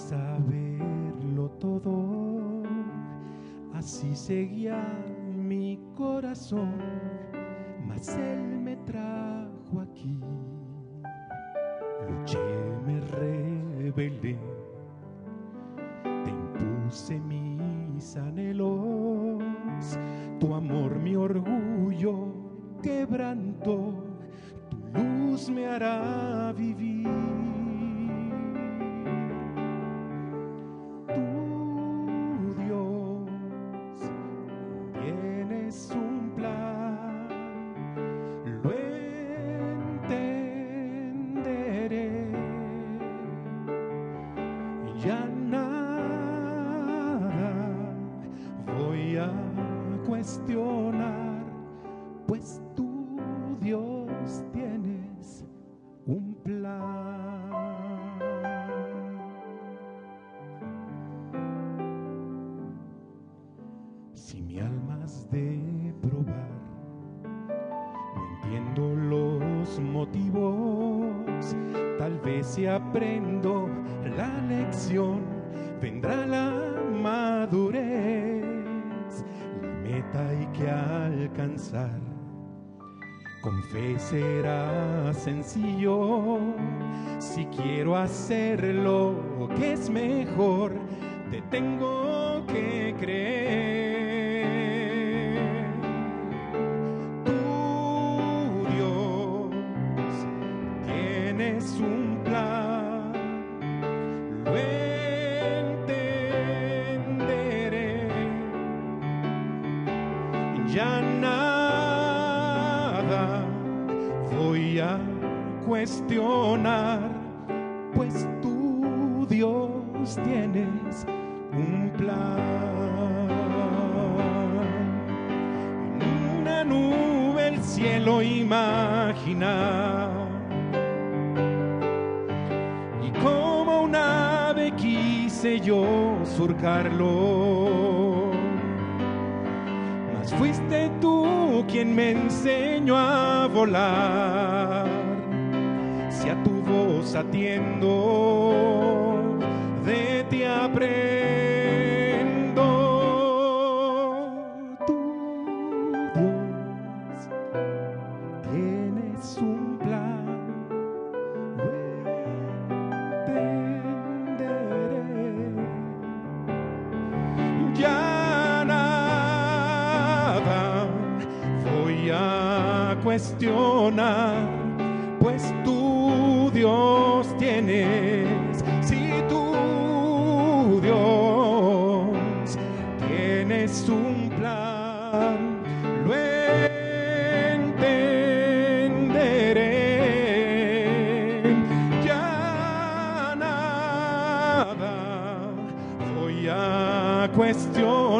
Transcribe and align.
saberlo 0.00 1.50
todo, 1.58 2.62
así 3.74 4.14
seguía 4.16 4.82
mi 5.36 5.78
corazón, 5.94 6.74
mas 7.86 8.16
él 8.16 8.60
me 8.60 8.76
trajo 8.76 9.49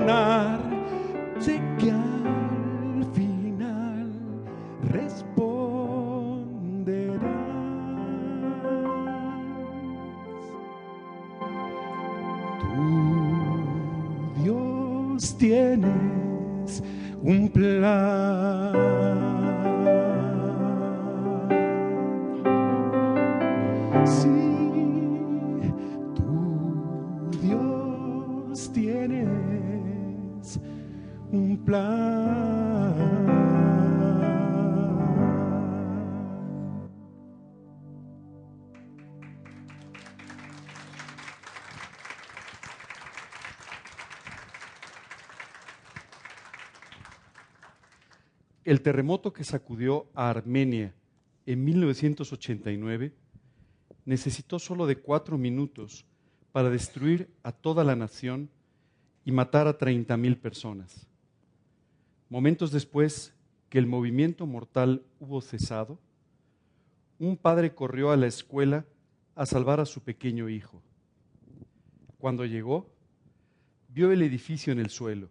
a 0.09 0.30
El 48.71 48.83
terremoto 48.83 49.33
que 49.33 49.43
sacudió 49.43 50.07
a 50.15 50.31
Armenia 50.31 50.95
en 51.45 51.65
1989 51.65 53.13
necesitó 54.05 54.61
solo 54.61 54.87
de 54.87 54.95
cuatro 54.95 55.37
minutos 55.37 56.07
para 56.53 56.71
destruir 56.71 57.28
a 57.43 57.51
toda 57.51 57.83
la 57.83 57.97
nación 57.97 58.49
y 59.25 59.33
matar 59.33 59.67
a 59.67 59.77
30.000 59.77 60.39
personas. 60.39 61.09
Momentos 62.28 62.71
después 62.71 63.34
que 63.71 63.78
el 63.78 63.89
movimiento 63.89 64.47
mortal 64.47 65.03
hubo 65.19 65.41
cesado, 65.41 65.99
un 67.19 67.37
padre 67.37 67.75
corrió 67.75 68.13
a 68.13 68.16
la 68.16 68.28
escuela 68.28 68.87
a 69.34 69.47
salvar 69.47 69.81
a 69.81 69.84
su 69.84 70.01
pequeño 70.01 70.49
hijo. 70.49 70.81
Cuando 72.19 72.45
llegó, 72.45 72.89
vio 73.89 74.13
el 74.13 74.23
edificio 74.23 74.73
en 74.73 74.78
el 74.78 74.91
suelo. 74.91 75.28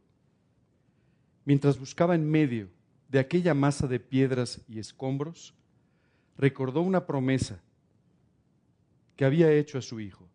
Mientras 1.45 1.79
buscaba 1.79 2.15
en 2.15 2.29
medio 2.29 2.77
de 3.09 3.19
aquella 3.19 3.53
masa 3.53 3.87
de 3.87 3.99
piedras 3.99 4.61
y 4.67 4.79
escombros, 4.79 5.53
recordó 6.37 6.81
una 6.81 7.05
promesa 7.05 7.59
que 9.15 9.25
había 9.25 9.51
hecho 9.51 9.77
a 9.77 9.81
su 9.81 9.99
hijo. 9.99 10.29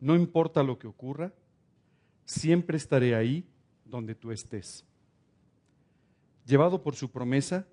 No 0.00 0.16
importa 0.16 0.62
lo 0.62 0.78
que 0.78 0.86
ocurra, 0.86 1.32
siempre 2.24 2.76
estaré 2.76 3.14
ahí 3.14 3.46
donde 3.84 4.14
tú 4.14 4.32
estés. 4.32 4.84
Llevado 6.46 6.82
por 6.82 6.96
su 6.96 7.10
promesa, 7.10 7.66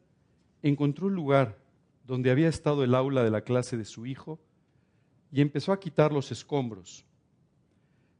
encontró 0.62 1.08
un 1.08 1.16
lugar 1.16 1.58
donde 2.06 2.30
había 2.30 2.50
estado 2.50 2.84
el 2.84 2.94
aula 2.94 3.24
de 3.24 3.32
la 3.32 3.42
clase 3.42 3.78
de 3.78 3.86
su 3.86 4.06
hijo 4.06 4.40
y 5.32 5.42
empezó 5.42 5.72
a 5.72 5.80
quitar 5.80 6.12
los 6.12 6.32
escombros. 6.32 7.06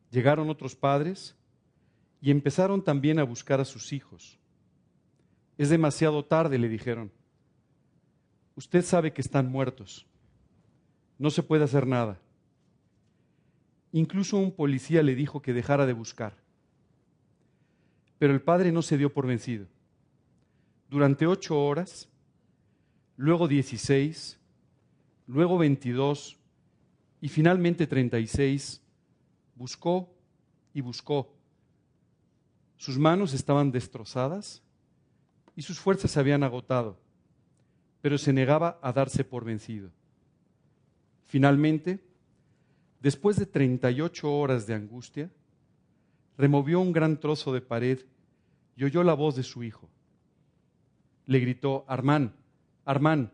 Llegaron 0.10 0.50
otros 0.50 0.76
padres 0.76 1.36
y 2.22 2.32
empezaron 2.32 2.84
también 2.84 3.20
a 3.20 3.24
buscar 3.24 3.60
a 3.60 3.66
sus 3.66 3.94
hijos. 3.94 4.41
Es 5.62 5.70
demasiado 5.70 6.26
tarde, 6.26 6.58
le 6.58 6.68
dijeron. 6.68 7.12
Usted 8.56 8.84
sabe 8.84 9.14
que 9.14 9.22
están 9.22 9.52
muertos. 9.52 10.08
No 11.20 11.30
se 11.30 11.44
puede 11.44 11.64
hacer 11.64 11.86
nada. 11.86 12.20
Incluso 13.92 14.38
un 14.38 14.52
policía 14.52 15.04
le 15.04 15.14
dijo 15.14 15.44
que 15.44 15.54
dejara 15.54 15.86
de 15.86 15.94
buscar. 15.94 16.36
Pero 18.18 18.34
el 18.34 18.42
padre 18.42 18.72
no 18.72 18.82
se 18.82 18.98
dio 18.98 19.14
por 19.14 19.28
vencido. 19.28 19.68
Durante 20.90 21.28
ocho 21.28 21.64
horas, 21.64 22.10
luego 23.16 23.48
dieciséis, 23.48 24.40
luego 25.28 25.60
veintidós 25.60 26.40
y 27.22 27.30
finalmente 27.30 27.86
treinta 27.86 28.18
y 28.18 28.26
seis, 28.26 28.82
buscó 29.54 30.12
y 30.74 30.82
buscó. 30.82 31.32
Sus 32.78 32.98
manos 32.98 33.36
estaban 33.36 33.72
destrozadas 33.72 34.64
y 35.56 35.62
sus 35.62 35.80
fuerzas 35.80 36.12
se 36.12 36.20
habían 36.20 36.44
agotado, 36.44 36.98
pero 38.02 38.18
se 38.18 38.34
negaba 38.34 38.80
a 38.82 38.92
darse 38.94 39.24
por 39.24 39.46
vencido. 39.46 39.92
Finalmente, 41.26 42.04
después 43.00 43.38
de 43.38 43.46
38 43.46 44.32
horas 44.32 44.68
de 44.68 44.74
angustia, 44.74 45.32
removió 46.38 46.80
un 46.80 46.92
gran 46.92 47.20
trozo 47.20 47.54
de 47.54 47.62
pared 47.62 48.00
y 48.76 48.84
oyó 48.84 49.04
la 49.04 49.14
voz 49.14 49.36
de 49.36 49.44
su 49.44 49.64
hijo. 49.64 49.90
Le 51.26 51.40
gritó, 51.40 51.86
Armán, 51.88 52.34
Armán. 52.86 53.32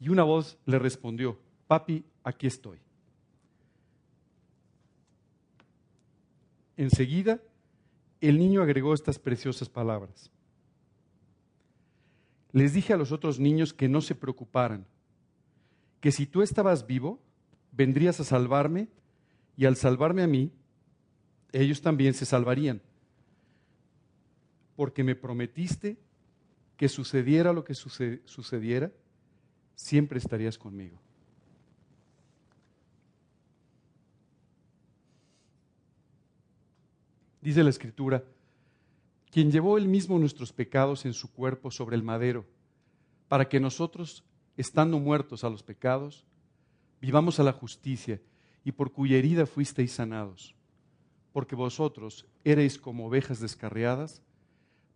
Y 0.00 0.08
una 0.08 0.22
voz 0.22 0.58
le 0.64 0.78
respondió, 0.78 1.38
Papi, 1.66 2.04
aquí 2.22 2.46
estoy. 2.46 2.78
Enseguida, 6.76 7.40
el 8.20 8.38
niño 8.38 8.62
agregó 8.62 8.94
estas 8.94 9.18
preciosas 9.18 9.68
palabras. 9.68 10.30
Les 12.52 12.72
dije 12.72 12.92
a 12.92 12.96
los 12.96 13.12
otros 13.12 13.38
niños 13.38 13.74
que 13.74 13.88
no 13.88 14.00
se 14.00 14.14
preocuparan, 14.14 14.86
que 16.00 16.12
si 16.12 16.26
tú 16.26 16.42
estabas 16.42 16.86
vivo, 16.86 17.20
vendrías 17.72 18.20
a 18.20 18.24
salvarme 18.24 18.88
y 19.56 19.66
al 19.66 19.76
salvarme 19.76 20.22
a 20.22 20.26
mí, 20.26 20.52
ellos 21.52 21.82
también 21.82 22.14
se 22.14 22.24
salvarían. 22.24 22.80
Porque 24.76 25.02
me 25.02 25.16
prometiste 25.16 25.98
que 26.76 26.88
sucediera 26.88 27.52
lo 27.52 27.64
que 27.64 27.74
sucediera, 27.74 28.92
siempre 29.74 30.18
estarías 30.18 30.56
conmigo. 30.56 31.00
Dice 37.40 37.64
la 37.64 37.70
escritura, 37.70 38.24
quien 39.30 39.50
llevó 39.50 39.78
él 39.78 39.88
mismo 39.88 40.18
nuestros 40.18 40.52
pecados 40.52 41.04
en 41.04 41.12
su 41.12 41.32
cuerpo 41.32 41.70
sobre 41.70 41.96
el 41.96 42.02
madero, 42.02 42.46
para 43.28 43.48
que 43.48 43.60
nosotros, 43.60 44.24
estando 44.56 44.98
muertos 44.98 45.44
a 45.44 45.50
los 45.50 45.62
pecados, 45.62 46.26
vivamos 47.00 47.38
a 47.38 47.42
la 47.42 47.52
justicia, 47.52 48.20
y 48.64 48.72
por 48.72 48.92
cuya 48.92 49.16
herida 49.16 49.46
fuisteis 49.46 49.92
sanados. 49.92 50.54
Porque 51.32 51.54
vosotros 51.54 52.26
erais 52.44 52.78
como 52.78 53.06
ovejas 53.06 53.40
descarriadas, 53.40 54.22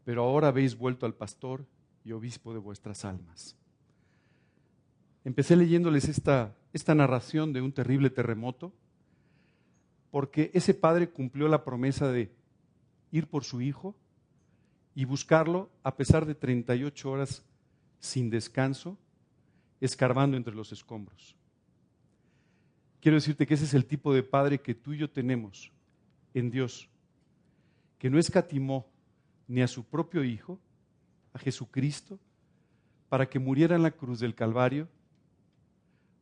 pero 0.05 0.25
ahora 0.25 0.49
habéis 0.49 0.77
vuelto 0.77 1.07
al 1.07 1.15
pastor 1.15 1.67
y 2.05 2.13
obispo 2.13 2.53
de 2.53 2.59
vuestras 2.59 3.05
almas. 3.05 3.57
Empecé 5.25 5.57
leyéndoles 5.57 6.09
esta, 6.09 6.57
esta 6.73 6.95
narración 6.95 7.53
de 7.53 7.63
un 7.63 7.73
terrible 7.73 8.11
terremoto, 8.11 8.73
porque 10.11 10.51
ese 10.53 10.75
padre 10.75 11.11
cumplió 11.11 11.49
la 11.49 11.65
promesa 11.65 12.11
de 12.11 12.35
ir 13.11 13.29
por 13.29 13.45
su 13.45 13.61
hijo 13.61 13.95
y 14.95 15.05
buscarlo 15.05 15.71
a 15.83 15.97
pesar 15.97 16.27
de 16.27 16.35
38 16.35 17.11
horas 17.11 17.43
sin 17.99 18.31
descanso, 18.31 18.99
escarbando 19.81 20.37
entre 20.37 20.55
los 20.55 20.73
escombros. 20.73 21.37
Quiero 23.01 23.17
decirte 23.17 23.47
que 23.47 23.55
ese 23.55 23.65
es 23.65 23.75
el 23.75 23.87
tipo 23.87 24.15
de 24.15 24.23
padre 24.23 24.61
que 24.61 24.75
tú 24.75 24.93
y 24.93 24.99
yo 24.99 25.11
tenemos 25.11 25.73
en 26.35 26.51
Dios, 26.51 26.89
que 27.99 28.11
no 28.11 28.19
escatimó 28.19 28.87
ni 29.49 29.63
a 29.63 29.69
su 29.69 29.85
propio 29.85 30.23
Hijo, 30.25 30.59
a 31.33 31.39
Jesucristo, 31.39 32.19
para 33.09 33.29
que 33.29 33.39
muriera 33.39 33.77
en 33.77 33.83
la 33.83 33.91
cruz 33.91 34.21
del 34.21 34.35
Calvario, 34.35 34.89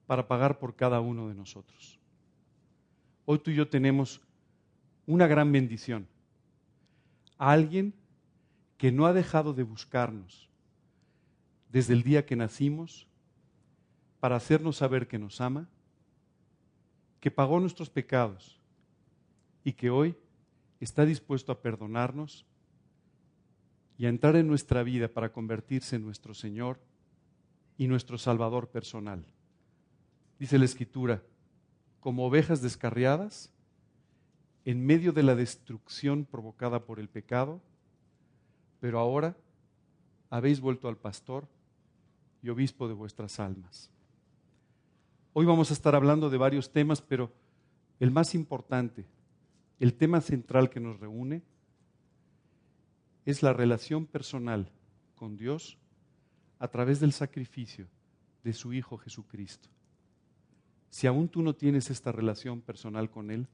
para 0.07 0.27
pagar 0.27 0.59
por 0.59 0.75
cada 0.75 1.01
uno 1.01 1.29
de 1.29 1.35
nosotros. 1.35 1.99
Hoy 3.27 3.39
tú 3.39 3.51
y 3.51 3.55
yo 3.55 3.69
tenemos 3.69 4.21
una 5.07 5.27
gran 5.27 5.53
bendición. 5.53 6.07
alguien 7.39 7.95
que 8.81 8.91
no 8.91 9.05
ha 9.05 9.13
dejado 9.13 9.53
de 9.53 9.63
buscarnos 9.63 10.49
desde 11.71 11.93
el 11.93 12.03
día 12.03 12.25
que 12.25 12.35
nacimos 12.35 13.07
para 14.21 14.37
hacernos 14.37 14.79
saber 14.79 15.07
que 15.07 15.19
nos 15.19 15.43
ama, 15.43 15.69
que 17.21 17.31
pagó 17.31 17.61
nuestros 17.61 17.91
pecados 17.91 18.59
y 19.65 19.75
que 19.75 19.91
hoy 19.91 20.17
está 20.81 21.05
dispuesto 21.05 21.53
a 21.53 21.61
perdonarnos 21.61 22.47
y 23.99 24.07
a 24.07 24.09
entrar 24.09 24.35
en 24.37 24.49
nuestra 24.49 24.83
vida 24.83 25.09
para 25.09 25.31
convertirse 25.31 25.97
en 25.97 26.05
nuestro 26.07 26.33
Señor 26.33 26.81
y 27.77 27.87
nuestro 27.87 28.17
Salvador 28.17 28.71
personal. 28.71 29.27
Dice 30.39 30.59
la 30.59 30.65
Escritura, 30.65 31.23
como 32.01 32.25
ovejas 32.25 32.63
descarriadas, 32.63 33.53
en 34.65 34.87
medio 34.87 35.13
de 35.13 35.23
la 35.23 35.35
destrucción 35.35 36.25
provocada 36.25 36.87
por 36.87 36.99
el 36.99 37.11
pecado, 37.11 37.61
pero 38.81 38.99
ahora 38.99 39.37
habéis 40.31 40.61
vuelto 40.61 40.89
al 40.89 40.97
pastor 40.97 41.47
y 42.43 42.49
obispo 42.49 42.89
de 42.89 42.95
vuestras 42.95 43.39
almas. 43.39 43.91
Hoy 45.33 45.47
vamos 45.47 45.71
a 45.71 45.75
estar 45.75 45.95
hablando 45.95 46.31
de 46.31 46.39
varios 46.39 46.73
temas, 46.73 47.03
pero 47.03 47.31
el 48.01 48.11
más 48.11 48.35
importante, 48.35 49.07
el 49.79 49.95
tema 49.95 50.21
central 50.21 50.71
que 50.71 50.81
nos 50.81 50.99
reúne, 50.99 51.43
es 53.27 53.43
la 53.43 53.53
relación 53.53 54.07
personal 54.07 54.73
con 55.15 55.37
Dios 55.37 55.77
a 56.59 56.69
través 56.69 56.99
del 57.01 57.13
sacrificio 57.13 57.87
de 58.43 58.55
su 58.55 58.73
Hijo 58.73 58.97
Jesucristo. 58.97 59.69
Si 60.89 61.07
aún 61.07 61.29
tú 61.29 61.43
no 61.43 61.55
tienes 61.55 61.91
esta 61.91 62.11
relación 62.11 62.63
personal 62.63 63.11
con 63.11 63.31
Él, 63.31 63.47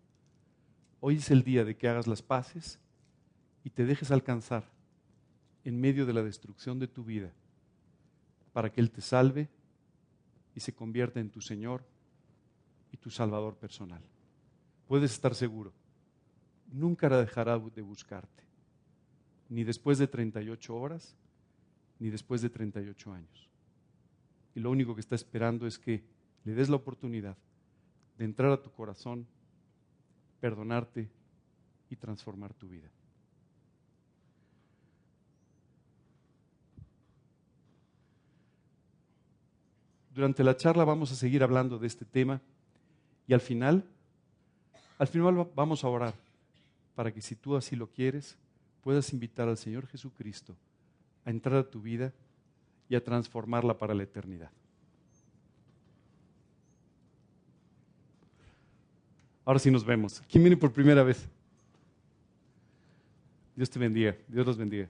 hoy 1.00 1.16
es 1.16 1.30
el 1.30 1.42
día 1.42 1.64
de 1.64 1.76
que 1.76 1.88
hagas 1.88 2.06
las 2.06 2.22
paces 2.22 2.78
y 3.64 3.70
te 3.70 3.84
dejes 3.84 4.10
alcanzar 4.10 4.75
en 5.66 5.80
medio 5.80 6.06
de 6.06 6.12
la 6.12 6.22
destrucción 6.22 6.78
de 6.78 6.86
tu 6.86 7.04
vida 7.04 7.32
para 8.52 8.70
que 8.70 8.80
Él 8.80 8.92
te 8.92 9.00
salve 9.00 9.48
y 10.54 10.60
se 10.60 10.72
convierta 10.72 11.18
en 11.18 11.28
tu 11.28 11.40
Señor 11.40 11.84
y 12.92 12.96
tu 12.96 13.10
Salvador 13.10 13.56
personal. 13.56 14.00
Puedes 14.86 15.10
estar 15.10 15.34
seguro, 15.34 15.72
nunca 16.72 17.08
dejará 17.08 17.58
de 17.58 17.82
buscarte 17.82 18.44
ni 19.48 19.64
después 19.64 19.98
de 19.98 20.06
38 20.06 20.76
horas, 20.76 21.16
ni 21.98 22.10
después 22.10 22.42
de 22.42 22.50
38 22.50 23.12
años. 23.12 23.50
Y 24.54 24.60
lo 24.60 24.70
único 24.70 24.94
que 24.94 25.00
está 25.00 25.16
esperando 25.16 25.66
es 25.66 25.80
que 25.80 26.04
le 26.44 26.54
des 26.54 26.68
la 26.68 26.76
oportunidad 26.76 27.36
de 28.18 28.24
entrar 28.24 28.52
a 28.52 28.62
tu 28.62 28.70
corazón, 28.70 29.26
perdonarte 30.38 31.10
y 31.90 31.96
transformar 31.96 32.54
tu 32.54 32.68
vida. 32.68 32.88
Durante 40.16 40.42
la 40.42 40.56
charla 40.56 40.82
vamos 40.86 41.12
a 41.12 41.14
seguir 41.14 41.42
hablando 41.42 41.78
de 41.78 41.86
este 41.86 42.06
tema 42.06 42.40
y 43.28 43.34
al 43.34 43.40
final, 43.42 43.84
al 44.96 45.08
final 45.08 45.46
vamos 45.54 45.84
a 45.84 45.88
orar 45.88 46.14
para 46.94 47.12
que 47.12 47.20
si 47.20 47.36
tú 47.36 47.54
así 47.54 47.76
lo 47.76 47.88
quieres, 47.88 48.38
puedas 48.82 49.12
invitar 49.12 49.46
al 49.46 49.58
Señor 49.58 49.86
Jesucristo 49.88 50.56
a 51.26 51.28
entrar 51.28 51.58
a 51.58 51.68
tu 51.68 51.82
vida 51.82 52.14
y 52.88 52.94
a 52.94 53.04
transformarla 53.04 53.76
para 53.76 53.92
la 53.92 54.04
eternidad. 54.04 54.50
Ahora 59.44 59.58
sí 59.58 59.70
nos 59.70 59.84
vemos. 59.84 60.22
¿Quién 60.30 60.42
viene 60.42 60.56
por 60.56 60.72
primera 60.72 61.02
vez? 61.02 61.28
Dios 63.54 63.68
te 63.68 63.78
bendiga. 63.78 64.16
Dios 64.28 64.46
los 64.46 64.56
bendiga. 64.56 64.88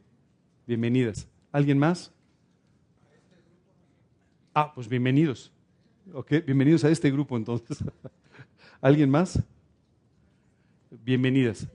Bienvenidas. 0.68 1.26
¿Alguien 1.50 1.78
más? 1.78 2.12
Ah, 4.58 4.72
pues 4.74 4.88
bienvenidos. 4.88 5.52
Ok, 6.14 6.32
bienvenidos 6.46 6.82
a 6.82 6.88
este 6.88 7.10
grupo 7.10 7.36
entonces. 7.36 7.76
¿Alguien 8.80 9.10
más? 9.10 9.38
Bienvenidas. 11.04 11.68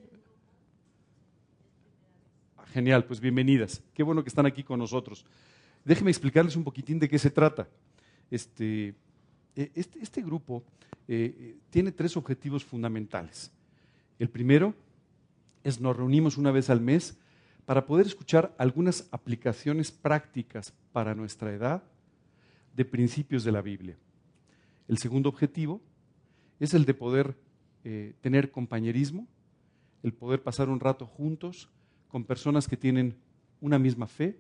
Genial, 2.74 3.06
pues 3.06 3.20
bienvenidas. 3.20 3.84
Qué 3.94 4.02
bueno 4.02 4.24
que 4.24 4.30
están 4.30 4.48
aquí 4.48 4.64
con 4.64 4.80
nosotros. 4.80 5.24
Déjenme 5.86 6.10
explicarles 6.10 6.56
un 6.56 6.64
poquitín 6.64 6.98
de 6.98 7.08
qué 7.08 7.20
se 7.20 7.30
trata. 7.30 7.68
Este, 8.32 8.96
eh, 9.56 9.72
este, 9.76 10.00
este, 10.02 10.24
grupo 10.24 10.64
eh, 11.08 11.58
tiene 11.70 11.92
tres 11.92 12.18
objetivos 12.18 12.66
fundamentales. 12.66 13.52
El 14.18 14.28
primero 14.28 14.74
es 15.64 15.80
nos 15.80 15.96
reunimos 15.96 16.36
una 16.36 16.50
vez 16.50 16.72
al 16.72 16.82
mes 16.82 17.16
para 17.68 17.86
poder 17.86 18.08
escuchar 18.08 18.56
algunas 18.58 19.08
aplicaciones 19.12 19.92
prácticas 19.92 20.74
para 20.92 21.14
nuestra 21.14 21.54
edad 21.54 21.84
de 22.76 22.86
principios 22.86 23.44
de 23.44 23.52
la 23.52 23.62
Biblia. 23.62 23.98
El 24.88 24.98
segundo 24.98 25.30
objetivo 25.30 25.82
es 26.60 26.74
el 26.74 26.86
de 26.86 26.94
poder 26.94 27.38
eh, 27.84 28.14
tener 28.22 28.52
compañerismo, 28.52 29.28
el 30.04 30.14
poder 30.14 30.44
pasar 30.44 30.70
un 30.70 30.80
rato 30.80 31.06
juntos 31.06 31.70
con 32.08 32.26
personas 32.26 32.68
que 32.68 32.78
tienen 32.78 33.16
una 33.60 33.80
misma 33.80 34.08
fe 34.08 34.38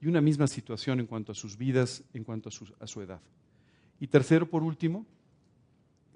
y 0.00 0.06
una 0.06 0.20
misma 0.20 0.46
situación 0.46 1.00
en 1.00 1.06
cuanto 1.06 1.32
a 1.32 1.34
sus 1.34 1.56
vidas, 1.56 2.04
en 2.12 2.24
cuanto 2.24 2.48
a 2.48 2.52
su, 2.52 2.72
a 2.80 2.86
su 2.86 3.00
edad. 3.02 3.20
Y 4.00 4.06
tercero, 4.06 4.48
por 4.48 4.62
último, 4.62 5.06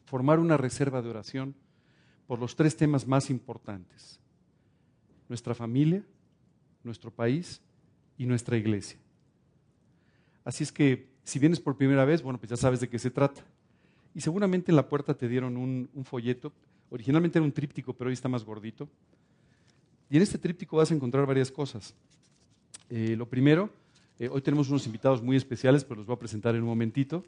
formar 0.04 0.38
una 0.38 0.56
reserva 0.56 1.02
de 1.02 1.10
oración 1.10 1.54
por 2.26 2.38
los 2.38 2.56
tres 2.56 2.76
temas 2.76 3.06
más 3.06 3.30
importantes. 3.30 4.20
Nuestra 5.28 5.54
familia, 5.54 6.04
nuestro 6.82 7.10
país 7.10 7.60
y 8.16 8.26
nuestra 8.26 8.56
iglesia. 8.56 8.98
Así 10.44 10.64
es 10.64 10.72
que 10.72 11.08
si 11.28 11.38
vienes 11.38 11.60
por 11.60 11.76
primera 11.76 12.06
vez, 12.06 12.22
bueno, 12.22 12.38
pues 12.38 12.48
ya 12.48 12.56
sabes 12.56 12.80
de 12.80 12.88
qué 12.88 12.98
se 12.98 13.10
trata. 13.10 13.44
Y 14.14 14.20
seguramente 14.20 14.72
en 14.72 14.76
la 14.76 14.88
puerta 14.88 15.12
te 15.12 15.28
dieron 15.28 15.56
un, 15.56 15.88
folleto. 16.04 16.52
Originalmente 16.90 17.38
era 17.38 17.44
un 17.44 17.52
tríptico, 17.52 17.92
pero 17.92 18.08
hoy 18.08 18.14
está 18.14 18.28
más 18.28 18.44
gordito. 18.44 18.88
Y 20.08 20.16
en 20.16 20.22
este 20.22 20.38
tríptico 20.38 20.78
vas 20.78 20.90
a 20.90 20.94
encontrar 20.94 21.26
varias 21.26 21.52
cosas. 21.52 21.94
Eh, 22.88 23.14
lo 23.14 23.28
primero, 23.28 23.68
eh, 24.18 24.28
hoy 24.28 24.40
tenemos 24.40 24.70
unos 24.70 24.86
invitados 24.86 25.22
muy 25.22 25.36
especiales, 25.36 25.84
pero 25.84 25.96
los 25.98 26.06
voy 26.06 26.16
a 26.16 26.18
presentar 26.18 26.54
en 26.54 26.62
un 26.62 26.68
momentito. 26.68 27.22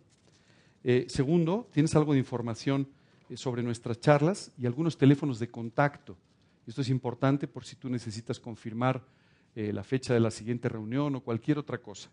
Eh, 0.82 1.04
segundo, 1.08 1.68
tienes 1.72 1.94
algo 1.94 2.14
de 2.14 2.18
información 2.18 2.88
sobre 3.34 3.62
nuestras 3.62 4.00
charlas 4.00 4.50
y 4.58 4.64
algunos 4.64 4.96
teléfonos 4.96 5.38
de 5.38 5.50
contacto. 5.50 6.16
Esto 6.66 6.80
es 6.80 6.88
importante 6.88 7.46
por 7.46 7.64
si 7.64 7.76
tú 7.76 7.90
necesitas 7.90 8.40
confirmar 8.40 9.02
la 9.54 9.84
fecha 9.84 10.14
de 10.14 10.20
la 10.20 10.30
siguiente 10.30 10.68
reunión 10.68 11.14
o 11.16 11.20
cualquier 11.20 11.58
otra 11.58 11.78
cosa. 11.78 12.08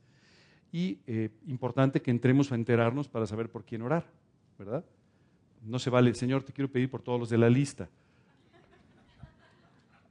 Y 0.71 0.97
eh, 1.05 1.29
importante 1.45 2.01
que 2.01 2.09
entremos 2.09 2.51
a 2.51 2.55
enterarnos 2.55 3.07
para 3.07 3.27
saber 3.27 3.51
por 3.51 3.63
quién 3.63 3.83
orar, 3.83 4.11
¿verdad? 4.57 4.83
No 5.63 5.79
se 5.79 5.89
vale, 5.89 6.13
Señor, 6.13 6.43
te 6.43 6.53
quiero 6.53 6.71
pedir 6.71 6.89
por 6.89 7.01
todos 7.01 7.19
los 7.19 7.29
de 7.29 7.37
la 7.37 7.49
lista. 7.49 7.89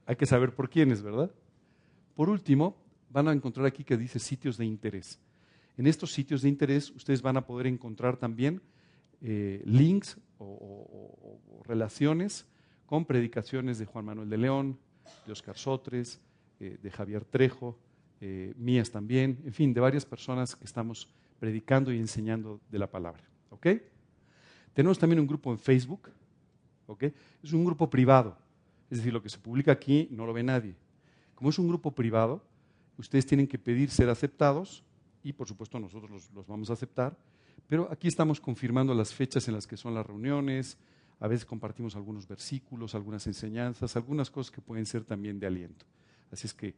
Hay 0.07 0.17
que 0.17 0.27
saber 0.27 0.55
por 0.55 0.69
quiénes, 0.69 1.03
¿verdad? 1.03 1.31
Por 2.15 2.29
último, 2.29 2.77
van 3.11 3.29
a 3.29 3.33
encontrar 3.33 3.67
aquí 3.67 3.85
que 3.85 3.97
dice 3.97 4.19
sitios 4.19 4.59
de 4.59 4.65
interés. 4.65 5.21
En 5.77 5.87
estos 5.87 6.13
sitios 6.13 6.43
de 6.43 6.49
interés 6.49 6.91
ustedes 6.91 7.23
van 7.23 7.37
a 7.37 7.47
poder 7.47 7.67
encontrar 7.67 8.17
también 8.17 8.61
eh, 9.21 9.63
links 9.65 10.19
o, 10.39 11.41
relaciones 11.65 12.47
con 12.87 13.07
predicaciones 13.07 13.79
de 13.79 13.87
Juan 13.87 14.05
Manuel 14.05 14.29
de 14.29 14.37
León, 14.37 14.79
de 15.27 15.33
Oscar 15.33 15.57
Sotres, 15.57 16.21
eh, 16.61 16.79
de 16.83 16.91
Javier 16.91 17.25
Trejo, 17.25 17.79
eh, 18.21 18.53
mías 18.57 18.91
también, 18.91 19.41
en 19.45 19.53
fin, 19.53 19.73
de 19.73 19.81
varias 19.81 20.05
personas 20.05 20.55
que 20.55 20.65
estamos 20.65 21.09
predicando 21.39 21.93
y 21.93 21.99
enseñando 21.99 22.61
de 22.71 22.79
la 22.79 22.91
palabra. 22.91 23.23
¿Ok? 23.51 23.67
Tenemos 24.75 24.99
también 24.99 25.21
un 25.21 25.27
grupo 25.27 25.53
en 25.53 25.59
Facebook, 25.59 26.11
¿ok? 26.87 27.05
Es 27.43 27.53
un 27.53 27.65
grupo 27.65 27.89
privado, 27.89 28.37
es 28.91 28.99
decir, 28.99 29.13
lo 29.13 29.23
que 29.23 29.29
se 29.29 29.39
publica 29.39 29.73
aquí 29.73 30.09
no 30.11 30.27
lo 30.27 30.33
ve 30.33 30.43
nadie. 30.43 30.75
Como 31.35 31.51
es 31.51 31.59
un 31.59 31.69
grupo 31.69 31.93
privado, 31.93 32.43
ustedes 32.99 33.25
tienen 33.25 33.47
que 33.47 33.59
pedir 33.59 33.91
ser 33.91 34.09
aceptados 34.09 34.85
y 35.23 35.33
por 35.33 35.49
supuesto 35.49 35.79
nosotros 35.79 36.31
los, 36.33 36.47
vamos 36.47 36.71
a 36.71 36.75
aceptar, 36.75 37.17
pero 37.69 37.89
aquí 37.91 38.09
estamos 38.09 38.41
confirmando 38.41 38.95
las 38.95 39.15
fechas 39.15 39.49
en 39.49 39.55
las 39.55 39.67
que 39.67 39.77
son 39.77 39.95
las 39.95 40.05
reuniones, 40.05 40.77
a 41.21 41.29
veces 41.29 41.47
compartimos 41.47 41.97
algunos 41.97 42.27
versículos, 42.27 42.95
algunas 42.95 43.27
enseñanzas, 43.27 43.97
algunas 43.97 44.31
cosas 44.31 44.51
que 44.51 44.61
pueden 44.61 44.85
ser 44.85 45.05
también 45.05 45.39
de 45.39 45.47
aliento. 45.47 45.87
Así 46.31 46.47
es 46.47 46.53
que 46.53 46.75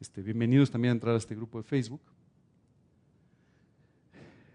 este, 0.00 0.22
bienvenidos 0.22 0.70
también 0.70 0.90
a 0.90 0.92
entrar 0.92 1.14
a 1.14 1.18
este 1.18 1.34
grupo 1.34 1.58
de 1.58 1.64
Facebook. 1.64 2.02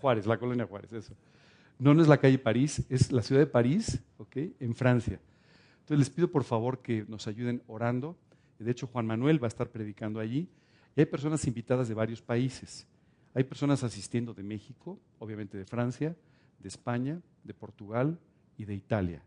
Juárez, 0.00 0.24
la 0.24 0.38
colonia 0.38 0.66
Juárez, 0.66 0.90
eso. 0.94 1.12
No, 1.78 1.92
no 1.92 2.00
es 2.00 2.08
la 2.08 2.16
calle 2.16 2.38
París, 2.38 2.82
es 2.88 3.12
la 3.12 3.20
ciudad 3.20 3.42
de 3.42 3.46
París, 3.46 4.00
¿ok? 4.16 4.36
En 4.60 4.74
Francia. 4.74 5.20
Entonces 5.80 5.98
les 5.98 6.08
pido 6.08 6.30
por 6.30 6.44
favor 6.44 6.80
que 6.80 7.04
nos 7.08 7.26
ayuden 7.26 7.62
orando. 7.66 8.16
De 8.58 8.70
hecho, 8.70 8.86
Juan 8.86 9.06
Manuel 9.06 9.42
va 9.42 9.46
a 9.46 9.48
estar 9.48 9.68
predicando 9.68 10.18
allí. 10.18 10.48
Y 10.96 11.00
hay 11.00 11.06
personas 11.06 11.46
invitadas 11.46 11.88
de 11.88 11.94
varios 11.94 12.20
países. 12.20 12.86
Hay 13.34 13.44
personas 13.44 13.84
asistiendo 13.84 14.34
de 14.34 14.42
México, 14.42 14.98
obviamente 15.18 15.58
de 15.58 15.64
Francia, 15.64 16.16
de 16.58 16.68
España, 16.68 17.20
de 17.44 17.54
Portugal 17.54 18.18
y 18.56 18.64
de 18.64 18.74
Italia. 18.74 19.22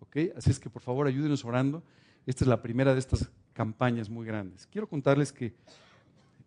¿Ok? 0.00 0.16
Así 0.36 0.50
es 0.50 0.58
que 0.58 0.70
por 0.70 0.82
favor 0.82 1.06
ayúdenos 1.06 1.44
orando. 1.44 1.82
Esta 2.26 2.44
es 2.44 2.48
la 2.48 2.62
primera 2.62 2.92
de 2.92 3.00
estas 3.00 3.30
campañas 3.52 4.08
muy 4.10 4.26
grandes. 4.26 4.66
Quiero 4.66 4.88
contarles 4.88 5.32
que 5.32 5.54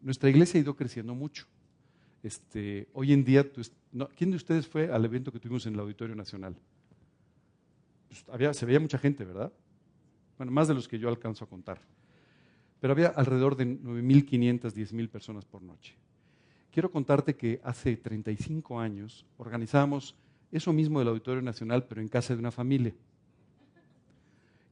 nuestra 0.01 0.29
iglesia 0.29 0.59
ha 0.59 0.61
ido 0.61 0.75
creciendo 0.75 1.15
mucho. 1.15 1.45
Este, 2.23 2.87
hoy 2.93 3.13
en 3.13 3.23
día, 3.23 3.45
¿quién 4.15 4.31
de 4.31 4.35
ustedes 4.35 4.67
fue 4.67 4.91
al 4.91 5.05
evento 5.05 5.31
que 5.31 5.39
tuvimos 5.39 5.65
en 5.65 5.75
el 5.75 5.79
Auditorio 5.79 6.15
Nacional? 6.15 6.55
Pues, 8.07 8.57
se 8.57 8.65
veía 8.65 8.79
mucha 8.79 8.97
gente, 8.97 9.23
¿verdad? 9.23 9.51
Bueno, 10.37 10.51
más 10.51 10.67
de 10.67 10.73
los 10.73 10.87
que 10.87 10.99
yo 10.99 11.09
alcanzo 11.09 11.45
a 11.45 11.47
contar. 11.47 11.79
Pero 12.79 12.93
había 12.93 13.07
alrededor 13.07 13.55
de 13.55 13.65
9.500, 13.65 14.73
10.000 14.73 15.09
personas 15.09 15.45
por 15.45 15.61
noche. 15.61 15.95
Quiero 16.77 16.91
contarte 16.91 17.35
que 17.35 17.59
hace 17.63 17.97
35 17.97 18.79
años 18.79 19.25
organizábamos 19.37 20.15
eso 20.51 20.71
mismo 20.71 20.99
del 20.99 21.07
Auditorio 21.07 21.41
Nacional, 21.41 21.87
pero 21.89 22.01
en 22.01 22.07
casa 22.07 22.35
de 22.35 22.39
una 22.39 22.51
familia. 22.51 22.93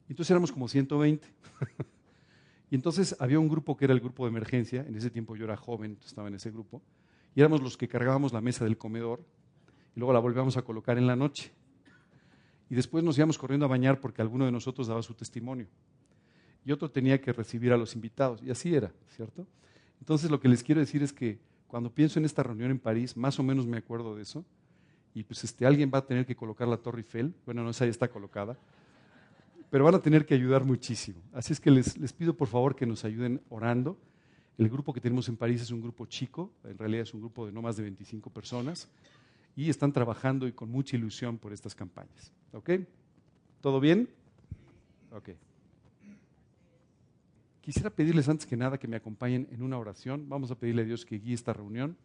Entonces 0.08 0.30
éramos 0.30 0.52
como 0.52 0.68
120. 0.68 1.26
y 2.70 2.76
entonces 2.76 3.16
había 3.18 3.40
un 3.40 3.48
grupo 3.48 3.76
que 3.76 3.86
era 3.86 3.92
el 3.92 3.98
grupo 3.98 4.24
de 4.24 4.30
emergencia. 4.30 4.86
En 4.86 4.94
ese 4.94 5.10
tiempo 5.10 5.34
yo 5.34 5.46
era 5.46 5.56
joven, 5.56 5.98
estaba 6.06 6.28
en 6.28 6.36
ese 6.36 6.52
grupo. 6.52 6.80
Y 7.34 7.40
éramos 7.40 7.60
los 7.60 7.76
que 7.76 7.88
cargábamos 7.88 8.32
la 8.32 8.40
mesa 8.40 8.64
del 8.64 8.78
comedor 8.78 9.24
y 9.96 9.98
luego 9.98 10.12
la 10.12 10.20
volvíamos 10.20 10.56
a 10.56 10.62
colocar 10.62 10.98
en 10.98 11.08
la 11.08 11.16
noche. 11.16 11.50
Y 12.70 12.76
después 12.76 13.02
nos 13.02 13.18
íbamos 13.18 13.36
corriendo 13.36 13.66
a 13.66 13.68
bañar 13.68 13.98
porque 13.98 14.22
alguno 14.22 14.44
de 14.44 14.52
nosotros 14.52 14.86
daba 14.86 15.02
su 15.02 15.14
testimonio. 15.14 15.66
Y 16.64 16.70
otro 16.70 16.88
tenía 16.88 17.20
que 17.20 17.32
recibir 17.32 17.72
a 17.72 17.76
los 17.76 17.96
invitados. 17.96 18.44
Y 18.44 18.50
así 18.52 18.72
era, 18.72 18.92
¿cierto? 19.08 19.44
Entonces 19.98 20.30
lo 20.30 20.38
que 20.38 20.46
les 20.46 20.62
quiero 20.62 20.80
decir 20.80 21.02
es 21.02 21.12
que 21.12 21.40
cuando 21.66 21.90
pienso 21.90 22.18
en 22.18 22.24
esta 22.24 22.42
reunión 22.42 22.70
en 22.70 22.78
París, 22.78 23.16
más 23.16 23.38
o 23.38 23.42
menos 23.42 23.66
me 23.66 23.78
acuerdo 23.78 24.14
de 24.14 24.22
eso. 24.22 24.44
Y 25.14 25.22
pues 25.22 25.44
este, 25.44 25.66
alguien 25.66 25.90
va 25.92 25.98
a 25.98 26.06
tener 26.06 26.26
que 26.26 26.36
colocar 26.36 26.68
la 26.68 26.76
Torre 26.76 26.98
Eiffel. 27.00 27.34
Bueno, 27.44 27.62
no, 27.64 27.70
esa 27.70 27.84
ya 27.84 27.90
está 27.90 28.08
colocada. 28.08 28.56
Pero 29.70 29.84
van 29.84 29.94
a 29.94 30.00
tener 30.00 30.26
que 30.26 30.34
ayudar 30.34 30.64
muchísimo. 30.64 31.20
Así 31.32 31.52
es 31.52 31.60
que 31.60 31.70
les, 31.70 31.96
les 31.98 32.12
pido 32.12 32.34
por 32.34 32.48
favor 32.48 32.76
que 32.76 32.86
nos 32.86 33.04
ayuden 33.04 33.40
orando. 33.48 33.98
El 34.58 34.68
grupo 34.68 34.92
que 34.92 35.00
tenemos 35.00 35.28
en 35.28 35.36
París 35.36 35.62
es 35.62 35.70
un 35.70 35.82
grupo 35.82 36.06
chico, 36.06 36.50
en 36.64 36.78
realidad 36.78 37.02
es 37.02 37.12
un 37.12 37.20
grupo 37.20 37.46
de 37.46 37.52
no 37.52 37.60
más 37.60 37.76
de 37.76 37.82
25 37.82 38.30
personas 38.30 38.88
y 39.56 39.70
están 39.70 39.92
trabajando 39.92 40.46
y 40.46 40.52
con 40.52 40.70
mucha 40.70 40.96
ilusión 40.96 41.38
por 41.38 41.52
estas 41.52 41.74
campañas. 41.74 42.32
¿Ok? 42.52 42.70
¿Todo 43.60 43.80
bien? 43.80 44.08
Ok. 45.12 45.30
Quisiera 47.66 47.90
pedirles 47.90 48.28
antes 48.28 48.46
que 48.46 48.56
nada 48.56 48.78
que 48.78 48.86
me 48.86 48.94
acompañen 48.94 49.48
en 49.50 49.60
una 49.60 49.76
oración. 49.76 50.28
Vamos 50.28 50.52
a 50.52 50.54
pedirle 50.54 50.82
a 50.82 50.84
Dios 50.84 51.04
que 51.04 51.18
guíe 51.18 51.34
esta 51.34 51.52
reunión. 51.52 51.96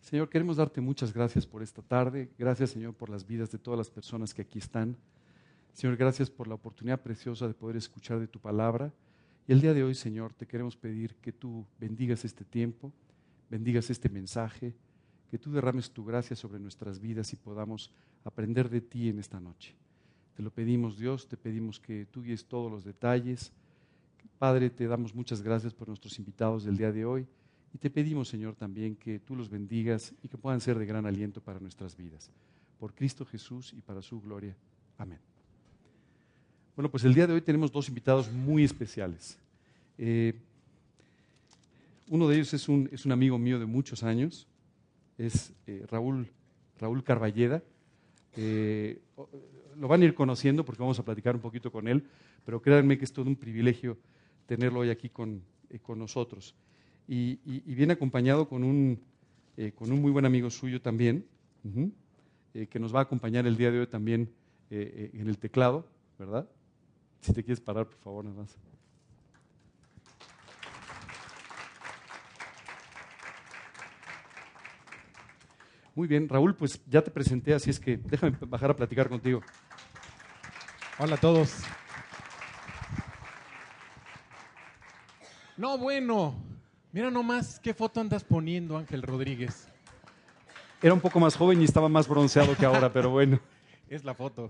Señor, 0.00 0.28
queremos 0.28 0.56
darte 0.56 0.80
muchas 0.80 1.12
gracias 1.12 1.48
por 1.48 1.64
esta 1.64 1.82
tarde. 1.82 2.30
Gracias, 2.38 2.70
Señor, 2.70 2.94
por 2.94 3.10
las 3.10 3.26
vidas 3.26 3.50
de 3.50 3.58
todas 3.58 3.76
las 3.76 3.90
personas 3.90 4.32
que 4.32 4.42
aquí 4.42 4.60
están. 4.60 4.96
Señor, 5.72 5.96
gracias 5.96 6.30
por 6.30 6.46
la 6.46 6.54
oportunidad 6.54 7.02
preciosa 7.02 7.48
de 7.48 7.54
poder 7.54 7.76
escuchar 7.76 8.20
de 8.20 8.28
tu 8.28 8.38
palabra. 8.38 8.92
Y 9.48 9.52
el 9.52 9.60
día 9.60 9.74
de 9.74 9.82
hoy, 9.82 9.96
Señor, 9.96 10.32
te 10.32 10.46
queremos 10.46 10.76
pedir 10.76 11.16
que 11.16 11.32
tú 11.32 11.66
bendigas 11.80 12.24
este 12.24 12.44
tiempo, 12.44 12.92
bendigas 13.50 13.90
este 13.90 14.08
mensaje, 14.08 14.76
que 15.28 15.38
tú 15.38 15.50
derrames 15.50 15.90
tu 15.90 16.04
gracia 16.04 16.36
sobre 16.36 16.60
nuestras 16.60 17.00
vidas 17.00 17.32
y 17.32 17.36
podamos 17.36 17.90
aprender 18.22 18.70
de 18.70 18.80
ti 18.80 19.08
en 19.08 19.18
esta 19.18 19.40
noche. 19.40 19.74
Te 20.36 20.42
lo 20.44 20.52
pedimos, 20.52 20.98
Dios, 20.98 21.26
te 21.26 21.36
pedimos 21.36 21.80
que 21.80 22.06
tú 22.06 22.22
guíes 22.22 22.44
todos 22.44 22.70
los 22.70 22.84
detalles. 22.84 23.52
Padre, 24.42 24.70
te 24.70 24.88
damos 24.88 25.14
muchas 25.14 25.40
gracias 25.40 25.72
por 25.72 25.86
nuestros 25.86 26.18
invitados 26.18 26.64
del 26.64 26.76
día 26.76 26.90
de 26.90 27.04
hoy 27.04 27.24
y 27.72 27.78
te 27.78 27.88
pedimos, 27.88 28.26
Señor, 28.26 28.56
también 28.56 28.96
que 28.96 29.20
tú 29.20 29.36
los 29.36 29.48
bendigas 29.48 30.12
y 30.20 30.26
que 30.26 30.36
puedan 30.36 30.60
ser 30.60 30.80
de 30.80 30.84
gran 30.84 31.06
aliento 31.06 31.40
para 31.40 31.60
nuestras 31.60 31.96
vidas. 31.96 32.28
Por 32.80 32.92
Cristo 32.92 33.24
Jesús 33.24 33.72
y 33.72 33.80
para 33.80 34.02
su 34.02 34.20
gloria. 34.20 34.56
Amén. 34.98 35.20
Bueno, 36.74 36.90
pues 36.90 37.04
el 37.04 37.14
día 37.14 37.28
de 37.28 37.34
hoy 37.34 37.40
tenemos 37.40 37.70
dos 37.70 37.88
invitados 37.88 38.32
muy 38.32 38.64
especiales. 38.64 39.38
Eh, 39.96 40.34
uno 42.08 42.26
de 42.26 42.34
ellos 42.34 42.52
es 42.52 42.68
un, 42.68 42.88
es 42.90 43.06
un 43.06 43.12
amigo 43.12 43.38
mío 43.38 43.60
de 43.60 43.66
muchos 43.66 44.02
años, 44.02 44.48
es 45.18 45.52
eh, 45.68 45.86
Raúl, 45.88 46.26
Raúl 46.80 47.04
Carballeda. 47.04 47.62
Eh, 48.36 49.00
lo 49.78 49.86
van 49.86 50.02
a 50.02 50.04
ir 50.04 50.16
conociendo 50.16 50.64
porque 50.64 50.82
vamos 50.82 50.98
a 50.98 51.04
platicar 51.04 51.36
un 51.36 51.42
poquito 51.42 51.70
con 51.70 51.86
él, 51.86 52.04
pero 52.44 52.60
créanme 52.60 52.98
que 52.98 53.04
es 53.04 53.12
todo 53.12 53.26
un 53.26 53.36
privilegio 53.36 53.96
tenerlo 54.46 54.80
hoy 54.80 54.90
aquí 54.90 55.08
con, 55.08 55.42
eh, 55.70 55.78
con 55.78 55.98
nosotros. 55.98 56.54
Y, 57.08 57.36
viene 57.74 57.94
acompañado 57.94 58.48
con 58.48 58.64
un, 58.64 59.00
con 59.74 59.92
un 59.92 60.00
muy 60.00 60.10
buen 60.10 60.24
amigo 60.24 60.50
suyo 60.50 60.80
también, 60.80 61.26
que 62.70 62.78
nos 62.78 62.94
va 62.94 63.00
a 63.00 63.02
acompañar 63.02 63.46
el 63.46 63.56
día 63.56 63.70
de 63.70 63.80
hoy 63.80 63.86
también 63.86 64.30
en 64.70 65.28
el 65.28 65.36
teclado, 65.36 65.84
¿verdad? 66.18 66.48
Si 67.20 67.32
te 67.32 67.44
quieres 67.44 67.60
parar, 67.60 67.86
por 67.86 67.98
favor, 67.98 68.24
nada 68.24 68.36
más. 68.36 68.56
Muy 75.94 76.08
bien, 76.08 76.28
Raúl, 76.28 76.54
pues 76.54 76.80
ya 76.86 77.02
te 77.02 77.10
presenté, 77.10 77.52
así 77.52 77.70
es 77.70 77.78
que 77.78 77.98
déjame 77.98 78.36
bajar 78.46 78.70
a 78.70 78.76
platicar 78.76 79.08
contigo. 79.08 79.42
Hola 80.98 81.16
a 81.16 81.20
todos. 81.20 81.62
No, 85.58 85.76
bueno, 85.76 86.34
mira 86.92 87.10
nomás 87.10 87.60
qué 87.60 87.74
foto 87.74 88.00
andas 88.00 88.24
poniendo, 88.24 88.78
Ángel 88.78 89.02
Rodríguez. 89.02 89.68
Era 90.80 90.94
un 90.94 91.00
poco 91.00 91.20
más 91.20 91.36
joven 91.36 91.60
y 91.60 91.64
estaba 91.64 91.90
más 91.90 92.08
bronceado 92.08 92.56
que 92.56 92.64
ahora, 92.64 92.92
pero 92.92 93.10
bueno. 93.10 93.38
Es 93.90 94.02
la 94.04 94.14
foto. 94.14 94.48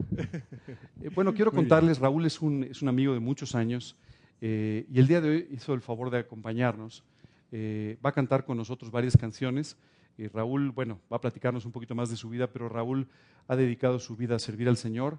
Eh, 1.00 1.10
bueno, 1.12 1.34
quiero 1.34 1.50
contarles, 1.50 1.98
Raúl 1.98 2.24
es 2.26 2.40
un, 2.40 2.62
es 2.62 2.80
un, 2.80 2.88
amigo 2.88 3.12
de 3.12 3.18
muchos 3.18 3.56
años 3.56 3.96
eh, 4.40 4.86
y 4.88 5.00
el 5.00 5.08
día 5.08 5.20
de 5.20 5.30
hoy 5.30 5.48
hizo 5.50 5.74
el 5.74 5.80
favor 5.80 6.10
de 6.10 6.20
acompañarnos. 6.20 7.02
Eh, 7.50 7.98
va 8.06 8.10
a 8.10 8.12
cantar 8.12 8.44
con 8.44 8.56
nosotros 8.56 8.92
varias 8.92 9.16
canciones. 9.16 9.76
Y 10.16 10.28
Raúl, 10.28 10.70
bueno, 10.70 11.00
va 11.12 11.16
a 11.16 11.20
platicarnos 11.20 11.66
un 11.66 11.72
poquito 11.72 11.96
más 11.96 12.08
de 12.08 12.16
su 12.16 12.28
vida, 12.28 12.46
pero 12.46 12.68
Raúl 12.68 13.08
ha 13.48 13.56
dedicado 13.56 13.98
su 13.98 14.14
vida 14.14 14.36
a 14.36 14.38
servir 14.38 14.68
al 14.68 14.76
Señor 14.76 15.18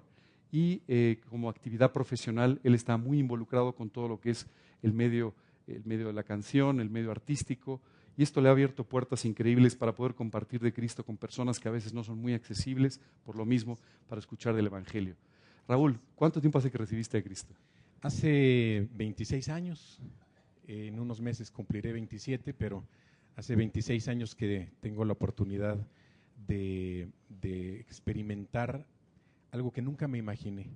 y 0.50 0.80
como 1.28 1.50
actividad 1.50 1.92
profesional 1.92 2.60
él 2.64 2.74
está 2.74 2.96
muy 2.96 3.18
involucrado 3.18 3.74
con 3.74 3.90
todo 3.90 4.08
lo 4.08 4.20
que 4.20 4.30
es 4.30 4.46
el 4.82 4.94
medio, 4.94 5.34
el 5.66 5.84
medio 5.84 6.06
de 6.06 6.12
la 6.12 6.22
canción, 6.22 6.80
el 6.80 6.90
medio 6.90 7.10
artístico, 7.10 7.80
y 8.16 8.22
esto 8.22 8.40
le 8.40 8.48
ha 8.48 8.52
abierto 8.52 8.84
puertas 8.84 9.24
increíbles 9.24 9.74
para 9.74 9.94
poder 9.94 10.14
compartir 10.14 10.60
de 10.60 10.72
Cristo 10.72 11.04
con 11.04 11.16
personas 11.16 11.58
que 11.58 11.68
a 11.68 11.72
veces 11.72 11.92
no 11.92 12.04
son 12.04 12.18
muy 12.18 12.34
accesibles, 12.34 13.00
por 13.24 13.36
lo 13.36 13.44
mismo, 13.44 13.78
para 14.08 14.20
escuchar 14.20 14.54
del 14.54 14.66
Evangelio. 14.66 15.16
Raúl, 15.66 15.98
¿cuánto 16.14 16.40
tiempo 16.40 16.58
hace 16.58 16.70
que 16.70 16.78
recibiste 16.78 17.18
a 17.18 17.22
Cristo? 17.22 17.54
Hace 18.02 18.88
26 18.92 19.48
años, 19.48 20.00
en 20.66 21.00
unos 21.00 21.20
meses 21.20 21.50
cumpliré 21.50 21.92
27, 21.92 22.54
pero 22.54 22.84
Hace 23.36 23.56
26 23.56 24.06
años 24.08 24.34
que 24.34 24.70
tengo 24.80 25.04
la 25.04 25.12
oportunidad 25.12 25.76
de, 26.46 27.08
experimentar 27.80 28.86
algo 29.50 29.72
que 29.72 29.82
nunca 29.82 30.06
me 30.08 30.18
imaginé. 30.18 30.68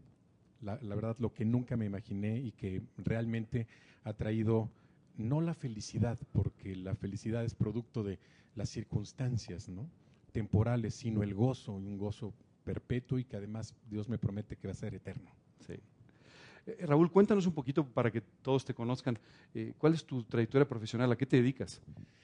La, 0.61 0.77
verdad, 0.77 1.17
lo 1.21 1.33
que 1.33 1.45
nunca 1.45 1.77
me 1.77 1.87
imaginé 1.87 2.39
y 2.39 2.51
que 2.51 2.83
realmente 2.97 3.69
ha 4.09 4.15
traído 4.15 4.71
no 5.17 5.41
la 5.41 5.55
felicidad, 5.55 6.19
porque 6.33 6.75
la 6.77 6.95
felicidad 6.95 7.45
es 7.45 7.55
producto 7.55 8.03
de 8.03 8.19
las 8.55 8.71
circunstancias 8.71 9.69
¿no? 9.69 9.89
temporales, 10.33 10.95
sino 10.95 11.23
el 11.23 11.35
gozo, 11.35 11.73
un 11.73 11.99
gozo 11.99 12.33
perpetuo 12.65 13.19
y 13.19 13.25
que 13.25 13.37
además 13.37 13.75
Dios 13.91 14.09
me 14.09 14.19
promete 14.19 14.57
que 14.57 14.69
va 14.69 14.73
a 14.73 14.77
ser 14.77 14.95
eterno. 14.95 15.31
Sí. 15.67 15.75
Eh, 16.67 16.87
Raúl, 16.87 17.11
cuéntanos 17.11 17.47
un 17.47 17.53
poquito 17.53 17.85
para 17.85 18.11
que 18.11 18.21
todos 18.21 18.65
te 18.65 18.75
conozcan. 18.75 19.19
Eh, 19.55 19.75
¿Cuál 19.79 19.95
es 19.95 20.05
tu 20.05 20.23
trayectoria 20.23 20.69
profesional? 20.69 21.11
¿A 21.11 21.17
qué 21.17 21.27
te 21.27 21.37
dedicas? 21.37 21.81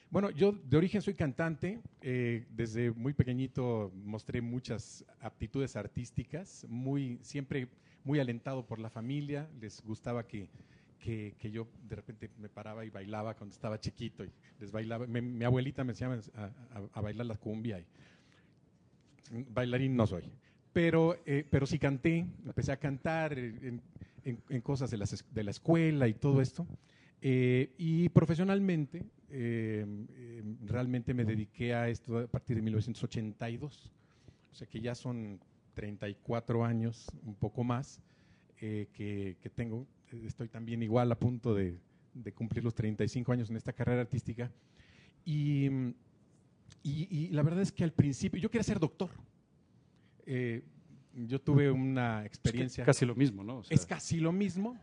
Bueno, 0.09 0.29
yo 0.29 0.53
de 0.53 0.77
origen 0.77 1.01
soy 1.01 1.15
cantante. 1.15 1.81
Eh, 2.01 2.45
desde 2.49 2.91
muy 2.91 3.13
pequeñito 3.13 3.91
mostré 3.95 4.41
muchas 4.41 5.03
aptitudes 5.19 5.75
artísticas, 5.75 6.65
muy, 6.69 7.19
siempre 7.21 7.67
muy 8.03 8.19
alentado 8.19 8.65
por 8.65 8.79
la 8.79 8.89
familia. 8.89 9.49
Les 9.59 9.81
gustaba 9.83 10.25
que, 10.25 10.47
que, 10.99 11.35
yo 11.51 11.67
de 11.87 11.95
repente 11.95 12.29
me 12.37 12.49
paraba 12.49 12.85
y 12.85 12.89
bailaba 12.89 13.35
cuando 13.35 13.53
estaba 13.53 13.79
chiquito. 13.79 14.23
Y 14.23 14.31
les 14.59 14.71
bailaba. 14.71 15.05
mi 15.07 15.43
abuelita 15.43 15.83
me 15.83 15.91
enseñaba 15.91 16.19
a, 16.93 17.01
bailar 17.01 17.25
la 17.25 17.35
cumbia. 17.35 17.79
Y, 17.79 17.85
bailarín 19.49 19.95
no 19.95 20.07
soy. 20.07 20.23
Pero, 20.73 21.17
eh, 21.25 21.45
pero 21.49 21.65
sí 21.65 21.79
canté, 21.79 22.25
empecé 22.45 22.71
a 22.71 22.77
cantar 22.77 23.37
en, 23.37 23.81
en, 24.25 24.61
cosas 24.61 24.91
de, 24.91 24.97
las, 24.97 25.25
de 25.33 25.43
la 25.43 25.51
escuela 25.51 26.07
y 26.07 26.13
todo 26.15 26.41
esto. 26.41 26.67
Eh, 27.21 27.73
y 27.77 28.09
profesionalmente, 28.09 29.03
eh, 29.29 29.83
realmente 30.65 31.13
me 31.13 31.25
dediqué 31.25 31.73
a 31.73 31.89
esto 31.89 32.19
a 32.19 32.27
partir 32.27 32.55
de 32.55 32.61
1982, 32.61 33.91
o 34.51 34.53
sea 34.53 34.67
que 34.67 34.79
ya 34.79 34.93
son 34.93 35.39
34 35.73 36.63
años, 36.63 37.07
un 37.23 37.33
poco 37.33 37.63
más, 37.63 37.99
eh, 38.61 38.87
que, 38.93 39.51
tengo. 39.55 39.87
Estoy 40.11 40.47
también 40.47 40.81
igual 40.83 41.11
a 41.11 41.19
punto 41.19 41.53
de, 41.53 41.77
cumplir 42.33 42.63
los 42.63 42.73
35 42.73 43.31
años 43.31 43.49
en 43.49 43.57
esta 43.57 43.73
carrera 43.73 44.01
artística. 44.01 44.51
Y, 45.25 45.67
y, 46.83 47.07
y 47.09 47.29
la 47.29 47.43
verdad 47.43 47.61
es 47.61 47.71
que 47.71 47.83
al 47.83 47.93
principio, 47.93 48.39
yo 48.39 48.49
quería 48.49 48.63
ser 48.63 48.79
doctor. 48.79 49.09
Eh, 50.25 50.63
yo 51.15 51.39
tuve 51.39 51.71
una 51.71 52.25
experiencia. 52.25 52.83
Es 52.83 52.85
casi 52.85 53.05
lo 53.05 53.15
mismo, 53.15 53.43
¿no? 53.43 53.59
O 53.59 53.63
sea, 53.63 53.75
es 53.75 53.85
casi 53.85 54.19
lo 54.19 54.31
mismo. 54.31 54.77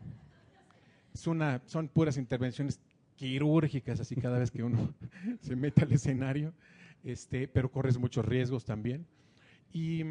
Es 1.13 1.27
una, 1.27 1.61
son 1.65 1.87
puras 1.87 2.17
intervenciones 2.17 2.79
quirúrgicas, 3.15 3.99
así 3.99 4.15
cada 4.15 4.39
vez 4.39 4.49
que 4.49 4.63
uno 4.63 4.93
se 5.41 5.55
mete 5.55 5.83
al 5.83 5.91
escenario, 5.91 6.53
este, 7.03 7.47
pero 7.47 7.71
corres 7.71 7.97
muchos 7.97 8.25
riesgos 8.25 8.65
también. 8.65 9.05
Y, 9.71 10.03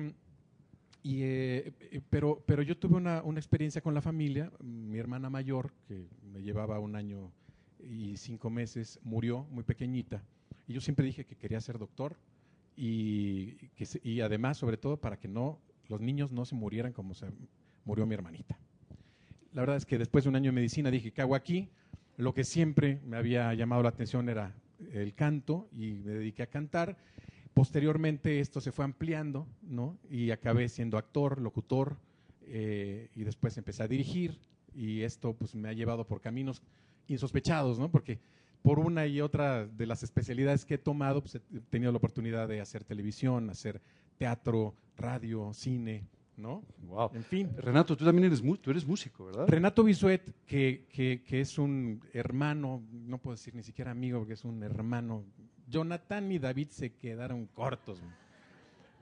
eh, 1.04 1.72
pero, 2.10 2.42
pero 2.46 2.62
yo 2.62 2.76
tuve 2.76 2.96
una, 2.96 3.22
una 3.22 3.40
experiencia 3.40 3.80
con 3.82 3.94
la 3.94 4.00
familia. 4.00 4.52
Mi 4.60 4.98
hermana 4.98 5.30
mayor, 5.30 5.72
que 5.88 6.06
me 6.32 6.42
llevaba 6.42 6.78
un 6.78 6.94
año 6.94 7.32
y 7.80 8.16
cinco 8.16 8.50
meses, 8.50 9.00
murió 9.02 9.44
muy 9.50 9.64
pequeñita. 9.64 10.22
Y 10.66 10.74
yo 10.74 10.80
siempre 10.80 11.04
dije 11.04 11.24
que 11.24 11.36
quería 11.36 11.60
ser 11.60 11.78
doctor 11.78 12.16
y, 12.76 13.54
que 13.74 13.86
y 14.02 14.20
además, 14.20 14.58
sobre 14.58 14.76
todo, 14.76 14.96
para 14.96 15.18
que 15.18 15.28
no 15.28 15.60
los 15.88 16.00
niños 16.00 16.32
no 16.32 16.44
se 16.44 16.54
murieran 16.54 16.92
como 16.92 17.14
se 17.14 17.26
murió 17.84 18.06
mi 18.06 18.14
hermanita. 18.14 18.58
La 19.52 19.62
verdad 19.62 19.76
es 19.76 19.84
que 19.84 19.98
después 19.98 20.24
de 20.24 20.30
un 20.30 20.36
año 20.36 20.50
de 20.50 20.54
medicina 20.54 20.90
dije, 20.90 21.12
¿qué 21.12 21.20
hago 21.20 21.34
aquí? 21.34 21.68
Lo 22.16 22.32
que 22.32 22.44
siempre 22.44 23.00
me 23.04 23.16
había 23.16 23.52
llamado 23.54 23.82
la 23.82 23.90
atención 23.90 24.28
era 24.28 24.54
el 24.92 25.14
canto 25.14 25.68
y 25.72 25.94
me 25.94 26.12
dediqué 26.12 26.44
a 26.44 26.46
cantar. 26.46 26.96
Posteriormente 27.54 28.40
esto 28.40 28.60
se 28.60 28.72
fue 28.72 28.84
ampliando, 28.84 29.46
¿no? 29.62 29.98
Y 30.10 30.30
acabé 30.30 30.68
siendo 30.68 30.96
actor, 30.96 31.40
locutor, 31.40 31.96
eh, 32.46 33.10
y 33.14 33.24
después 33.24 33.56
empecé 33.58 33.82
a 33.82 33.88
dirigir 33.88 34.38
y 34.74 35.02
esto 35.02 35.34
pues 35.34 35.54
me 35.54 35.68
ha 35.68 35.72
llevado 35.72 36.06
por 36.06 36.20
caminos 36.20 36.62
insospechados, 37.08 37.78
¿no? 37.78 37.90
Porque 37.90 38.20
por 38.62 38.78
una 38.78 39.06
y 39.06 39.20
otra 39.20 39.66
de 39.66 39.86
las 39.86 40.02
especialidades 40.02 40.64
que 40.64 40.74
he 40.74 40.78
tomado, 40.78 41.20
pues 41.20 41.34
he 41.34 41.40
tenido 41.70 41.92
la 41.92 41.98
oportunidad 41.98 42.48
de 42.48 42.60
hacer 42.60 42.84
televisión, 42.84 43.50
hacer 43.50 43.82
teatro, 44.18 44.74
radio, 44.96 45.52
cine, 45.52 46.06
¿no? 46.36 46.62
wow. 46.82 47.10
En 47.12 47.24
fin. 47.24 47.50
Renato, 47.56 47.96
tú 47.96 48.04
también 48.04 48.26
eres, 48.26 48.42
tú 48.60 48.70
eres 48.70 48.86
músico, 48.86 49.26
¿verdad? 49.26 49.48
Renato 49.48 49.82
Bisuet, 49.82 50.22
que, 50.46 50.86
que, 50.90 51.22
que 51.24 51.40
es 51.40 51.58
un 51.58 52.00
hermano, 52.12 52.82
no 52.92 53.18
puedo 53.18 53.34
decir 53.34 53.54
ni 53.54 53.62
siquiera 53.62 53.90
amigo, 53.90 54.18
porque 54.18 54.34
es 54.34 54.44
un 54.44 54.62
hermano. 54.62 55.24
Jonathan 55.72 56.30
y 56.30 56.38
David 56.38 56.68
se 56.68 56.92
quedaron 56.92 57.46
cortos. 57.46 57.98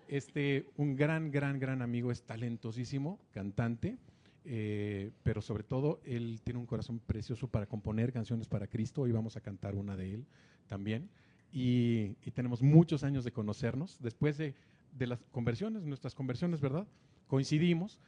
Este, 0.06 0.66
un 0.76 0.94
gran, 0.94 1.30
gran, 1.30 1.58
gran 1.58 1.82
amigo, 1.82 2.12
es 2.12 2.22
talentosísimo, 2.22 3.18
cantante, 3.32 3.98
eh, 4.44 5.10
pero 5.24 5.42
sobre 5.42 5.64
todo 5.64 6.00
él 6.04 6.40
tiene 6.44 6.60
un 6.60 6.66
corazón 6.66 7.00
precioso 7.00 7.48
para 7.48 7.66
componer 7.66 8.12
canciones 8.12 8.46
para 8.46 8.68
Cristo. 8.68 9.02
Hoy 9.02 9.10
vamos 9.10 9.36
a 9.36 9.40
cantar 9.40 9.74
una 9.74 9.96
de 9.96 10.14
él 10.14 10.26
también. 10.68 11.10
Y, 11.52 12.10
tenemos 12.34 12.62
muchos 12.62 13.02
años 13.02 13.24
de 13.24 13.32
conocernos. 13.32 13.98
Después 14.00 14.38
de, 14.38 14.54
las 14.96 15.18
conversiones, 15.32 15.82
nuestras 15.82 16.14
conversiones, 16.14 16.60
¿verdad? 16.60 16.86
Coincidimos 17.26 17.98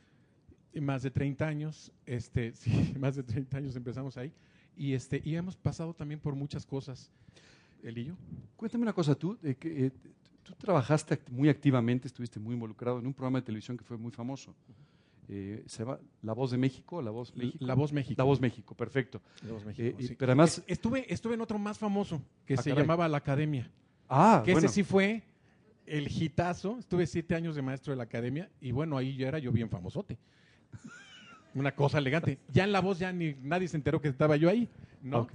más 0.81 1.03
de 1.03 1.11
30 1.11 1.47
años, 1.47 1.93
este, 2.07 2.53
más 2.99 3.17
de 3.17 3.25
30 3.25 3.57
años 3.59 3.77
empezamos 3.77 4.17
ahí, 4.17 4.33
y, 4.77 4.95
este, 4.95 5.21
y 5.25 5.35
hemos 5.35 5.57
pasado 5.57 5.93
también 5.95 6.21
por 6.21 6.35
muchas 6.35 6.65
cosas, 6.65 7.11
yo. 7.83 8.15
Cuéntame 8.57 8.83
una 8.83 8.93
cosa, 8.93 9.15
tú, 9.15 9.37
eh, 9.43 9.55
que, 9.57 9.87
eh, 9.87 9.93
tú 10.43 10.55
trabajaste 10.55 11.15
act- 11.15 11.31
muy 11.31 11.49
activamente, 11.49 12.07
estuviste 12.07 12.39
muy 12.39 12.55
involucrado 12.55 12.99
en 12.99 13.07
un 13.07 13.13
programa 13.13 13.41
de 13.41 13.47
televisión 13.47 13.77
que 13.77 13.85
fue 13.85 13.97
muy 13.97 14.13
famoso. 14.13 14.55
Eh, 15.29 15.63
se 15.67 15.85
llama 15.85 15.99
La 16.23 16.33
Voz 16.33 16.51
de 16.51 16.59
México, 16.59 17.01
La 17.01 17.11
Voz 17.11 17.35
México. 17.35 17.65
La 17.65 17.75
Voz 17.75 17.93
México. 17.93 18.15
La 18.19 18.25
Voz 18.25 18.41
México, 18.41 18.75
perfecto. 18.75 19.21
La 19.45 19.53
Voz 19.53 19.63
Eh, 19.63 19.67
México, 19.67 19.99
sí. 20.01 20.15
pero 20.19 20.33
además, 20.33 20.59
Es- 20.59 20.65
estuve, 20.67 21.13
estuve 21.13 21.35
en 21.35 21.41
otro 21.41 21.59
más 21.59 21.79
famoso, 21.79 22.21
que 22.45 22.55
Ah, 22.55 22.63
se 22.63 22.71
caray. 22.71 22.85
llamaba 22.85 23.09
La 23.09 23.19
Academia, 23.19 23.71
ah, 24.09 24.43
que 24.45 24.53
bueno, 24.53 24.67
ese 24.67 24.75
sí 24.75 24.83
fue 24.85 25.23
el 25.87 26.09
hitazo, 26.09 26.79
estuve 26.79 27.07
siete 27.07 27.35
años 27.35 27.55
de 27.57 27.63
maestro 27.63 27.93
de 27.93 27.97
la 27.97 28.05
Academia, 28.05 28.51
y 28.61 28.73
bueno, 28.73 28.97
ahí 28.97 29.17
ya 29.17 29.29
era 29.29 29.39
yo 29.39 29.51
bien 29.53 29.69
famosote. 29.71 30.19
Una 31.55 31.75
cosa 31.75 31.99
elegante. 31.99 32.39
Ya 32.53 32.65
en 32.65 32.73
La 32.73 32.81
Voz 32.81 32.99
ya 32.99 33.13
ni 33.13 33.35
nadie 33.43 33.69
se 33.69 33.77
enteró 33.77 34.01
que 34.01 34.09
estaba 34.09 34.37
yo 34.37 34.49
ahí, 34.49 34.69
¿no? 35.03 35.29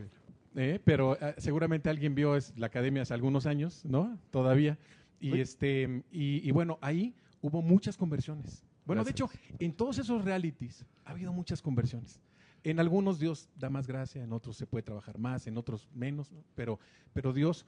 Eh, 0.60 0.80
pero 0.84 1.16
eh, 1.22 1.36
seguramente 1.38 1.88
alguien 1.90 2.16
vio 2.16 2.36
es, 2.36 2.52
la 2.58 2.66
academia 2.68 3.04
hace 3.04 3.14
algunos 3.14 3.46
años, 3.46 3.86
¿no? 3.86 4.18
Todavía. 4.32 4.78
Y, 5.20 5.40
este, 5.40 6.04
y, 6.12 6.48
y 6.48 6.52
bueno, 6.52 6.80
ahí 6.82 7.14
hubo 7.42 7.62
muchas 7.62 7.96
conversiones. 7.96 8.64
Bueno, 8.86 9.04
Gracias. 9.04 9.30
de 9.30 9.36
hecho, 9.36 9.56
en 9.60 9.74
todos 9.74 10.00
esos 10.00 10.26
realities 10.26 10.84
ha 11.06 11.12
habido 11.12 11.32
muchas 11.32 11.62
conversiones. 11.62 12.20
En 12.64 12.80
algunos 12.80 13.20
Dios 13.20 13.50
da 13.56 13.70
más 13.70 13.86
gracia, 13.86 14.24
en 14.24 14.34
otros 14.34 14.58
se 14.58 14.66
puede 14.66 14.82
trabajar 14.82 15.20
más, 15.20 15.46
en 15.46 15.58
otros 15.58 15.88
menos, 15.94 16.32
¿no? 16.32 16.44
pero, 16.56 16.80
pero 17.14 17.34
Dios, 17.34 17.66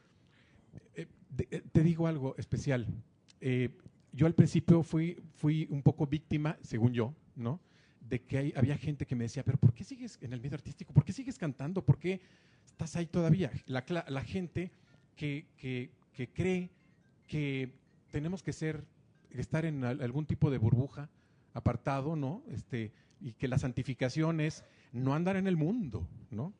eh, 0.95 1.05
de- 1.29 1.47
eh, 1.51 1.61
te 1.71 1.83
digo 1.83 2.07
algo 2.07 2.35
especial. 2.37 2.87
Eh, 3.39 3.69
yo 4.13 4.25
al 4.25 4.33
principio 4.33 4.81
fui, 4.81 5.21
fui 5.35 5.67
un 5.69 5.83
poco 5.83 6.07
víctima, 6.07 6.57
según 6.61 6.91
yo, 6.93 7.13
¿no? 7.35 7.59
De 8.01 8.19
que 8.21 8.37
hay- 8.39 8.53
había 8.55 8.75
gente 8.77 9.05
que 9.05 9.15
me 9.15 9.25
decía, 9.25 9.43
pero 9.43 9.57
¿por 9.59 9.73
qué 9.73 9.83
sigues 9.83 10.17
en 10.21 10.33
el 10.33 10.41
medio 10.41 10.55
artístico? 10.55 10.91
¿Por 10.91 11.05
qué 11.05 11.13
sigues 11.13 11.37
cantando? 11.37 11.83
¿Por 11.85 11.99
qué 11.99 12.19
estás 12.79 12.95
ahí 12.95 13.07
todavía? 13.07 13.51
La, 13.65 13.83
la 14.07 14.21
gente 14.23 14.71
que, 15.17 15.45
que- 15.57 15.91
que 16.13 16.29
cree 16.29 16.69
que 17.27 17.73
tenemos 18.11 18.41
que 18.41 18.53
ser, 18.53 18.85
estar 19.31 19.65
en 19.65 19.83
al- 19.83 20.01
algún 20.01 20.25
tipo 20.25 20.49
de 20.49 20.57
burbuja, 20.59 21.09
apartado, 21.53 22.15
¿no? 22.15 22.41
Este, 22.47 22.93
y 23.19 23.33
que 23.33 23.49
la 23.49 23.57
santificación 23.57 24.39
es 24.39 24.63
no 24.93 25.13
andar 25.13 25.35
en 25.35 25.47
el 25.47 25.57
mundo, 25.57 26.07
¿no? 26.31 26.53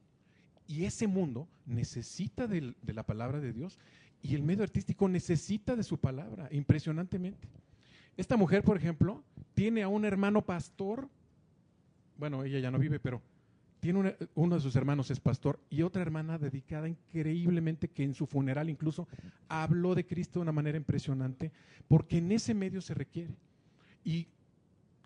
Y 0.68 0.84
ese 0.84 1.08
mundo 1.08 1.48
necesita 1.66 2.48
del- 2.48 2.76
de 2.82 2.94
la 2.94 3.04
palabra 3.04 3.40
de 3.40 3.54
Dios 3.54 3.80
y 4.22 4.36
el 4.36 4.44
medio 4.44 4.64
artístico 4.64 5.08
necesita 5.08 5.76
de 5.78 5.84
su 5.84 5.98
palabra, 6.00 6.50
impresionantemente. 6.52 7.48
Esta 8.18 8.36
mujer, 8.36 8.64
por 8.64 8.76
ejemplo, 8.76 9.24
tiene 9.54 9.84
a 9.84 9.88
un 9.88 10.04
hermano 10.04 10.46
pastor, 10.46 11.08
bueno, 12.18 12.44
ella 12.44 12.60
ya 12.60 12.72
no 12.72 12.78
vive, 12.78 13.00
pero 13.00 13.22
tiene 13.80 14.00
una- 14.00 14.16
uno 14.36 14.56
de 14.56 14.62
sus 14.62 14.76
hermanos 14.76 15.10
es 15.12 15.20
pastor 15.20 15.60
y 15.70 15.82
otra 15.84 16.02
hermana 16.02 16.38
dedicada 16.38 16.88
increíblemente 16.90 17.88
que 17.90 18.04
en 18.04 18.14
su 18.14 18.26
funeral 18.26 18.70
incluso 18.70 19.08
habló 19.48 19.96
de 19.96 20.06
Cristo 20.06 20.40
de 20.40 20.44
una 20.44 20.52
manera 20.52 20.78
impresionante, 20.78 21.52
porque 21.88 22.18
en 22.18 22.32
ese 22.32 22.54
medio 22.54 22.82
se 22.82 22.94
requiere. 22.94 23.34
Y, 24.04 24.28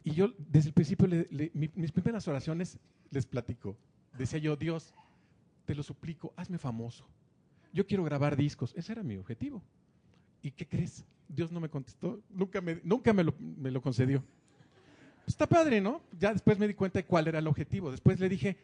y 0.04 0.12
yo 0.12 0.34
desde 0.38 0.70
el 0.70 0.74
principio, 0.74 1.08
le- 1.08 1.28
le- 1.30 1.52
mi- 1.54 1.70
mis 1.76 1.92
primeras 1.92 2.28
oraciones 2.28 2.78
les 3.12 3.26
platico. 3.26 3.78
Decía 4.18 4.40
yo, 4.40 4.56
Dios, 4.56 4.94
te 5.66 5.76
lo 5.76 5.84
suplico, 5.84 6.34
hazme 6.36 6.58
famoso. 6.58 7.06
Yo 7.74 7.86
quiero 7.88 8.04
grabar 8.04 8.36
discos. 8.36 8.74
Ese 8.76 8.92
era 8.92 9.04
mi 9.04 9.18
objetivo. 9.18 9.62
¿Y 10.42 10.52
qué 10.52 10.68
crees? 10.68 11.06
Dios 11.28 11.52
no 11.52 11.60
me 11.60 11.70
contestó, 11.70 12.22
nunca 12.30 12.60
me, 12.62 12.80
nunca 12.84 13.14
me, 13.14 13.24
lo, 13.24 13.34
me 13.40 13.72
lo 13.72 13.82
concedió. 13.82 14.24
Está 15.28 15.48
padre, 15.48 15.80
¿no? 15.82 16.02
Ya 16.20 16.34
después 16.34 16.60
me 16.60 16.68
di 16.68 16.74
cuenta 16.74 17.00
de 17.00 17.06
cuál 17.06 17.28
era 17.28 17.40
el 17.40 17.48
objetivo. 17.48 17.92
Después 17.92 18.20
le 18.20 18.28
dije, 18.30 18.58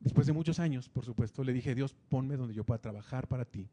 después 0.00 0.26
de 0.26 0.32
muchos 0.32 0.58
años, 0.58 0.88
por 0.88 1.04
supuesto, 1.04 1.44
le 1.44 1.52
dije, 1.52 1.74
Dios, 1.74 1.94
ponme 2.08 2.36
donde 2.36 2.54
yo 2.54 2.64
pueda 2.64 2.80
trabajar 2.80 3.26
para 3.28 3.44
ti 3.44 3.68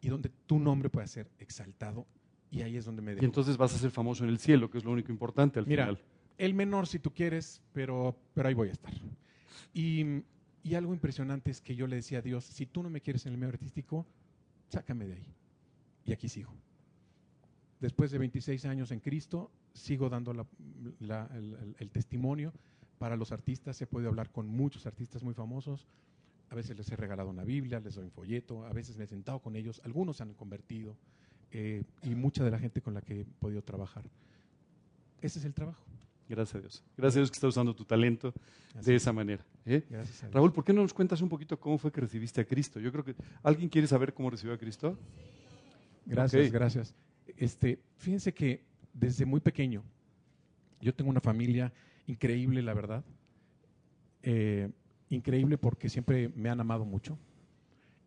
y 0.00 0.08
donde 0.08 0.30
tu 0.46 0.58
nombre 0.58 0.88
pueda 0.88 1.06
ser 1.06 1.28
exaltado. 1.38 2.06
Y 2.50 2.62
ahí 2.62 2.76
es 2.76 2.84
donde 2.84 3.02
me 3.02 3.12
Y 3.12 3.14
dejó. 3.16 3.26
entonces 3.26 3.56
vas 3.56 3.74
a 3.74 3.78
ser 3.78 3.90
famoso 3.90 4.24
en 4.24 4.30
el 4.30 4.38
cielo, 4.38 4.70
que 4.70 4.78
es 4.78 4.84
lo 4.84 4.92
único 4.92 5.12
importante 5.12 5.58
al 5.58 5.66
Mira, 5.66 5.84
final. 5.86 6.02
el 6.38 6.54
menor 6.54 6.86
si 6.86 6.98
tú 6.98 7.12
quieres, 7.12 7.60
pero, 7.72 8.16
pero 8.34 8.48
ahí 8.48 8.54
voy 8.54 8.68
a 8.68 8.72
estar. 8.72 8.92
Y, 9.74 10.22
y 10.64 10.74
algo 10.74 10.92
impresionante 10.92 11.50
es 11.50 11.60
que 11.60 11.74
yo 11.76 11.86
le 11.86 11.96
decía 11.96 12.18
a 12.18 12.22
Dios, 12.22 12.44
si 12.44 12.66
tú 12.66 12.82
no 12.82 12.90
me 12.90 13.00
quieres 13.00 13.24
en 13.26 13.32
el 13.32 13.38
medio 13.38 13.52
artístico, 13.52 14.04
sácame 14.68 15.06
de 15.06 15.14
ahí. 15.14 15.26
Y 16.06 16.12
aquí 16.12 16.28
sigo. 16.28 16.52
Después 17.80 18.10
de 18.10 18.18
26 18.18 18.64
años 18.66 18.90
en 18.90 19.00
Cristo, 19.00 19.50
sigo 19.72 20.08
dando 20.10 20.34
la- 20.34 20.46
la- 21.00 21.28
el, 21.78 21.90
testimonio 21.90 22.52
para 22.98 23.16
los 23.16 23.32
artistas. 23.32 23.80
He 23.80 23.86
podido 23.86 24.10
hablar 24.10 24.30
con 24.30 24.46
muchos 24.48 24.84
artistas 24.86 25.22
muy 25.22 25.32
famosos. 25.34 25.86
A 26.50 26.54
veces 26.54 26.76
les 26.76 26.90
he 26.90 26.96
regalado 26.96 27.30
una 27.30 27.44
Biblia, 27.44 27.80
les 27.80 27.94
doy 27.94 28.04
un 28.04 28.10
folleto, 28.10 28.66
a 28.66 28.72
veces 28.72 28.96
me 28.98 29.04
he 29.04 29.06
sentado 29.06 29.38
con 29.38 29.56
ellos. 29.56 29.80
Algunos 29.84 30.16
se 30.18 30.24
han 30.24 30.34
convertido 30.34 30.96
eh, 31.52 31.82
y 32.02 32.14
mucha 32.14 32.44
de 32.44 32.50
la 32.50 32.58
gente 32.58 32.80
con 32.82 32.92
la 32.94 33.00
que 33.00 33.22
he 33.22 33.24
podido 33.24 33.62
trabajar. 33.62 34.04
Ese 35.22 35.38
es 35.38 35.44
el 35.44 35.54
trabajo. 35.54 35.82
Gracias 36.28 36.54
a 36.54 36.58
Dios. 36.60 36.84
Gracias 36.96 37.16
a 37.16 37.20
Dios 37.20 37.30
que 37.30 37.34
está 37.36 37.48
usando 37.48 37.74
tu 37.74 37.84
talento 37.84 38.32
de 38.74 38.94
es. 38.94 39.02
esa 39.02 39.12
manera. 39.12 39.44
¿eh? 39.66 39.84
Gracias 39.88 40.22
a 40.22 40.26
Dios. 40.26 40.34
Raúl, 40.34 40.52
¿por 40.52 40.64
qué 40.64 40.72
no 40.72 40.82
nos 40.82 40.94
cuentas 40.94 41.20
un 41.22 41.28
poquito 41.28 41.58
cómo 41.58 41.76
fue 41.78 41.90
que 41.90 42.00
recibiste 42.00 42.40
a 42.40 42.44
Cristo? 42.44 42.78
Yo 42.78 42.92
creo 42.92 43.04
que 43.04 43.14
alguien 43.42 43.68
quiere 43.68 43.86
saber 43.88 44.12
cómo 44.14 44.30
recibió 44.30 44.54
a 44.54 44.58
Cristo. 44.58 44.96
Gracias, 46.06 46.50
gracias. 46.52 46.94
Este, 47.36 47.80
fíjense 47.96 48.32
que 48.32 48.62
desde 48.92 49.24
muy 49.24 49.40
pequeño, 49.40 49.82
yo 50.80 50.94
tengo 50.94 51.10
una 51.10 51.20
familia 51.20 51.72
increíble, 52.06 52.62
la 52.62 52.74
verdad. 52.74 53.04
Eh, 54.22 54.70
increíble 55.08 55.58
porque 55.58 55.88
siempre 55.88 56.28
me 56.28 56.50
han 56.50 56.60
amado 56.60 56.84
mucho 56.84 57.18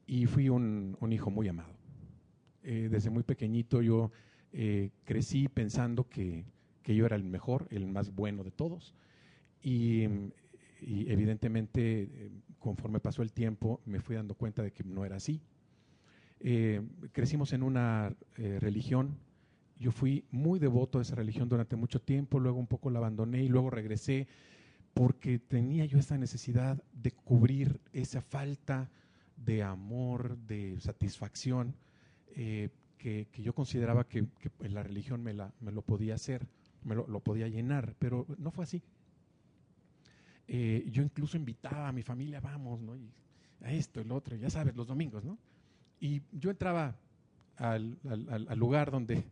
y 0.05 0.25
fui 0.25 0.49
un, 0.49 0.97
hijo 1.11 1.31
muy 1.31 1.47
amado. 1.47 1.73
Eh, 2.63 2.87
desde 2.89 3.09
muy 3.09 3.23
pequeñito 3.23 3.81
yo 3.81 4.11
eh, 4.53 4.91
crecí 5.03 5.47
pensando 5.47 6.07
que, 6.07 6.45
yo 6.85 7.05
era 7.05 7.15
el 7.15 7.23
mejor, 7.23 7.67
el 7.71 7.87
más 7.87 8.13
bueno 8.13 8.43
de 8.43 8.51
todos. 8.51 8.93
Y, 9.61 10.03
evidentemente, 10.81 12.31
conforme 12.59 12.99
pasó 12.99 13.21
el 13.21 13.31
tiempo, 13.31 13.79
me 13.85 14.01
fui 14.01 14.17
dando 14.17 14.35
cuenta 14.35 14.61
de 14.61 14.71
que 14.71 14.83
no 14.83 15.05
era 15.05 15.15
así. 15.15 15.41
Eh, 16.45 16.81
crecimos 17.13 17.53
en 17.53 17.63
una 17.63 18.13
eh, 18.35 18.59
religión. 18.59 19.17
Yo 19.79 19.93
fui 19.93 20.25
muy 20.29 20.59
devoto 20.59 20.97
de 20.97 21.03
esa 21.03 21.15
religión 21.15 21.47
durante 21.47 21.77
mucho 21.77 22.01
tiempo, 22.01 22.37
luego 22.37 22.59
un 22.59 22.67
poco 22.67 22.89
la 22.89 22.99
abandoné 22.99 23.43
y 23.43 23.47
luego 23.47 23.69
regresé 23.69 24.27
porque 24.93 25.39
tenía 25.39 25.85
yo 25.85 25.97
esa 25.97 26.17
necesidad 26.17 26.83
de 26.91 27.11
cubrir 27.11 27.79
esa 27.93 28.21
falta 28.21 28.91
de 29.37 29.63
amor, 29.63 30.37
de 30.37 30.79
satisfacción 30.81 31.75
eh, 32.35 32.69
que, 32.97 33.27
yo 33.37 33.55
consideraba 33.55 34.07
que, 34.07 34.27
la 34.59 34.83
religión 34.83 35.23
me, 35.23 35.33
la, 35.33 35.53
me, 35.61 35.71
lo 35.71 35.81
podía 35.81 36.15
hacer, 36.15 36.45
me 36.83 36.93
lo, 36.95 37.19
podía 37.21 37.47
llenar, 37.47 37.95
pero 37.99 38.27
no 38.37 38.51
fue 38.51 38.65
así. 38.65 38.81
yo 40.47 41.03
incluso 41.03 41.37
invitaba 41.37 41.87
a 41.87 41.91
mi 41.91 42.03
familia, 42.03 42.39
vamos, 42.39 42.81
¿no? 42.81 42.95
Y 42.95 43.11
a 43.61 43.71
esto, 43.71 43.99
el 44.01 44.11
otro, 44.11 44.35
ya 44.35 44.49
sabes, 44.49 44.75
los 44.75 44.87
domingos, 44.87 45.23
¿no? 45.25 45.37
Y 46.03 46.21
yo 46.33 46.49
entraba 46.49 46.97
al, 47.55 47.97
lugar 48.57 48.91
donde, 48.91 49.23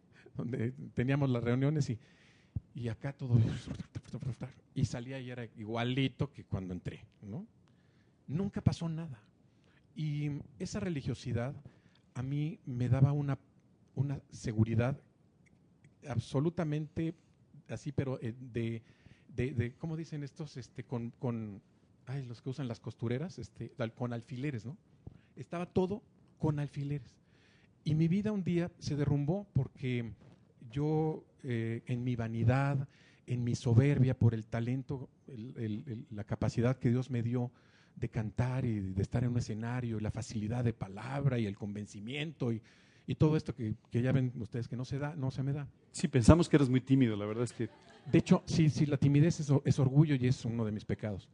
teníamos 0.94 1.30
las 1.30 1.44
reuniones 1.44 1.92
y, 2.74 2.88
acá 2.88 3.12
todo 3.12 3.38
y 4.74 4.86
salía 4.86 5.20
y 5.20 5.32
era 5.32 5.44
igualito 5.58 6.32
que 6.32 6.46
cuando 6.46 6.74
entré, 6.74 7.06
¿no? 7.24 7.46
Nunca 8.26 8.62
pasó 8.62 8.88
nada. 8.88 9.22
Y 9.98 10.32
esa 10.60 10.80
religiosidad 10.80 11.54
a 12.14 12.24
mí 12.24 12.58
me 12.66 12.88
daba 12.88 13.12
una, 13.12 13.38
seguridad 14.30 14.98
absolutamente 16.08 17.16
así, 17.68 17.92
pero 17.92 18.18
eh, 18.22 18.34
de, 19.34 19.76
¿cómo 19.78 19.98
dicen 19.98 20.24
estos? 20.24 20.56
Este, 20.56 20.86
con, 20.86 21.12
los 22.30 22.42
que 22.42 22.50
usan 22.50 22.70
las 22.70 22.80
costureras, 22.80 23.40
este, 23.40 23.74
con 23.94 24.14
alfileres, 24.14 24.66
¿no? 24.66 24.78
Estaba 25.36 25.66
todo 25.66 26.02
con 26.42 26.60
alfileres. 26.60 27.16
Y 27.84 27.94
mi 27.94 28.08
vida 28.08 28.32
un 28.32 28.44
día 28.44 28.72
se 28.80 28.96
derrumbó 28.96 29.48
porque 29.54 30.12
yo, 30.72 31.24
eh, 31.44 31.84
en 31.86 32.04
mi 32.04 32.16
vanidad, 32.16 32.88
en 33.28 33.44
mi 33.44 33.54
soberbia 33.54 34.18
por 34.18 34.34
el 34.34 34.48
talento, 34.48 35.08
la 36.10 36.24
capacidad 36.24 36.78
que 36.78 36.90
Dios 36.90 37.12
me 37.12 37.22
dio 37.22 37.52
de 37.96 38.10
cantar 38.10 38.66
y 38.66 38.80
de 38.80 39.02
estar 39.04 39.24
en 39.24 39.30
un 39.30 39.38
escenario, 39.38 40.00
y 40.00 40.02
la 40.02 40.10
facilidad 40.10 40.64
de 40.64 40.74
palabra 40.74 41.38
y 41.38 41.46
el 41.46 41.56
convencimiento 41.56 42.52
y, 42.52 42.62
todo 43.20 43.36
esto 43.36 43.54
que, 43.54 43.76
ya 43.92 44.14
ven 44.14 44.32
ustedes 44.40 44.70
que 44.70 44.78
no 44.78 44.86
se 44.86 44.98
da, 44.98 45.14
no 45.18 45.32
se 45.32 45.44
me 45.44 45.52
da. 45.52 45.68
Sí, 45.92 46.08
pensamos 46.08 46.48
que 46.48 46.56
eres 46.56 46.70
muy 46.70 46.80
tímido, 46.80 47.18
la 47.18 47.26
verdad 47.26 47.44
es 47.44 47.52
que... 47.52 47.70
De 48.10 48.20
hecho, 48.20 48.42
sí, 48.46 48.70
sí, 48.70 48.86
la 48.86 48.96
timidez 48.96 49.42
es, 49.66 49.80
orgullo 49.80 50.16
y 50.16 50.28
es 50.28 50.46
uno 50.46 50.64
de 50.64 50.72
mis 50.72 50.86
pecados. 50.86 51.28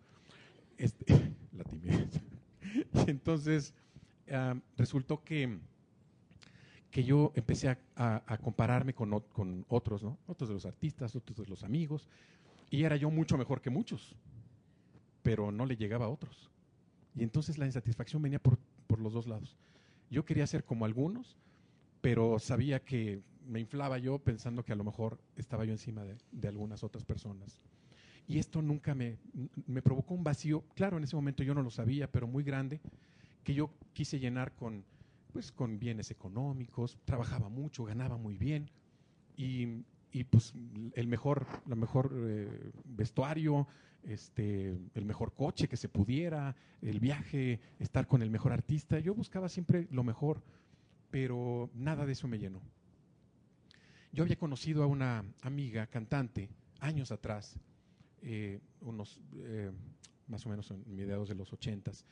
Este, 0.76 1.06
la 1.54 1.63
timidez. 1.63 2.20
Entonces, 3.08 3.76
Ah, 4.32 4.56
resultó 4.78 5.24
que, 5.24 5.58
que 6.92 7.04
yo 7.04 7.32
empecé 7.36 7.78
a, 7.96 8.38
compararme 8.42 8.94
con, 8.94 9.13
otros, 9.70 10.04
¿no? 10.04 10.18
Otros 10.28 10.50
de 10.50 10.56
los 10.56 10.66
artistas, 10.66 11.16
otros 11.16 11.38
de 11.38 11.46
los 11.48 11.63
amigos, 11.63 12.08
y 12.70 12.84
era 12.84 12.96
yo 12.98 13.10
mucho 13.10 13.38
mejor 13.38 13.62
que 13.62 13.70
muchos, 13.70 14.16
pero 15.24 15.52
no 15.52 15.66
le 15.66 15.78
llegaba 15.78 16.06
a 16.06 16.10
otros. 16.10 16.50
Y 17.16 17.24
entonces 17.24 17.58
la 17.58 17.66
insatisfacción 17.66 18.22
venía 18.22 18.40
por, 18.40 18.58
los 19.00 19.13
dos 19.13 19.28
lados. 19.28 19.56
Yo 20.10 20.26
quería 20.26 20.48
ser 20.48 20.63
como 20.63 20.86
algunos, 20.86 21.38
pero 22.02 22.40
sabía 22.40 22.80
que 22.84 23.22
me 23.46 23.60
inflaba 23.60 23.98
yo 23.98 24.20
pensando 24.20 24.63
que 24.63 24.74
a 24.74 24.76
lo 24.76 24.84
mejor 24.84 25.20
estaba 25.36 25.66
yo 25.66 25.72
encima 25.72 26.04
de, 26.04 26.18
de 26.32 26.48
algunas 26.48 26.84
otras 26.84 27.06
personas. 27.06 27.62
Y 28.28 28.40
esto 28.40 28.62
nunca 28.62 28.94
me, 28.94 29.18
me, 29.68 29.82
provocó 29.82 30.13
un 30.13 30.24
vacío, 30.24 30.63
claro, 30.76 30.98
en 30.98 31.06
ese 31.06 31.16
momento 31.16 31.44
yo 31.44 31.54
no 31.54 31.63
lo 31.63 31.70
sabía, 31.70 32.12
pero 32.12 32.28
muy 32.28 32.44
grande, 32.44 32.82
que 33.43 33.54
yo 33.54 33.71
quise 33.93 34.19
llenar 34.19 34.54
con, 34.56 34.84
pues, 35.34 35.52
con 35.52 35.80
bienes 35.80 36.12
económicos, 36.12 36.97
trabajaba 37.06 37.50
mucho, 37.50 37.86
ganaba 37.86 38.17
muy 38.17 38.38
bien 38.38 38.69
y, 39.36 39.84
y 40.12 40.23
pues 40.23 40.54
el 40.93 41.08
mejor, 41.08 41.45
la 41.67 41.76
mejor 41.76 42.12
eh, 42.13 42.71
vestuario, 42.86 43.67
este, 44.04 44.78
el 44.95 45.06
mejor 45.06 45.34
coche 45.34 45.67
que 45.67 45.78
se 45.78 45.89
pudiera, 45.89 46.56
el 46.82 47.00
viaje, 47.00 47.60
estar 47.80 48.08
con 48.08 48.21
el 48.21 48.30
mejor 48.30 48.54
artista. 48.54 49.00
Yo 49.00 49.13
buscaba 49.13 49.50
siempre 49.50 49.88
lo 49.91 50.04
mejor, 50.04 50.41
pero 51.12 51.69
nada 51.73 52.06
de 52.06 52.13
eso 52.13 52.28
me 52.28 52.39
llenó. 52.39 52.62
Yo 54.12 54.23
había 54.23 54.38
conocido 54.38 54.84
a 54.84 54.88
una 54.88 55.23
amiga 55.41 55.88
cantante 55.88 56.50
años 56.80 57.12
atrás, 57.12 57.60
eh, 58.21 58.60
unos 58.82 59.19
eh, 59.36 59.71
más 60.28 60.45
o 60.45 60.50
menos 60.50 60.71
en 60.71 60.84
mediados 60.95 61.30
de 61.30 61.36
los 61.36 61.52
ochentas, 61.54 62.06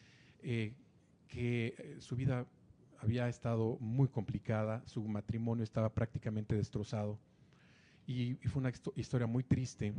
que 1.27 1.75
eh, 1.77 1.97
su 1.99 2.15
vida 2.15 2.45
había 2.99 3.27
estado 3.27 3.77
muy 3.79 4.07
complicada, 4.07 4.83
su 4.85 5.03
matrimonio 5.03 5.63
estaba 5.63 5.89
prácticamente 5.89 6.55
destrozado 6.55 7.19
y, 8.07 8.35
fue 8.35 8.59
una 8.59 8.71
historia 8.95 9.27
muy 9.27 9.43
triste 9.43 9.93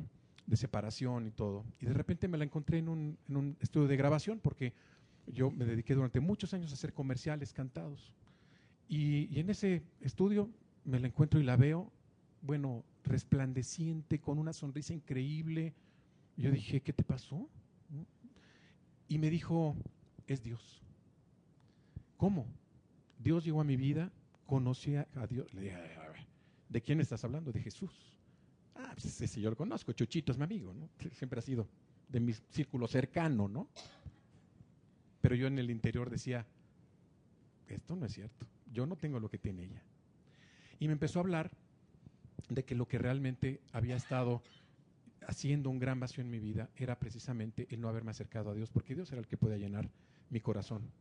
de 0.47 0.57
separación 0.57 1.27
y 1.27 1.31
todo. 1.31 1.65
Y 1.81 1.87
de 1.87 1.93
repente 1.93 2.29
me 2.29 2.39
la 2.39 2.45
encontré 2.45 2.79
en 2.79 2.89
un, 2.89 3.57
estudio 3.61 3.89
de 3.89 3.97
grabación 3.97 4.39
porque 4.41 4.73
yo 5.27 5.51
me 5.51 5.65
dediqué 5.65 5.95
durante 5.95 6.21
muchos 6.21 6.55
años 6.55 6.71
a 6.71 6.75
hacer 6.75 6.93
comerciales 6.93 7.53
cantados. 7.53 8.13
Y, 8.89 9.29
y 9.35 9.41
en 9.41 9.51
ese 9.51 9.83
estudio 10.01 10.49
me 10.85 11.01
la 11.01 11.09
encuentro 11.09 11.41
y 11.41 11.43
la 11.43 11.57
veo, 11.57 11.91
bueno, 12.43 12.85
resplandeciente, 13.05 14.21
con 14.21 14.39
una 14.39 14.53
sonrisa 14.53 14.95
increíble. 14.95 15.75
yo 16.37 16.51
dije, 16.51 16.81
¿qué 16.81 16.93
te 16.93 17.03
pasó? 17.03 17.49
Y 19.09 19.19
me 19.19 19.31
dijo, 19.31 19.77
es 20.27 20.43
Dios. 20.43 20.86
¿Cómo? 22.17 22.47
Dios 23.19 23.45
llegó 23.45 23.61
a 23.61 23.65
mi 23.65 23.77
vida, 23.77 24.13
conocí 24.47 24.97
a 24.97 25.27
Dios. 25.29 25.53
Le 25.55 25.63
dije, 25.63 25.77
¿de 26.69 26.83
quién 26.83 27.01
estás 27.01 27.25
hablando? 27.25 27.53
De 27.53 27.61
Jesús. 27.61 28.15
Ah, 28.75 28.93
pues 28.93 29.21
ese 29.21 29.41
yo 29.41 29.51
lo 29.51 29.57
conozco, 29.57 29.93
Chuchito 29.93 30.33
es 30.33 30.39
mi 30.39 30.45
amigo, 30.45 30.75
¿no? 30.75 30.91
Siempre 31.13 31.39
ha 31.39 31.43
sido 31.43 31.67
de 32.09 32.21
mi 32.21 32.33
círculo 32.33 32.87
cercano, 32.87 33.49
¿no? 33.49 33.69
Pero 35.21 35.35
yo 35.35 35.47
en 35.47 35.59
el 35.59 35.71
interior 35.71 36.11
decía, 36.11 36.47
esto 37.69 37.97
no 37.97 38.07
es 38.07 38.13
cierto, 38.13 38.47
yo 38.73 38.87
no 38.87 38.97
tengo 38.97 39.19
lo 39.19 39.31
que 39.31 39.39
tiene 39.39 39.65
ella. 39.65 39.83
Y 40.79 40.89
me 40.89 40.93
empezó 40.93 41.19
a 41.19 41.23
hablar 41.23 41.51
de 42.51 42.65
que 42.65 42.75
lo 42.75 42.87
que 42.87 42.99
realmente 42.99 43.61
había 43.73 43.97
estado 43.97 44.43
haciendo 45.27 45.71
un 45.71 45.79
gran 45.79 45.99
vacío 45.99 46.23
en 46.23 46.31
mi 46.31 46.39
vida 46.39 46.71
era 46.77 46.99
precisamente 46.99 47.67
el 47.71 47.81
no 47.81 47.89
haberme 47.89 48.11
acercado 48.11 48.51
a 48.51 48.55
Dios, 48.55 48.71
porque 48.71 48.95
Dios 48.95 49.11
era 49.11 49.21
el 49.21 49.27
que 49.27 49.39
podía 49.39 49.57
llenar 49.57 49.91
mi 50.31 50.41
corazón 50.41 50.93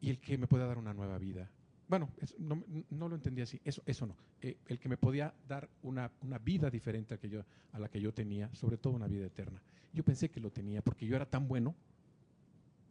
y 0.00 0.10
el 0.10 0.18
que 0.18 0.38
me 0.38 0.46
pueda 0.46 0.66
dar 0.66 0.78
una 0.78 0.94
nueva 0.94 1.18
vida. 1.18 1.50
Bueno, 1.88 2.08
no, 2.38 3.08
lo 3.08 3.16
entendía 3.16 3.44
así, 3.44 3.60
eso, 3.64 3.82
eso 3.84 4.06
no. 4.06 4.16
Eh, 4.40 4.56
el 4.68 4.78
que 4.78 4.88
me 4.88 4.96
podía 4.96 5.34
dar 5.48 5.68
una, 5.82 6.10
vida 6.42 6.70
diferente 6.70 7.14
a, 7.14 7.18
que 7.18 7.28
yo, 7.28 7.44
a 7.72 7.78
la 7.78 7.88
que 7.88 8.00
yo 8.00 8.14
tenía, 8.14 8.48
sobre 8.54 8.76
todo 8.76 8.92
una 8.92 9.08
vida 9.08 9.26
eterna. 9.26 9.60
Yo 9.92 10.04
pensé 10.04 10.30
que 10.30 10.40
lo 10.40 10.50
tenía 10.50 10.82
porque 10.82 11.04
yo 11.04 11.16
era 11.16 11.26
tan 11.26 11.48
bueno, 11.48 11.74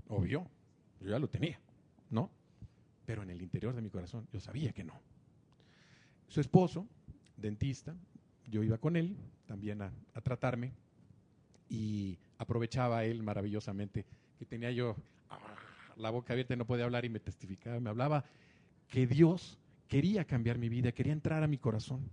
obvio, 0.10 0.46
yo 1.00 1.10
ya 1.10 1.18
lo 1.18 1.30
tenía, 1.30 1.60
¿no? 2.10 2.30
Pero 3.06 3.24
en 3.24 3.30
el 3.30 3.42
interior 3.42 3.74
de 3.74 3.82
mi 3.82 3.90
corazón 3.90 4.28
yo 4.34 4.40
sabía 4.42 4.74
que 4.74 4.84
no. 4.84 5.00
Su 6.28 6.42
esposo, 6.42 6.86
dentista, 7.38 7.96
yo 8.48 8.64
iba 8.64 8.78
con 8.80 8.98
él 8.98 9.16
también 9.46 9.82
a, 9.82 9.94
a 10.14 10.22
tratarme 10.22 10.74
y 11.70 12.18
aprovechaba 12.38 13.06
él 13.06 13.24
maravillosamente 13.24 14.06
que 14.38 14.46
tenía 14.46 14.72
yo 14.72 14.98
la 16.00 16.10
boca 16.10 16.34
abierta 16.34 16.54
y 16.54 16.58
no 16.58 16.66
podía 16.66 16.86
hablar 16.86 17.06
y 17.06 17.10
me 17.10 17.20
testificaba, 17.20 17.80
me 17.80 17.90
hablaba 17.90 18.24
que 18.88 19.06
Dios 19.06 19.60
quería 19.88 20.26
cambiar 20.26 20.58
mi 20.58 20.70
vida, 20.70 20.92
quería 20.92 21.14
entrar 21.14 21.44
a 21.44 21.48
mi 21.48 21.58
corazón. 21.58 22.10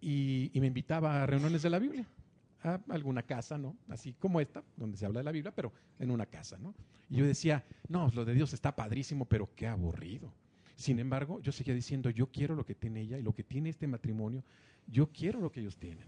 Y, 0.00 0.52
me 0.54 0.66
invitaba 0.66 1.22
a 1.22 1.26
reuniones 1.26 1.62
de 1.62 1.70
la 1.70 1.78
Biblia, 1.78 2.06
a 2.62 2.80
alguna 2.90 3.22
casa, 3.22 3.58
¿no? 3.58 3.76
Así 3.88 4.12
como 4.12 4.40
esta, 4.40 4.62
donde 4.76 4.96
se 4.96 5.06
habla 5.06 5.20
de 5.20 5.24
la 5.24 5.32
Biblia, 5.32 5.52
pero 5.54 5.72
en 5.98 6.10
una 6.10 6.26
casa, 6.26 6.56
¿no? 6.58 6.74
Y 7.10 7.16
yo 7.16 7.26
decía, 7.26 7.64
no, 7.88 8.10
lo 8.14 8.24
de 8.24 8.34
Dios 8.34 8.52
está 8.52 8.76
padrísimo, 8.76 9.24
pero 9.24 9.48
qué 9.56 9.66
aburrido. 9.66 10.32
Sin 10.76 11.00
embargo, 11.00 11.40
yo 11.40 11.50
seguía 11.50 11.74
diciendo, 11.74 12.10
yo 12.10 12.28
quiero 12.28 12.54
lo 12.54 12.64
que 12.64 12.74
tiene 12.74 13.00
ella 13.00 13.18
y 13.18 13.22
lo 13.22 13.34
que 13.34 13.42
tiene 13.42 13.70
este 13.70 13.88
matrimonio, 13.88 14.44
yo 14.86 15.08
quiero 15.08 15.40
lo 15.40 15.50
que 15.50 15.60
ellos 15.60 15.76
tienen. 15.76 16.06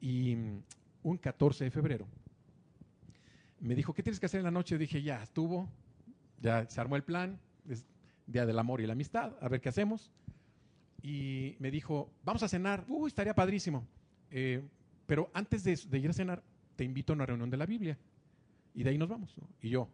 Y 0.00 0.36
un 1.02 1.16
14 1.18 1.64
de 1.64 1.70
febrero 1.70 2.06
me 3.60 3.74
dijo, 3.74 3.92
¿qué 3.92 4.02
tienes 4.02 4.18
que 4.18 4.26
hacer 4.26 4.38
en 4.38 4.44
la 4.44 4.50
noche? 4.50 4.78
dije, 4.78 5.02
ya 5.02 5.22
estuvo, 5.22 5.68
ya 6.40 6.68
se 6.68 6.80
armó 6.80 6.96
el 6.96 7.04
plan, 7.04 7.38
es 7.68 7.84
Día 8.26 8.46
del 8.46 8.58
Amor 8.58 8.80
y 8.80 8.86
la 8.86 8.94
Amistad, 8.94 9.34
a 9.40 9.48
ver 9.48 9.60
qué 9.60 9.68
hacemos. 9.68 10.10
Y 11.02 11.56
me 11.58 11.70
dijo, 11.70 12.10
vamos 12.24 12.42
a 12.42 12.48
cenar, 12.48 12.84
uy, 12.88 13.08
estaría 13.08 13.34
padrísimo. 13.34 13.86
Eh, 14.30 14.62
pero 15.06 15.30
antes 15.34 15.64
de, 15.64 15.98
ir 15.98 16.10
a 16.10 16.12
cenar, 16.12 16.42
te 16.76 16.84
invito 16.84 17.12
a 17.12 17.14
una 17.14 17.26
reunión 17.26 17.50
de 17.50 17.56
la 17.56 17.66
Biblia. 17.66 17.98
Y 18.74 18.82
de 18.82 18.90
ahí 18.90 18.98
nos 18.98 19.08
vamos. 19.08 19.34
Y 19.60 19.70
yo, 19.70 19.88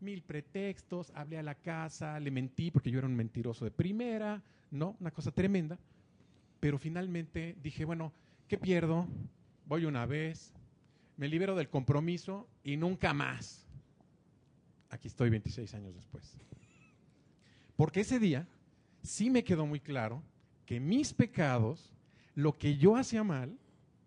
mil 0.00 0.22
pretextos, 0.22 1.12
hablé 1.14 1.38
a 1.38 1.42
la 1.42 1.54
casa, 1.54 2.18
le 2.18 2.30
mentí 2.30 2.70
porque 2.70 2.90
yo 2.90 2.98
era 2.98 3.06
un 3.06 3.14
mentiroso 3.14 3.64
de 3.64 3.70
primera, 3.70 4.42
¿no? 4.70 4.96
Una 5.00 5.10
cosa 5.10 5.30
tremenda. 5.30 5.78
Pero 6.58 6.78
finalmente 6.78 7.56
dije, 7.62 7.84
bueno, 7.84 8.12
¿qué 8.48 8.58
pierdo? 8.58 9.06
Voy 9.66 9.84
una 9.84 10.06
vez, 10.06 10.52
me 11.16 11.28
libero 11.28 11.54
del 11.54 11.68
compromiso 11.68 12.48
y 12.62 12.76
nunca 12.76 13.12
más. 13.14 13.66
Aquí 14.90 15.08
estoy 15.08 15.30
26 15.30 15.74
años 15.74 15.94
después. 15.94 16.36
Porque 17.76 18.00
ese 18.00 18.18
día 18.18 18.46
sí 19.02 19.30
me 19.30 19.44
quedó 19.44 19.66
muy 19.66 19.80
claro 19.80 20.22
que 20.64 20.80
mis 20.80 21.12
pecados, 21.12 21.92
lo 22.34 22.56
que 22.58 22.76
yo 22.76 22.96
hacía 22.96 23.22
mal, 23.24 23.58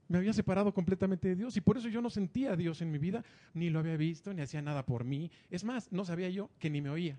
me 0.08 0.18
había 0.18 0.34
separado 0.34 0.74
completamente 0.74 1.28
de 1.30 1.36
Dios 1.36 1.56
y 1.56 1.62
por 1.62 1.78
eso 1.78 1.88
yo 1.88 2.02
no 2.02 2.10
sentía 2.10 2.54
a 2.54 2.56
Dios 2.56 2.82
en 2.82 2.92
mi 2.92 2.98
vida, 2.98 3.24
ni 3.54 3.70
lo 3.70 3.80
había 3.80 3.96
visto, 3.96 4.34
ni 4.34 4.42
hacía 4.42 4.62
nada 4.62 4.86
por 4.86 5.04
mí. 5.04 5.32
Es 5.52 5.64
más, 5.64 5.92
no 5.92 6.04
sabía 6.04 6.30
yo 6.30 6.50
que 6.60 6.70
ni 6.70 6.82
me 6.82 6.90
oía. 6.90 7.18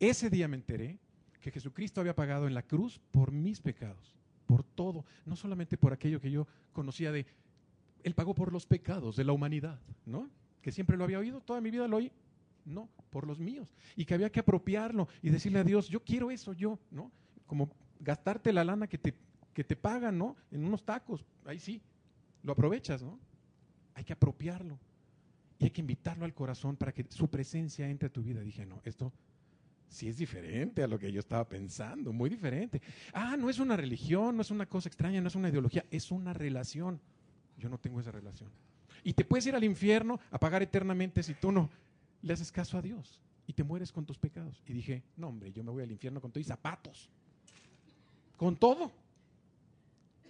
Ese 0.00 0.30
día 0.30 0.48
me 0.48 0.56
enteré 0.56 0.98
que 1.40 1.50
Jesucristo 1.50 2.00
había 2.00 2.16
pagado 2.16 2.46
en 2.46 2.54
la 2.54 2.62
cruz 2.62 2.98
por 3.10 3.30
mis 3.30 3.60
pecados, 3.60 4.16
por 4.46 4.64
todo, 4.64 5.04
no 5.26 5.36
solamente 5.36 5.76
por 5.76 5.92
aquello 5.92 6.20
que 6.20 6.30
yo 6.30 6.46
conocía 6.72 7.12
de, 7.12 7.26
Él 8.04 8.14
pagó 8.14 8.34
por 8.34 8.52
los 8.52 8.66
pecados 8.66 9.16
de 9.16 9.24
la 9.24 9.32
humanidad, 9.32 9.80
¿no? 10.06 10.30
Que 10.62 10.70
siempre 10.70 10.96
lo 10.96 11.04
había 11.04 11.18
oído, 11.18 11.40
toda 11.40 11.60
mi 11.60 11.70
vida 11.70 11.88
lo 11.88 11.96
oí, 11.96 12.12
no, 12.64 12.88
por 13.10 13.26
los 13.26 13.40
míos. 13.40 13.74
Y 13.96 14.04
que 14.04 14.14
había 14.14 14.30
que 14.30 14.40
apropiarlo 14.40 15.08
y 15.22 15.30
decirle 15.30 15.58
a 15.58 15.64
Dios, 15.64 15.88
yo 15.88 16.00
quiero 16.00 16.30
eso, 16.30 16.52
yo, 16.52 16.78
¿no? 16.90 17.10
Como 17.46 17.70
gastarte 17.98 18.52
la 18.52 18.62
lana 18.62 18.86
que 18.86 18.98
te, 18.98 19.14
que 19.52 19.64
te 19.64 19.74
pagan, 19.74 20.18
¿no? 20.18 20.36
En 20.50 20.64
unos 20.64 20.84
tacos, 20.84 21.24
ahí 21.46 21.58
sí, 21.58 21.80
lo 22.42 22.52
aprovechas, 22.52 23.02
¿no? 23.02 23.18
Hay 23.94 24.04
que 24.04 24.12
apropiarlo. 24.12 24.78
Y 25.58 25.64
hay 25.64 25.70
que 25.70 25.80
invitarlo 25.80 26.26
al 26.26 26.34
corazón 26.34 26.76
para 26.76 26.92
que 26.92 27.06
su 27.08 27.28
presencia 27.28 27.88
entre 27.88 28.08
a 28.08 28.12
tu 28.12 28.22
vida. 28.22 28.42
Dije, 28.42 28.66
no, 28.66 28.80
esto 28.84 29.12
sí 29.88 30.08
es 30.08 30.18
diferente 30.18 30.82
a 30.82 30.88
lo 30.88 30.98
que 30.98 31.10
yo 31.10 31.20
estaba 31.20 31.48
pensando, 31.48 32.12
muy 32.12 32.28
diferente. 32.28 32.82
Ah, 33.12 33.36
no 33.38 33.48
es 33.48 33.58
una 33.58 33.76
religión, 33.76 34.36
no 34.36 34.42
es 34.42 34.50
una 34.50 34.66
cosa 34.66 34.88
extraña, 34.88 35.20
no 35.20 35.28
es 35.28 35.36
una 35.36 35.48
ideología, 35.48 35.86
es 35.90 36.10
una 36.10 36.34
relación. 36.34 37.00
Yo 37.58 37.68
no 37.68 37.78
tengo 37.78 38.00
esa 38.00 38.10
relación. 38.10 38.50
Y 39.02 39.12
te 39.12 39.24
puedes 39.24 39.46
ir 39.46 39.54
al 39.54 39.64
infierno 39.64 40.20
a 40.30 40.38
pagar 40.38 40.62
eternamente 40.62 41.22
si 41.22 41.34
tú 41.34 41.52
no 41.52 41.70
le 42.22 42.32
haces 42.32 42.50
caso 42.50 42.78
a 42.78 42.82
Dios 42.82 43.20
y 43.46 43.52
te 43.52 43.62
mueres 43.62 43.92
con 43.92 44.06
tus 44.06 44.18
pecados. 44.18 44.62
Y 44.66 44.72
dije, 44.72 45.02
no 45.16 45.28
hombre, 45.28 45.52
yo 45.52 45.62
me 45.62 45.70
voy 45.70 45.82
al 45.82 45.92
infierno 45.92 46.20
con 46.20 46.32
todo 46.32 46.40
y 46.40 46.44
zapatos. 46.44 47.10
Con 48.36 48.56
todo. 48.56 48.92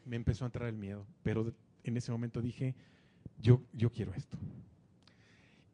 Me 0.05 0.17
empezó 0.17 0.45
a 0.45 0.47
entrar 0.47 0.69
el 0.69 0.77
miedo, 0.77 1.07
pero 1.23 1.55
en 1.85 1.97
ese 1.97 2.13
momento 2.13 2.43
dije, 2.43 2.75
yo, 3.39 3.63
yo 3.73 3.91
quiero 3.91 4.13
esto. 4.15 4.37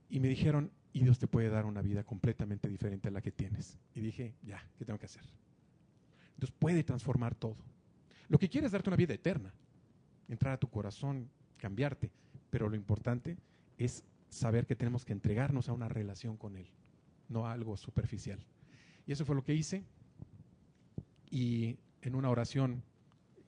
Y 0.08 0.20
me 0.20 0.28
dijeron, 0.28 0.70
y 0.92 1.02
Dios 1.02 1.18
te 1.18 1.26
puede 1.26 1.48
dar 1.48 1.66
una 1.66 1.82
vida 1.82 2.04
completamente 2.04 2.68
diferente 2.68 3.08
a 3.08 3.10
la 3.10 3.22
que 3.22 3.32
tienes. 3.32 3.78
Y 3.94 4.00
dije, 4.00 4.34
ya, 4.42 4.62
¿qué 4.78 4.84
tengo 4.84 4.98
que 4.98 5.06
hacer? 5.06 5.22
Dios 6.36 6.50
puede 6.50 6.84
transformar 6.84 7.34
todo. 7.34 7.56
Lo 8.28 8.38
que 8.38 8.48
quiere 8.48 8.66
es 8.66 8.72
darte 8.72 8.90
una 8.90 8.96
vida 8.96 9.14
eterna, 9.14 9.52
entrar 10.28 10.54
a 10.54 10.60
tu 10.60 10.68
corazón, 10.68 11.28
cambiarte, 11.60 12.10
pero 12.50 12.68
lo 12.68 12.76
importante 12.76 13.36
es 13.78 14.02
saber 14.28 14.66
que 14.66 14.76
tenemos 14.76 15.04
que 15.04 15.12
entregarnos 15.12 15.68
a 15.68 15.72
una 15.72 15.88
relación 15.88 16.36
con 16.36 16.56
Él, 16.56 16.66
no 17.28 17.46
a 17.46 17.52
algo 17.52 17.76
superficial. 17.76 18.38
Y 19.06 19.12
eso 19.12 19.24
fue 19.24 19.34
lo 19.34 19.44
que 19.44 19.54
hice. 19.54 19.84
Y 21.30 21.78
en 22.02 22.14
una 22.14 22.30
oración 22.30 22.82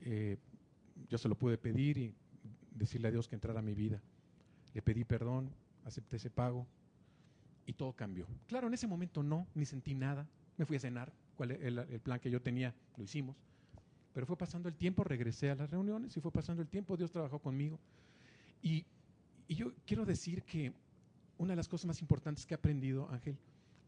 eh, 0.00 0.36
yo 1.08 1.18
se 1.18 1.28
lo 1.28 1.36
pude 1.36 1.58
pedir 1.58 1.98
y 1.98 2.14
decirle 2.70 3.08
a 3.08 3.10
Dios 3.10 3.28
que 3.28 3.34
entrara 3.34 3.60
a 3.60 3.62
mi 3.62 3.74
vida. 3.74 4.00
Le 4.74 4.82
pedí 4.82 5.04
perdón, 5.04 5.50
acepté 5.84 6.16
ese 6.16 6.30
pago 6.30 6.66
y 7.66 7.72
todo 7.74 7.92
cambió. 7.92 8.26
Claro, 8.46 8.68
en 8.68 8.74
ese 8.74 8.86
momento 8.86 9.22
no, 9.22 9.46
ni 9.54 9.64
sentí 9.64 9.94
nada. 9.94 10.26
Me 10.56 10.66
fui 10.66 10.76
a 10.76 10.80
cenar, 10.80 11.12
cuál 11.36 11.52
el, 11.52 11.78
el 11.78 12.00
plan 12.00 12.20
que 12.20 12.30
yo 12.30 12.40
tenía, 12.40 12.74
lo 12.96 13.04
hicimos. 13.04 13.36
Pero 14.12 14.26
fue 14.26 14.36
pasando 14.36 14.68
el 14.68 14.74
tiempo, 14.74 15.04
regresé 15.04 15.50
a 15.50 15.54
las 15.54 15.70
reuniones 15.70 16.16
y 16.16 16.20
fue 16.20 16.30
pasando 16.30 16.62
el 16.62 16.68
tiempo, 16.68 16.96
Dios 16.96 17.10
trabajó 17.10 17.38
conmigo. 17.38 17.78
Y, 18.62 18.84
y 19.48 19.54
yo 19.54 19.72
quiero 19.86 20.04
decir 20.04 20.42
que 20.42 20.72
una 21.38 21.52
de 21.52 21.56
las 21.56 21.68
cosas 21.68 21.86
más 21.86 22.00
importantes 22.00 22.46
que 22.46 22.54
he 22.54 22.56
aprendido, 22.56 23.08
Ángel, 23.10 23.36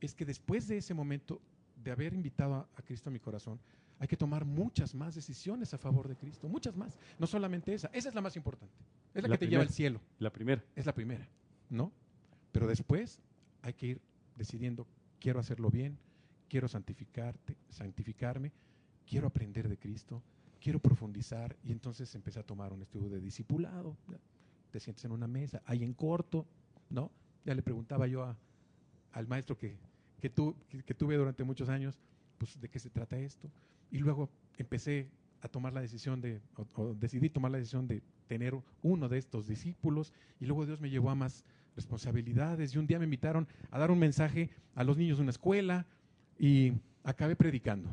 es 0.00 0.14
que 0.14 0.24
después 0.24 0.66
de 0.68 0.78
ese 0.78 0.94
momento 0.94 1.40
de 1.82 1.90
haber 1.90 2.14
invitado 2.14 2.54
a, 2.54 2.68
a 2.76 2.82
Cristo 2.82 3.10
a 3.10 3.12
mi 3.12 3.20
corazón, 3.20 3.60
hay 3.98 4.08
que 4.08 4.16
tomar 4.16 4.44
muchas 4.44 4.94
más 4.94 5.14
decisiones 5.14 5.72
a 5.72 5.78
favor 5.78 6.08
de 6.08 6.16
Cristo, 6.16 6.48
muchas 6.48 6.76
más. 6.76 6.98
No 7.18 7.26
solamente 7.26 7.74
esa, 7.74 7.88
esa 7.92 8.08
es 8.08 8.14
la 8.14 8.20
más 8.20 8.36
importante. 8.36 8.74
Es 9.14 9.22
la, 9.22 9.28
La 9.28 9.36
que 9.36 9.46
te 9.46 9.50
lleva 9.50 9.62
al 9.62 9.70
cielo. 9.70 10.00
La 10.18 10.30
primera. 10.32 10.64
Es 10.74 10.86
la 10.86 10.94
primera, 10.94 11.28
¿no? 11.70 11.92
Pero 12.50 12.66
después 12.66 13.20
hay 13.62 13.74
que 13.74 13.86
ir 13.86 14.00
decidiendo, 14.36 14.86
quiero 15.20 15.38
hacerlo 15.38 15.70
bien, 15.70 15.96
quiero 16.48 16.68
santificarte, 16.68 17.56
santificarme, 17.70 18.52
quiero 19.08 19.26
aprender 19.26 19.68
de 19.68 19.76
Cristo, 19.76 20.22
quiero 20.60 20.78
profundizar. 20.80 21.56
Y 21.64 21.72
entonces 21.72 22.14
empecé 22.14 22.40
a 22.40 22.42
tomar 22.42 22.72
un 22.72 22.82
estudio 22.82 23.08
de 23.08 23.20
discipulado. 23.20 23.96
Te 24.70 24.80
sientes 24.80 25.04
en 25.04 25.12
una 25.12 25.26
mesa, 25.28 25.62
ahí 25.66 25.84
en 25.84 25.94
corto, 25.94 26.46
¿no? 26.90 27.10
Ya 27.44 27.54
le 27.54 27.62
preguntaba 27.62 28.06
yo 28.06 28.22
a- 28.24 28.36
al 29.12 29.26
maestro 29.28 29.56
que, 29.56 29.76
que, 30.20 30.30
tu- 30.30 30.56
que- 30.68 30.82
que 30.82 30.94
tuve 30.94 31.16
durante 31.16 31.44
muchos 31.44 31.68
años, 31.68 31.98
pues, 32.38 32.60
¿de 32.60 32.68
qué 32.68 32.78
se 32.78 32.90
trata 32.90 33.18
esto? 33.18 33.48
Y 33.90 33.98
luego 33.98 34.28
empecé 34.58 35.08
a 35.42 35.48
tomar 35.48 35.72
la 35.72 35.80
decisión 35.82 36.20
de, 36.20 36.40
o, 36.56 36.66
o 36.82 36.94
decidí 36.94 37.28
tomar 37.28 37.52
la 37.52 37.58
decisión 37.58 37.86
de 37.86 38.02
tener 38.26 38.54
uno 38.82 39.08
de 39.08 39.18
estos 39.18 39.46
discípulos 39.46 40.12
y 40.40 40.46
luego 40.46 40.64
Dios 40.66 40.80
me 40.80 40.88
llevó 40.90 41.10
a 41.10 41.14
más 41.14 41.44
responsabilidades 41.76 42.74
y 42.74 42.78
un 42.78 42.86
día 42.86 42.98
me 42.98 43.04
invitaron 43.04 43.46
a 43.70 43.78
dar 43.78 43.90
un 43.90 43.98
mensaje 43.98 44.50
a 44.74 44.82
los 44.84 44.96
niños 44.96 45.18
de 45.18 45.22
una 45.22 45.30
escuela 45.30 45.86
y 46.38 46.72
acabé 47.04 47.36
predicando. 47.36 47.90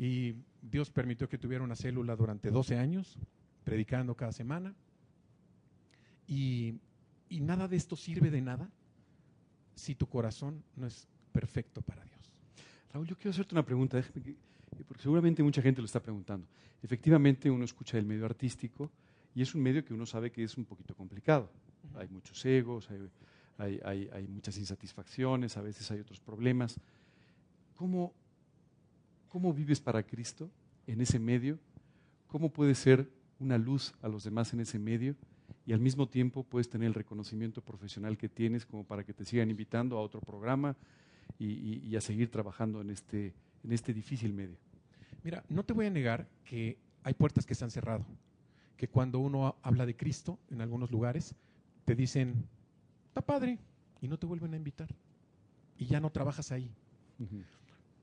Y 0.00 0.36
Dios 0.62 0.90
permitió 0.90 1.28
que 1.28 1.38
tuviera 1.38 1.64
una 1.64 1.74
célula 1.74 2.14
durante 2.14 2.50
12 2.52 2.78
años, 2.78 3.18
predicando 3.64 4.14
cada 4.14 4.30
semana. 4.30 4.72
Y, 6.28 6.74
y 7.28 7.40
nada 7.40 7.66
de 7.68 7.76
esto 7.76 7.96
sirve 7.96 8.30
de 8.30 8.40
nada 8.40 8.70
si 9.74 9.94
tu 9.96 10.06
corazón 10.08 10.62
no 10.76 10.86
es 10.86 11.08
perfecto 11.32 11.82
para 11.82 12.04
Dios. 12.04 12.32
Raúl, 12.92 13.06
yo 13.08 13.16
quiero 13.16 13.30
hacerte 13.30 13.54
una 13.54 13.64
pregunta, 13.64 14.00
porque 14.86 15.02
seguramente 15.02 15.42
mucha 15.42 15.62
gente 15.62 15.80
lo 15.80 15.86
está 15.86 16.00
preguntando. 16.00 16.46
Efectivamente, 16.82 17.50
uno 17.50 17.64
escucha 17.64 17.98
el 17.98 18.04
medio 18.06 18.24
artístico 18.24 18.90
y 19.34 19.42
es 19.42 19.54
un 19.54 19.62
medio 19.62 19.84
que 19.84 19.94
uno 19.94 20.06
sabe 20.06 20.30
que 20.30 20.44
es 20.44 20.56
un 20.56 20.64
poquito 20.64 20.94
complicado. 20.94 21.50
Hay 21.96 22.08
muchos 22.08 22.44
egos, 22.44 22.88
hay, 22.90 23.08
hay- 23.58 23.80
hay- 23.84 24.08
hay 24.12 24.28
muchas 24.28 24.56
insatisfacciones, 24.58 25.56
a 25.56 25.62
veces 25.62 25.90
hay 25.90 26.00
otros 26.00 26.20
problemas. 26.20 26.78
¿Cómo, 27.74 28.12
¿Cómo 29.38 29.54
vives 29.54 29.80
para 29.80 30.02
Cristo 30.02 30.50
en 30.88 31.00
ese 31.00 31.20
medio? 31.20 31.60
¿Cómo 32.26 32.52
puedes 32.52 32.76
ser 32.76 33.08
una 33.38 33.56
luz 33.56 33.94
a 34.02 34.08
los 34.08 34.24
demás 34.24 34.52
en 34.52 34.58
ese 34.58 34.80
medio? 34.80 35.14
Y 35.64 35.72
al 35.72 35.78
mismo 35.78 36.08
tiempo 36.08 36.42
puedes 36.42 36.68
tener 36.68 36.88
el 36.88 36.94
reconocimiento 36.94 37.62
profesional 37.62 38.18
que 38.18 38.28
tienes 38.28 38.66
como 38.66 38.82
para 38.82 39.04
que 39.04 39.12
te 39.14 39.24
sigan 39.24 39.48
invitando 39.48 39.96
a 39.96 40.00
otro 40.00 40.20
programa 40.20 40.74
y, 41.38 41.46
y- 41.52 41.82
y 41.86 41.94
a 41.94 42.00
seguir 42.00 42.32
trabajando 42.32 42.80
en 42.80 42.90
este, 42.90 43.32
en 43.62 43.70
este 43.70 43.94
difícil 43.94 44.32
medio. 44.32 44.56
Mira, 45.22 45.44
no 45.48 45.62
te 45.62 45.72
voy 45.72 45.86
a 45.86 45.90
negar 45.90 46.26
que 46.44 46.76
hay 47.04 47.14
puertas 47.14 47.46
que 47.46 47.54
se 47.54 47.62
han 47.62 47.70
cerrado, 47.70 48.04
que 48.76 48.88
cuando 48.88 49.20
uno 49.20 49.46
ha- 49.46 49.54
habla 49.62 49.86
de 49.86 49.94
Cristo 49.94 50.36
en 50.50 50.62
algunos 50.62 50.90
lugares, 50.90 51.32
te 51.84 51.94
dicen, 51.94 52.44
está 53.06 53.20
padre, 53.20 53.60
y 54.02 54.08
no 54.08 54.18
te 54.18 54.26
vuelven 54.26 54.54
a 54.54 54.56
invitar. 54.56 54.88
Y 55.78 55.86
ya 55.86 56.00
no 56.00 56.10
trabajas 56.10 56.50
ahí. 56.50 56.68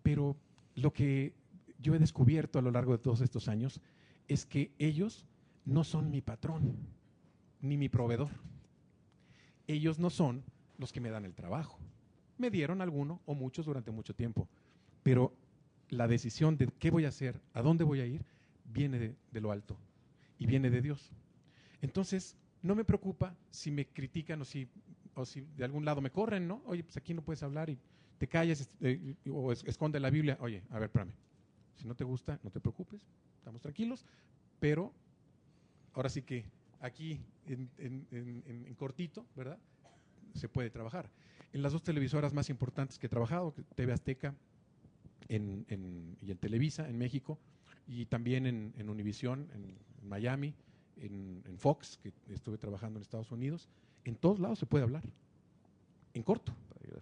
Pero 0.01 0.37
lo 0.75 0.93
que 0.93 1.33
yo 1.79 1.95
he 1.95 1.99
descubierto 1.99 2.59
a 2.59 2.61
lo 2.61 2.71
largo 2.71 2.91
de 2.91 2.99
todos 2.99 3.21
estos 3.21 3.47
años 3.47 3.81
es 4.27 4.45
que 4.45 4.71
ellos 4.77 5.25
no 5.65 5.83
son 5.83 6.11
mi 6.11 6.21
patrón, 6.21 6.75
ni 7.61 7.77
mi 7.77 7.89
proveedor. 7.89 8.29
Ellos 9.67 9.99
no 9.99 10.09
son 10.09 10.43
los 10.77 10.91
que 10.91 11.01
me 11.01 11.09
dan 11.09 11.25
el 11.25 11.33
trabajo. 11.33 11.79
Me 12.37 12.51
dieron 12.51 12.81
alguno 12.81 13.21
o 13.25 13.33
muchos 13.33 13.65
durante 13.65 13.91
mucho 13.91 14.13
tiempo, 14.13 14.47
pero 15.03 15.33
la 15.89 16.07
decisión 16.07 16.57
de 16.57 16.67
qué 16.67 16.91
voy 16.91 17.05
a 17.05 17.09
hacer, 17.09 17.41
a 17.53 17.61
dónde 17.61 17.83
voy 17.83 18.01
a 18.01 18.05
ir, 18.05 18.25
viene 18.65 18.99
de, 18.99 19.15
de 19.31 19.41
lo 19.41 19.51
alto 19.51 19.77
y 20.37 20.45
viene 20.45 20.69
de 20.69 20.81
Dios. 20.81 21.11
Entonces, 21.81 22.35
no 22.61 22.75
me 22.75 22.83
preocupa 22.83 23.35
si 23.51 23.71
me 23.71 23.87
critican 23.87 24.41
o 24.41 24.45
si, 24.45 24.67
o 25.13 25.25
si 25.25 25.41
de 25.55 25.63
algún 25.63 25.85
lado 25.85 26.01
me 26.01 26.11
corren, 26.11 26.47
¿no? 26.47 26.61
Oye, 26.65 26.83
pues 26.83 26.97
aquí 26.97 27.13
no 27.13 27.21
puedes 27.21 27.43
hablar 27.43 27.69
y 27.69 27.77
te 28.17 28.27
calles 28.27 28.69
eh, 28.81 29.15
o 29.29 29.51
es- 29.51 29.63
esconde 29.65 29.99
la 29.99 30.09
Biblia. 30.09 30.37
Oye, 30.39 30.63
a 30.69 30.75
ver, 30.75 30.83
espérame. 30.85 31.11
Si 31.75 31.85
no 31.87 31.95
te 31.95 32.03
gusta, 32.03 32.39
no 32.43 32.49
te 32.49 32.59
preocupes, 32.59 33.01
estamos 33.37 33.61
tranquilos, 33.61 34.05
pero 34.59 34.93
ahora 35.93 36.09
sí 36.09 36.21
que 36.21 36.45
aquí 36.79 37.19
en, 37.47 37.69
en- 37.77 38.07
en- 38.11 38.43
en- 38.67 38.75
cortito, 38.75 39.25
¿verdad? 39.35 39.57
Se 40.33 40.47
puede 40.49 40.69
trabajar. 40.69 41.09
En 41.53 41.61
las 41.61 41.71
dos 41.73 41.83
televisoras 41.83 42.33
más 42.33 42.49
importantes 42.49 42.97
que 42.99 43.07
he 43.07 43.09
trabajado, 43.09 43.53
TV 43.75 43.93
Azteca 43.93 44.33
y 45.29 45.35
en 45.35 46.37
Televisa, 46.39 46.87
en 46.89 46.97
México, 46.97 47.39
y 47.87 48.05
también 48.05 48.45
en, 48.45 48.73
en 48.77 48.89
Univisión, 48.89 49.49
en, 49.53 49.77
en 50.01 50.07
Miami, 50.09 50.53
en, 50.97 51.41
en 51.45 51.57
Fox, 51.57 51.97
que 52.01 52.11
estuve 52.29 52.57
trabajando 52.57 52.97
en 52.99 53.01
Estados 53.01 53.31
Unidos, 53.31 53.69
en 54.05 54.15
todos 54.15 54.39
lados 54.39 54.59
se 54.59 54.65
puede 54.65 54.83
hablar, 54.83 55.03
en 56.13 56.23
corto. 56.23 56.53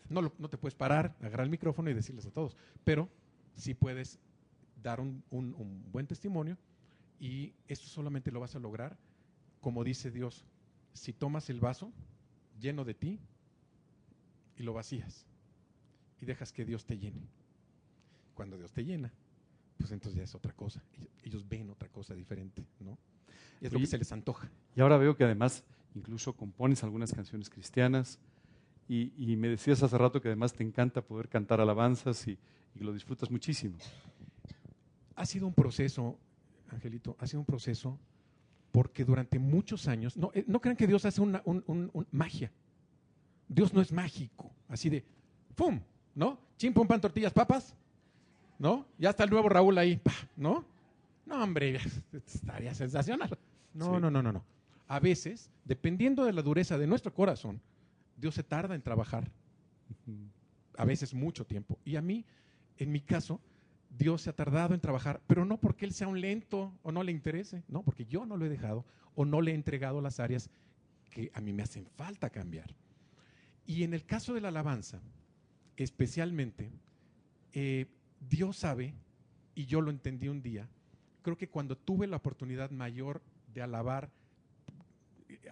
No, 0.10 0.22
lo- 0.22 0.34
no 0.40 0.50
te 0.50 0.58
puedes 0.58 0.76
parar, 0.76 1.16
agarrar 1.22 1.46
el 1.46 1.50
micrófono 1.50 1.90
y 1.90 1.94
decirles 1.94 2.26
a 2.26 2.32
todos, 2.32 2.56
pero 2.84 3.10
sí 3.56 3.74
puedes 3.74 4.20
dar 4.82 5.00
un, 5.00 5.24
un- 5.30 5.54
un 5.56 5.92
buen 5.92 6.08
testimonio 6.08 6.58
y 7.20 7.54
esto 7.68 7.88
solamente 7.88 8.32
lo 8.32 8.40
vas 8.40 8.56
a 8.56 8.60
lograr, 8.60 8.98
como 9.62 9.84
dice 9.84 10.12
Dios, 10.12 10.46
si 10.94 11.14
tomas 11.14 11.50
el 11.50 11.60
vaso 11.60 11.92
lleno 12.60 12.84
de 12.86 12.94
ti 12.94 13.20
y 14.58 14.64
lo 14.64 14.74
vacías. 14.74 15.26
y 16.22 16.26
dejas 16.26 16.54
que 16.54 16.64
Dios 16.64 16.86
te 16.86 16.98
llene. 16.98 17.28
Cuando 18.34 18.58
Dios 18.58 18.72
te 18.72 18.86
llena, 18.86 19.12
pues 19.78 19.92
entonces 19.92 20.18
ya 20.18 20.24
es 20.24 20.34
otra 20.36 20.54
cosa. 20.54 20.82
Ellos, 21.24 21.46
ven 21.50 21.70
otra 21.70 21.90
cosa 21.90 22.16
diferente, 22.16 22.66
¿no? 22.80 22.98
Es 23.60 23.74
lo 23.74 23.80
que 23.80 23.88
se 23.88 23.98
les 23.98 24.12
antoja. 24.14 24.50
Y 24.76 24.80
ahora 24.82 24.96
veo 24.98 25.18
que 25.18 25.26
además 25.26 25.64
incluso 25.96 26.32
compones 26.34 26.82
algunas 26.84 27.12
canciones 27.14 27.50
cristianas 27.50 28.20
y, 28.88 29.12
y 29.18 29.36
me 29.38 29.48
decías 29.50 29.82
hace 29.84 29.98
rato 29.98 30.22
que 30.22 30.28
además 30.30 30.54
te 30.54 30.64
encanta 30.64 31.02
poder 31.02 31.30
cantar 31.30 31.62
alabanzas 31.62 32.28
y, 32.28 32.38
y 32.76 32.80
lo 32.84 32.94
disfrutas 32.94 33.30
muchísimo. 33.32 33.78
Ha 35.16 35.26
sido 35.26 35.48
un 35.48 35.54
proceso, 35.54 36.18
Angelito, 36.72 37.16
ha 37.20 37.28
sido 37.28 37.40
un 37.42 37.46
proceso 37.46 37.98
porque 38.72 39.06
durante 39.06 39.38
muchos 39.40 39.88
años, 39.88 40.18
no, 40.18 40.32
eh, 40.34 40.44
no 40.48 40.60
crean 40.60 40.76
que 40.76 40.88
Dios 40.88 41.06
hace 41.06 41.22
una 41.22 41.42
un- 41.46 41.64
un- 41.68 41.90
un- 41.94 42.08
magia. 42.12 42.52
Dios 43.48 43.74
no 43.74 43.82
es 43.82 43.92
mágico, 43.92 44.50
así 44.68 44.90
de, 44.90 45.04
¡pum! 45.56 45.80
¿No? 46.16 46.40
Chim, 46.58 46.74
pum, 46.74 46.88
pan, 46.88 47.00
tortillas, 47.00 47.34
papas, 47.34 47.76
¿no? 48.58 48.86
Ya 48.98 49.12
está 49.12 49.24
el 49.26 49.30
nuevo 49.30 49.48
Raúl 49.50 49.78
ahí, 49.78 49.98
¡pa! 49.98 50.12
¿no? 50.36 50.66
No, 51.26 51.44
hombre, 51.44 51.80
estaría 52.26 52.74
sensacional. 52.74 53.38
No, 53.74 53.86
Sí. 53.96 54.02
no, 54.02 54.10
no, 54.12 54.24
no, 54.24 54.32
no. 54.32 54.44
A 54.88 55.00
veces, 55.00 55.50
dependiendo 55.66 56.26
de 56.26 56.34
la 56.34 56.42
dureza 56.42 56.78
de 56.78 56.88
nuestro 56.88 57.14
corazón, 57.14 57.62
Dios 58.24 58.36
se 58.36 58.44
tarda 58.44 58.74
en 58.74 58.82
trabajar 58.82 59.30
a 60.78 60.86
veces 60.86 61.14
mucho 61.14 61.46
tiempo. 61.46 61.78
Y 61.84 61.98
a 61.98 62.02
mí, 62.02 62.26
en 62.78 62.90
mi 62.90 63.02
caso, 63.02 63.42
Dios 63.90 64.22
se 64.22 64.30
ha 64.30 64.34
tardado 64.34 64.74
en 64.74 64.80
trabajar, 64.80 65.22
pero 65.28 65.44
no 65.44 65.60
porque 65.60 65.84
Él 65.84 65.92
sea 65.92 66.08
un 66.08 66.22
lento 66.22 66.72
o 66.84 66.94
no 66.94 67.04
le 67.04 67.12
interese, 67.12 67.66
no, 67.68 67.84
porque 67.84 68.06
yo 68.06 68.26
no 68.26 68.38
lo 68.38 68.46
he 68.46 68.50
dejado 68.50 68.86
o 69.16 69.26
no 69.26 69.42
le 69.42 69.52
he 69.52 69.56
entregado 69.56 70.00
las 70.00 70.22
áreas 70.22 70.50
que 71.10 71.32
a 71.34 71.42
mí 71.42 71.52
me 71.52 71.64
hacen 71.64 71.86
falta 71.86 72.30
cambiar. 72.30 72.74
Y 73.66 73.84
en 73.84 73.94
el 73.94 74.06
caso 74.06 74.34
de 74.34 74.40
la 74.40 74.48
alabanza, 74.48 75.02
especialmente, 75.76 76.72
eh, 77.52 77.88
Dios 78.22 78.56
sabe, 78.56 78.94
y 79.54 79.66
yo 79.66 79.82
lo 79.82 79.92
entendí 79.92 80.30
un 80.30 80.42
día, 80.42 80.70
creo 81.24 81.38
que 81.38 81.50
cuando 81.50 81.76
tuve 81.76 82.08
la 82.08 82.16
oportunidad 82.16 82.72
mayor 82.72 83.22
de 83.54 83.64
alabar 83.64 84.10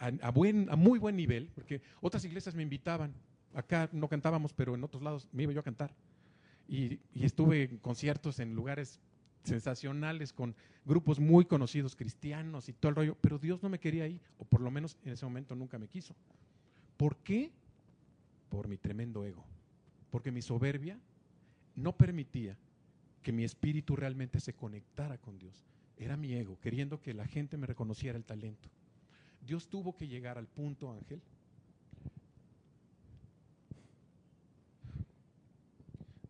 a, 0.01 0.31
muy 0.31 0.99
buen 0.99 1.15
nivel, 1.15 1.49
porque 1.53 1.81
otras 2.01 2.25
iglesias 2.25 2.55
me 2.55 2.63
invitaban, 2.63 3.13
acá 3.53 3.87
no 3.91 4.07
cantábamos, 4.07 4.53
pero 4.53 4.73
en 4.73 4.83
otros 4.83 5.03
lados 5.03 5.27
me 5.31 5.43
iba 5.43 5.53
yo 5.53 5.59
a 5.59 5.63
cantar. 5.63 5.93
Y, 6.67 6.99
y 7.13 7.25
estuve 7.25 7.63
en 7.63 7.77
conciertos 7.77 8.39
en 8.39 8.55
lugares 8.55 8.99
sensacionales 9.43 10.33
con 10.33 10.55
grupos 10.85 11.19
muy 11.19 11.45
conocidos 11.45 11.95
cristianos 11.95 12.69
y 12.69 12.73
todo 12.73 12.89
el 12.89 12.95
rollo, 12.95 13.17
pero 13.21 13.37
Dios 13.37 13.61
no 13.61 13.69
me 13.69 13.79
quería 13.79 14.05
ahí, 14.05 14.19
o 14.39 14.45
por 14.45 14.61
lo 14.61 14.71
menos 14.71 14.97
en 15.05 15.13
ese 15.13 15.25
momento 15.25 15.55
nunca 15.55 15.77
me 15.77 15.87
quiso. 15.87 16.15
¿Por 16.97 17.17
qué? 17.17 17.51
Por 18.49 18.67
mi 18.67 18.77
tremendo 18.77 19.23
ego. 19.23 19.43
Porque 20.09 20.31
mi 20.31 20.41
soberbia 20.41 20.99
no 21.75 21.95
permitía 21.95 22.57
que 23.21 23.31
mi 23.31 23.43
espíritu 23.43 23.95
realmente 23.95 24.39
se 24.39 24.53
conectara 24.53 25.17
con 25.17 25.37
Dios. 25.37 25.63
Era 25.97 26.17
mi 26.17 26.33
ego, 26.33 26.59
queriendo 26.59 26.99
que 26.99 27.13
la 27.13 27.27
gente 27.27 27.57
me 27.57 27.67
reconociera 27.67 28.17
el 28.17 28.25
talento. 28.25 28.69
Dios 29.41 29.67
tuvo 29.67 29.95
que 29.95 30.07
llegar 30.07 30.37
al 30.37 30.47
punto, 30.47 30.91
Ángel, 30.91 31.21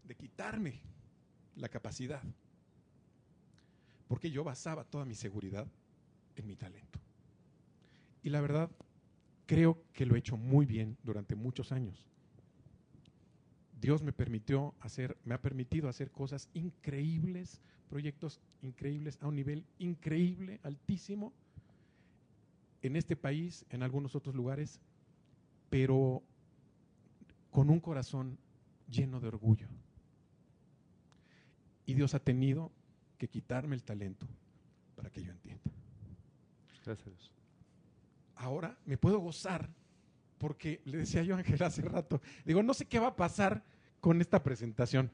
de 0.03 0.15
quitarme 0.15 0.79
la 1.55 1.69
capacidad. 1.69 2.21
Porque 4.07 4.31
yo 4.31 4.43
basaba 4.43 4.83
toda 4.83 5.05
mi 5.05 5.15
seguridad 5.15 5.67
en 6.35 6.47
mi 6.47 6.55
talento. 6.55 6.99
Y 8.23 8.29
la 8.29 8.41
verdad, 8.41 8.69
creo 9.45 9.83
que 9.93 10.05
lo 10.05 10.15
he 10.15 10.19
hecho 10.19 10.37
muy 10.37 10.65
bien 10.65 10.97
durante 11.03 11.35
muchos 11.35 11.71
años. 11.71 12.05
Dios 13.79 14.03
me 14.03 14.13
permitió 14.13 14.75
hacer, 14.79 15.17
me 15.25 15.33
ha 15.33 15.41
permitido 15.41 15.89
hacer 15.89 16.11
cosas 16.11 16.49
increíbles, 16.53 17.61
proyectos 17.89 18.39
increíbles 18.61 19.17
a 19.21 19.27
un 19.27 19.35
nivel 19.35 19.65
increíble, 19.79 20.59
altísimo, 20.63 21.33
en 22.81 22.95
este 22.95 23.15
país, 23.15 23.65
en 23.69 23.83
algunos 23.83 24.15
otros 24.15 24.35
lugares, 24.35 24.79
pero 25.69 26.23
con 27.49 27.69
un 27.69 27.79
corazón 27.79 28.37
lleno 28.89 29.19
de 29.19 29.27
orgullo. 29.27 29.67
Y 31.85 31.93
Dios 31.93 32.13
ha 32.13 32.19
tenido 32.19 32.71
que 33.17 33.27
quitarme 33.27 33.75
el 33.75 33.83
talento 33.83 34.27
para 34.95 35.09
que 35.09 35.23
yo 35.23 35.31
entienda. 35.31 35.71
Gracias 36.85 37.07
a 37.07 37.09
Dios. 37.09 37.31
Ahora 38.35 38.77
me 38.85 38.97
puedo 38.97 39.19
gozar 39.19 39.69
porque 40.39 40.81
le 40.85 40.97
decía 40.97 41.21
yo 41.21 41.35
a 41.35 41.37
Ángel 41.37 41.61
hace 41.61 41.83
rato, 41.83 42.19
digo, 42.43 42.63
no 42.63 42.73
sé 42.73 42.85
qué 42.85 42.97
va 42.97 43.07
a 43.07 43.15
pasar 43.15 43.63
con 43.99 44.19
esta 44.19 44.41
presentación. 44.41 45.11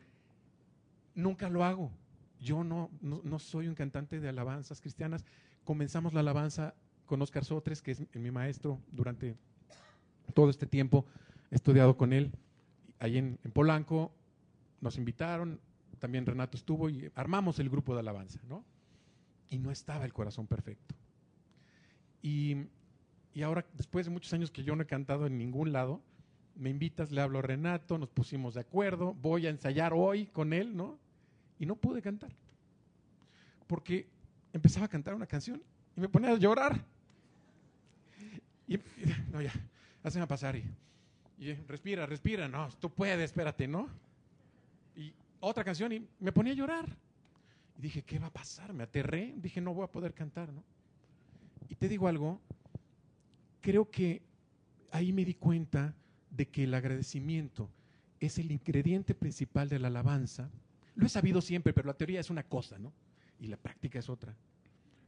Nunca 1.14 1.50
lo 1.50 1.66
hago. 1.66 1.92
Yo 2.40 2.64
no, 2.64 2.90
no, 3.02 3.22
no 3.24 3.40
soy 3.40 3.68
un 3.68 3.76
cantante 3.76 4.22
de 4.22 4.30
alabanzas 4.30 4.80
cristianas. 4.80 5.26
Comenzamos 5.66 6.14
la 6.14 6.22
alabanza 6.22 6.76
con 7.08 7.22
Oscar 7.22 7.44
Sotres, 7.44 7.82
que 7.82 7.92
es 7.92 8.16
mi 8.16 8.30
maestro 8.30 8.80
durante 8.92 9.36
todo 10.34 10.50
este 10.52 10.68
tiempo. 10.68 11.06
He 11.50 11.56
estudiado 11.56 11.98
con 11.98 12.14
él 12.14 12.32
ahí 13.00 13.18
en, 13.18 13.38
Polanco. 13.54 14.12
Nos 14.82 14.98
invitaron, 14.98 15.60
también 15.98 16.26
Renato 16.26 16.58
estuvo 16.58 16.90
y 16.90 17.10
armamos 17.16 17.58
el 17.60 17.70
grupo 17.70 17.94
de 17.94 18.02
alabanza, 18.02 18.40
¿no? 18.48 18.64
Y 19.50 19.58
no 19.58 19.72
estaba 19.72 20.06
el 20.06 20.14
corazón 20.14 20.46
perfecto. 20.46 20.94
Y, 22.22 22.68
y 23.34 23.42
ahora, 23.42 23.66
después 23.74 24.06
de 24.06 24.12
muchos 24.12 24.34
años 24.34 24.52
que 24.52 24.64
yo 24.64 24.76
no 24.76 24.84
he 24.84 24.88
cantado 24.88 25.26
en 25.26 25.38
ningún 25.38 25.72
lado, 25.72 26.02
me 26.56 26.70
invitas, 26.70 27.12
le 27.12 27.22
hablo 27.22 27.40
a 27.40 27.44
Renato, 27.44 27.98
nos 27.98 28.10
pusimos 28.10 28.56
de 28.56 28.62
acuerdo, 28.62 29.14
voy 29.14 29.48
a 29.48 29.50
ensayar 29.50 29.94
hoy 29.94 30.28
con 30.28 30.54
él, 30.54 30.76
¿no? 30.76 31.00
Y 31.60 31.66
no 31.66 31.76
pude 31.76 32.02
cantar. 32.02 32.32
Porque 33.68 34.10
empezaba 34.54 34.86
a 34.86 34.90
cantar 34.90 35.14
una 35.14 35.28
canción 35.28 35.64
y 35.96 36.02
me 36.02 36.10
ponía 36.10 36.32
a 36.32 36.38
llorar. 36.38 36.84
Y, 38.68 38.78
no, 39.32 39.42
ya, 39.42 39.54
hazme 40.04 40.28
pasar 40.28 40.56
y, 40.56 40.64
y, 41.38 41.50
eh, 41.50 41.64
respira, 41.68 42.06
respira, 42.06 42.48
no, 42.48 42.70
tú 42.80 42.90
puedes, 42.90 43.26
espérate, 43.26 43.68
¿no? 43.68 43.88
Y 44.96 45.14
otra 45.40 45.64
canción 45.64 45.92
y 45.94 46.08
me 46.20 46.32
ponía 46.32 46.54
a 46.54 46.56
llorar. 46.56 46.98
Y 47.78 47.82
dije, 47.82 48.02
¿qué 48.02 48.20
va 48.20 48.28
a 48.28 48.34
pasar? 48.34 48.74
Me 48.74 48.84
aterré, 48.84 49.34
dije, 49.38 49.62
no 49.62 49.74
voy 49.74 49.86
a 49.86 49.92
poder 49.92 50.14
cantar, 50.14 50.52
¿no? 50.52 50.64
Y 51.70 51.76
te 51.76 51.88
digo 51.88 52.08
algo, 52.08 52.42
creo 53.62 53.90
que 53.90 54.22
ahí 54.92 55.14
me 55.14 55.26
di 55.26 55.36
cuenta 55.36 55.94
de 56.30 56.48
que 56.48 56.64
el 56.64 56.74
agradecimiento 56.74 57.70
es 58.20 58.40
el 58.40 58.52
ingrediente 58.52 59.14
principal 59.14 59.70
de 59.70 59.80
la 59.80 59.88
alabanza. 59.88 60.50
Lo 60.96 61.06
he 61.06 61.10
sabido 61.10 61.42
siempre, 61.42 61.74
pero 61.74 61.88
la 61.88 61.94
teoría 61.94 62.20
es 62.20 62.30
una 62.30 62.44
cosa, 62.44 62.80
¿no? 62.80 62.92
Y 63.40 63.48
la 63.48 63.58
práctica 63.58 64.00
es 64.00 64.10
otra. 64.10 64.36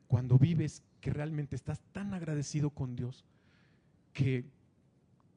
Cuando 0.08 0.38
vives 0.38 0.84
que 1.02 1.12
realmente 1.12 1.56
estás 1.56 1.82
tan 1.92 2.14
agradecido 2.14 2.70
con 2.70 2.96
Dios 2.96 3.26
que, 4.14 4.46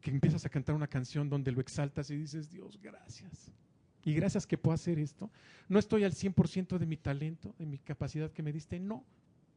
que 0.01 0.11
empiezas 0.11 0.45
a 0.45 0.49
cantar 0.49 0.75
una 0.75 0.87
canción 0.87 1.29
donde 1.29 1.53
lo 1.53 1.61
exaltas 1.61 2.11
y 2.11 2.17
dices, 2.17 2.51
Dios, 2.51 2.79
gracias. 2.81 3.53
Y 4.05 4.15
gracias 4.15 4.47
que 4.47 4.59
puedo 4.59 4.75
hacer 4.75 4.99
esto. 4.99 5.31
No 5.69 5.79
estoy 5.79 6.05
al 6.05 6.13
100% 6.13 6.79
de 6.79 6.87
mi 6.87 6.97
talento, 6.97 7.55
de 7.59 7.67
mi 7.67 7.79
capacidad 7.79 8.31
que 8.31 8.43
me 8.43 8.53
diste, 8.53 8.81
no. 8.81 9.05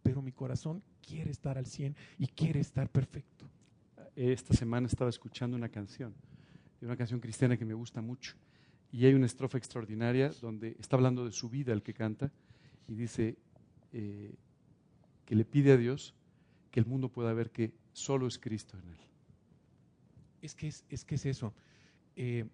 Pero 0.03 0.21
mi 0.21 0.31
corazón 0.31 0.83
quiere 1.01 1.31
estar 1.31 1.57
al 1.57 1.65
100 1.65 1.95
y 2.19 2.27
quiere 2.27 2.59
estar 2.59 2.89
perfecto. 2.89 3.45
Esta 4.15 4.53
semana 4.53 4.87
estaba 4.87 5.09
escuchando 5.09 5.57
una 5.57 5.69
canción, 5.69 6.13
una 6.81 6.95
canción 6.95 7.19
cristiana 7.19 7.57
que 7.57 7.65
me 7.65 7.73
gusta 7.73 8.01
mucho. 8.01 8.35
Y 8.91 9.05
hay 9.05 9.13
una 9.13 9.25
estrofa 9.25 9.57
extraordinaria 9.57 10.29
donde 10.41 10.75
está 10.79 10.95
hablando 10.95 11.25
de 11.25 11.31
su 11.31 11.49
vida 11.49 11.73
el 11.73 11.81
que 11.81 11.93
canta 11.93 12.31
y 12.87 12.93
dice 12.93 13.35
eh, 13.91 14.35
que 15.25 15.35
le 15.35 15.43
pide 15.43 15.71
a 15.71 15.77
Dios 15.77 16.13
que 16.71 16.79
el 16.79 16.85
mundo 16.85 17.09
pueda 17.09 17.33
ver 17.33 17.49
que 17.49 17.73
solo 17.95 18.27
es 18.27 18.37
Cristo 18.37 18.77
en 18.77 18.89
él. 18.89 18.97
Es 20.41 20.53
que 20.53 20.67
es, 20.67 20.85
es 20.89 21.05
que 21.05 21.15
es 21.15 21.25
eso. 21.25 21.53
Eh, 22.15 22.45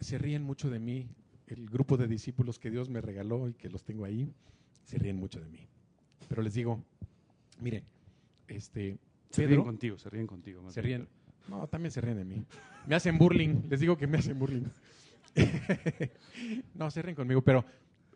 se 0.00 0.18
ríen 0.18 0.42
mucho 0.42 0.70
de 0.70 0.78
mí. 0.78 1.08
El 1.46 1.68
grupo 1.68 1.96
de 1.98 2.08
discípulos 2.08 2.58
que 2.58 2.70
Dios 2.70 2.88
me 2.88 3.00
regaló 3.00 3.48
y 3.48 3.52
que 3.52 3.68
los 3.68 3.84
tengo 3.84 4.06
ahí, 4.06 4.32
se 4.84 4.96
ríen 4.98 5.16
mucho 5.16 5.40
de 5.40 5.48
mí. 5.48 5.68
Pero 6.28 6.40
les 6.40 6.54
digo, 6.54 6.82
miren, 7.60 7.84
este, 8.48 8.98
Se 9.30 9.46
ríen 9.46 9.62
contigo, 9.62 9.98
se 9.98 10.08
ríen 10.08 10.26
contigo. 10.26 10.62
más 10.62 10.72
se 10.72 10.80
ríen. 10.80 11.06
No, 11.48 11.66
también 11.66 11.92
se 11.92 12.00
ríen 12.00 12.16
de 12.16 12.24
mí. 12.24 12.46
Me 12.86 12.94
hacen 12.94 13.18
burling. 13.18 13.68
Les 13.68 13.80
digo 13.80 13.98
que 13.98 14.06
me 14.06 14.18
hacen 14.18 14.38
burling. 14.38 14.64
no, 16.74 16.90
se 16.90 17.02
ríen 17.02 17.16
conmigo, 17.16 17.42
pero 17.42 17.64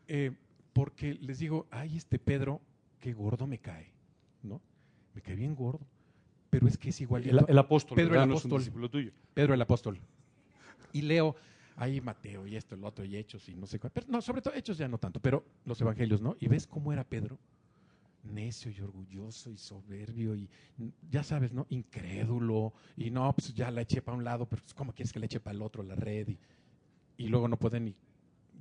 eh, 0.09 0.33
porque 0.73 1.15
les 1.15 1.39
digo, 1.39 1.67
ay, 1.71 1.99
este 1.99 2.19
Pedro, 2.19 2.63
qué 2.99 3.13
gordo 3.13 3.47
me 3.47 3.59
cae, 3.59 3.93
¿no? 4.43 4.63
Me 5.15 5.21
cae 5.21 5.37
bien 5.37 5.55
gordo. 5.55 5.87
Pero 6.61 6.69
es 6.69 6.79
que 6.79 6.91
es 6.91 7.01
igualito. 7.01 7.39
El, 7.39 7.45
el 7.49 7.59
apóstol, 7.59 7.97
Pedro 7.97 8.09
el 8.09 8.13
¿verdad? 8.13 8.27
No 8.27 8.37
es 8.37 8.45
un 8.45 8.53
apóstol. 8.53 8.91
tuyo. 8.91 9.13
Pedro 9.35 9.55
el 9.55 9.63
apóstol. 9.63 10.01
Y 10.93 11.03
leo 11.03 11.37
ahí 11.77 12.01
Mateo 12.01 12.47
y 12.47 12.57
esto, 12.57 12.75
el 12.75 12.85
otro, 12.85 13.05
y 13.05 13.17
Hechos 13.17 13.49
y 13.49 13.55
no 13.55 13.67
sé 13.67 13.79
cuál. 13.79 13.93
Pero 13.93 14.07
no, 14.09 14.23
sobre 14.23 14.43
todo 14.43 14.55
Hechos 14.55 14.79
ya 14.79 14.89
no 14.89 14.99
tanto, 14.99 15.21
pero 15.21 15.45
los 15.65 15.81
evangelios, 15.81 16.21
¿no? 16.21 16.37
Y 16.41 16.49
ves 16.49 16.67
cómo 16.67 16.93
era 16.93 17.05
Pedro. 17.05 17.39
Necio 18.23 18.73
y 18.73 18.81
orgulloso 18.81 19.51
y 19.51 19.57
soberbio 19.57 20.35
y 20.35 20.49
ya 21.09 21.23
sabes, 21.23 21.53
¿no? 21.53 21.65
Incrédulo. 21.69 22.73
Y 22.97 23.11
no, 23.11 23.33
pues 23.33 23.55
ya 23.55 23.71
la 23.71 23.83
eché 23.83 24.03
para 24.03 24.17
un 24.17 24.25
lado, 24.25 24.49
pero 24.49 24.63
pues, 24.63 24.75
¿cómo 24.75 24.93
quieres 24.93 25.13
que 25.13 25.21
la 25.21 25.27
eche 25.27 25.39
para 25.39 25.55
el 25.55 25.63
otro 25.63 25.85
la 25.85 25.95
red? 25.95 26.31
Y 26.31 26.39
y 27.19 27.29
luego 27.29 27.49
no 27.49 27.59
pueden 27.59 27.87
ni, 27.87 27.95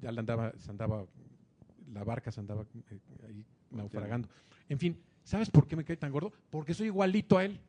ya 0.01 0.11
le 0.11 0.19
andaba, 0.19 0.53
se 0.57 0.71
andaba, 0.71 1.05
la 1.93 2.03
barca 2.03 2.31
se 2.31 2.39
andaba 2.39 2.65
eh, 2.89 2.99
ahí 3.27 3.45
naufragando. 3.69 4.29
En 4.69 4.79
fin, 4.79 4.99
¿sabes 5.23 5.49
por 5.49 5.67
qué 5.67 5.75
me 5.75 5.83
cae 5.83 5.97
tan 5.97 6.11
gordo? 6.11 6.31
Porque 6.49 6.73
soy 6.73 6.87
igualito 6.87 7.37
a 7.37 7.45
él. 7.45 7.59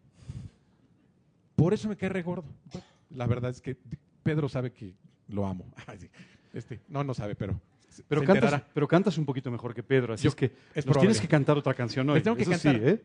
Por 1.56 1.74
eso 1.74 1.88
me 1.88 1.96
cae 1.96 2.08
re 2.08 2.22
gordo. 2.22 2.44
La 3.10 3.26
verdad 3.26 3.50
es 3.50 3.60
que 3.60 3.76
Pedro 4.22 4.48
sabe 4.48 4.72
que 4.72 4.94
lo 5.28 5.46
amo. 5.46 5.64
Este, 6.52 6.80
no, 6.88 7.04
no 7.04 7.12
sabe, 7.12 7.34
pero. 7.34 7.60
Pero 8.08 8.22
se 8.22 8.26
cantas, 8.26 8.62
pero 8.72 8.88
cantas 8.88 9.18
un 9.18 9.26
poquito 9.26 9.50
mejor 9.50 9.74
que 9.74 9.82
Pedro, 9.82 10.14
así 10.14 10.24
Yo- 10.24 10.30
es 10.30 10.34
que 10.34 10.52
es 10.74 10.86
nos 10.86 10.96
tienes 10.98 11.20
que 11.20 11.28
cantar 11.28 11.58
otra 11.58 11.74
canción 11.74 12.08
hoy. 12.08 12.14
Les 12.14 12.22
tengo 12.24 12.34
que 12.36 12.42
Eso 12.44 12.50
cantar. 12.52 12.76
sí, 12.76 12.80
¿eh? 12.82 13.04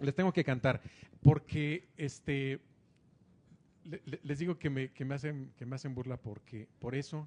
Les 0.00 0.14
tengo 0.14 0.32
que 0.34 0.44
cantar. 0.44 0.82
Porque 1.22 1.88
este. 1.96 2.60
le- 3.84 4.02
le- 4.04 4.20
les 4.22 4.38
digo 4.38 4.58
que 4.58 4.68
me, 4.68 4.90
que 4.92 5.06
me 5.06 5.14
hacen, 5.14 5.50
que 5.56 5.64
me 5.64 5.76
hacen 5.76 5.94
burla 5.94 6.18
porque, 6.18 6.68
por 6.78 6.94
eso 6.94 7.26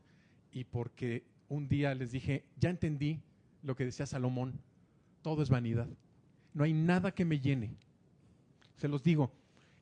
y 0.51 0.63
porque 0.65 1.23
un 1.49 1.67
día 1.67 1.95
les 1.95 2.11
dije, 2.11 2.45
ya 2.59 2.69
entendí 2.69 3.19
lo 3.63 3.75
que 3.75 3.85
decía 3.85 4.05
Salomón, 4.05 4.59
todo 5.23 5.41
es 5.41 5.49
vanidad. 5.49 5.87
No 6.53 6.63
hay 6.65 6.73
nada 6.73 7.13
que 7.15 7.25
me 7.25 7.39
llene. 7.39 7.71
Se 8.77 8.87
los 8.87 9.01
digo, 9.01 9.31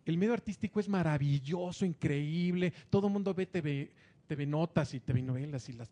el 0.06 0.18
medio 0.18 0.34
artístico 0.34 0.80
es 0.80 0.90
maravilloso, 0.90 1.86
increíble, 1.86 2.74
todo 2.90 3.08
el 3.08 3.14
mundo 3.14 3.34
ve 3.34 3.46
TV, 3.46 3.92
TV 4.28 4.46
Notas 4.46 4.94
y 4.94 5.00
TV 5.00 5.22
Novelas 5.22 5.68
y 5.70 5.74
los 5.74 5.90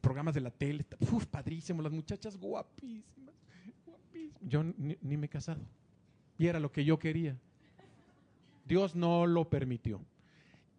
programas 0.00 0.34
de 0.34 0.40
la 0.40 0.50
tele, 0.50 0.86
uf, 1.12 1.26
padrísimo, 1.26 1.82
las 1.82 1.92
muchachas 1.92 2.36
guapísimas, 2.38 3.34
guapísimas. 3.84 4.40
Yo 4.48 4.62
ni, 4.64 4.96
ni 5.02 5.16
me 5.16 5.26
he 5.26 5.28
casado 5.28 5.60
y 6.38 6.46
era 6.46 6.58
lo 6.60 6.70
que 6.72 6.84
yo 6.84 6.98
quería. 6.98 7.36
Dios 8.66 8.94
no 8.96 9.26
lo 9.26 9.48
permitió. 9.48 10.00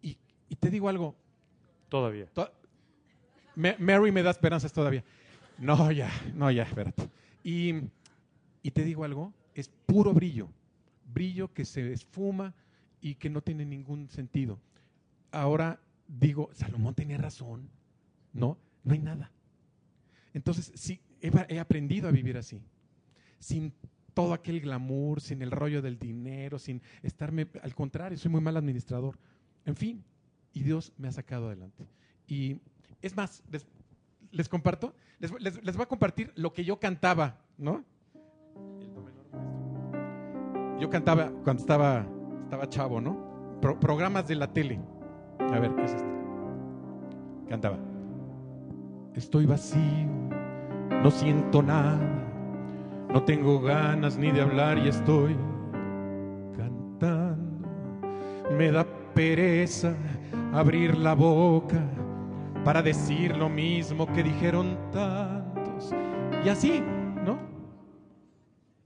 Y, 0.02 0.16
y 0.48 0.56
te 0.56 0.70
digo 0.70 0.88
algo, 0.88 1.14
Todavía. 1.88 2.26
To- 2.34 2.52
Ma- 3.56 3.74
Mary 3.78 4.12
me 4.12 4.22
da 4.22 4.30
esperanzas 4.30 4.72
todavía. 4.72 5.02
No, 5.56 5.90
ya, 5.90 6.10
no, 6.34 6.50
ya, 6.50 6.64
espérate. 6.64 7.08
Y, 7.42 7.74
y 8.62 8.70
te 8.70 8.84
digo 8.84 9.04
algo, 9.04 9.32
es 9.54 9.68
puro 9.86 10.12
brillo. 10.12 10.48
Brillo 11.12 11.52
que 11.52 11.64
se 11.64 11.92
esfuma 11.92 12.54
y 13.00 13.14
que 13.16 13.30
no 13.30 13.40
tiene 13.42 13.64
ningún 13.64 14.08
sentido. 14.08 14.58
Ahora 15.30 15.80
digo, 16.06 16.50
Salomón 16.52 16.94
tenía 16.94 17.18
razón. 17.18 17.68
No, 18.32 18.58
no 18.84 18.92
hay 18.92 18.98
nada. 19.00 19.30
Entonces, 20.34 20.72
sí, 20.74 21.00
he, 21.20 21.58
aprendido 21.58 22.08
a 22.08 22.12
vivir 22.12 22.36
así. 22.36 22.60
Sin 23.38 23.72
todo 24.14 24.32
aquel 24.32 24.60
glamour, 24.60 25.20
sin 25.20 25.42
el 25.42 25.50
rollo 25.50 25.80
del 25.82 25.98
dinero, 25.98 26.58
sin 26.58 26.82
estarme, 27.02 27.48
al 27.62 27.74
contrario, 27.74 28.18
soy 28.18 28.30
muy 28.30 28.40
mal 28.40 28.56
administrador. 28.56 29.18
En 29.64 29.76
fin, 29.76 30.04
y 30.52 30.62
Dios 30.62 30.92
me 30.98 31.08
ha 31.08 31.12
sacado 31.12 31.46
adelante. 31.46 31.86
Y 32.26 32.60
es 33.00 33.16
más, 33.16 33.42
les, 34.30 34.48
comparto, 34.48 34.94
les, 35.18 35.30
les- 35.40 35.62
les 35.62 35.76
voy 35.76 35.84
a 35.84 35.88
compartir 35.88 36.32
lo 36.34 36.52
que 36.52 36.64
yo 36.64 36.78
cantaba, 36.80 37.40
¿no? 37.56 37.84
Yo 40.78 40.88
cantaba 40.90 41.30
cuando 41.44 41.60
estaba, 41.60 42.04
estaba 42.44 42.68
chavo, 42.68 43.00
¿no? 43.00 43.16
Pro- 43.60 43.78
programas 43.80 44.28
de 44.28 44.36
la 44.36 44.46
tele. 44.46 44.80
A 45.52 45.58
ver, 45.58 45.74
¿qué 45.74 45.84
es 45.84 45.94
esto? 45.94 46.08
Cantaba. 47.48 47.76
Estoy 49.14 49.46
vacío, 49.46 50.06
no 51.02 51.10
siento 51.10 51.62
nada, 51.62 51.98
no 53.12 53.22
tengo 53.24 53.60
ganas 53.60 54.16
ni 54.16 54.30
de 54.30 54.40
hablar 54.42 54.78
y 54.78 54.88
estoy 54.88 55.36
cantando. 56.56 57.66
Me 58.56 58.70
da 58.70 58.86
pereza 59.14 59.94
abrir 60.52 60.96
la 60.96 61.14
boca 61.14 61.80
para 62.64 62.82
decir 62.82 63.36
lo 63.36 63.48
mismo 63.48 64.06
que 64.06 64.22
dijeron 64.22 64.76
tantos. 64.92 65.92
Y 66.44 66.48
así. 66.48 66.82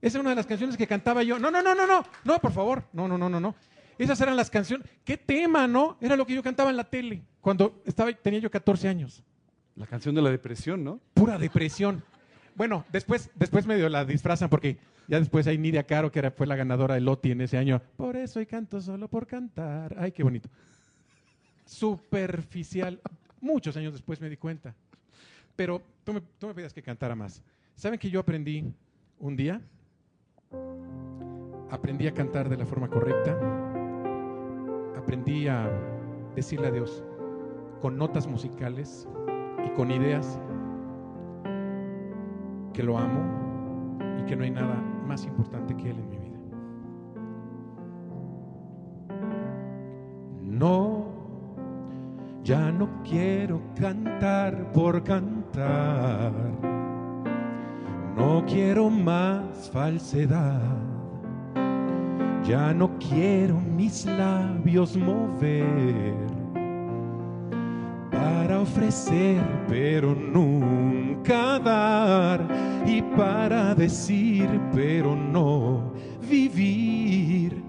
Esa 0.03 0.17
es 0.17 0.21
una 0.21 0.31
de 0.31 0.35
las 0.35 0.45
canciones 0.45 0.75
que 0.75 0.85
cantaba 0.85 1.23
yo. 1.23 1.39
No, 1.39 1.49
no, 1.49 1.63
no, 1.63 1.73
no, 1.73 1.87
no, 1.87 2.03
no, 2.25 2.39
por 2.39 2.51
favor. 2.51 2.83
No, 2.91 3.07
no, 3.07 3.17
no, 3.17 3.29
no, 3.29 3.39
no. 3.39 3.55
Esas 3.97 4.19
eran 4.19 4.35
las 4.35 4.49
canciones. 4.49 4.85
¿Qué 5.05 5.15
tema, 5.15 5.65
no? 5.65 5.97
Era 6.01 6.17
lo 6.17 6.27
que 6.27 6.33
yo 6.33 6.43
cantaba 6.43 6.69
en 6.71 6.75
la 6.75 6.83
tele 6.83 7.23
cuando 7.39 7.81
estaba, 7.85 8.11
tenía 8.11 8.41
yo 8.41 8.51
14 8.51 8.89
años. 8.89 9.23
La 9.77 9.87
canción 9.87 10.13
de 10.13 10.21
la 10.21 10.29
depresión, 10.29 10.83
¿no? 10.83 10.99
Pura 11.13 11.37
depresión. 11.37 12.03
Bueno, 12.53 12.83
después, 12.91 13.29
después 13.35 13.65
medio 13.65 13.87
la 13.87 14.03
disfrazan 14.03 14.49
porque 14.49 14.77
ya 15.07 15.19
después 15.19 15.47
hay 15.47 15.57
Nidia 15.57 15.83
Caro, 15.83 16.11
que 16.11 16.19
era, 16.19 16.31
fue 16.31 16.47
la 16.47 16.57
ganadora 16.57 16.95
del 16.95 17.05
Loti 17.05 17.31
en 17.31 17.39
ese 17.39 17.57
año. 17.57 17.81
Por 17.95 18.17
eso 18.17 18.41
y 18.41 18.45
canto 18.45 18.81
solo 18.81 19.07
por 19.07 19.25
cantar. 19.25 19.95
Ay, 19.97 20.11
qué 20.11 20.21
bonito. 20.21 20.49
Superficial. 21.65 22.99
Muchos 23.39 23.77
años 23.77 23.93
después 23.93 24.19
me 24.19 24.29
di 24.29 24.35
cuenta. 24.35 24.75
Pero 25.55 25.81
tú 26.03 26.11
me, 26.11 26.19
tú 26.37 26.47
me 26.47 26.53
pedías 26.53 26.73
que 26.73 26.83
cantara 26.83 27.15
más. 27.15 27.41
¿Saben 27.77 27.97
que 27.97 28.09
yo 28.09 28.19
aprendí 28.19 28.65
un 29.17 29.37
día? 29.37 29.61
Aprendí 31.69 32.07
a 32.07 32.13
cantar 32.13 32.49
de 32.49 32.57
la 32.57 32.65
forma 32.65 32.87
correcta. 32.87 33.37
Aprendí 34.97 35.47
a 35.47 35.69
decirle 36.35 36.67
a 36.67 36.71
Dios 36.71 37.03
con 37.81 37.97
notas 37.97 38.27
musicales 38.27 39.07
y 39.65 39.69
con 39.75 39.91
ideas 39.91 40.39
que 42.73 42.83
lo 42.83 42.97
amo 42.97 43.97
y 44.19 44.23
que 44.25 44.35
no 44.35 44.43
hay 44.43 44.51
nada 44.51 44.75
más 45.07 45.25
importante 45.25 45.75
que 45.75 45.89
Él 45.89 45.99
en 45.99 46.09
mi 46.09 46.17
vida. 46.17 46.39
No, 50.41 51.05
ya 52.43 52.71
no 52.71 52.87
quiero 53.03 53.61
cantar 53.75 54.71
por 54.71 55.03
cantar. 55.03 56.31
No 58.15 58.43
quiero 58.45 58.89
más 58.89 59.69
falsedad. 59.71 60.61
Ya 62.43 62.73
no 62.73 62.91
quiero 62.99 63.59
mis 63.59 64.05
labios 64.05 64.97
mover 64.97 66.33
para 68.11 68.59
ofrecer, 68.59 69.41
pero 69.67 70.13
nunca 70.13 71.57
dar, 71.59 72.41
y 72.85 73.01
para 73.01 73.73
decir, 73.73 74.47
pero 74.73 75.15
no 75.15 75.93
vivir, 76.29 77.63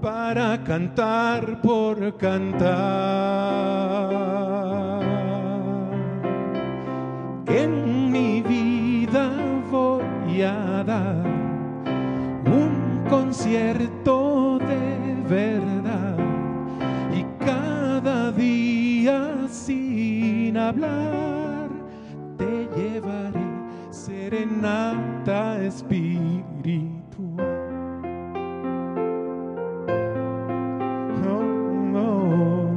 para 0.00 0.62
cantar 0.64 1.60
por 1.60 2.16
cantar. 2.16 3.44
Un 12.46 13.04
concierto 13.08 14.58
de 14.58 15.14
verdad 15.28 16.16
y 17.14 17.24
cada 17.44 18.32
día 18.32 19.46
sin 19.48 20.56
hablar 20.56 21.68
te 22.36 22.68
llevaré 22.74 23.46
serenata 23.90 25.62
espiritual. 25.62 26.42
Oh, 31.28 31.96
oh. 31.96 32.74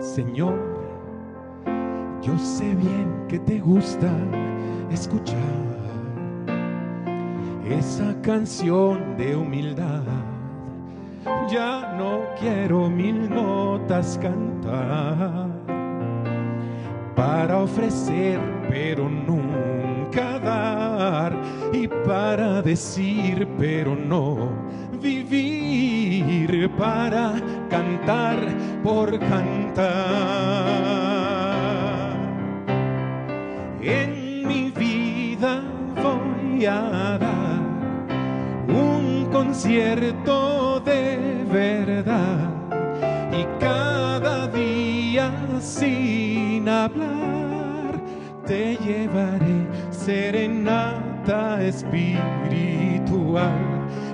Señor, 0.00 0.58
yo 2.22 2.38
sé 2.38 2.74
bien 2.74 3.17
que 3.28 3.38
te 3.38 3.60
gusta 3.60 4.10
escuchar 4.90 5.36
esa 7.68 8.18
canción 8.22 9.16
de 9.18 9.36
humildad. 9.36 10.02
Ya 11.50 11.94
no 11.98 12.20
quiero 12.40 12.88
mil 12.88 13.28
notas 13.28 14.18
cantar 14.22 15.48
para 17.14 17.58
ofrecer, 17.58 18.40
pero 18.70 19.10
nunca 19.10 20.38
dar, 20.38 21.36
y 21.72 21.86
para 21.86 22.62
decir, 22.62 23.46
pero 23.58 23.94
no 23.94 24.48
vivir, 25.02 26.70
para 26.78 27.34
cantar 27.68 28.38
por 28.82 29.18
cantar. 29.18 31.07
En 33.80 34.46
mi 34.46 34.70
vida 34.72 35.62
voy 35.94 36.66
a 36.66 37.16
dar 37.18 37.60
un 38.68 39.28
concierto 39.30 40.80
de 40.80 41.44
verdad 41.50 42.50
y 43.32 43.46
cada 43.60 44.48
día 44.48 45.30
sin 45.60 46.68
hablar 46.68 48.02
te 48.46 48.76
llevaré 48.78 49.68
serenata 49.90 51.62
espiritual 51.62 52.18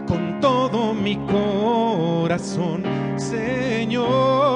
con 0.07 0.41
todo 0.41 0.93
mi 0.93 1.17
corazón, 1.27 2.83
Señor. 3.17 4.55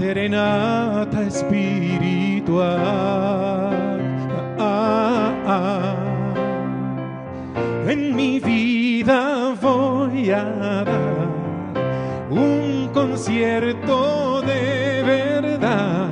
Serenata 0.00 1.20
espiritual. 1.22 2.64
Ah, 4.58 5.32
ah. 5.46 5.94
En 7.86 8.16
mi 8.16 8.40
vida 8.40 9.54
voy 9.60 10.30
a 10.30 10.44
dar 10.84 11.28
un 12.30 12.88
concierto 12.94 14.40
de 14.40 15.02
verdad 15.02 16.08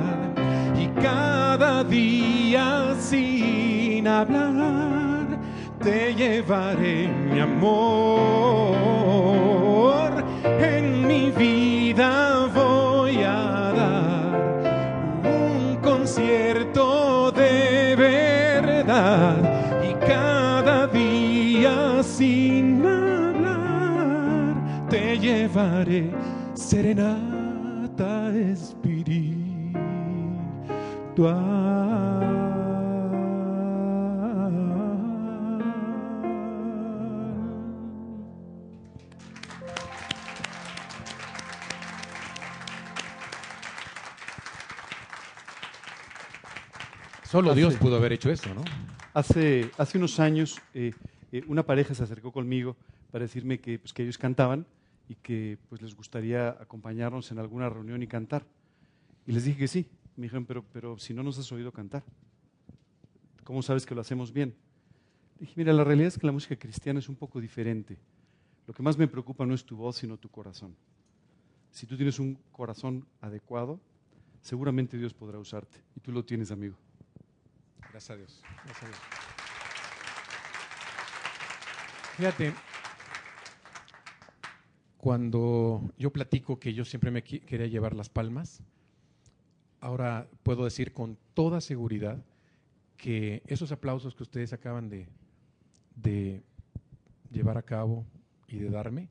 y 0.77 0.87
cada 1.01 1.83
día 1.83 2.93
sin 2.99 4.07
hablar 4.07 5.39
te 5.81 6.13
llevaré 6.13 7.07
mi 7.07 7.39
amor. 7.39 9.08
Llevaré 25.59 26.11
serenata 26.53 28.33
espiritual. 28.35 29.69
Solo 47.29 47.53
Dios 47.53 47.75
pudo 47.75 47.97
haber 47.97 48.13
hecho 48.13 48.31
eso, 48.31 48.53
¿no? 48.55 48.63
Hace, 49.13 49.69
hace 49.77 49.97
unos 49.97 50.19
años 50.19 50.59
eh, 50.73 50.93
eh, 51.31 51.43
una 51.47 51.63
pareja 51.63 51.93
se 51.93 52.03
acercó 52.03 52.31
conmigo 52.31 52.75
para 53.11 53.23
decirme 53.25 53.59
que, 53.59 53.77
pues, 53.77 53.93
que 53.93 54.01
ellos 54.03 54.17
cantaban 54.17 54.65
y 55.09 55.15
que 55.15 55.57
pues, 55.67 55.81
les 55.81 55.95
gustaría 55.95 56.49
acompañarnos 56.49 57.31
en 57.31 57.39
alguna 57.39 57.67
reunión 57.67 58.01
y 58.03 58.07
cantar. 58.07 58.45
Y 59.25 59.31
les 59.31 59.43
dije 59.43 59.57
que 59.57 59.67
sí. 59.67 59.87
Me 60.15 60.23
dijeron, 60.23 60.45
pero, 60.45 60.63
pero 60.71 60.99
si 60.99 61.13
no 61.13 61.23
nos 61.23 61.39
has 61.39 61.51
oído 61.51 61.71
cantar, 61.71 62.03
¿cómo 63.43 63.61
sabes 63.63 63.85
que 63.85 63.95
lo 63.95 64.01
hacemos 64.01 64.31
bien? 64.31 64.55
Dije, 65.39 65.53
mira, 65.55 65.73
la 65.73 65.83
realidad 65.83 66.09
es 66.09 66.19
que 66.19 66.27
la 66.27 66.31
música 66.31 66.55
cristiana 66.57 66.99
es 66.99 67.09
un 67.09 67.15
poco 67.15 67.41
diferente. 67.41 67.97
Lo 68.67 68.73
que 68.73 68.83
más 68.83 68.97
me 68.97 69.07
preocupa 69.07 69.45
no 69.47 69.55
es 69.55 69.65
tu 69.65 69.75
voz, 69.75 69.95
sino 69.95 70.17
tu 70.17 70.29
corazón. 70.29 70.75
Si 71.71 71.87
tú 71.87 71.95
tienes 71.95 72.19
un 72.19 72.37
corazón 72.51 73.07
adecuado, 73.19 73.79
seguramente 74.41 74.95
Dios 74.97 75.13
podrá 75.13 75.39
usarte. 75.39 75.81
Y 75.95 76.01
tú 76.01 76.11
lo 76.11 76.23
tienes, 76.23 76.51
amigo. 76.51 76.75
Gracias 77.89 78.09
a 78.11 78.15
Dios. 78.15 78.41
Gracias 78.65 78.83
a 78.83 78.87
Dios. 78.87 78.99
Fíjate, 82.17 82.53
cuando 84.99 85.93
yo 85.97 86.11
platico 86.11 86.59
que 86.59 86.73
yo 86.73 86.83
siempre 86.83 87.09
me 87.09 87.23
quería 87.23 87.67
llevar 87.67 87.95
las 87.95 88.09
palmas, 88.09 88.61
ahora 89.79 90.27
puedo 90.43 90.65
decir 90.65 90.91
con 90.91 91.17
toda 91.33 91.61
seguridad 91.61 92.21
que 92.97 93.41
esos 93.47 93.71
aplausos 93.71 94.13
que 94.13 94.23
ustedes 94.23 94.51
acaban 94.51 94.89
de, 94.89 95.07
de 95.95 96.43
llevar 97.31 97.57
a 97.57 97.61
cabo 97.61 98.05
y 98.49 98.57
de 98.57 98.69
darme, 98.69 99.07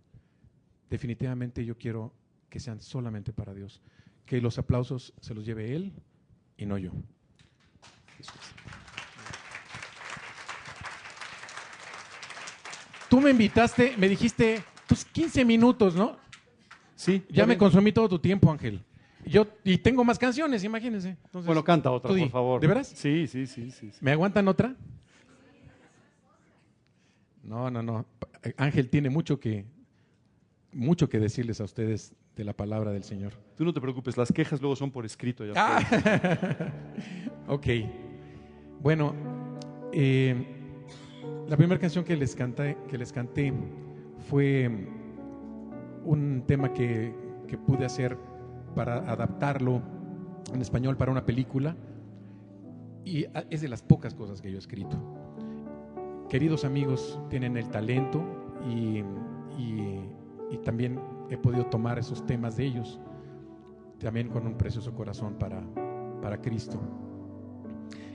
definitivamente 0.90 1.64
yo 1.64 1.78
quiero 1.78 2.12
que 2.50 2.60
sean 2.60 2.82
solamente 2.82 3.32
para 3.32 3.54
Dios. 3.54 3.80
Que 4.26 4.42
los 4.42 4.58
aplausos 4.58 5.14
se 5.22 5.32
los 5.32 5.46
lleve 5.46 5.74
Él 5.74 5.94
y 6.58 6.66
no 6.66 6.76
yo. 6.76 6.92
Tú 13.08 13.22
me 13.22 13.30
invitaste, 13.30 13.96
me 13.96 14.06
dijiste, 14.06 14.62
pues 14.88 15.04
15 15.04 15.44
minutos, 15.44 15.94
¿no? 15.94 16.16
Sí, 16.96 17.22
Ya 17.30 17.46
me 17.46 17.56
consumí 17.56 17.92
todo 17.92 18.08
tu 18.08 18.18
tiempo, 18.18 18.50
Ángel. 18.50 18.82
Yo, 19.24 19.46
y 19.62 19.78
tengo 19.78 20.04
más 20.04 20.18
canciones, 20.18 20.64
imagínense. 20.64 21.10
Entonces, 21.10 21.46
Bueno, 21.46 21.62
canta 21.62 21.90
otra, 21.90 22.08
por 22.10 22.30
favor. 22.30 22.60
¿De 22.60 22.66
veras? 22.66 22.88
Sí, 22.88 23.26
sí, 23.26 23.46
sí, 23.46 23.70
sí. 23.70 23.90
sí. 23.92 23.98
¿Me 24.00 24.12
aguantan 24.12 24.48
otra? 24.48 24.74
No, 27.42 27.70
no, 27.70 27.82
no. 27.82 28.06
Ángel 28.56 28.88
tiene 28.88 29.10
mucho 29.10 29.38
que, 29.38 29.64
mucho 30.72 31.08
que 31.08 31.18
decirles 31.18 31.60
a 31.60 31.64
ustedes 31.64 32.14
de 32.36 32.44
la 32.44 32.52
palabra 32.52 32.92
del 32.92 33.04
Señor. 33.04 33.32
Tú 33.56 33.64
no 33.64 33.72
te 33.72 33.80
preocupes, 33.80 34.16
las 34.16 34.32
quejas 34.32 34.60
luego 34.60 34.76
son 34.76 34.90
por 34.90 35.04
escrito. 35.04 35.44
Ya 35.44 35.52
Ah. 35.56 36.72
ok. 37.48 37.66
Bueno, 38.80 39.14
eh, 39.92 40.34
la 41.48 41.56
primera 41.56 41.80
canción 41.80 42.04
que 42.04 42.16
les, 42.16 42.34
canté, 42.34 42.76
que 42.88 42.96
les 42.96 43.12
canté 43.12 43.52
fue 44.28 44.70
un 46.04 46.42
tema 46.46 46.72
que, 46.72 47.14
que 47.46 47.56
pude 47.56 47.84
hacer 47.86 48.16
para 48.74 49.10
adaptarlo 49.10 49.80
en 50.52 50.60
español 50.60 50.96
para 50.96 51.10
una 51.10 51.24
película 51.24 51.74
y 53.04 53.26
es 53.50 53.62
de 53.62 53.68
las 53.68 53.82
pocas 53.82 54.14
cosas 54.14 54.42
que 54.42 54.50
yo 54.50 54.56
he 54.56 54.58
escrito. 54.58 54.98
Queridos 56.28 56.64
amigos, 56.66 57.18
tienen 57.30 57.56
el 57.56 57.68
talento 57.70 58.22
y, 58.68 59.02
y- 59.58 60.00
y 60.50 60.56
también 60.64 60.98
he 61.30 61.36
podido 61.36 61.66
tomar 61.66 61.98
esos 61.98 62.24
temas 62.24 62.56
de 62.56 62.64
ellos, 62.64 62.98
también 63.98 64.28
con 64.30 64.46
un 64.46 64.54
precioso 64.54 64.94
corazón 64.94 65.34
para, 65.34 65.62
para 66.22 66.40
Cristo. 66.40 66.78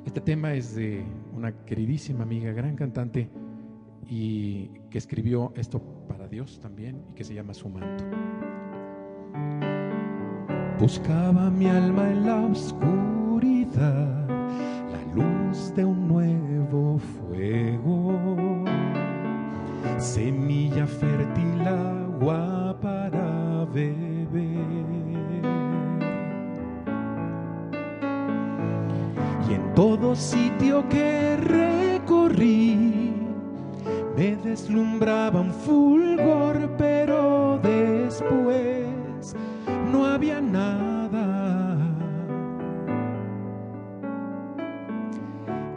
Este 0.06 0.20
tema 0.20 0.54
es 0.54 0.76
de 0.76 1.04
una 1.36 1.52
queridísima 1.66 2.24
amiga, 2.24 2.52
gran 2.52 2.76
cantante, 2.76 3.30
y 4.10 4.68
que 4.90 4.98
escribió 4.98 5.54
esto 5.56 5.80
Dios 6.34 6.60
también, 6.60 7.00
y 7.12 7.14
que 7.14 7.24
se 7.24 7.36
llama 7.36 7.54
Su 7.54 7.70
manto. 7.70 8.04
Buscaba 10.80 11.52
mi 11.52 11.68
alma 11.68 12.10
en 12.10 12.26
la 12.26 12.38
oscuridad, 12.42 14.28
la 14.28 15.14
luz 15.14 15.72
de 15.76 15.86
un 15.86 16.08
nuevo 16.08 16.98
fuego, 16.98 18.66
semilla 20.00 20.88
fértil, 20.88 21.68
agua 21.68 22.76
para 22.82 23.66
beber. 23.66 24.64
Y 29.48 29.54
en 29.54 29.74
todo 29.76 30.16
sitio 30.16 30.84
que 30.90 31.38
recorrí, 31.38 33.03
me 34.16 34.36
deslumbraba 34.36 35.42
un 35.42 35.52
fulgor, 35.52 36.70
pero 36.78 37.60
después 37.62 39.36
no 39.92 40.06
había 40.06 40.40
nada. 40.40 41.78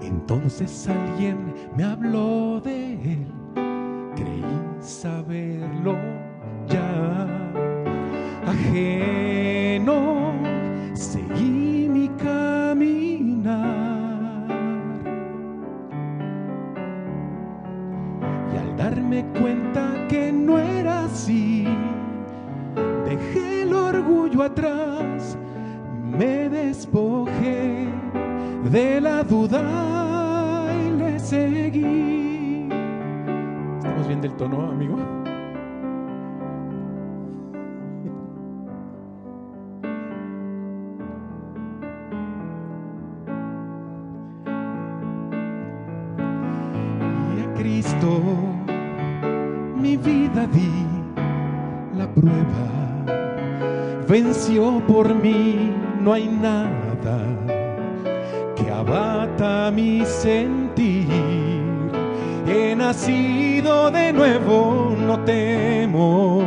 Entonces 0.03 0.89
alguien 0.89 1.55
me 1.77 1.85
habló 1.85 2.61
de 2.61 2.95
él, 2.95 3.27
creí 4.15 4.45
saberlo 4.81 5.97
Y 34.79 34.89
a 47.41 47.55
Cristo 47.55 48.21
mi 49.81 49.97
vida 49.97 50.47
di 50.49 50.71
la 51.97 52.07
prueba. 52.13 52.67
Venció 54.07 54.83
por 54.87 55.15
mí, 55.15 55.73
no 56.03 56.13
hay 56.13 56.29
nada 56.29 57.19
que 58.55 58.71
abata 58.71 59.71
mi 59.71 60.05
sentir. 60.05 60.66
Nacido 62.87 63.91
de 63.91 64.13
nuevo, 64.13 64.95
no 64.97 65.19
temo. 65.25 66.45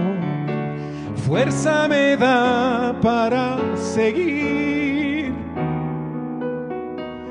fuerza 1.27 1.85
me 1.89 2.15
da 2.15 2.95
para 3.01 3.57
seguir. 3.75 5.33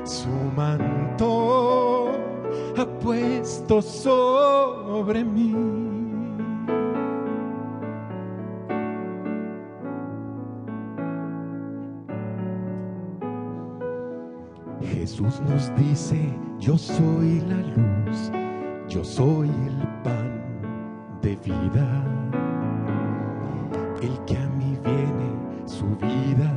Su 0.03 0.29
manto 0.55 2.11
ha 2.77 2.85
puesto 2.99 3.81
sobre 3.81 5.23
mí. 5.23 5.55
Jesús 14.93 15.41
nos 15.49 15.75
dice, 15.75 16.31
yo 16.59 16.77
soy 16.77 17.41
la 17.47 17.57
luz, 17.57 18.28
yo 18.89 19.03
soy 19.03 19.49
el 19.67 19.77
pan 20.03 20.41
de 21.21 21.35
vida. 21.35 21.87
El 24.01 24.17
que 24.25 24.35
a 24.35 24.47
mí 24.47 24.75
viene, 24.83 25.29
su 25.65 25.85
vida 25.97 26.51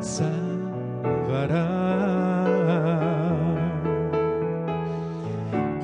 salvará. 0.00 1.66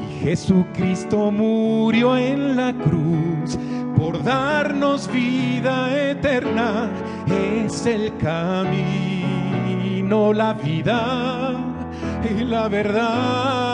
Y 0.00 0.04
Jesucristo 0.24 1.30
murió 1.30 2.16
en 2.16 2.56
la 2.56 2.72
cruz 2.72 3.58
por 3.98 4.22
darnos 4.22 5.12
vida 5.12 6.10
eterna. 6.10 6.88
Es 7.26 7.84
el 7.84 8.16
camino, 8.16 10.32
la 10.32 10.54
vida 10.54 11.52
y 12.30 12.44
la 12.44 12.68
verdad. 12.68 13.65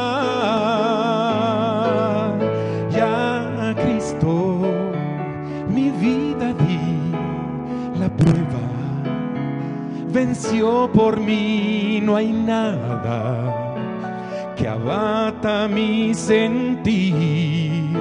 Venció 10.13 10.91
por 10.93 11.19
mí, 11.19 11.99
no 12.03 12.17
hay 12.17 12.31
nada 12.33 13.73
que 14.57 14.69
abata 14.69 15.67
mi 15.69 16.13
sentir. 16.13 17.97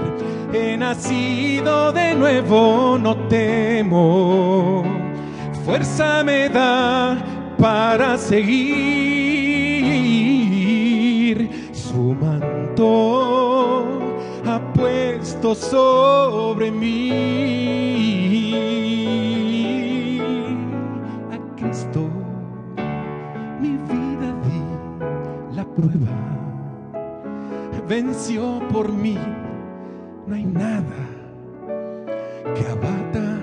He 0.52 0.76
nacido 0.76 1.94
de 1.94 2.14
nuevo, 2.14 2.98
no 3.02 3.16
temo. 3.30 4.84
Fuerza 5.64 6.22
me 6.26 6.50
da 6.50 7.18
para 7.58 8.18
seguir. 8.18 8.52
Su 11.72 12.14
manto 12.20 13.86
ha 14.46 14.60
puesto 14.74 15.56
sobre 15.56 16.72
mí. 16.72 18.12
Venció 27.92 28.62
por 28.72 28.88
mí. 28.90 29.20
No 30.26 30.34
hay 30.34 30.46
nada 30.46 30.96
que 32.56 32.66
abata 32.66 33.42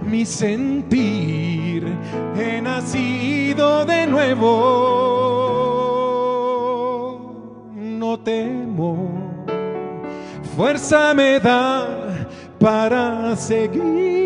mi 0.00 0.24
sentir. 0.24 1.94
He 2.34 2.62
nacido 2.62 3.84
de 3.84 4.06
nuevo. 4.06 4.40
No 7.76 8.18
temo. 8.20 9.44
Fuerza 10.56 11.12
me 11.12 11.38
da 11.38 11.86
para 12.58 13.36
seguir. 13.36 14.23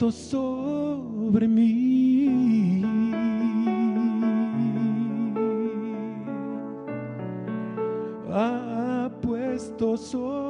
Puesto 0.00 0.10
sobre 0.10 1.46
mí. 1.46 2.82
Ha 8.32 9.10
puesto 9.20 9.98
sobre 9.98 10.49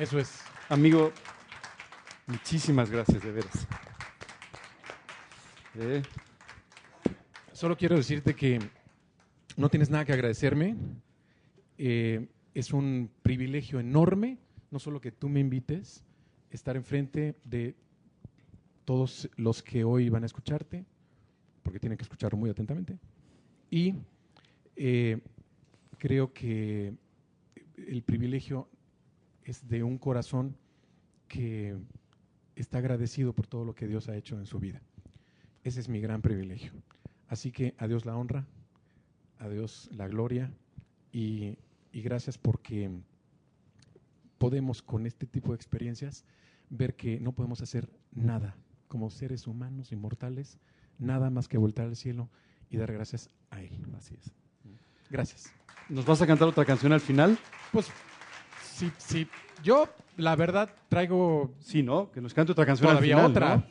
Eso 0.00 0.18
es. 0.18 0.40
Amigo, 0.70 1.12
muchísimas 2.26 2.90
gracias, 2.90 3.22
de 3.22 3.32
veras. 3.32 3.66
Eh, 5.74 6.02
Solo 7.52 7.76
quiero 7.76 7.96
decirte 7.96 8.34
que 8.34 8.58
no 9.58 9.68
tienes 9.68 9.90
nada 9.90 10.06
que 10.06 10.14
agradecerme. 10.14 10.74
Eh, 11.76 12.28
es 12.54 12.72
un 12.72 13.10
privilegio 13.20 13.78
enorme, 13.78 14.38
no 14.70 14.78
solo 14.78 15.02
que 15.02 15.12
tú 15.12 15.28
me 15.28 15.40
invites, 15.40 16.02
estar 16.50 16.76
enfrente 16.76 17.34
de 17.44 17.76
todos 18.86 19.28
los 19.36 19.62
que 19.62 19.84
hoy 19.84 20.08
van 20.08 20.22
a 20.22 20.26
escucharte, 20.26 20.86
porque 21.62 21.78
tienen 21.78 21.98
que 21.98 22.04
escucharlo 22.04 22.38
muy 22.38 22.48
atentamente. 22.48 22.98
Y 23.70 23.96
eh, 24.76 25.20
creo 25.98 26.32
que 26.32 26.94
el 27.76 28.02
privilegio 28.02 28.70
es 29.50 29.66
de 29.68 29.82
un 29.82 29.98
corazón 29.98 30.56
que 31.26 31.76
está 32.54 32.78
agradecido 32.78 33.32
por 33.32 33.48
todo 33.48 33.64
lo 33.64 33.74
que 33.74 33.88
Dios 33.88 34.08
ha 34.08 34.16
hecho 34.16 34.38
en 34.38 34.46
su 34.46 34.60
vida. 34.60 34.80
Ese 35.64 35.80
es 35.80 35.88
mi 35.88 36.00
gran 36.00 36.22
privilegio. 36.22 36.72
Así 37.26 37.50
que 37.50 37.74
a 37.78 37.88
Dios 37.88 38.06
la 38.06 38.16
honra, 38.16 38.46
a 39.38 39.48
Dios 39.48 39.90
la 39.92 40.06
gloria 40.06 40.52
y, 41.12 41.58
y 41.92 42.00
gracias 42.02 42.38
porque 42.38 42.90
podemos 44.38 44.82
con 44.82 45.04
este 45.04 45.26
tipo 45.26 45.50
de 45.50 45.56
experiencias 45.56 46.24
ver 46.68 46.94
que 46.94 47.18
no 47.18 47.32
podemos 47.32 47.60
hacer 47.60 47.90
nada 48.12 48.56
como 48.86 49.10
seres 49.10 49.48
humanos 49.48 49.90
inmortales, 49.90 50.58
nada 50.98 51.28
más 51.28 51.48
que 51.48 51.58
voltar 51.58 51.86
al 51.86 51.96
cielo 51.96 52.30
y 52.70 52.76
dar 52.76 52.92
gracias 52.92 53.28
a 53.50 53.60
Él. 53.60 53.72
así 53.96 54.14
es. 54.14 54.32
Gracias. 55.10 55.52
¿Nos 55.88 56.06
vas 56.06 56.22
a 56.22 56.26
cantar 56.26 56.46
otra 56.46 56.64
canción 56.64 56.92
al 56.92 57.00
final? 57.00 57.36
Pues 57.72 57.90
sí, 58.80 58.92
sí. 58.98 59.28
Yo, 59.62 59.88
la 60.16 60.36
verdad, 60.36 60.70
traigo 60.88 61.52
Sí, 61.60 61.82
¿no? 61.82 62.10
Que 62.10 62.20
nos 62.20 62.32
cante 62.32 62.52
otra 62.52 62.64
canción 62.66 62.88
todavía 62.88 63.16
al 63.16 63.30
final. 63.30 63.30
otra. 63.30 63.56
¿no? 63.56 63.64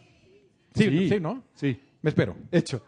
Sí, 0.76 1.10
sí, 1.10 1.20
¿no? 1.20 1.44
Sí, 1.56 1.82
Me 2.02 2.10
espero. 2.10 2.36
hecho. 2.52 2.84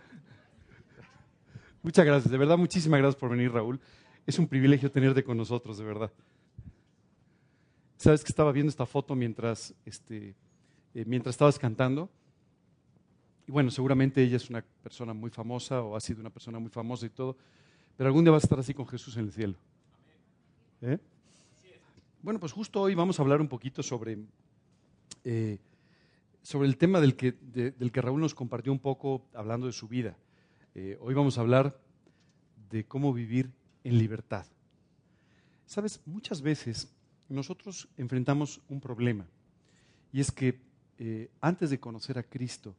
Muchas 1.82 2.06
gracias, 2.06 2.32
de 2.32 2.38
verdad, 2.38 2.58
muchísimas 2.58 3.00
gracias 3.00 3.20
por 3.20 3.32
venir, 3.32 3.52
Raúl. 3.52 3.80
Es 4.28 4.38
un 4.38 4.48
privilegio 4.48 4.92
tenerte 4.92 5.24
con 5.24 5.36
nosotros, 5.36 5.80
de 5.80 5.84
verdad. 5.84 6.12
Sabes 7.98 8.24
que 8.24 8.30
estaba 8.30 8.52
viendo 8.52 8.70
esta 8.70 8.86
foto 8.86 9.16
mientras, 9.16 9.74
este, 9.84 10.36
eh, 10.94 11.06
mientras 11.08 11.34
estabas 11.34 11.58
cantando. 11.58 12.10
Y 13.48 13.52
bueno, 13.52 13.72
seguramente 13.72 14.22
ella 14.22 14.38
es 14.38 14.48
una 14.52 14.64
persona 14.84 15.14
muy 15.14 15.32
famosa 15.32 15.82
o 15.82 15.96
ha 15.96 16.00
sido 16.00 16.22
una 16.22 16.30
persona 16.30 16.60
muy 16.60 16.70
famosa 16.70 17.08
y 17.08 17.10
todo, 17.10 17.36
pero 17.98 18.08
algún 18.08 18.24
día 18.24 18.32
vas 18.32 18.44
a 18.44 18.46
estar 18.46 18.60
así 18.60 18.76
con 18.76 18.88
Jesús 18.88 19.18
en 19.18 19.26
el 19.26 19.32
cielo. 19.32 19.56
¿Eh? 20.82 21.00
Bueno, 22.22 22.40
pues 22.40 22.52
justo 22.52 22.82
hoy 22.82 22.94
vamos 22.96 23.20
a 23.20 23.24
hablar 23.24 23.42
un 23.42 23.48
poquito 23.48 23.82
sobre, 23.82 24.18
eh, 25.24 25.58
sobre 26.42 26.68
el 26.68 26.78
tema 26.78 27.00
del 27.02 27.16
que, 27.16 27.32
de- 27.32 27.72
del 27.72 27.92
que 27.92 28.02
Raúl 28.02 28.22
nos 28.22 28.36
compartió 28.36 28.72
un 28.72 28.80
poco 28.80 29.26
hablando 29.34 29.66
de 29.68 29.74
su 29.74 29.88
vida. 29.88 30.16
Eh, 30.76 30.98
hoy 31.02 31.14
vamos 31.14 31.38
a 31.38 31.42
hablar 31.42 31.80
de 32.70 32.86
cómo 32.86 33.12
vivir 33.12 33.52
en 33.84 33.98
libertad. 33.98 34.46
Sabes, 35.66 36.00
muchas 36.06 36.42
veces 36.42 36.94
nosotros 37.28 37.88
enfrentamos 37.98 38.62
un 38.70 38.80
problema 38.82 39.26
y 40.14 40.20
es 40.20 40.32
que 40.32 40.60
eh, 41.00 41.30
antes 41.42 41.70
de 41.70 41.80
conocer 41.80 42.20
a 42.20 42.24
Cristo, 42.24 42.76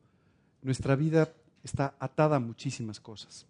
nuestra 0.63 0.95
vida 0.95 1.33
está 1.65 1.97
atada 1.99 2.37
a 2.37 2.41
muchísimas 2.41 3.01
cosas. 3.01 3.47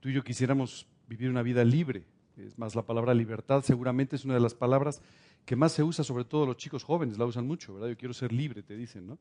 Tú 0.00 0.10
y 0.10 0.12
yo 0.12 0.22
quisiéramos 0.22 0.86
vivir 1.08 1.30
una 1.30 1.42
vida 1.42 1.64
libre, 1.64 2.04
es 2.36 2.58
más, 2.58 2.74
la 2.74 2.82
palabra 2.82 3.14
libertad 3.14 3.62
seguramente 3.62 4.16
es 4.16 4.24
una 4.24 4.34
de 4.34 4.40
las 4.40 4.54
palabras 4.54 5.02
que 5.44 5.56
más 5.56 5.72
se 5.72 5.82
usa, 5.82 6.04
sobre 6.04 6.24
todo 6.24 6.46
los 6.46 6.56
chicos 6.56 6.84
jóvenes, 6.84 7.18
la 7.18 7.26
usan 7.26 7.46
mucho, 7.46 7.74
¿verdad? 7.74 7.88
Yo 7.88 7.96
quiero 7.96 8.14
ser 8.14 8.32
libre, 8.32 8.62
te 8.62 8.76
dicen, 8.76 9.06
¿no? 9.06 9.18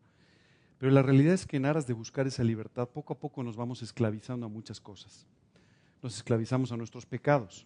Pero 0.78 0.91
la 0.91 1.01
realidad 1.01 1.34
es 1.34 1.45
que 1.45 1.57
en 1.57 1.66
aras 1.66 1.88
de 1.88 1.93
buscar 1.93 2.26
esa 2.28 2.43
libertad, 2.43 2.88
poco 2.88 3.14
a 3.14 3.20
poco 3.20 3.43
nos 3.43 3.57
vamos 3.57 3.82
esclavizando 3.82 4.45
a 4.45 4.49
muchas 4.49 4.80
cosas. 4.80 5.28
Nos 6.01 6.16
esclavizamos 6.16 6.72
a 6.72 6.78
nuestros 6.78 7.05
pecados. 7.05 7.66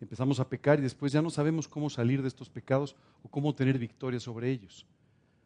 Empezamos 0.00 0.40
a 0.40 0.48
pecar 0.48 0.78
y 0.78 0.82
después 0.82 1.12
ya 1.12 1.22
no 1.22 1.30
sabemos 1.30 1.66
cómo 1.66 1.88
salir 1.88 2.20
de 2.20 2.28
estos 2.28 2.50
pecados 2.50 2.96
o 3.22 3.28
cómo 3.28 3.54
tener 3.54 3.78
victoria 3.78 4.20
sobre 4.20 4.50
ellos. 4.50 4.86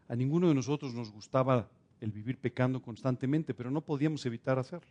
A 0.09 0.17
ninguno 0.17 0.49
de 0.49 0.55
nosotros 0.55 0.95
nos 0.95 1.13
gustaba 1.13 1.69
el 2.01 2.11
vivir 2.11 2.39
pecando 2.39 2.83
constantemente, 2.83 3.55
pero 3.55 3.71
no 3.71 3.81
podíamos 3.81 4.25
evitar 4.27 4.59
hacerlo. 4.59 4.91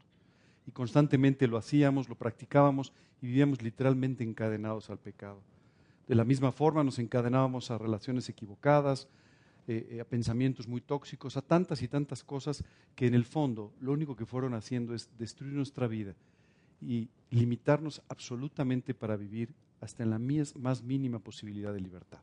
Y 0.67 0.71
constantemente 0.71 1.47
lo 1.47 1.57
hacíamos, 1.57 2.09
lo 2.09 2.15
practicábamos 2.15 2.91
y 3.21 3.27
vivíamos 3.27 3.61
literalmente 3.61 4.23
encadenados 4.23 4.89
al 4.89 4.99
pecado. 4.99 5.41
De 6.07 6.15
la 6.15 6.25
misma 6.25 6.51
forma 6.51 6.83
nos 6.83 6.99
encadenábamos 6.99 7.71
a 7.71 7.77
relaciones 7.77 8.29
equivocadas, 8.29 9.07
eh, 9.67 9.87
eh, 9.91 10.01
a 10.01 10.05
pensamientos 10.05 10.67
muy 10.67 10.81
tóxicos, 10.81 11.35
a 11.35 11.41
tantas 11.41 11.81
y 11.81 11.87
tantas 11.87 12.23
cosas 12.23 12.63
que 12.95 13.07
en 13.07 13.15
el 13.15 13.25
fondo 13.25 13.73
lo 13.81 13.91
único 13.91 14.15
que 14.15 14.25
fueron 14.25 14.53
haciendo 14.53 14.93
es 14.93 15.09
destruir 15.17 15.53
nuestra 15.53 15.87
vida 15.87 16.15
y 16.81 17.09
limitarnos 17.31 18.01
absolutamente 18.07 18.93
para 18.93 19.17
vivir 19.17 19.53
hasta 19.81 20.03
en 20.03 20.09
la 20.09 20.19
más 20.19 20.83
mínima 20.83 21.19
posibilidad 21.19 21.73
de 21.73 21.81
libertad. 21.81 22.19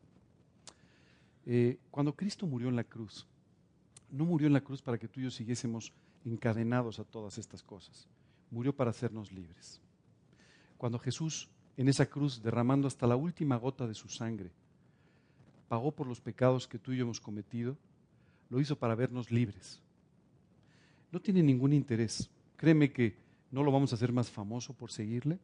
Eh, 1.47 1.79
cuando 1.91 2.15
Cristo 2.15 2.47
murió 2.47 2.69
en 2.69 2.77
la 2.77 2.85
cruz, 2.85 3.27
no 4.11 4.25
murió 4.25 4.47
en 4.47 4.53
la 4.53 4.63
cruz 4.63 4.81
para 4.81 4.99
que 4.99 5.09
tú 5.09 5.21
y 5.21 5.25
yo 5.25 5.31
siguiésemos 5.31 5.93
encadenados 6.25 6.99
a 6.99 7.05
todas 7.05 7.37
estas 7.37 7.63
cosas, 7.63 8.09
murió 8.55 8.75
para 8.75 8.91
hacernos 8.91 9.33
libres. 9.33 9.81
Cuando 10.79 10.99
Jesús 10.99 11.51
en 11.77 11.89
esa 11.89 12.07
cruz, 12.07 12.41
derramando 12.43 12.87
hasta 12.87 13.07
la 13.07 13.17
última 13.17 13.57
gota 13.57 13.87
de 13.87 13.95
su 13.95 14.09
sangre, 14.09 14.51
pagó 15.69 15.91
por 15.93 16.07
los 16.07 16.21
pecados 16.21 16.69
que 16.69 16.79
tú 16.79 16.93
y 16.93 16.99
yo 16.99 17.05
hemos 17.05 17.21
cometido, 17.21 17.77
lo 18.49 18.61
hizo 18.61 18.77
para 18.77 18.95
vernos 18.95 19.33
libres. 19.33 19.81
No 21.11 21.21
tiene 21.21 21.43
ningún 21.43 21.73
interés. 21.73 22.31
Créeme 22.57 22.93
que 22.93 23.17
no 23.51 23.63
lo 23.65 23.73
vamos 23.73 23.93
a 23.93 23.97
hacer 23.97 24.13
más 24.13 24.31
famoso 24.31 24.73
por 24.73 24.93
seguirle, 24.93 25.39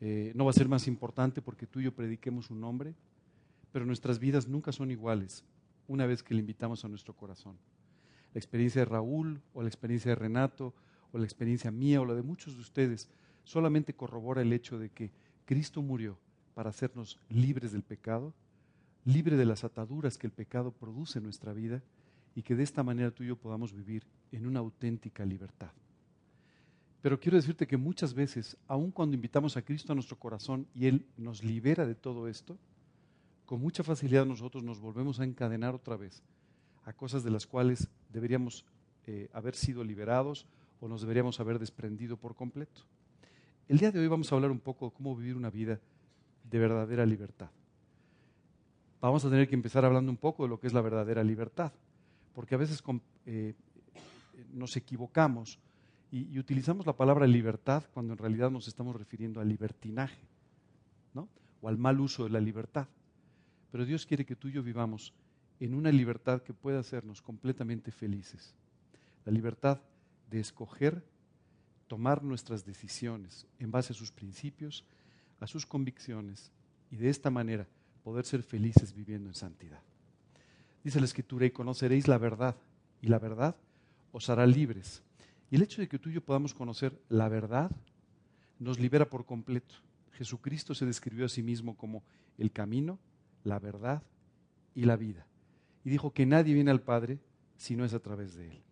eh, 0.00 0.32
no 0.34 0.44
va 0.44 0.50
a 0.50 0.54
ser 0.54 0.68
más 0.68 0.88
importante 0.88 1.42
porque 1.42 1.66
tú 1.66 1.80
y 1.80 1.84
yo 1.84 1.94
prediquemos 1.94 2.50
un 2.50 2.60
nombre, 2.60 2.94
pero 3.70 3.84
nuestras 3.84 4.18
vidas 4.18 4.48
nunca 4.48 4.72
son 4.72 4.90
iguales 4.90 5.44
una 5.86 6.06
vez 6.06 6.22
que 6.22 6.34
le 6.34 6.40
invitamos 6.40 6.84
a 6.84 6.88
nuestro 6.88 7.14
corazón. 7.14 7.56
La 8.32 8.38
experiencia 8.38 8.80
de 8.80 8.86
Raúl 8.86 9.42
o 9.52 9.62
la 9.62 9.68
experiencia 9.68 10.10
de 10.10 10.14
Renato 10.14 10.72
o 11.12 11.18
la 11.18 11.24
experiencia 11.24 11.70
mía 11.70 12.00
o 12.00 12.04
la 12.04 12.14
de 12.14 12.22
muchos 12.22 12.54
de 12.54 12.60
ustedes 12.60 13.08
solamente 13.44 13.94
corrobora 13.94 14.42
el 14.42 14.52
hecho 14.52 14.78
de 14.78 14.90
que 14.90 15.10
Cristo 15.44 15.82
murió 15.82 16.18
para 16.54 16.70
hacernos 16.70 17.18
libres 17.28 17.72
del 17.72 17.82
pecado, 17.82 18.34
libre 19.04 19.36
de 19.36 19.46
las 19.46 19.64
ataduras 19.64 20.18
que 20.18 20.26
el 20.26 20.32
pecado 20.32 20.72
produce 20.72 21.18
en 21.18 21.24
nuestra 21.24 21.52
vida 21.52 21.82
y 22.34 22.42
que 22.42 22.54
de 22.54 22.62
esta 22.62 22.82
manera 22.82 23.10
tú 23.10 23.24
y 23.24 23.28
yo 23.28 23.36
podamos 23.36 23.72
vivir 23.72 24.04
en 24.30 24.46
una 24.46 24.60
auténtica 24.60 25.24
libertad. 25.24 25.70
Pero 27.02 27.18
quiero 27.18 27.36
decirte 27.36 27.66
que 27.66 27.76
muchas 27.76 28.12
veces, 28.12 28.56
aun 28.68 28.90
cuando 28.90 29.14
invitamos 29.14 29.56
a 29.56 29.62
Cristo 29.62 29.92
a 29.92 29.94
nuestro 29.94 30.18
corazón 30.18 30.66
y 30.74 30.86
Él 30.86 31.06
nos 31.16 31.42
libera 31.42 31.86
de 31.86 31.94
todo 31.94 32.28
esto, 32.28 32.58
con 33.46 33.60
mucha 33.60 33.82
facilidad 33.82 34.26
nosotros 34.26 34.62
nos 34.62 34.80
volvemos 34.80 35.18
a 35.18 35.24
encadenar 35.24 35.74
otra 35.74 35.96
vez 35.96 36.22
a 36.84 36.92
cosas 36.92 37.24
de 37.24 37.30
las 37.30 37.46
cuales 37.46 37.88
deberíamos 38.12 38.64
eh, 39.06 39.28
haber 39.32 39.56
sido 39.56 39.82
liberados 39.82 40.46
o 40.80 40.88
nos 40.88 41.02
deberíamos 41.02 41.38
haber 41.40 41.58
desprendido 41.58 42.16
por 42.16 42.34
completo. 42.34 42.82
El 43.68 43.78
día 43.78 43.92
de 43.92 44.00
hoy 44.00 44.08
vamos 44.08 44.32
a 44.32 44.34
hablar 44.34 44.50
un 44.50 44.58
poco 44.58 44.86
de 44.86 44.92
cómo 44.92 45.14
vivir 45.14 45.36
una 45.36 45.50
vida 45.50 45.78
de 46.42 46.58
verdadera 46.58 47.06
libertad. 47.06 47.50
Vamos 49.00 49.24
a 49.24 49.30
tener 49.30 49.48
que 49.48 49.54
empezar 49.54 49.84
hablando 49.84 50.10
un 50.10 50.16
poco 50.16 50.42
de 50.42 50.48
lo 50.48 50.58
que 50.58 50.66
es 50.66 50.72
la 50.72 50.80
verdadera 50.80 51.22
libertad, 51.22 51.72
porque 52.34 52.54
a 52.54 52.58
veces 52.58 52.82
eh, 53.26 53.54
nos 54.52 54.76
equivocamos 54.76 55.58
y, 56.10 56.38
utilizamos 56.38 56.86
la 56.86 56.96
palabra 56.96 57.26
libertad 57.26 57.84
cuando 57.94 58.14
en 58.14 58.18
realidad 58.18 58.50
nos 58.50 58.66
estamos 58.66 58.96
refiriendo 58.96 59.40
al 59.40 59.48
libertinaje, 59.48 60.26
¿no? 61.14 61.28
o 61.62 61.68
al 61.68 61.78
mal 61.78 62.00
uso 62.00 62.24
de 62.24 62.30
la 62.30 62.40
libertad. 62.40 62.88
Pero 63.70 63.84
Dios 63.84 64.04
quiere 64.04 64.26
que 64.26 64.34
tú 64.34 64.48
y 64.48 64.52
yo 64.52 64.62
vivamos 64.62 65.14
en 65.60 65.74
una 65.74 65.92
libertad 65.92 66.42
que 66.42 66.52
pueda 66.52 66.80
hacernos 66.80 67.22
completamente 67.22 67.92
felices. 67.92 68.54
La 69.24 69.32
libertad 69.32 69.78
de 70.30 70.40
escoger, 70.40 71.04
tomar 71.88 72.22
nuestras 72.22 72.64
decisiones 72.64 73.46
en 73.58 73.70
base 73.70 73.92
a 73.92 73.96
sus 73.96 74.12
principios, 74.12 74.84
a 75.40 75.46
sus 75.46 75.66
convicciones 75.66 76.52
y 76.90 76.96
de 76.96 77.10
esta 77.10 77.30
manera 77.30 77.66
poder 78.04 78.24
ser 78.24 78.42
felices 78.42 78.94
viviendo 78.94 79.28
en 79.28 79.34
santidad. 79.34 79.82
Dice 80.82 81.00
la 81.00 81.06
Escritura, 81.06 81.44
y 81.44 81.50
conoceréis 81.50 82.08
la 82.08 82.16
verdad, 82.16 82.56
y 83.02 83.08
la 83.08 83.18
verdad 83.18 83.56
os 84.12 84.30
hará 84.30 84.46
libres. 84.46 85.02
Y 85.50 85.56
el 85.56 85.62
hecho 85.62 85.82
de 85.82 85.88
que 85.88 85.98
tú 85.98 86.10
y 86.10 86.14
yo 86.14 86.24
podamos 86.24 86.54
conocer 86.54 86.98
la 87.08 87.28
verdad 87.28 87.70
nos 88.58 88.78
libera 88.78 89.08
por 89.08 89.26
completo. 89.26 89.74
Jesucristo 90.12 90.74
se 90.74 90.86
describió 90.86 91.26
a 91.26 91.28
sí 91.28 91.42
mismo 91.42 91.76
como 91.76 92.02
el 92.38 92.52
camino, 92.52 92.98
la 93.44 93.58
verdad 93.58 94.02
y 94.74 94.84
la 94.84 94.96
vida. 94.96 95.26
Y 95.84 95.90
dijo 95.90 96.12
que 96.12 96.26
nadie 96.26 96.54
viene 96.54 96.70
al 96.70 96.82
Padre 96.82 97.18
si 97.56 97.74
no 97.74 97.84
es 97.84 97.94
a 97.94 98.00
través 98.00 98.36
de 98.36 98.48
Él. 98.48 98.62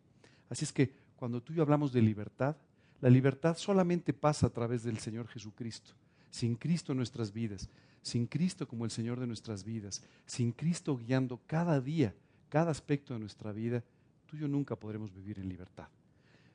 Así 0.49 0.65
es 0.65 0.73
que 0.73 0.93
cuando 1.19 1.43
tú 1.43 1.53
y 1.53 1.57
yo 1.57 1.63
hablamos 1.63 1.93
de 1.93 2.01
libertad, 2.01 2.57
la 3.01 3.11
libertad 3.11 3.57
solamente 3.57 4.13
pasa 4.13 4.47
a 4.47 4.51
través 4.51 4.85
del 4.85 4.99
Señor 4.99 5.27
Jesucristo. 5.29 5.93
Sin 6.31 6.55
Cristo 6.55 6.93
en 6.93 6.99
nuestras 6.99 7.33
vidas, 7.33 7.69
sin 8.03 8.27
Cristo 8.27 8.69
como 8.69 8.85
el 8.85 8.91
Señor 8.91 9.19
de 9.19 9.27
nuestras 9.27 9.65
vidas, 9.65 10.03
sin 10.27 10.53
Cristo 10.53 10.97
guiando 10.97 11.41
cada 11.47 11.81
día, 11.81 12.15
cada 12.49 12.71
aspecto 12.71 13.15
de 13.15 13.21
nuestra 13.21 13.51
vida, 13.51 13.83
tú 14.27 14.37
y 14.37 14.41
yo 14.41 14.49
nunca 14.49 14.77
podremos 14.77 15.13
vivir 15.13 15.39
en 15.39 15.49
libertad. 15.49 15.89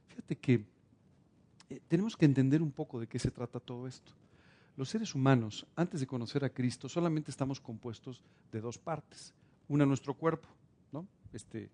Fíjate 0.07 0.37
que 0.37 0.65
eh, 1.69 1.81
tenemos 1.87 2.15
que 2.15 2.25
entender 2.25 2.61
un 2.61 2.71
poco 2.71 2.99
de 2.99 3.07
qué 3.07 3.19
se 3.19 3.31
trata 3.31 3.59
todo 3.59 3.87
esto. 3.87 4.11
Los 4.77 4.89
seres 4.89 5.13
humanos, 5.13 5.65
antes 5.75 5.99
de 5.99 6.07
conocer 6.07 6.45
a 6.45 6.49
Cristo, 6.49 6.87
solamente 6.87 7.31
estamos 7.31 7.59
compuestos 7.59 8.21
de 8.51 8.61
dos 8.61 8.77
partes. 8.77 9.33
Una, 9.67 9.85
nuestro 9.85 10.13
cuerpo, 10.13 10.47
¿no? 10.91 11.05
este, 11.33 11.69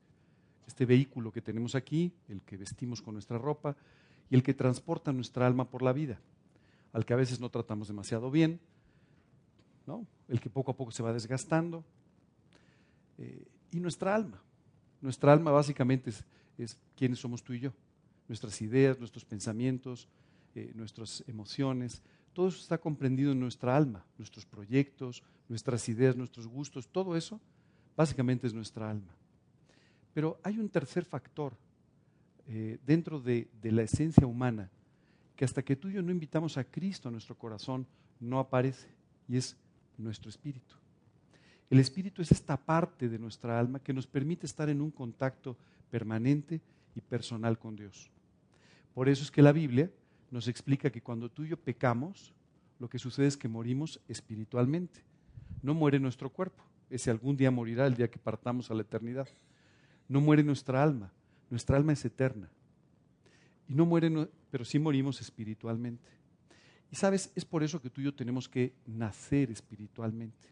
este 0.69 0.85
vehículo 0.85 1.31
que 1.31 1.41
tenemos 1.41 1.73
aquí, 1.73 2.13
el 2.27 2.41
que 2.43 2.55
vestimos 2.55 3.01
con 3.01 3.15
nuestra 3.15 3.39
ropa, 3.39 3.75
y 4.29 4.35
el 4.35 4.43
que 4.43 4.53
transporta 4.53 5.11
nuestra 5.11 5.47
alma 5.47 5.67
por 5.67 5.81
la 5.81 5.91
vida, 5.91 6.19
al 6.93 7.05
que 7.05 7.13
a 7.13 7.17
veces 7.17 7.39
no 7.39 7.49
tratamos 7.49 7.87
demasiado 7.87 8.29
bien, 8.29 8.59
¿no? 9.87 10.05
el 10.27 10.39
que 10.39 10.51
poco 10.51 10.69
a 10.69 10.77
poco 10.77 10.91
se 10.91 11.01
va 11.01 11.11
desgastando, 11.11 11.83
eh, 13.17 13.47
y 13.71 13.79
nuestra 13.79 14.13
alma. 14.13 14.41
Nuestra 15.01 15.33
alma 15.33 15.49
básicamente 15.49 16.11
es, 16.11 16.23
es 16.59 16.77
quiénes 16.95 17.17
somos 17.17 17.43
tú 17.43 17.53
y 17.53 17.61
yo, 17.61 17.73
nuestras 18.27 18.61
ideas, 18.61 18.99
nuestros 18.99 19.25
pensamientos, 19.25 20.07
eh, 20.53 20.71
nuestras 20.75 21.23
emociones, 21.27 22.03
todo 22.33 22.49
eso 22.49 22.59
está 22.59 22.77
comprendido 22.77 23.31
en 23.31 23.39
nuestra 23.39 23.75
alma, 23.75 24.05
nuestros 24.19 24.45
proyectos, 24.45 25.23
nuestras 25.47 25.89
ideas, 25.89 26.15
nuestros 26.15 26.47
gustos, 26.47 26.87
todo 26.87 27.17
eso 27.17 27.41
básicamente 27.97 28.45
es 28.45 28.53
nuestra 28.53 28.91
alma. 28.91 29.18
Pero 30.13 30.39
hay 30.43 30.57
un 30.57 30.69
tercer 30.69 31.05
factor 31.05 31.53
eh, 32.47 32.79
dentro 32.85 33.19
de, 33.19 33.47
de 33.61 33.71
la 33.71 33.83
esencia 33.83 34.25
humana 34.25 34.69
que 35.35 35.45
hasta 35.45 35.63
que 35.63 35.75
tú 35.75 35.89
y 35.89 35.93
yo 35.93 36.01
no 36.01 36.11
invitamos 36.11 36.57
a 36.57 36.63
Cristo 36.63 37.07
a 37.07 37.11
nuestro 37.11 37.37
corazón 37.37 37.87
no 38.19 38.39
aparece 38.39 38.87
y 39.27 39.37
es 39.37 39.55
nuestro 39.97 40.29
espíritu. 40.29 40.75
El 41.69 41.79
espíritu 41.79 42.21
es 42.21 42.31
esta 42.31 42.57
parte 42.57 43.07
de 43.07 43.19
nuestra 43.19 43.59
alma 43.59 43.79
que 43.79 43.93
nos 43.93 44.07
permite 44.07 44.47
estar 44.47 44.69
en 44.69 44.81
un 44.81 44.91
contacto 44.91 45.55
permanente 45.91 46.61
y 46.95 47.01
personal 47.01 47.59
con 47.59 47.75
Dios. 47.75 48.09
Por 48.93 49.07
eso 49.07 49.23
es 49.23 49.31
que 49.31 49.41
la 49.41 49.51
Biblia 49.51 49.91
nos 50.31 50.47
explica 50.47 50.89
que 50.89 51.01
cuando 51.01 51.29
tú 51.29 51.43
y 51.43 51.49
yo 51.49 51.57
pecamos, 51.57 52.33
lo 52.79 52.89
que 52.89 52.99
sucede 52.99 53.27
es 53.27 53.37
que 53.37 53.47
morimos 53.47 54.01
espiritualmente. 54.07 55.01
No 55.61 55.73
muere 55.73 55.99
nuestro 55.99 56.29
cuerpo, 56.29 56.63
ese 56.89 57.11
algún 57.11 57.37
día 57.37 57.51
morirá 57.51 57.85
el 57.85 57.95
día 57.95 58.09
que 58.09 58.19
partamos 58.19 58.71
a 58.71 58.73
la 58.73 58.81
eternidad. 58.81 59.27
No 60.09 60.19
muere 60.19 60.43
nuestra 60.43 60.83
alma, 60.83 61.13
nuestra 61.49 61.77
alma 61.77 61.93
es 61.93 62.03
eterna. 62.03 62.49
Y 63.69 63.73
no 63.73 63.85
muere, 63.85 64.29
pero 64.51 64.65
sí 64.65 64.77
morimos 64.77 65.21
espiritualmente. 65.21 66.09
Y 66.91 66.97
sabes, 66.97 67.31
es 67.35 67.45
por 67.45 67.63
eso 67.63 67.81
que 67.81 67.89
tú 67.89 68.01
y 68.01 68.05
yo 68.05 68.13
tenemos 68.13 68.49
que 68.49 68.73
nacer 68.85 69.51
espiritualmente. 69.51 70.49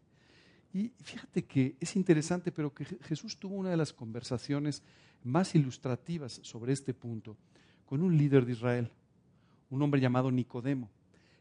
Y 0.73 0.93
fíjate 1.01 1.43
que 1.43 1.75
es 1.79 1.95
interesante, 1.97 2.53
pero 2.53 2.73
que 2.73 2.85
Jesús 2.85 3.37
tuvo 3.37 3.55
una 3.55 3.71
de 3.71 3.77
las 3.77 3.91
conversaciones 3.91 4.81
más 5.25 5.55
ilustrativas 5.55 6.39
sobre 6.43 6.71
este 6.71 6.93
punto 6.93 7.35
con 7.85 8.01
un 8.01 8.15
líder 8.15 8.45
de 8.45 8.53
Israel 8.53 8.91
un 9.69 9.81
hombre 9.81 10.01
llamado 10.01 10.31
Nicodemo, 10.31 10.89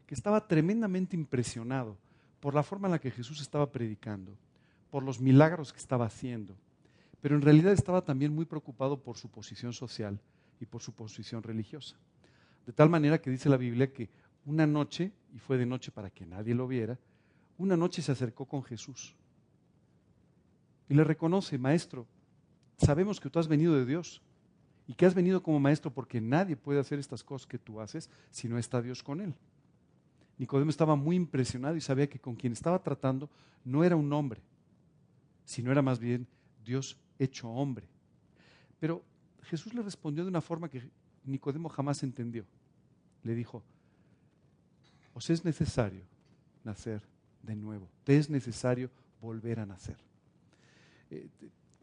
que 0.06 0.14
estaba 0.14 0.46
tremendamente 0.46 1.16
impresionado 1.16 1.96
por 2.40 2.54
la 2.54 2.62
forma 2.62 2.88
en 2.88 2.92
la 2.92 3.00
que 3.00 3.10
Jesús 3.10 3.40
estaba 3.40 3.70
predicando, 3.70 4.36
por 4.90 5.02
los 5.02 5.20
milagros 5.20 5.72
que 5.72 5.78
estaba 5.78 6.06
haciendo, 6.06 6.56
pero 7.20 7.34
en 7.34 7.42
realidad 7.42 7.72
estaba 7.72 8.02
también 8.02 8.34
muy 8.34 8.44
preocupado 8.44 9.02
por 9.02 9.16
su 9.16 9.28
posición 9.28 9.72
social 9.72 10.20
y 10.60 10.66
por 10.66 10.82
su 10.82 10.92
posición 10.92 11.42
religiosa. 11.42 11.96
De 12.66 12.72
tal 12.72 12.88
manera 12.88 13.20
que 13.20 13.30
dice 13.30 13.48
la 13.48 13.56
Biblia 13.56 13.92
que 13.92 14.08
una 14.44 14.66
noche, 14.66 15.12
y 15.34 15.38
fue 15.38 15.58
de 15.58 15.66
noche 15.66 15.90
para 15.90 16.10
que 16.10 16.26
nadie 16.26 16.54
lo 16.54 16.66
viera, 16.66 16.98
una 17.58 17.76
noche 17.76 18.02
se 18.02 18.12
acercó 18.12 18.44
con 18.44 18.62
Jesús 18.62 19.16
y 20.88 20.94
le 20.94 21.04
reconoce, 21.04 21.58
maestro, 21.58 22.06
sabemos 22.78 23.20
que 23.20 23.30
tú 23.30 23.38
has 23.38 23.48
venido 23.48 23.74
de 23.74 23.86
Dios 23.86 24.22
y 24.86 24.94
que 24.94 25.06
has 25.06 25.14
venido 25.14 25.42
como 25.42 25.58
maestro 25.58 25.90
porque 25.92 26.20
nadie 26.20 26.56
puede 26.56 26.78
hacer 26.78 26.98
estas 26.98 27.24
cosas 27.24 27.46
que 27.46 27.58
tú 27.58 27.80
haces 27.80 28.08
si 28.30 28.48
no 28.48 28.58
está 28.58 28.80
Dios 28.80 29.02
con 29.02 29.20
él. 29.20 29.34
Nicodemo 30.38 30.70
estaba 30.70 30.96
muy 30.96 31.16
impresionado 31.16 31.76
y 31.76 31.80
sabía 31.80 32.08
que 32.08 32.20
con 32.20 32.36
quien 32.36 32.52
estaba 32.52 32.82
tratando 32.82 33.30
no 33.64 33.82
era 33.82 33.96
un 33.96 34.12
hombre, 34.12 34.40
sino 35.44 35.72
era 35.72 35.82
más 35.82 35.98
bien 35.98 36.26
Dios 36.64 36.96
hecho 37.18 37.48
hombre. 37.48 37.88
Pero 38.78 39.02
Jesús 39.42 39.74
le 39.74 39.82
respondió 39.82 40.24
de 40.24 40.30
una 40.30 40.40
forma 40.40 40.68
que 40.68 40.82
Nicodemo 41.24 41.68
jamás 41.68 42.02
entendió. 42.02 42.44
le 43.22 43.34
dijo, 43.34 43.62
os 45.14 45.30
es 45.30 45.44
necesario 45.44 46.04
nacer 46.62 47.02
de 47.42 47.56
nuevo, 47.56 47.88
te 48.04 48.16
es 48.16 48.30
necesario 48.30 48.90
volver 49.20 49.60
a 49.60 49.66
nacer. 49.66 49.96
Eh, 51.10 51.28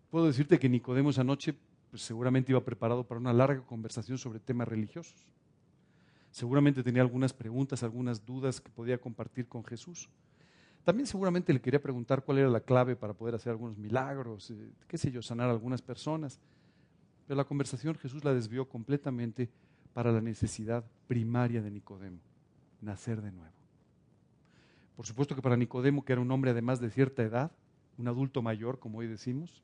puedo 0.10 0.28
decirte 0.28 0.60
que 0.60 0.70
Nicodemo 0.70 1.10
esa 1.10 1.24
noche 1.24 1.56
pues, 1.90 2.02
seguramente 2.02 2.52
iba 2.52 2.64
preparado 2.64 3.04
para 3.04 3.20
una 3.20 3.34
larga 3.34 3.62
conversación 3.62 4.18
sobre 4.18 4.40
temas 4.40 4.68
religiosos. 4.68 5.26
Seguramente 6.32 6.82
tenía 6.82 7.02
algunas 7.02 7.34
preguntas, 7.34 7.84
algunas 7.84 8.26
dudas 8.26 8.60
que 8.60 8.70
podía 8.70 8.98
compartir 8.98 9.48
con 9.48 9.64
Jesús. 9.64 10.10
También 10.84 11.08
seguramente 11.08 11.54
le 11.54 11.62
quería 11.62 11.82
preguntar 11.82 12.24
cuál 12.24 12.40
era 12.40 12.50
la 12.50 12.60
clave 12.60 12.96
para 12.96 13.14
poder 13.14 13.36
hacer 13.36 13.52
algunos 13.52 13.78
milagros, 13.78 14.52
eh, 14.52 14.72
qué 14.88 14.98
sé 14.98 15.12
yo, 15.12 15.22
sanar 15.22 15.48
a 15.48 15.52
algunas 15.52 15.82
personas. 15.82 16.40
Pero 17.26 17.38
la 17.38 17.46
conversación 17.46 17.96
Jesús 17.96 18.24
la 18.24 18.34
desvió 18.34 18.68
completamente 18.68 19.50
para 19.94 20.12
la 20.12 20.20
necesidad 20.20 20.84
primaria 21.08 21.62
de 21.62 21.72
Nicodemo, 21.72 22.20
nacer 22.82 23.22
de 23.22 23.32
nuevo. 23.32 23.54
Por 24.96 25.06
supuesto 25.06 25.36
que 25.36 25.42
para 25.42 25.56
Nicodemo, 25.56 26.04
que 26.04 26.14
era 26.14 26.22
un 26.22 26.32
hombre 26.32 26.52
además 26.52 26.80
de 26.82 26.90
cierta 26.90 27.24
edad, 27.24 27.52
un 27.98 28.08
adulto 28.08 28.42
mayor, 28.42 28.80
como 28.80 29.00
hoy 29.00 29.08
decimos, 29.08 29.64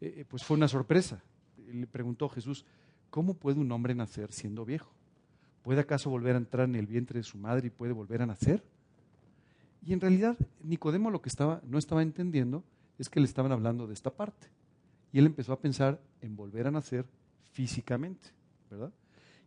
eh, 0.00 0.14
eh, 0.18 0.24
pues 0.28 0.44
fue 0.44 0.56
una 0.56 0.68
sorpresa. 0.68 1.22
Le 1.66 1.86
preguntó 1.86 2.28
Jesús, 2.28 2.64
¿cómo 3.10 3.34
puede 3.34 3.58
un 3.58 3.72
hombre 3.72 3.94
nacer 3.94 4.32
siendo 4.32 4.64
viejo? 4.64 4.92
¿Puede 5.62 5.80
acaso 5.80 6.08
volver 6.08 6.36
a 6.36 6.38
entrar 6.38 6.68
en 6.68 6.76
el 6.76 6.86
vientre 6.86 7.18
de 7.18 7.24
su 7.24 7.36
madre 7.36 7.66
y 7.66 7.70
puede 7.70 7.92
volver 7.92 8.22
a 8.22 8.26
nacer? 8.26 8.62
Y 9.88 9.94
en 9.94 10.02
realidad 10.02 10.36
Nicodemo 10.62 11.10
lo 11.10 11.22
que 11.22 11.30
estaba, 11.30 11.62
no 11.66 11.78
estaba 11.78 12.02
entendiendo 12.02 12.62
es 12.98 13.08
que 13.08 13.20
le 13.20 13.26
estaban 13.26 13.52
hablando 13.52 13.86
de 13.86 13.94
esta 13.94 14.10
parte. 14.10 14.48
Y 15.14 15.18
él 15.18 15.24
empezó 15.24 15.54
a 15.54 15.60
pensar 15.60 15.98
en 16.20 16.36
volver 16.36 16.66
a 16.66 16.70
nacer 16.70 17.06
físicamente, 17.52 18.28
¿verdad? 18.70 18.92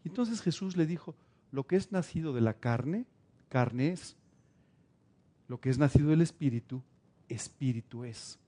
Y 0.03 0.07
entonces 0.07 0.41
Jesús 0.41 0.75
le 0.77 0.87
dijo, 0.87 1.15
lo 1.51 1.67
que 1.67 1.75
es 1.75 1.91
nacido 1.91 2.33
de 2.33 2.41
la 2.41 2.55
carne, 2.55 3.05
carne 3.49 3.91
es. 3.91 4.17
Lo 5.47 5.61
que 5.61 5.69
es 5.69 5.77
nacido 5.77 6.09
del 6.09 6.21
espíritu, 6.21 6.81
espíritu 7.29 8.03
es. 8.03 8.39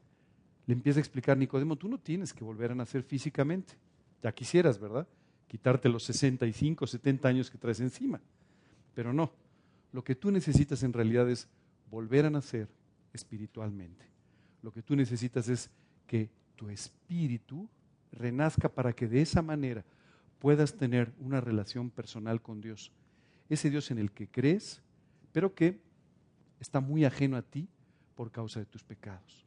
Le 0.65 0.73
empieza 0.73 0.97
a 0.97 1.01
explicar 1.01 1.37
Nicodemo, 1.37 1.75
tú 1.75 1.87
no 1.89 1.99
tienes 1.99 2.33
que 2.33 2.43
volver 2.43 2.71
a 2.71 2.75
nacer 2.75 3.03
físicamente. 3.03 3.75
Ya 4.23 4.31
quisieras, 4.31 4.79
¿verdad? 4.79 5.07
Quitarte 5.47 5.89
los 5.89 6.03
65, 6.05 6.87
70 6.87 7.27
años 7.27 7.51
que 7.51 7.59
traes 7.59 7.81
encima. 7.81 8.19
Pero 8.95 9.13
no. 9.13 9.31
Lo 9.91 10.03
que 10.03 10.15
tú 10.15 10.31
necesitas 10.31 10.81
en 10.81 10.93
realidad 10.93 11.29
es 11.29 11.47
volver 11.93 12.25
a 12.25 12.31
nacer 12.31 12.67
espiritualmente. 13.13 14.03
Lo 14.63 14.71
que 14.71 14.81
tú 14.81 14.95
necesitas 14.95 15.47
es 15.47 15.69
que 16.07 16.27
tu 16.55 16.67
espíritu 16.69 17.69
renazca 18.11 18.67
para 18.67 18.93
que 18.93 19.07
de 19.07 19.21
esa 19.21 19.43
manera 19.43 19.85
puedas 20.39 20.73
tener 20.73 21.13
una 21.19 21.39
relación 21.39 21.91
personal 21.91 22.41
con 22.41 22.61
Dios. 22.61 22.91
Ese 23.47 23.69
Dios 23.69 23.91
en 23.91 23.99
el 23.99 24.11
que 24.11 24.27
crees, 24.27 24.81
pero 25.31 25.53
que 25.53 25.79
está 26.59 26.79
muy 26.79 27.05
ajeno 27.05 27.37
a 27.37 27.43
ti 27.43 27.69
por 28.15 28.31
causa 28.31 28.59
de 28.59 28.65
tus 28.65 28.83
pecados. 28.83 29.45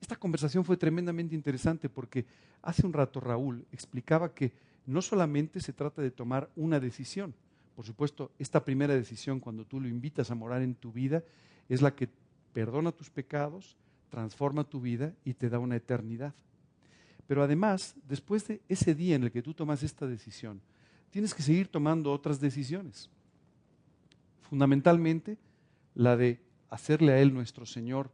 Esta 0.00 0.16
conversación 0.16 0.64
fue 0.64 0.76
tremendamente 0.76 1.36
interesante 1.36 1.88
porque 1.88 2.26
hace 2.60 2.86
un 2.86 2.92
rato 2.92 3.20
Raúl 3.20 3.64
explicaba 3.70 4.34
que 4.34 4.52
no 4.84 5.00
solamente 5.00 5.60
se 5.60 5.72
trata 5.72 6.02
de 6.02 6.10
tomar 6.10 6.50
una 6.56 6.80
decisión, 6.80 7.36
por 7.78 7.86
supuesto, 7.86 8.32
esta 8.40 8.64
primera 8.64 8.96
decisión 8.96 9.38
cuando 9.38 9.64
tú 9.64 9.78
lo 9.78 9.86
invitas 9.86 10.32
a 10.32 10.34
morar 10.34 10.62
en 10.62 10.74
tu 10.74 10.90
vida 10.90 11.22
es 11.68 11.82
la 11.82 11.94
que 11.94 12.08
perdona 12.52 12.92
tus 12.92 13.10
pecados, 13.10 13.76
transforma 14.08 14.64
tu 14.64 14.80
vida 14.80 15.14
y 15.24 15.34
te 15.34 15.48
da 15.48 15.58
una 15.58 15.76
eternidad. 15.76 16.34
Pero 17.26 17.42
además, 17.42 17.94
después 18.08 18.46
de 18.48 18.62
ese 18.68 18.94
día 18.94 19.16
en 19.16 19.24
el 19.24 19.30
que 19.30 19.42
tú 19.42 19.52
tomas 19.52 19.82
esta 19.82 20.06
decisión, 20.06 20.60
tienes 21.10 21.34
que 21.34 21.42
seguir 21.42 21.68
tomando 21.68 22.12
otras 22.12 22.40
decisiones. 22.40 23.10
Fundamentalmente, 24.48 25.36
la 25.94 26.16
de 26.16 26.40
hacerle 26.70 27.12
a 27.12 27.20
Él 27.20 27.34
nuestro 27.34 27.66
Señor 27.66 28.10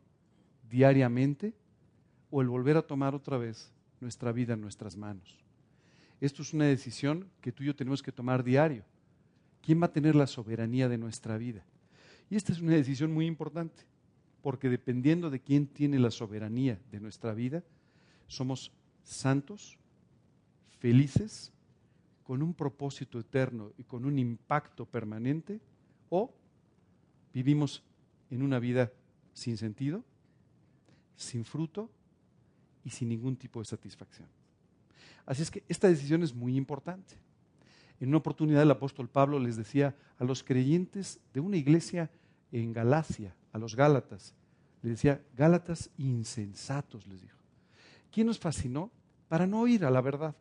diariamente 0.69 1.55
o 2.31 2.43
el 2.43 2.49
volver 2.49 2.77
a 2.77 2.83
tomar 2.83 3.15
otra 3.15 3.39
vez 3.39 3.73
nuestra 4.01 4.33
vida 4.33 4.55
en 4.55 4.61
nuestras 4.61 4.97
manos. 4.97 5.39
Esto 6.21 6.43
es 6.43 6.53
una 6.53 6.65
decisión 6.65 7.29
que 7.41 7.53
tú 7.53 7.63
y 7.63 7.67
yo 7.67 7.77
tenemos 7.77 8.03
que 8.03 8.13
tomar 8.13 8.43
diario. 8.43 8.85
¿Quién 9.63 9.81
va 9.81 9.87
a 9.87 9.93
tener 9.93 10.15
la 10.15 10.27
soberanía 10.27 10.89
de 10.89 10.99
nuestra 10.99 11.39
vida? 11.39 11.65
Y 12.35 12.37
esta 12.37 12.53
es 12.53 12.61
una 12.61 12.73
decisión 12.73 13.15
muy 13.15 13.27
importante, 13.27 13.85
porque 14.43 14.69
dependiendo 14.69 15.31
de 15.31 15.39
quién 15.39 15.69
tiene 15.69 16.01
la 16.01 16.11
soberanía 16.11 16.81
de 16.91 16.99
nuestra 16.99 17.33
vida, 17.33 17.63
somos 18.27 18.73
santos, 19.05 19.79
felices, 20.81 21.53
con 22.25 22.43
un 22.43 22.53
propósito 22.53 23.21
eterno 23.21 23.71
y 23.79 23.85
con 23.85 24.05
un 24.05 24.19
impacto 24.19 24.85
permanente, 24.85 25.61
o 26.11 26.35
vivimos 27.33 27.85
en 28.31 28.43
una 28.43 28.59
vida 28.59 28.91
sin 29.33 29.57
sentido, 29.57 30.03
sin 31.15 31.45
fruto 31.45 31.89
y 32.83 32.91
sin 32.91 33.11
ningún 33.11 33.37
tipo 33.37 33.61
de 33.61 33.67
satisfacción. 33.67 34.27
Así 35.25 35.43
es 35.43 35.53
que 35.53 35.63
esta 35.69 35.87
decisión 35.87 36.25
es 36.25 36.35
muy 36.35 36.57
importante. 36.57 37.15
En 38.01 38.09
una 38.09 38.19
oportunidad 38.19 38.65
el 38.65 38.73
apóstol 38.73 39.09
Pablo 39.09 39.39
les 39.39 39.55
decía 39.55 39.95
a 40.19 40.25
los 40.25 40.43
creyentes 40.43 41.21
de 41.33 41.39
una 41.39 41.57
iglesia 41.57 42.11
en 42.63 42.73
Galacia, 42.73 43.35
a 43.53 43.59
los 43.59 43.75
Gálatas. 43.75 44.33
Le 44.83 44.91
decía, 44.91 45.21
Gálatas 45.37 45.91
insensatos, 45.99 47.07
les 47.07 47.21
dijo. 47.21 47.39
¿Quién 48.13 48.29
nos 48.29 48.39
fascinó? 48.39 48.93
Para 49.29 49.47
no 49.47 49.61
oír 49.61 49.85
a 49.85 49.91
la 49.91 50.01
verdad. 50.01 50.37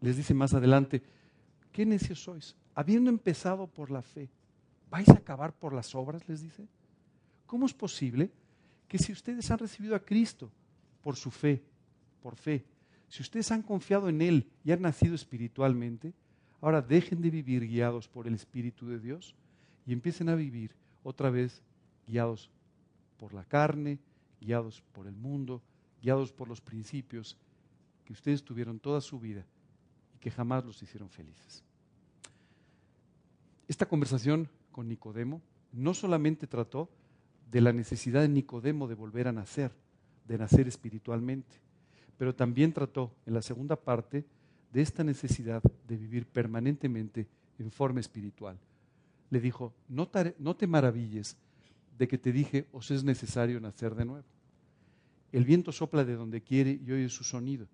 Les 0.00 0.16
dice 0.16 0.32
más 0.32 0.54
adelante, 0.54 1.02
qué 1.72 1.84
necios 1.84 2.22
sois. 2.22 2.54
Habiendo 2.74 3.10
empezado 3.10 3.66
por 3.66 3.90
la 3.90 4.02
fe, 4.02 4.30
¿vais 4.90 5.08
a 5.08 5.14
acabar 5.14 5.52
por 5.52 5.72
las 5.72 5.92
obras? 5.94 6.28
Les 6.28 6.40
dice. 6.40 6.68
¿Cómo 7.46 7.66
es 7.66 7.74
posible 7.74 8.30
que 8.86 8.98
si 8.98 9.10
ustedes 9.10 9.50
han 9.50 9.58
recibido 9.58 9.96
a 9.96 10.04
Cristo 10.04 10.52
por 11.02 11.16
su 11.16 11.32
fe, 11.32 11.64
por 12.22 12.36
fe, 12.36 12.64
si 13.08 13.22
ustedes 13.22 13.50
han 13.50 13.62
confiado 13.62 14.08
en 14.08 14.22
Él 14.22 14.48
y 14.62 14.70
han 14.70 14.82
nacido 14.82 15.16
espiritualmente, 15.16 16.12
ahora 16.60 16.80
dejen 16.80 17.20
de 17.22 17.30
vivir 17.30 17.66
guiados 17.66 18.06
por 18.06 18.28
el 18.28 18.34
Espíritu 18.34 18.86
de 18.86 19.00
Dios 19.00 19.34
y 19.84 19.92
empiecen 19.92 20.28
a 20.28 20.36
vivir 20.36 20.76
otra 21.08 21.30
vez 21.30 21.62
guiados 22.06 22.50
por 23.16 23.32
la 23.32 23.42
carne, 23.42 23.98
guiados 24.42 24.82
por 24.92 25.06
el 25.06 25.16
mundo, 25.16 25.62
guiados 26.02 26.32
por 26.32 26.48
los 26.48 26.60
principios 26.60 27.38
que 28.04 28.12
ustedes 28.12 28.44
tuvieron 28.44 28.78
toda 28.78 29.00
su 29.00 29.18
vida 29.18 29.46
y 30.14 30.18
que 30.18 30.30
jamás 30.30 30.66
los 30.66 30.82
hicieron 30.82 31.08
felices. 31.08 31.64
Esta 33.66 33.86
conversación 33.86 34.50
con 34.70 34.86
Nicodemo 34.86 35.40
no 35.72 35.94
solamente 35.94 36.46
trató 36.46 36.90
de 37.50 37.62
la 37.62 37.72
necesidad 37.72 38.20
de 38.20 38.28
Nicodemo 38.28 38.86
de 38.86 38.94
volver 38.94 39.28
a 39.28 39.32
nacer, 39.32 39.72
de 40.26 40.36
nacer 40.36 40.68
espiritualmente, 40.68 41.56
pero 42.18 42.34
también 42.34 42.74
trató 42.74 43.14
en 43.24 43.32
la 43.32 43.40
segunda 43.40 43.76
parte 43.76 44.26
de 44.74 44.82
esta 44.82 45.04
necesidad 45.04 45.62
de 45.86 45.96
vivir 45.96 46.26
permanentemente 46.26 47.26
en 47.58 47.70
forma 47.70 48.00
espiritual 48.00 48.58
le 49.30 49.40
dijo, 49.40 49.74
no 49.88 50.08
te, 50.08 50.66
maravilles 50.66 51.36
de 51.98 52.08
que 52.08 52.18
te 52.18 52.32
dije, 52.32 52.66
os 52.72 52.90
es 52.90 53.04
necesario 53.04 53.60
nacer 53.60 53.94
de 53.94 54.04
nuevo. 54.04 54.26
El 55.32 55.44
viento 55.44 55.72
sopla 55.72 56.04
de 56.04 56.14
donde 56.14 56.40
quiere 56.42 56.80
y 56.84 56.90
oye 56.90 57.08
su 57.08 57.24
sonido, 57.24 57.68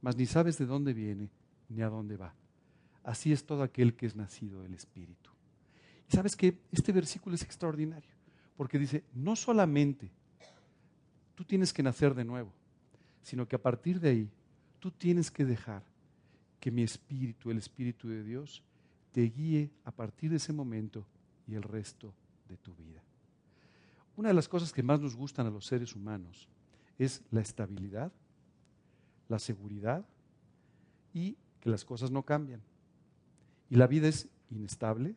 mas 0.00 0.16
ni 0.16 0.26
sabes 0.26 0.58
de 0.58 0.66
dónde 0.66 0.92
viene 0.92 1.30
ni 1.68 1.82
a 1.82 1.88
dónde 1.88 2.16
va. 2.16 2.34
Así 3.02 3.32
es 3.32 3.44
todo 3.44 3.62
aquel 3.62 3.94
que 3.94 4.06
es 4.06 4.14
nacido 4.14 4.62
del 4.62 4.74
Espíritu. 4.74 5.30
Y 6.08 6.14
sabes 6.14 6.36
que 6.36 6.58
este 6.70 6.92
versículo 6.92 7.34
es 7.34 7.42
extraordinario, 7.42 8.10
porque 8.56 8.78
dice, 8.78 9.04
no 9.14 9.34
solamente 9.34 10.10
tú 11.34 11.44
tienes 11.44 11.72
que 11.72 11.82
nacer 11.82 12.14
de 12.14 12.24
nuevo, 12.24 12.52
sino 13.22 13.48
que 13.48 13.56
a 13.56 13.62
partir 13.62 14.00
de 14.00 14.10
ahí 14.10 14.30
tú 14.78 14.90
tienes 14.90 15.30
que 15.30 15.44
dejar 15.44 15.82
que 16.60 16.70
mi 16.70 16.82
espíritu, 16.82 17.50
el 17.50 17.58
espíritu 17.58 18.08
de 18.08 18.22
Dios, 18.22 18.62
te 19.12 19.22
guíe 19.22 19.70
a 19.84 19.90
partir 19.90 20.30
de 20.30 20.36
ese 20.36 20.52
momento 20.52 21.06
y 21.46 21.54
el 21.54 21.62
resto 21.62 22.14
de 22.48 22.56
tu 22.56 22.74
vida. 22.74 23.02
Una 24.16 24.28
de 24.28 24.34
las 24.34 24.48
cosas 24.48 24.72
que 24.72 24.82
más 24.82 25.00
nos 25.00 25.16
gustan 25.16 25.46
a 25.46 25.50
los 25.50 25.66
seres 25.66 25.94
humanos 25.94 26.48
es 26.98 27.22
la 27.30 27.40
estabilidad, 27.40 28.12
la 29.28 29.38
seguridad 29.38 30.04
y 31.14 31.36
que 31.60 31.70
las 31.70 31.84
cosas 31.84 32.10
no 32.10 32.22
cambian. 32.24 32.60
Y 33.68 33.76
la 33.76 33.86
vida 33.86 34.08
es 34.08 34.28
inestable, 34.50 35.14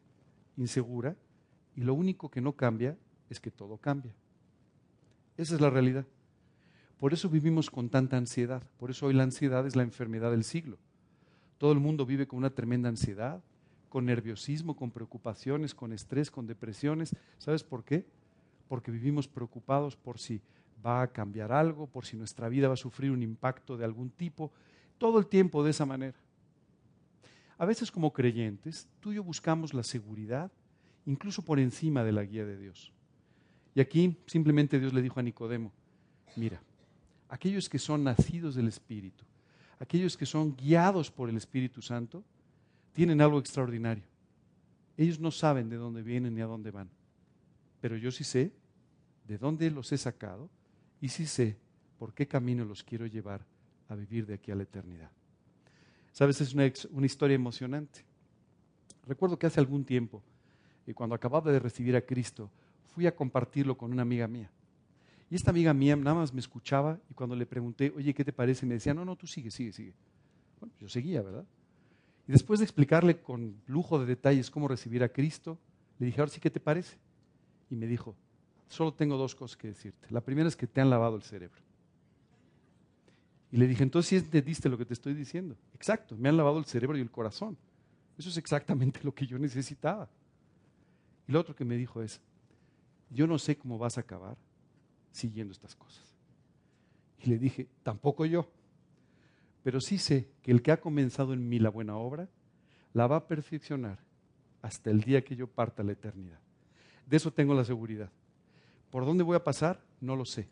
insegura, 0.57 1.15
y 1.75 1.81
lo 1.81 1.93
único 1.93 2.29
que 2.29 2.41
no 2.41 2.53
cambia 2.53 2.97
es 3.29 3.39
que 3.39 3.51
todo 3.51 3.77
cambia. 3.77 4.13
Esa 5.37 5.55
es 5.55 5.61
la 5.61 5.69
realidad. 5.69 6.05
Por 6.99 7.13
eso 7.13 7.29
vivimos 7.29 7.69
con 7.69 7.89
tanta 7.89 8.17
ansiedad. 8.17 8.63
Por 8.77 8.91
eso 8.91 9.07
hoy 9.07 9.13
la 9.13 9.23
ansiedad 9.23 9.65
es 9.65 9.75
la 9.75 9.83
enfermedad 9.83 10.31
del 10.31 10.43
siglo. 10.43 10.77
Todo 11.57 11.71
el 11.71 11.79
mundo 11.79 12.05
vive 12.05 12.27
con 12.27 12.37
una 12.37 12.51
tremenda 12.51 12.89
ansiedad, 12.89 13.43
con 13.93 14.05
nerviosismo, 14.05 14.75
con 14.75 14.89
preocupaciones, 14.89 15.75
con 15.75 15.93
estrés, 15.93 16.31
con 16.31 16.47
depresiones. 16.47 17.15
¿Sabes 17.37 17.63
por 17.63 17.83
qué? 17.83 18.07
Porque 18.67 18.89
vivimos 18.89 19.27
preocupados 19.27 19.95
por 19.95 20.17
si 20.17 20.41
va 20.83 21.03
a 21.03 21.07
cambiar 21.11 21.51
algo, 21.51 21.85
por 21.85 22.03
si 22.03 22.17
nuestra 22.17 22.49
vida 22.49 22.67
va 22.67 22.73
a 22.73 22.77
sufrir 22.77 23.11
un 23.11 23.21
impacto 23.21 23.77
de 23.77 23.85
algún 23.85 24.09
tipo, 24.09 24.51
todo 24.97 25.19
el 25.19 25.27
tiempo 25.27 25.63
de 25.63 25.69
esa 25.69 25.85
manera. 25.85 26.17
a 27.59 27.65
veces 27.67 27.91
como 27.91 28.11
creyentes, 28.11 28.89
tú 28.99 29.11
y 29.11 29.15
yo 29.17 29.23
buscamos 29.23 29.75
la 29.75 29.83
seguridad 29.83 30.51
incluso 31.05 31.43
por 31.43 31.59
encima 31.59 32.03
de 32.03 32.13
la 32.13 32.23
guía 32.23 32.45
de 32.45 32.57
Dios. 32.57 32.91
Y 33.75 33.79
aquí 33.79 34.17
simplemente 34.25 34.79
Dios 34.79 34.91
le 34.91 35.03
dijo 35.03 35.19
a 35.19 35.23
Nicodemo, 35.23 35.71
mira, 36.35 36.63
aquellos 37.29 37.69
que 37.69 37.77
son 37.77 38.03
nacidos 38.03 38.55
del 38.55 38.69
Espíritu, 38.69 39.23
aquellos 39.77 40.17
que 40.17 40.25
son 40.25 40.55
guiados 40.55 41.11
por 41.11 41.29
el 41.29 41.37
Espíritu 41.37 41.83
Santo, 41.83 42.23
tienen 42.93 43.21
algo 43.21 43.39
extraordinario. 43.39 44.03
Ellos 44.97 45.19
no 45.19 45.31
saben 45.31 45.69
de 45.69 45.75
dónde 45.75 46.03
vienen 46.03 46.35
ni 46.35 46.41
a 46.41 46.45
dónde 46.45 46.71
van, 46.71 46.89
pero 47.81 47.97
yo 47.97 48.11
sí 48.11 48.23
sé 48.23 48.51
de 49.27 49.37
dónde 49.37 49.69
los 49.71 49.91
he 49.91 49.97
sacado 49.97 50.49
y 51.01 51.09
sí 51.09 51.25
sé 51.25 51.57
por 51.97 52.13
qué 52.13 52.27
camino 52.27 52.63
los 52.65 52.83
quiero 52.83 53.05
llevar 53.07 53.45
a 53.89 53.95
vivir 53.95 54.25
de 54.25 54.35
aquí 54.35 54.51
a 54.51 54.55
la 54.55 54.63
eternidad. 54.63 55.11
Sabes, 56.11 56.39
es 56.41 56.53
una, 56.53 57.05
historia 57.05 57.35
emocionante. 57.35 58.05
Recuerdo 59.07 59.37
que 59.37 59.47
hace 59.47 59.59
algún 59.59 59.83
tiempo, 59.83 60.21
y 60.85 60.93
cuando 60.93 61.15
acababa 61.15 61.51
de 61.51 61.59
recibir 61.59 61.95
a 61.95 62.01
Cristo, 62.01 62.51
fui 62.93 63.07
a 63.07 63.15
compartirlo 63.15 63.75
con 63.75 63.91
una 63.91 64.03
amiga 64.03 64.27
mía. 64.27 64.51
Y 65.31 65.35
esta 65.35 65.49
amiga 65.49 65.73
mía 65.73 65.95
nada 65.95 66.17
más 66.17 66.31
me 66.31 66.39
escuchaba 66.39 66.99
y 67.09 67.15
cuando 67.15 67.35
le 67.35 67.47
pregunté, 67.47 67.91
oye, 67.95 68.13
¿qué 68.13 68.23
te 68.23 68.31
parece? 68.31 68.67
Me 68.67 68.75
decía, 68.75 68.93
no, 68.93 69.03
no, 69.03 69.15
tú 69.15 69.25
sigue, 69.25 69.49
sigue, 69.49 69.73
sigue. 69.73 69.93
Bueno, 70.59 70.75
yo 70.79 70.87
seguía, 70.87 71.23
¿verdad? 71.23 71.45
Y 72.27 72.31
después 72.31 72.59
de 72.59 72.65
explicarle 72.65 73.19
con 73.19 73.61
lujo 73.67 73.99
de 73.99 74.05
detalles 74.05 74.49
cómo 74.49 74.67
recibir 74.67 75.03
a 75.03 75.09
Cristo, 75.09 75.57
le 75.99 76.05
dije, 76.05 76.21
ahora 76.21 76.31
sí, 76.31 76.39
¿qué 76.39 76.49
te 76.49 76.59
parece? 76.59 76.97
Y 77.69 77.75
me 77.75 77.85
dijo, 77.87 78.15
solo 78.67 78.93
tengo 78.93 79.17
dos 79.17 79.35
cosas 79.35 79.57
que 79.57 79.67
decirte. 79.67 80.07
La 80.09 80.21
primera 80.21 80.47
es 80.47 80.55
que 80.55 80.67
te 80.67 80.81
han 80.81 80.89
lavado 80.89 81.15
el 81.15 81.23
cerebro. 81.23 81.61
Y 83.51 83.57
le 83.57 83.67
dije, 83.67 83.83
entonces 83.83 84.09
sí 84.09 84.15
entendiste 84.15 84.69
lo 84.69 84.77
que 84.77 84.85
te 84.85 84.93
estoy 84.93 85.13
diciendo. 85.13 85.55
Exacto, 85.75 86.15
me 86.17 86.29
han 86.29 86.37
lavado 86.37 86.57
el 86.57 86.65
cerebro 86.65 86.97
y 86.97 87.01
el 87.01 87.11
corazón. 87.11 87.57
Eso 88.17 88.29
es 88.29 88.37
exactamente 88.37 89.01
lo 89.03 89.13
que 89.13 89.27
yo 89.27 89.37
necesitaba. 89.37 90.09
Y 91.27 91.31
lo 91.31 91.39
otro 91.39 91.55
que 91.55 91.65
me 91.65 91.77
dijo 91.77 92.01
es, 92.01 92.19
yo 93.09 93.27
no 93.27 93.37
sé 93.37 93.57
cómo 93.57 93.77
vas 93.77 93.97
a 93.97 94.01
acabar 94.01 94.37
siguiendo 95.11 95.51
estas 95.51 95.75
cosas. 95.75 96.03
Y 97.19 97.29
le 97.29 97.37
dije, 97.37 97.67
tampoco 97.83 98.25
yo, 98.25 98.49
pero 99.63 99.79
sí 99.79 99.97
sé 99.97 100.29
que 100.41 100.51
el 100.51 100.61
que 100.61 100.71
ha 100.71 100.81
comenzado 100.81 101.33
en 101.33 101.47
mí 101.47 101.57
la 101.57 101.69
buena 101.69 101.95
obra, 101.95 102.27
la 102.93 103.07
va 103.07 103.15
a 103.15 103.27
perfeccionar 103.27 103.97
hasta 104.61 104.91
el 104.91 105.01
día 105.01 105.23
que 105.23 105.35
yo 105.35 105.47
parta 105.47 105.81
a 105.81 105.85
la 105.85 105.93
eternidad. 105.93 106.39
De 107.07 107.17
eso 107.17 107.31
tengo 107.31 107.53
la 107.53 107.65
seguridad. 107.65 108.11
¿Por 108.91 109.05
dónde 109.05 109.23
voy 109.23 109.35
a 109.35 109.43
pasar? 109.43 109.81
No 109.99 110.15
lo 110.15 110.25
sé, 110.25 110.47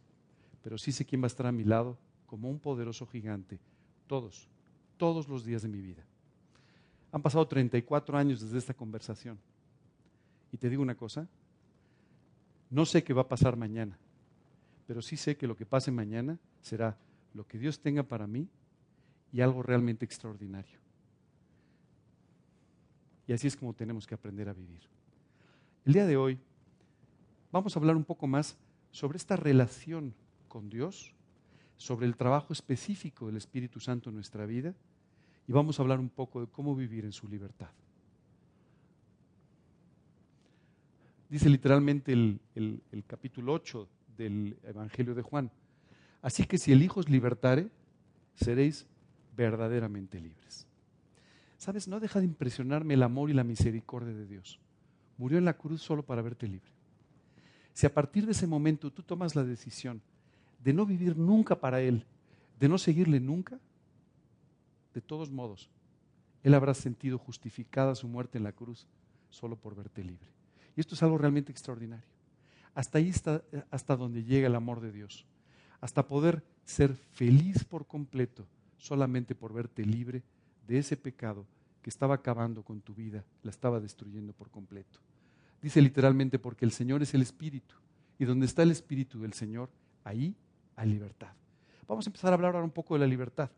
pero 0.64 0.78
sí 0.78 0.92
sé 0.92 1.06
quién 1.06 1.22
va 1.22 1.26
a 1.26 1.28
estar 1.28 1.46
a 1.46 1.52
mi 1.52 1.64
lado 1.64 1.98
como 2.26 2.50
un 2.50 2.60
poderoso 2.60 3.06
gigante, 3.06 3.60
todos, 4.08 4.48
todos 4.98 5.28
los 5.28 5.46
días 5.46 5.62
de 5.62 5.68
mi 5.68 5.82
vida. 5.82 6.04
Han 7.12 7.22
pasado 7.22 7.46
34 7.46 8.18
años 8.18 8.42
desde 8.42 8.58
esta 8.58 8.74
conversación. 8.74 9.38
Y 10.54 10.58
te 10.58 10.70
digo 10.70 10.82
una 10.82 10.96
cosa, 10.96 11.28
no 12.70 12.86
sé 12.86 13.04
qué 13.04 13.14
va 13.14 13.24
a 13.24 13.28
pasar 13.28 13.58
mañana, 13.58 13.98
pero 14.88 15.02
sí 15.02 15.18
sé 15.18 15.36
que 15.36 15.48
lo 15.48 15.56
que 15.56 15.66
pase 15.66 15.92
mañana 15.92 16.40
será 16.62 16.98
lo 17.34 17.46
que 17.46 17.58
Dios 17.58 17.80
tenga 17.80 18.04
para 18.04 18.28
mí 18.28 18.48
y 19.32 19.42
algo 19.42 19.64
realmente 19.64 20.06
extraordinario. 20.06 20.80
Y 23.28 23.34
así 23.34 23.48
es 23.48 23.56
como 23.56 23.74
tenemos 23.74 24.06
que 24.06 24.16
aprender 24.16 24.50
a 24.50 24.54
vivir. 24.54 24.82
El 25.86 25.94
día 25.94 26.06
de 26.06 26.18
hoy 26.18 26.40
vamos 27.52 27.76
a 27.76 27.80
hablar 27.80 27.96
un 27.96 28.04
poco 28.04 28.28
más 28.28 28.58
sobre 28.92 29.18
esta 29.18 29.36
relación 29.36 30.14
con 30.48 30.70
Dios 30.70 31.16
sobre 31.82 32.06
el 32.06 32.16
trabajo 32.16 32.54
específico 32.54 33.26
del 33.26 33.38
Espíritu 33.38 33.80
Santo 33.80 34.10
en 34.10 34.16
nuestra 34.16 34.46
vida 34.46 34.76
y 35.48 35.52
vamos 35.52 35.80
a 35.80 35.82
hablar 35.82 36.00
un 36.00 36.10
poco 36.10 36.40
de 36.40 36.46
cómo 36.46 36.76
vivir 36.76 37.06
en 37.06 37.12
su 37.12 37.28
libertad. 37.28 37.72
Dice 41.28 41.50
literalmente 41.50 42.14
el, 42.14 42.40
capítulo 43.08 43.54
8 43.54 43.88
del 44.16 44.60
Evangelio 44.64 45.16
de 45.16 45.24
Juan. 45.24 45.50
Así 46.22 46.46
que 46.46 46.60
si 46.60 46.72
el 46.72 46.84
Hijo 46.84 47.00
os 47.00 47.10
libertare, 47.10 47.68
seréis 48.36 48.86
verdaderamente 49.36 50.20
libres. 50.20 50.68
Sabes, 51.58 51.88
no 51.88 52.00
deja 52.00 52.20
de 52.20 52.26
impresionarme 52.26 52.96
el 52.96 53.04
amor 53.04 53.30
y 53.30 53.34
la 53.34 53.44
misericordia 53.44 54.14
de 54.14 54.26
Dios. 54.26 54.60
Murió 55.18 55.38
en 55.38 55.46
la 55.46 55.58
cruz 55.58 55.82
solo 55.82 56.04
para 56.04 56.22
verte 56.22 56.48
libre. 56.48 56.72
Si 57.74 57.86
a 57.86 57.94
partir 57.94 58.26
de 58.26 58.32
ese 58.32 58.48
momento 58.48 58.92
tú 58.92 59.04
tomas 59.04 59.36
la 59.36 59.44
decisión 59.44 60.02
de 60.64 60.74
no 60.74 60.86
vivir 60.86 61.18
nunca 61.18 61.60
para 61.60 61.82
Él, 61.82 62.06
de 62.60 62.68
no 62.68 62.78
seguirle 62.78 63.20
nunca, 63.20 63.60
de 64.94 65.02
todos 65.02 65.32
modos, 65.32 65.70
Él 66.44 66.54
habrá 66.54 66.74
sentido 66.74 67.18
justificada 67.18 67.96
su 67.96 68.08
muerte 68.08 68.38
en 68.38 68.44
la 68.44 68.52
cruz 68.52 68.88
solo 69.30 69.56
por 69.56 69.76
verte 69.76 70.04
libre. 70.04 70.30
Y 70.76 70.82
esto 70.82 70.96
es 70.96 71.04
algo 71.04 71.18
realmente 71.18 71.52
extraordinario. 71.52 72.06
Hasta 72.74 72.98
ahí 72.98 73.10
está, 73.10 73.44
hasta 73.70 73.96
donde 73.96 74.24
llega 74.24 74.48
el 74.48 74.56
amor 74.56 74.82
de 74.82 74.92
Dios. 74.92 75.26
Hasta 75.80 76.08
poder 76.08 76.44
ser 76.64 76.96
feliz 76.96 77.64
por 77.64 77.86
completo 77.86 78.48
solamente 78.82 79.36
por 79.36 79.54
verte 79.54 79.86
libre 79.86 80.24
de 80.68 80.80
ese 80.80 80.98
pecado 80.98 81.46
que 81.84 81.90
estaba 81.90 82.16
acabando 82.16 82.64
con 82.64 82.82
tu 82.82 82.94
vida, 82.94 83.24
la 83.44 83.52
estaba 83.52 83.80
destruyendo 83.80 84.34
por 84.34 84.50
completo. 84.50 85.00
Dice 85.62 85.82
literalmente 85.82 86.40
porque 86.40 86.66
el 86.66 86.72
Señor 86.72 87.04
es 87.04 87.14
el 87.14 87.22
Espíritu 87.22 87.76
y 88.18 88.26
donde 88.26 88.48
está 88.48 88.64
el 88.64 88.72
Espíritu 88.72 89.22
del 89.22 89.34
Señor, 89.34 89.70
ahí 90.04 90.36
hay 90.76 90.90
libertad. 90.90 91.32
Vamos 91.88 92.08
a 92.08 92.10
empezar 92.10 92.32
a 92.32 92.36
hablar 92.36 92.56
ahora 92.56 92.66
un 92.66 92.72
poco 92.72 92.96
de 92.96 93.02
la 93.02 93.08
libertad. 93.08 93.52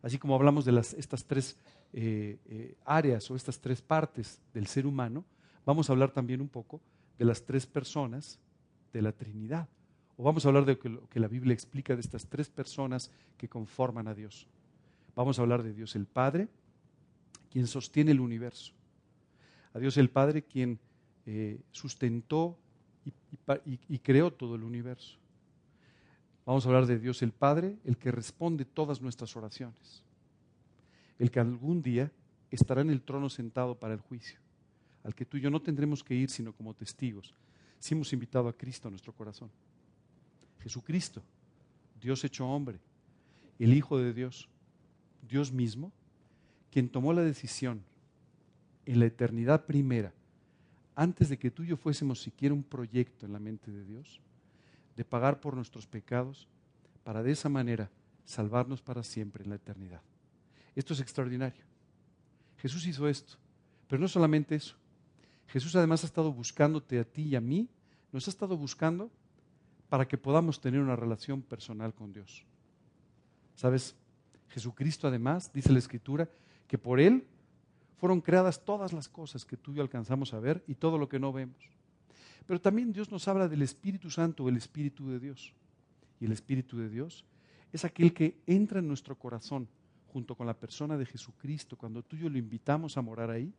Así 0.00 0.18
como 0.18 0.34
hablamos 0.34 0.64
de 0.64 0.78
estas 0.80 1.24
tres 1.24 1.56
eh, 1.92 2.38
eh, 2.46 2.74
áreas 2.84 3.30
o 3.30 3.36
estas 3.36 3.60
tres 3.60 3.82
partes 3.82 4.40
del 4.54 4.66
ser 4.66 4.86
humano, 4.86 5.24
vamos 5.66 5.88
a 5.88 5.92
hablar 5.92 6.10
también 6.10 6.40
un 6.40 6.48
poco 6.48 6.80
de 7.18 7.26
las 7.26 7.44
tres 7.44 7.66
personas 7.66 8.38
de 8.92 9.02
la 9.02 9.12
Trinidad. 9.12 9.68
O 10.16 10.24
vamos 10.24 10.44
a 10.44 10.48
hablar 10.48 10.64
de 10.64 10.78
lo 10.88 11.08
que 11.08 11.20
la 11.20 11.28
Biblia 11.28 11.52
explica 11.52 11.94
de 11.94 12.00
estas 12.00 12.26
tres 12.26 12.48
personas 12.48 13.10
que 13.36 13.48
conforman 13.48 14.08
a 14.08 14.14
Dios. 14.14 14.48
Vamos 15.14 15.38
a 15.38 15.42
hablar 15.42 15.62
de 15.62 15.72
Dios 15.72 15.94
el 15.96 16.06
Padre, 16.06 16.48
quien 17.50 17.66
sostiene 17.66 18.12
el 18.12 18.20
universo. 18.20 18.72
A 19.74 19.78
Dios 19.78 19.96
el 19.96 20.10
Padre, 20.10 20.42
quien 20.42 20.78
eh, 21.26 21.60
sustentó 21.70 22.58
y 23.64 23.98
creó 23.98 24.32
todo 24.32 24.54
el 24.54 24.62
universo. 24.62 25.18
Vamos 26.44 26.64
a 26.64 26.68
hablar 26.68 26.86
de 26.86 26.98
Dios 26.98 27.22
el 27.22 27.32
Padre, 27.32 27.78
el 27.84 27.96
que 27.96 28.10
responde 28.10 28.64
todas 28.64 29.00
nuestras 29.00 29.36
oraciones. 29.36 30.02
El 31.18 31.30
que 31.30 31.40
algún 31.40 31.82
día 31.82 32.10
estará 32.50 32.80
en 32.80 32.90
el 32.90 33.02
trono 33.02 33.30
sentado 33.30 33.78
para 33.78 33.94
el 33.94 34.00
juicio, 34.00 34.38
al 35.04 35.14
que 35.14 35.24
tú 35.24 35.36
y 35.36 35.40
yo 35.40 35.50
no 35.50 35.62
tendremos 35.62 36.02
que 36.02 36.14
ir 36.14 36.30
sino 36.30 36.52
como 36.52 36.74
testigos, 36.74 37.34
si 37.78 37.94
hemos 37.94 38.12
invitado 38.12 38.48
a 38.48 38.52
Cristo 38.52 38.88
a 38.88 38.90
nuestro 38.90 39.12
corazón. 39.12 39.50
Jesucristo, 40.60 41.22
Dios 42.00 42.24
hecho 42.24 42.46
hombre, 42.46 42.78
el 43.58 43.72
Hijo 43.72 43.98
de 43.98 44.12
Dios, 44.12 44.48
Dios 45.22 45.52
mismo, 45.52 45.92
quien 46.70 46.88
tomó 46.88 47.12
la 47.12 47.22
decisión 47.22 47.82
en 48.86 48.98
la 48.98 49.06
eternidad 49.06 49.64
primera, 49.64 50.12
antes 50.94 51.28
de 51.28 51.38
que 51.38 51.50
tú 51.50 51.62
y 51.62 51.68
yo 51.68 51.76
fuésemos 51.76 52.20
siquiera 52.20 52.54
un 52.54 52.62
proyecto 52.62 53.24
en 53.24 53.32
la 53.32 53.38
mente 53.38 53.70
de 53.70 53.84
Dios, 53.84 54.20
de 54.96 55.04
pagar 55.04 55.40
por 55.40 55.54
nuestros 55.54 55.86
pecados 55.86 56.48
para 57.04 57.22
de 57.22 57.32
esa 57.32 57.48
manera 57.48 57.90
salvarnos 58.24 58.82
para 58.82 59.02
siempre 59.02 59.42
en 59.44 59.50
la 59.50 59.56
eternidad. 59.56 60.02
Esto 60.74 60.94
es 60.94 61.00
extraordinario. 61.00 61.62
Jesús 62.58 62.86
hizo 62.86 63.08
esto, 63.08 63.34
pero 63.88 64.00
no 64.00 64.08
solamente 64.08 64.54
eso. 64.54 64.76
Jesús 65.48 65.74
además 65.76 66.02
ha 66.02 66.06
estado 66.06 66.32
buscándote 66.32 66.98
a 66.98 67.04
ti 67.04 67.22
y 67.22 67.36
a 67.36 67.40
mí, 67.40 67.68
nos 68.12 68.26
ha 68.26 68.30
estado 68.30 68.56
buscando 68.56 69.10
para 69.88 70.06
que 70.06 70.16
podamos 70.16 70.60
tener 70.60 70.80
una 70.80 70.96
relación 70.96 71.42
personal 71.42 71.92
con 71.94 72.12
Dios. 72.12 72.44
¿Sabes? 73.54 73.94
Jesucristo 74.52 75.08
además, 75.08 75.52
dice 75.52 75.72
la 75.72 75.78
Escritura, 75.78 76.28
que 76.68 76.78
por 76.78 77.00
Él 77.00 77.26
fueron 77.96 78.20
creadas 78.20 78.64
todas 78.64 78.92
las 78.92 79.08
cosas 79.08 79.44
que 79.44 79.56
tú 79.56 79.72
y 79.72 79.76
yo 79.76 79.82
alcanzamos 79.82 80.34
a 80.34 80.40
ver 80.40 80.62
y 80.66 80.74
todo 80.74 80.98
lo 80.98 81.08
que 81.08 81.18
no 81.18 81.32
vemos. 81.32 81.56
Pero 82.46 82.60
también 82.60 82.92
Dios 82.92 83.10
nos 83.10 83.26
habla 83.28 83.48
del 83.48 83.62
Espíritu 83.62 84.10
Santo, 84.10 84.48
el 84.48 84.56
Espíritu 84.56 85.08
de 85.08 85.18
Dios. 85.18 85.54
Y 86.20 86.26
el 86.26 86.32
Espíritu 86.32 86.76
de 86.78 86.88
Dios 86.88 87.24
es 87.72 87.84
aquel 87.84 88.12
que 88.12 88.36
entra 88.46 88.80
en 88.80 88.88
nuestro 88.88 89.18
corazón 89.18 89.68
junto 90.12 90.34
con 90.34 90.46
la 90.46 90.54
persona 90.54 90.98
de 90.98 91.06
Jesucristo, 91.06 91.76
cuando 91.76 92.02
tú 92.02 92.16
y 92.16 92.20
yo 92.20 92.28
lo 92.28 92.36
invitamos 92.36 92.98
a 92.98 93.02
morar 93.02 93.30
ahí, 93.30 93.52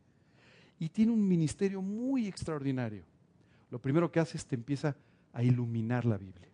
y 0.78 0.88
tiene 0.88 1.12
un 1.12 1.26
ministerio 1.26 1.82
muy 1.82 2.26
extraordinario. 2.26 3.04
Lo 3.70 3.80
primero 3.80 4.10
que 4.12 4.20
hace 4.20 4.36
es 4.36 4.46
te 4.46 4.54
empieza 4.54 4.96
a 5.32 5.42
iluminar 5.42 6.04
la 6.04 6.16
Biblia. 6.16 6.48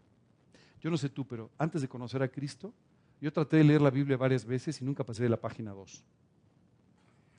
Yo 0.80 0.90
no 0.90 0.96
sé 0.96 1.10
tú, 1.10 1.26
pero 1.26 1.50
antes 1.58 1.82
de 1.82 1.88
conocer 1.88 2.22
a 2.22 2.28
Cristo, 2.28 2.72
yo 3.20 3.32
traté 3.32 3.58
de 3.58 3.64
leer 3.64 3.82
la 3.82 3.90
Biblia 3.90 4.16
varias 4.16 4.44
veces 4.44 4.80
y 4.80 4.84
nunca 4.84 5.04
pasé 5.04 5.22
de 5.22 5.28
la 5.28 5.40
página 5.40 5.72
2. 5.72 6.04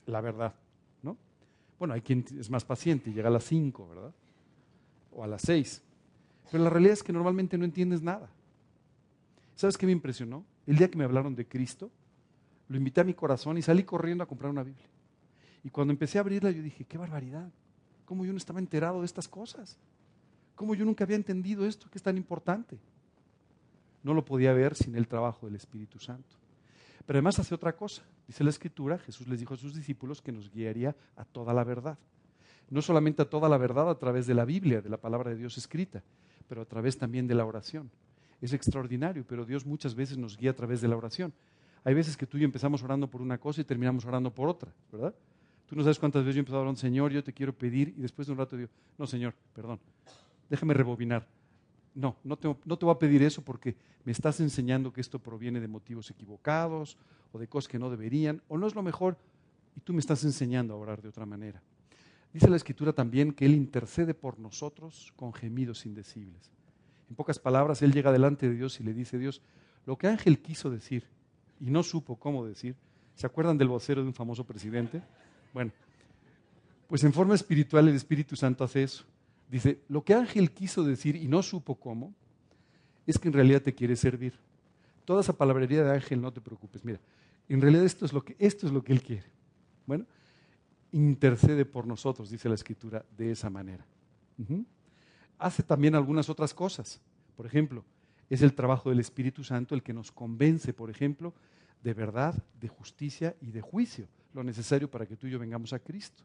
La 0.06 0.20
verdad, 0.20 0.54
¿no? 1.02 1.16
Bueno, 1.78 1.94
hay 1.94 2.00
quien 2.00 2.24
es 2.38 2.50
más 2.50 2.64
paciente 2.64 3.10
y 3.10 3.14
llega 3.14 3.28
a 3.28 3.32
las 3.32 3.44
5, 3.44 3.88
¿verdad? 3.88 4.12
o 5.14 5.22
a 5.22 5.26
las 5.26 5.42
seis. 5.42 5.82
Pero 6.50 6.64
la 6.64 6.70
realidad 6.70 6.94
es 6.94 7.02
que 7.02 7.12
normalmente 7.12 7.56
no 7.56 7.64
entiendes 7.64 8.02
nada. 8.02 8.28
¿Sabes 9.54 9.78
qué 9.78 9.86
me 9.86 9.92
impresionó? 9.92 10.44
El 10.66 10.76
día 10.76 10.90
que 10.90 10.98
me 10.98 11.04
hablaron 11.04 11.34
de 11.34 11.46
Cristo, 11.46 11.90
lo 12.68 12.76
invité 12.76 13.00
a 13.00 13.04
mi 13.04 13.14
corazón 13.14 13.58
y 13.58 13.62
salí 13.62 13.84
corriendo 13.84 14.24
a 14.24 14.26
comprar 14.26 14.50
una 14.50 14.62
Biblia. 14.62 14.86
Y 15.64 15.70
cuando 15.70 15.92
empecé 15.92 16.18
a 16.18 16.22
abrirla, 16.22 16.50
yo 16.50 16.62
dije, 16.62 16.84
qué 16.84 16.98
barbaridad. 16.98 17.48
¿Cómo 18.04 18.24
yo 18.24 18.32
no 18.32 18.38
estaba 18.38 18.58
enterado 18.58 19.00
de 19.00 19.06
estas 19.06 19.28
cosas? 19.28 19.78
¿Cómo 20.54 20.74
yo 20.74 20.84
nunca 20.84 21.04
había 21.04 21.16
entendido 21.16 21.64
esto 21.66 21.88
que 21.90 21.98
es 21.98 22.02
tan 22.02 22.16
importante? 22.16 22.78
No 24.02 24.14
lo 24.14 24.24
podía 24.24 24.52
ver 24.52 24.74
sin 24.74 24.96
el 24.96 25.08
trabajo 25.08 25.46
del 25.46 25.56
Espíritu 25.56 25.98
Santo. 25.98 26.36
Pero 27.06 27.18
además 27.18 27.38
hace 27.38 27.54
otra 27.54 27.74
cosa. 27.74 28.02
Dice 28.26 28.44
la 28.44 28.50
Escritura, 28.50 28.98
Jesús 28.98 29.26
les 29.28 29.40
dijo 29.40 29.54
a 29.54 29.56
sus 29.56 29.74
discípulos 29.74 30.22
que 30.22 30.32
nos 30.32 30.50
guiaría 30.50 30.94
a 31.16 31.24
toda 31.24 31.52
la 31.52 31.64
verdad. 31.64 31.98
No 32.70 32.80
solamente 32.80 33.22
a 33.22 33.28
toda 33.28 33.48
la 33.48 33.58
verdad 33.58 33.90
a 33.90 33.98
través 33.98 34.26
de 34.26 34.34
la 34.34 34.44
Biblia, 34.44 34.80
de 34.80 34.88
la 34.88 34.96
palabra 34.96 35.30
de 35.30 35.36
Dios 35.36 35.58
escrita, 35.58 36.02
pero 36.48 36.62
a 36.62 36.64
través 36.64 36.96
también 36.96 37.26
de 37.26 37.34
la 37.34 37.44
oración. 37.44 37.90
Es 38.40 38.52
extraordinario, 38.52 39.24
pero 39.26 39.44
Dios 39.44 39.66
muchas 39.66 39.94
veces 39.94 40.18
nos 40.18 40.36
guía 40.36 40.50
a 40.50 40.54
través 40.54 40.80
de 40.80 40.88
la 40.88 40.96
oración. 40.96 41.32
Hay 41.84 41.94
veces 41.94 42.16
que 42.16 42.26
tú 42.26 42.36
y 42.36 42.40
yo 42.40 42.44
empezamos 42.44 42.82
orando 42.82 43.08
por 43.08 43.20
una 43.20 43.38
cosa 43.38 43.60
y 43.60 43.64
terminamos 43.64 44.04
orando 44.04 44.32
por 44.32 44.48
otra, 44.48 44.72
¿verdad? 44.90 45.14
Tú 45.66 45.76
no 45.76 45.82
sabes 45.82 45.98
cuántas 45.98 46.22
veces 46.22 46.36
yo 46.36 46.38
he 46.38 46.40
empezado 46.40 46.62
orando, 46.62 46.80
Señor, 46.80 47.12
yo 47.12 47.24
te 47.24 47.32
quiero 47.32 47.52
pedir, 47.52 47.94
y 47.96 48.02
después 48.02 48.26
de 48.26 48.32
un 48.32 48.38
rato 48.38 48.56
digo, 48.56 48.70
no, 48.98 49.06
Señor, 49.06 49.34
perdón, 49.54 49.80
déjame 50.48 50.74
rebobinar. 50.74 51.26
No, 51.94 52.16
no 52.24 52.36
te, 52.36 52.48
no 52.64 52.78
te 52.78 52.84
voy 52.84 52.94
a 52.94 52.98
pedir 52.98 53.22
eso 53.22 53.42
porque 53.42 53.76
me 54.04 54.12
estás 54.12 54.40
enseñando 54.40 54.92
que 54.92 55.00
esto 55.00 55.18
proviene 55.18 55.60
de 55.60 55.68
motivos 55.68 56.10
equivocados 56.10 56.96
o 57.32 57.38
de 57.38 57.48
cosas 57.48 57.68
que 57.68 57.78
no 57.78 57.90
deberían, 57.90 58.42
o 58.48 58.58
no 58.58 58.66
es 58.66 58.74
lo 58.74 58.82
mejor, 58.82 59.16
y 59.76 59.80
tú 59.80 59.92
me 59.92 60.00
estás 60.00 60.24
enseñando 60.24 60.74
a 60.74 60.76
orar 60.76 61.00
de 61.00 61.08
otra 61.08 61.26
manera. 61.26 61.62
Dice 62.32 62.48
la 62.48 62.56
Escritura 62.56 62.92
también 62.92 63.32
que 63.32 63.44
Él 63.44 63.54
intercede 63.54 64.14
por 64.14 64.38
nosotros 64.38 65.12
con 65.16 65.32
gemidos 65.32 65.84
indecibles. 65.84 66.50
En 67.10 67.16
pocas 67.16 67.38
palabras, 67.38 67.82
Él 67.82 67.92
llega 67.92 68.10
delante 68.12 68.48
de 68.48 68.54
Dios 68.54 68.80
y 68.80 68.84
le 68.84 68.94
dice, 68.94 69.18
Dios, 69.18 69.42
lo 69.84 69.96
que 69.96 70.06
Ángel 70.06 70.40
quiso 70.40 70.70
decir 70.70 71.06
y 71.60 71.70
no 71.70 71.82
supo 71.82 72.16
cómo 72.16 72.46
decir, 72.46 72.74
¿se 73.14 73.26
acuerdan 73.26 73.58
del 73.58 73.68
vocero 73.68 74.00
de 74.00 74.08
un 74.08 74.14
famoso 74.14 74.44
presidente? 74.44 75.02
Bueno, 75.52 75.72
pues 76.88 77.04
en 77.04 77.12
forma 77.12 77.34
espiritual 77.34 77.88
el 77.88 77.96
Espíritu 77.96 78.34
Santo 78.34 78.64
hace 78.64 78.82
eso. 78.82 79.04
Dice, 79.52 79.82
lo 79.88 80.02
que 80.02 80.14
Ángel 80.14 80.50
quiso 80.50 80.82
decir 80.82 81.14
y 81.14 81.28
no 81.28 81.42
supo 81.42 81.74
cómo, 81.74 82.14
es 83.06 83.18
que 83.18 83.28
en 83.28 83.34
realidad 83.34 83.60
te 83.60 83.74
quiere 83.74 83.96
servir. 83.96 84.32
Toda 85.04 85.20
esa 85.20 85.34
palabrería 85.34 85.84
de 85.84 85.92
Ángel, 85.92 86.22
no 86.22 86.32
te 86.32 86.40
preocupes. 86.40 86.82
Mira, 86.82 86.98
en 87.50 87.60
realidad 87.60 87.84
esto 87.84 88.06
es 88.06 88.14
lo 88.14 88.24
que, 88.24 88.34
esto 88.38 88.66
es 88.66 88.72
lo 88.72 88.82
que 88.82 88.94
Él 88.94 89.02
quiere. 89.02 89.26
Bueno, 89.84 90.06
intercede 90.90 91.66
por 91.66 91.86
nosotros, 91.86 92.30
dice 92.30 92.48
la 92.48 92.54
Escritura, 92.54 93.04
de 93.14 93.32
esa 93.32 93.50
manera. 93.50 93.84
Hace 95.36 95.62
también 95.62 95.96
algunas 95.96 96.30
otras 96.30 96.54
cosas. 96.54 97.02
Por 97.36 97.44
ejemplo, 97.44 97.84
es 98.30 98.40
el 98.40 98.54
trabajo 98.54 98.88
del 98.88 99.00
Espíritu 99.00 99.44
Santo 99.44 99.74
el 99.74 99.82
que 99.82 99.92
nos 99.92 100.10
convence, 100.10 100.72
por 100.72 100.88
ejemplo, 100.88 101.34
de 101.82 101.92
verdad, 101.92 102.42
de 102.58 102.68
justicia 102.68 103.36
y 103.42 103.50
de 103.50 103.60
juicio, 103.60 104.08
lo 104.32 104.42
necesario 104.42 104.90
para 104.90 105.04
que 105.04 105.14
tú 105.14 105.26
y 105.26 105.30
yo 105.30 105.38
vengamos 105.38 105.74
a 105.74 105.78
Cristo. 105.78 106.24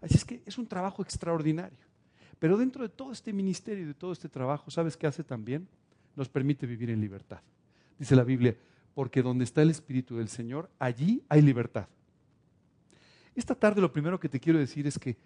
Así 0.00 0.16
es 0.16 0.24
que 0.24 0.42
es 0.44 0.58
un 0.58 0.66
trabajo 0.66 1.02
extraordinario. 1.02 1.93
Pero 2.44 2.58
dentro 2.58 2.82
de 2.82 2.90
todo 2.90 3.10
este 3.10 3.32
ministerio 3.32 3.84
y 3.84 3.86
de 3.86 3.94
todo 3.94 4.12
este 4.12 4.28
trabajo, 4.28 4.70
¿sabes 4.70 4.98
qué 4.98 5.06
hace 5.06 5.24
también? 5.24 5.66
Nos 6.14 6.28
permite 6.28 6.66
vivir 6.66 6.90
en 6.90 7.00
libertad. 7.00 7.40
Dice 7.98 8.14
la 8.14 8.22
Biblia, 8.22 8.54
porque 8.94 9.22
donde 9.22 9.44
está 9.44 9.62
el 9.62 9.70
Espíritu 9.70 10.18
del 10.18 10.28
Señor, 10.28 10.68
allí 10.78 11.22
hay 11.30 11.40
libertad. 11.40 11.88
Esta 13.34 13.54
tarde 13.54 13.80
lo 13.80 13.90
primero 13.90 14.20
que 14.20 14.28
te 14.28 14.38
quiero 14.38 14.58
decir 14.58 14.86
es 14.86 14.98
que 14.98 15.16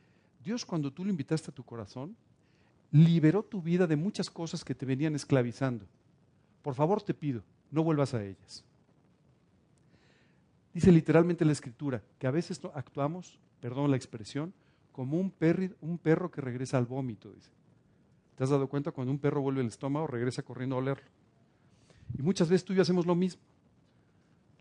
Dios 0.44 0.64
cuando 0.64 0.92
tú 0.92 1.04
lo 1.04 1.10
invitaste 1.10 1.50
a 1.50 1.54
tu 1.54 1.64
corazón, 1.64 2.14
liberó 2.92 3.42
tu 3.42 3.60
vida 3.60 3.88
de 3.88 3.96
muchas 3.96 4.30
cosas 4.30 4.64
que 4.64 4.76
te 4.76 4.86
venían 4.86 5.16
esclavizando. 5.16 5.86
Por 6.62 6.76
favor 6.76 7.02
te 7.02 7.14
pido, 7.14 7.42
no 7.72 7.82
vuelvas 7.82 8.14
a 8.14 8.24
ellas. 8.24 8.62
Dice 10.72 10.92
literalmente 10.92 11.44
la 11.44 11.50
escritura 11.50 12.00
que 12.16 12.28
a 12.28 12.30
veces 12.30 12.60
actuamos, 12.74 13.40
perdón 13.60 13.90
la 13.90 13.96
expresión, 13.96 14.54
como 14.98 15.16
un, 15.16 15.30
perro 15.30 16.28
que 16.28 16.40
regresa 16.40 16.76
al 16.76 16.84
vómito, 16.84 17.30
dice. 17.30 17.52
¿Te 18.34 18.42
has 18.42 18.50
dado 18.50 18.66
cuenta 18.68 18.90
cuando 18.90 19.12
un 19.12 19.20
perro 19.20 19.40
vuelve 19.40 19.60
al 19.60 19.68
estómago, 19.68 20.08
regresa 20.08 20.42
corriendo 20.42 20.74
a 20.74 20.80
olerlo? 20.80 21.08
Y 22.18 22.22
muchas 22.22 22.48
veces 22.48 22.64
tú 22.64 22.72
y 22.72 22.76
yo 22.76 22.82
hacemos 22.82 23.06
lo 23.06 23.14
mismo. 23.14 23.40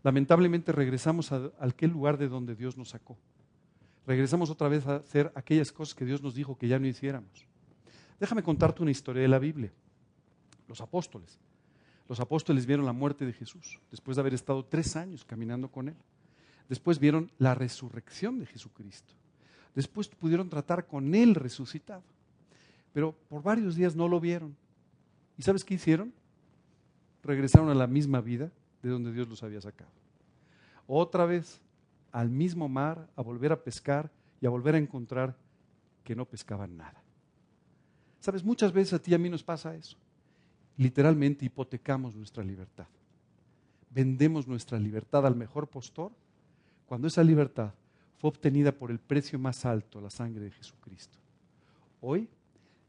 Lamentablemente 0.04 0.70
regresamos 0.70 1.32
a, 1.32 1.50
aquel 1.58 1.90
lugar 1.90 2.18
de 2.18 2.28
donde 2.28 2.54
Dios 2.54 2.78
nos 2.78 2.90
sacó. 2.90 3.18
Regresamos 4.06 4.48
otra 4.48 4.68
vez 4.68 4.86
a 4.86 4.96
hacer 4.98 5.32
aquellas 5.34 5.72
cosas 5.72 5.96
que 5.96 6.04
Dios 6.04 6.22
nos 6.22 6.36
dijo 6.36 6.56
que 6.56 6.68
ya 6.68 6.78
no 6.78 6.86
hiciéramos. 6.86 7.44
Déjame 8.20 8.44
contarte 8.44 8.80
una 8.80 8.92
historia 8.92 9.22
de 9.22 9.28
la 9.28 9.40
Biblia. 9.40 9.72
Los 10.68 10.80
apóstoles. 10.80 11.36
Los 12.08 12.20
apóstoles 12.20 12.64
vieron 12.64 12.86
la 12.86 12.92
muerte 12.92 13.26
de 13.26 13.32
Jesús 13.32 13.80
después 13.90 14.16
de 14.16 14.20
haber 14.20 14.34
estado 14.34 14.64
tres 14.64 14.94
años 14.94 15.24
caminando 15.24 15.68
con 15.68 15.88
Él. 15.88 15.96
Después 16.68 17.00
vieron 17.00 17.32
la 17.38 17.56
resurrección 17.56 18.38
de 18.38 18.46
Jesucristo. 18.46 19.18
Después 19.74 20.08
pudieron 20.08 20.48
tratar 20.48 20.86
con 20.86 21.14
Él 21.14 21.34
resucitado. 21.34 22.02
Pero 22.92 23.14
por 23.28 23.42
varios 23.42 23.76
días 23.76 23.94
no 23.94 24.08
lo 24.08 24.20
vieron. 24.20 24.56
¿Y 25.36 25.42
sabes 25.42 25.64
qué 25.64 25.74
hicieron? 25.74 26.12
Regresaron 27.22 27.68
a 27.70 27.74
la 27.74 27.86
misma 27.86 28.20
vida 28.20 28.50
de 28.82 28.90
donde 28.90 29.12
Dios 29.12 29.28
los 29.28 29.42
había 29.42 29.60
sacado. 29.60 29.90
Otra 30.86 31.26
vez 31.26 31.60
al 32.12 32.30
mismo 32.30 32.68
mar, 32.68 33.08
a 33.16 33.22
volver 33.22 33.52
a 33.52 33.62
pescar 33.62 34.10
y 34.40 34.46
a 34.46 34.50
volver 34.50 34.74
a 34.74 34.78
encontrar 34.78 35.36
que 36.04 36.16
no 36.16 36.24
pescaban 36.24 36.76
nada. 36.76 37.02
Sabes, 38.20 38.42
muchas 38.42 38.72
veces 38.72 38.94
a 38.94 38.98
ti 38.98 39.12
y 39.12 39.14
a 39.14 39.18
mí 39.18 39.28
nos 39.28 39.42
pasa 39.42 39.74
eso. 39.74 39.96
Literalmente 40.76 41.44
hipotecamos 41.44 42.14
nuestra 42.14 42.42
libertad. 42.42 42.86
Vendemos 43.90 44.46
nuestra 44.46 44.78
libertad 44.78 45.26
al 45.26 45.36
mejor 45.36 45.68
postor 45.68 46.12
cuando 46.86 47.08
esa 47.08 47.22
libertad 47.22 47.72
fue 48.18 48.30
obtenida 48.30 48.72
por 48.72 48.90
el 48.90 48.98
precio 48.98 49.38
más 49.38 49.64
alto, 49.64 50.00
la 50.00 50.10
sangre 50.10 50.44
de 50.44 50.50
Jesucristo. 50.50 51.16
Hoy, 52.00 52.28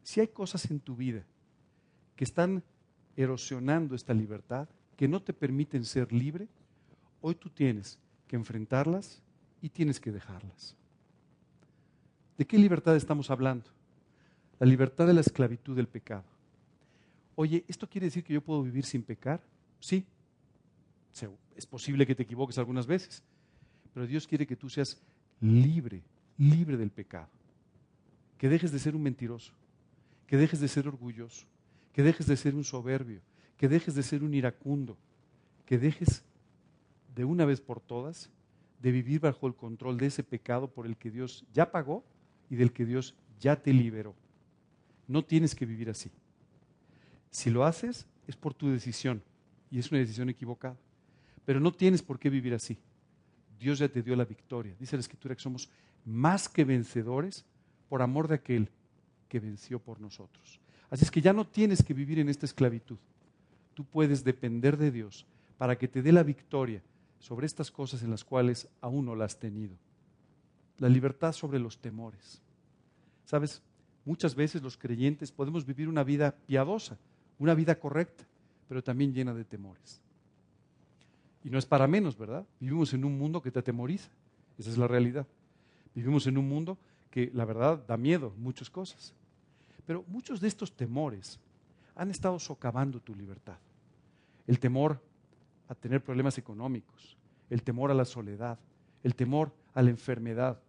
si 0.04 0.20
hay 0.20 0.28
cosas 0.28 0.70
en 0.70 0.80
tu 0.80 0.96
vida 0.96 1.24
que 2.16 2.24
están 2.24 2.64
erosionando 3.16 3.96
esta 3.96 4.14
libertad, 4.14 4.68
que 4.98 5.08
no 5.08 5.22
te 5.22 5.34
permiten 5.34 5.86
ser 5.86 6.12
libre, 6.12 6.48
hoy 7.22 7.36
tú 7.36 7.50
tienes 7.50 8.00
que 8.28 8.36
enfrentarlas 8.36 9.22
y 9.62 9.70
tienes 9.70 10.00
que 10.00 10.12
dejarlas. 10.12 10.76
¿De 12.38 12.46
qué 12.46 12.58
libertad 12.58 12.96
estamos 12.96 13.30
hablando? 13.30 13.70
La 14.60 14.66
libertad 14.66 15.08
de 15.08 15.14
la 15.14 15.22
esclavitud 15.22 15.76
del 15.76 15.88
pecado. 15.88 16.26
Oye, 17.36 17.64
¿esto 17.68 17.88
quiere 17.88 18.08
decir 18.08 18.24
que 18.24 18.34
yo 18.34 18.42
puedo 18.42 18.64
vivir 18.64 18.86
sin 18.86 19.04
pecar? 19.04 19.42
Sí. 19.80 20.06
Es 21.56 21.66
posible 21.66 22.06
que 22.06 22.16
te 22.16 22.24
equivoques 22.24 22.58
algunas 22.58 22.88
veces, 22.88 23.22
pero 23.94 24.08
Dios 24.08 24.26
quiere 24.26 24.48
que 24.48 24.56
tú 24.56 24.70
seas 24.70 25.02
libre, 25.42 26.02
libre 26.38 26.78
del 26.78 26.92
pecado. 26.92 27.30
Que 28.38 28.50
dejes 28.50 28.72
de 28.72 28.80
ser 28.80 28.96
un 28.96 29.04
mentiroso, 29.04 29.54
que 30.28 30.38
dejes 30.38 30.60
de 30.60 30.68
ser 30.68 30.88
orgulloso, 30.88 31.46
que 31.94 32.04
dejes 32.04 32.28
de 32.28 32.38
ser 32.38 32.56
un 32.56 32.64
soberbio, 32.64 33.22
que 33.58 33.68
dejes 33.68 33.96
de 33.96 34.04
ser 34.04 34.24
un 34.24 34.34
iracundo, 34.34 34.98
que 35.66 35.78
dejes 35.78 36.24
de 37.16 37.26
una 37.26 37.46
vez 37.46 37.60
por 37.60 37.82
todas 37.82 38.30
de 38.82 38.92
vivir 38.92 39.20
bajo 39.20 39.48
el 39.48 39.56
control 39.56 39.98
de 39.98 40.08
ese 40.08 40.24
pecado 40.24 40.70
por 40.70 40.86
el 40.86 40.96
que 40.96 41.12
Dios 41.12 41.46
ya 41.54 41.72
pagó 41.72 42.04
y 42.50 42.56
del 42.56 42.72
que 42.72 42.86
Dios 42.86 43.16
ya 43.40 43.62
te 43.62 43.74
liberó. 43.74 44.16
No 45.08 45.24
tienes 45.24 45.56
que 45.56 45.66
vivir 45.66 45.90
así. 45.90 46.12
Si 47.30 47.50
lo 47.50 47.66
haces, 47.66 48.08
es 48.28 48.36
por 48.36 48.54
tu 48.54 48.70
decisión 48.70 49.22
y 49.70 49.80
es 49.80 49.92
una 49.92 50.00
decisión 50.00 50.30
equivocada. 50.30 50.78
Pero 51.46 51.60
no 51.60 51.72
tienes 51.72 52.02
por 52.02 52.20
qué 52.20 52.30
vivir 52.30 52.54
así. 52.54 52.78
Dios 53.60 53.80
ya 53.80 53.90
te 53.90 54.02
dio 54.02 54.16
la 54.16 54.26
victoria. 54.26 54.76
Dice 54.80 54.96
la 54.96 55.02
Escritura 55.02 55.36
que 55.36 55.42
somos 55.42 55.70
más 56.06 56.48
que 56.48 56.64
vencedores 56.64 57.46
por 57.90 58.02
amor 58.02 58.28
de 58.28 58.36
aquel 58.36 58.70
que 59.28 59.40
venció 59.40 59.80
por 59.80 60.00
nosotros. 60.00 60.60
Así 60.90 61.04
es 61.04 61.12
que 61.12 61.22
ya 61.22 61.34
no 61.34 61.46
tienes 61.46 61.84
que 61.84 61.94
vivir 61.94 62.20
en 62.20 62.30
esta 62.30 62.46
esclavitud. 62.46 62.98
Tú 63.74 63.84
puedes 63.86 64.24
depender 64.24 64.78
de 64.78 64.92
Dios 64.92 65.26
para 65.58 65.78
que 65.78 65.88
te 65.88 66.02
dé 66.02 66.12
la 66.12 66.24
victoria 66.24 66.82
sobre 67.20 67.46
estas 67.46 67.70
cosas 67.70 68.02
en 68.02 68.10
las 68.10 68.24
cuales 68.24 68.68
aún 68.82 69.06
no 69.06 69.16
la 69.16 69.26
has 69.26 69.38
tenido. 69.38 69.76
La 70.78 70.90
libertad 70.90 71.34
sobre 71.34 71.60
los 71.60 71.78
temores. 71.78 72.42
Sabes, 73.26 73.62
muchas 74.06 74.34
veces 74.34 74.62
los 74.62 74.78
creyentes 74.78 75.32
podemos 75.32 75.66
vivir 75.66 75.90
una 75.90 76.04
vida 76.04 76.36
piadosa, 76.48 76.98
una 77.38 77.54
vida 77.54 77.78
correcta, 77.78 78.26
pero 78.68 78.82
también 78.82 79.14
llena 79.14 79.34
de 79.34 79.44
temores. 79.44 80.02
Y 81.44 81.50
no 81.50 81.58
es 81.58 81.66
para 81.66 81.88
menos, 81.88 82.18
¿verdad? 82.18 82.46
Vivimos 82.60 82.94
en 82.94 83.06
un 83.06 83.18
mundo 83.18 83.42
que 83.42 83.52
te 83.52 83.60
atemoriza. 83.60 84.10
Esa 84.58 84.70
es 84.70 84.78
la 84.78 84.88
realidad. 84.88 85.26
Vivimos 85.96 86.28
en 86.28 86.38
un 86.38 86.48
mundo 86.48 86.78
que, 87.10 87.32
la 87.34 87.46
verdad, 87.46 87.84
da 87.88 87.98
miedo, 87.98 88.34
muchas 88.38 88.70
cosas. 88.70 89.14
Pero 89.86 90.04
muchos 90.08 90.42
de 90.42 90.48
estos 90.48 90.76
temores 90.76 91.40
han 91.96 92.12
estado 92.12 92.40
socavando 92.40 93.00
tu 93.00 93.16
libertad. 93.16 93.58
El 94.48 94.60
temor 94.60 95.02
a 95.68 95.76
tener 95.76 96.04
problemas 96.04 96.38
económicos, 96.38 97.18
el 97.50 97.64
temor 97.64 97.92
a 97.92 97.94
la 97.94 98.06
soledad, 98.06 98.60
el 99.04 99.16
temor 99.16 99.54
a 99.74 99.82
la 99.82 99.90
enfermedad, 99.90 100.60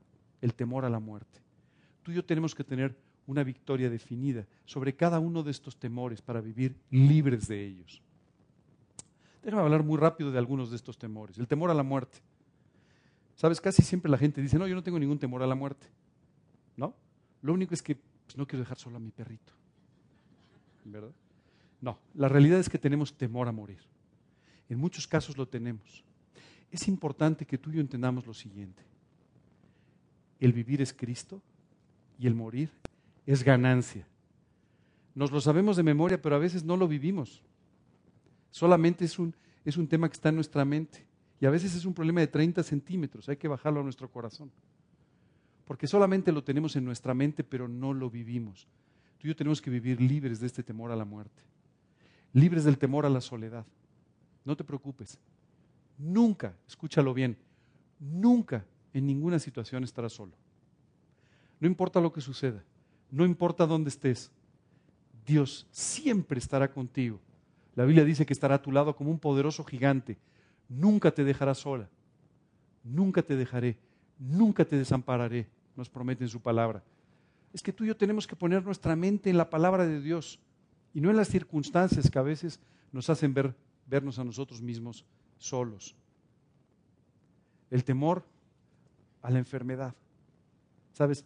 el 0.41 0.55
temor 0.55 0.85
a 0.85 0.91
la 0.91 1.01
muerte. 1.01 1.41
Tú 2.03 2.13
y 2.13 2.15
yo 2.15 2.25
tenemos 2.25 2.55
que 2.55 2.65
tener 2.65 2.97
una 3.27 3.45
victoria 3.45 3.91
definida 3.91 4.47
sobre 4.65 4.95
cada 4.95 5.19
uno 5.19 5.43
de 5.43 5.51
estos 5.51 5.77
temores 5.77 6.21
para 6.23 6.41
vivir 6.41 6.77
libres 6.91 7.47
de 7.49 7.65
ellos. 7.65 8.03
Déjame 9.43 9.63
hablar 9.63 9.83
muy 9.83 9.99
rápido 9.99 10.31
de 10.31 10.39
algunos 10.39 10.71
de 10.71 10.77
estos 10.77 10.99
temores. 10.99 11.39
El 11.39 11.49
temor 11.49 11.71
a 11.71 11.75
la 11.75 11.83
muerte. 11.83 12.19
Sabes, 13.37 13.61
casi 13.61 13.83
siempre 13.83 14.11
la 14.11 14.19
gente 14.19 14.43
dice, 14.43 14.59
no, 14.59 14.67
yo 14.67 14.75
no 14.75 14.83
tengo 14.83 14.99
ningún 14.99 15.19
temor 15.19 15.43
a 15.43 15.47
la 15.47 15.55
muerte. 15.55 15.87
¿No? 16.77 16.95
Lo 17.43 17.55
único 17.55 17.73
es 17.73 17.83
que 17.83 17.97
pues, 17.97 18.37
no 18.37 18.47
quiero 18.47 18.63
dejar 18.63 18.79
solo 18.79 18.97
a 18.97 19.01
mi 19.01 19.11
perrito. 19.11 19.53
¿Verdad? 20.85 21.13
No, 21.81 21.99
la 22.15 22.29
realidad 22.29 22.59
es 22.59 22.69
que 22.69 22.79
tenemos 22.79 23.15
temor 23.17 23.49
a 23.49 23.53
morir. 23.53 23.81
En 24.69 24.79
muchos 24.79 25.07
casos 25.07 25.39
lo 25.39 25.49
tenemos. 25.49 26.05
Es 26.71 26.87
importante 26.87 27.47
que 27.47 27.59
tú 27.59 27.71
y 27.71 27.77
yo 27.77 27.81
entendamos 27.81 28.27
lo 28.27 28.35
siguiente. 28.35 28.83
El 30.39 30.53
vivir 30.53 30.81
es 30.81 30.93
Cristo 30.93 31.43
y 32.19 32.27
el 32.27 32.35
morir 32.35 32.71
es 33.27 33.43
ganancia. 33.43 34.07
Nos 35.15 35.33
lo 35.33 35.41
sabemos 35.41 35.77
de 35.77 35.83
memoria, 35.83 36.21
pero 36.21 36.37
a 36.37 36.39
veces 36.39 36.63
no 36.63 36.77
lo 36.77 36.87
vivimos. 36.87 37.43
Solamente 38.51 39.05
es 39.05 39.19
un, 39.19 39.35
es 39.65 39.77
un 39.77 39.87
tema 39.89 40.09
que 40.09 40.15
está 40.15 40.31
en 40.31 40.37
nuestra 40.37 40.65
mente. 40.65 41.07
Y 41.41 41.47
a 41.47 41.51
veces 41.51 41.75
es 41.75 41.85
un 41.85 41.95
problema 41.95 42.21
de 42.21 42.27
30 42.27 42.63
centímetros. 42.63 43.29
Hay 43.29 43.37
que 43.37 43.49
bajarlo 43.49 43.81
a 43.81 43.83
nuestro 43.83 44.11
corazón. 44.11 44.51
Porque 45.65 45.87
solamente 45.87 46.33
lo 46.33 46.45
tenemos 46.45 46.77
en 46.77 46.85
nuestra 46.85 47.15
mente, 47.15 47.45
pero 47.45 47.69
no 47.69 47.95
lo 47.95 48.11
vivimos. 48.11 48.67
Tú 49.19 49.27
y 49.27 49.29
yo 49.29 49.37
tenemos 49.37 49.61
que 49.61 49.71
vivir 49.71 50.01
libres 50.01 50.41
de 50.41 50.47
este 50.47 50.63
temor 50.63 50.91
a 50.91 50.97
la 50.97 51.05
muerte. 51.05 51.43
Libres 52.33 52.65
del 52.65 52.79
temor 52.79 53.07
a 53.07 53.11
la 53.11 53.21
soledad. 53.21 53.65
No 54.45 54.57
te 54.57 54.65
preocupes. 54.65 55.19
Nunca, 55.99 56.57
escúchalo 56.67 57.13
bien, 57.13 57.37
nunca 57.99 58.65
en 58.95 59.07
ninguna 59.07 59.39
situación 59.39 59.85
estarás 59.85 60.15
solo. 60.15 60.33
No 61.61 61.67
importa 61.67 62.01
lo 62.01 62.11
que 62.13 62.23
suceda, 62.23 62.65
no 63.11 63.27
importa 63.27 63.67
dónde 63.67 63.91
estés, 63.91 64.33
Dios 65.27 65.67
siempre 65.71 66.39
estará 66.39 66.73
contigo. 66.73 67.21
La 67.77 67.85
Biblia 67.85 68.05
dice 68.05 68.27
que 68.27 68.33
estará 68.33 68.57
a 68.57 68.63
tu 68.63 68.73
lado 68.73 68.97
como 68.97 69.11
un 69.11 69.19
poderoso 69.19 69.65
gigante. 69.65 70.19
Nunca 70.69 71.11
te 71.11 71.25
dejará 71.25 71.55
sola. 71.55 71.89
Nunca 72.83 73.23
te 73.23 73.37
dejaré. 73.37 73.79
Nunca 74.19 74.65
te 74.65 74.77
desampararé. 74.77 75.49
Nos 75.77 75.89
promete 75.89 76.25
en 76.25 76.29
su 76.29 76.41
palabra. 76.41 76.83
Es 77.53 77.63
que 77.63 77.73
tú 77.73 77.85
y 77.85 77.89
yo 77.89 77.97
tenemos 77.97 78.27
que 78.27 78.37
poner 78.37 78.65
nuestra 78.65 78.95
mente 78.97 79.31
en 79.31 79.37
la 79.37 79.51
palabra 79.51 79.87
de 79.87 80.01
Dios 80.01 80.39
y 80.95 81.01
no 81.01 81.11
en 81.11 81.17
las 81.17 81.29
circunstancias 81.29 82.11
que 82.11 82.19
a 82.19 82.23
veces 82.23 82.61
nos 82.93 83.11
hacen 83.11 83.35
ver, 83.35 83.55
vernos 83.87 84.19
a 84.19 84.25
nosotros 84.25 84.61
mismos 84.61 85.05
solos. 85.39 85.97
El 87.71 87.85
temor 87.85 88.25
a 89.23 89.31
la 89.31 89.39
enfermedad. 89.39 89.95
Sabes, 90.93 91.25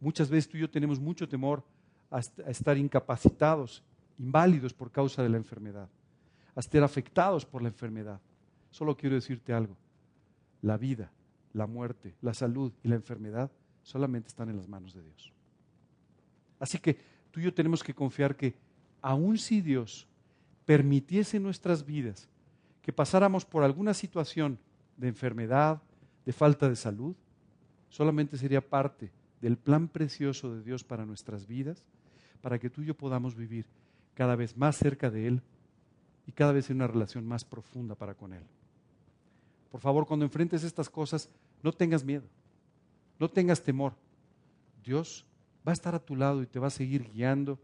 muchas 0.00 0.28
veces 0.28 0.48
tú 0.48 0.56
y 0.56 0.60
yo 0.60 0.70
tenemos 0.70 0.98
mucho 1.00 1.28
temor 1.28 1.62
a, 2.10 2.18
estar 2.18 2.76
incapacitados, 2.76 3.82
inválidos 4.18 4.72
por 4.72 4.90
causa 4.90 5.22
de 5.22 5.28
la 5.28 5.36
enfermedad, 5.36 5.88
a 6.54 6.60
estar 6.60 6.82
afectados 6.82 7.44
por 7.44 7.62
la 7.62 7.68
enfermedad. 7.68 8.20
Solo 8.70 8.96
quiero 8.96 9.14
decirte 9.14 9.52
algo. 9.52 9.76
La 10.62 10.76
vida, 10.76 11.10
la 11.52 11.66
muerte, 11.66 12.14
la 12.20 12.34
salud 12.34 12.72
y 12.82 12.88
la 12.88 12.94
enfermedad 12.94 13.50
solamente 13.82 14.28
están 14.28 14.48
en 14.48 14.56
las 14.56 14.68
manos 14.68 14.94
de 14.94 15.02
Dios. 15.02 15.32
Así 16.58 16.78
que 16.78 16.98
tú 17.30 17.40
y 17.40 17.44
yo 17.44 17.54
tenemos 17.54 17.82
que 17.82 17.94
confiar 17.94 18.36
que 18.36 18.54
aun 19.02 19.36
si 19.38 19.60
Dios 19.60 20.06
permitiese 20.64 21.36
en 21.36 21.42
nuestras 21.42 21.84
vidas 21.84 22.28
que 22.80 22.92
pasáramos 22.92 23.44
por 23.44 23.62
alguna 23.62 23.94
situación 23.94 24.58
de 24.96 25.08
enfermedad, 25.08 25.82
de 26.24 26.32
falta 26.32 26.68
de 26.68 26.76
salud, 26.76 27.14
solamente 27.88 28.38
sería 28.38 28.66
parte 28.66 29.10
del 29.40 29.58
plan 29.58 29.88
precioso 29.88 30.54
de 30.54 30.62
Dios 30.62 30.84
para 30.84 31.04
nuestras 31.04 31.46
vidas 31.46 31.84
para 32.40 32.58
que 32.58 32.68
tú 32.68 32.82
y 32.82 32.86
yo 32.86 32.94
podamos 32.94 33.34
vivir 33.34 33.66
cada 34.14 34.36
vez 34.36 34.56
más 34.56 34.76
cerca 34.76 35.10
de 35.10 35.26
Él 35.26 35.42
y 36.26 36.32
cada 36.32 36.52
vez 36.52 36.70
en 36.70 36.76
una 36.76 36.86
relación 36.86 37.26
más 37.26 37.44
profunda 37.44 37.94
para 37.94 38.14
con 38.14 38.32
Él. 38.32 38.42
Por 39.70 39.80
favor, 39.80 40.06
cuando 40.06 40.24
enfrentes 40.24 40.62
estas 40.62 40.88
cosas, 40.88 41.28
no 41.62 41.72
tengas 41.72 42.04
miedo, 42.04 42.24
no 43.18 43.28
tengas 43.28 43.62
temor. 43.62 43.94
Dios 44.84 45.26
va 45.66 45.72
a 45.72 45.74
estar 45.74 45.94
a 45.94 45.98
tu 45.98 46.14
lado 46.14 46.42
y 46.42 46.46
te 46.46 46.58
va 46.58 46.68
a 46.68 46.70
seguir 46.70 47.10
guiando 47.10 47.58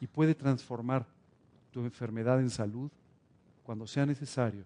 y 0.00 0.06
puede 0.06 0.34
transformar 0.34 1.06
tu 1.70 1.80
enfermedad 1.80 2.40
en 2.40 2.50
salud 2.50 2.90
cuando 3.62 3.86
sea 3.86 4.06
necesario 4.06 4.64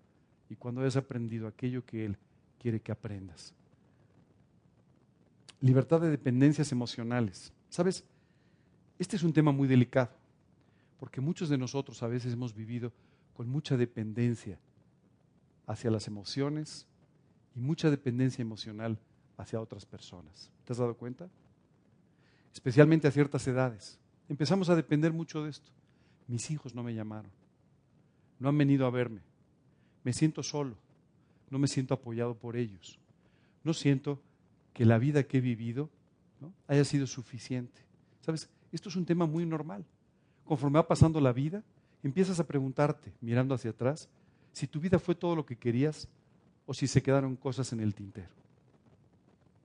y 0.48 0.56
cuando 0.56 0.80
hayas 0.80 0.96
aprendido 0.96 1.46
aquello 1.46 1.84
que 1.84 2.04
Él 2.04 2.16
quiere 2.58 2.80
que 2.80 2.92
aprendas. 2.92 3.54
Libertad 5.60 6.00
de 6.00 6.10
dependencias 6.10 6.72
emocionales. 6.72 7.52
¿Sabes? 7.68 8.04
Este 8.98 9.16
es 9.16 9.22
un 9.22 9.32
tema 9.32 9.52
muy 9.52 9.66
delicado, 9.66 10.10
porque 11.02 11.20
muchos 11.20 11.48
de 11.48 11.58
nosotros 11.58 12.00
a 12.04 12.06
veces 12.06 12.32
hemos 12.32 12.54
vivido 12.54 12.92
con 13.34 13.48
mucha 13.48 13.76
dependencia 13.76 14.60
hacia 15.66 15.90
las 15.90 16.06
emociones 16.06 16.86
y 17.56 17.58
mucha 17.60 17.90
dependencia 17.90 18.40
emocional 18.40 18.96
hacia 19.36 19.60
otras 19.60 19.84
personas. 19.84 20.52
¿Te 20.64 20.72
has 20.72 20.78
dado 20.78 20.96
cuenta? 20.96 21.28
Especialmente 22.54 23.08
a 23.08 23.10
ciertas 23.10 23.44
edades. 23.48 23.98
Empezamos 24.28 24.68
a 24.68 24.76
depender 24.76 25.12
mucho 25.12 25.42
de 25.42 25.50
esto. 25.50 25.72
Mis 26.28 26.48
hijos 26.52 26.72
no 26.72 26.84
me 26.84 26.94
llamaron, 26.94 27.32
no 28.38 28.48
han 28.48 28.56
venido 28.56 28.86
a 28.86 28.90
verme, 28.90 29.22
me 30.04 30.12
siento 30.12 30.44
solo, 30.44 30.76
no 31.50 31.58
me 31.58 31.66
siento 31.66 31.94
apoyado 31.94 32.36
por 32.36 32.56
ellos, 32.56 33.00
no 33.64 33.74
siento 33.74 34.22
que 34.72 34.84
la 34.84 34.98
vida 34.98 35.24
que 35.24 35.38
he 35.38 35.40
vivido 35.40 35.90
haya 36.68 36.84
sido 36.84 37.08
suficiente. 37.08 37.82
¿Sabes? 38.20 38.48
Esto 38.70 38.88
es 38.88 38.94
un 38.94 39.04
tema 39.04 39.26
muy 39.26 39.44
normal. 39.44 39.84
Conforme 40.44 40.78
va 40.78 40.86
pasando 40.86 41.20
la 41.20 41.32
vida, 41.32 41.62
empiezas 42.02 42.40
a 42.40 42.46
preguntarte, 42.46 43.12
mirando 43.20 43.54
hacia 43.54 43.70
atrás, 43.70 44.08
si 44.52 44.66
tu 44.66 44.80
vida 44.80 44.98
fue 44.98 45.14
todo 45.14 45.36
lo 45.36 45.46
que 45.46 45.56
querías 45.56 46.08
o 46.66 46.74
si 46.74 46.86
se 46.86 47.02
quedaron 47.02 47.36
cosas 47.36 47.72
en 47.72 47.80
el 47.80 47.94
tintero. 47.94 48.28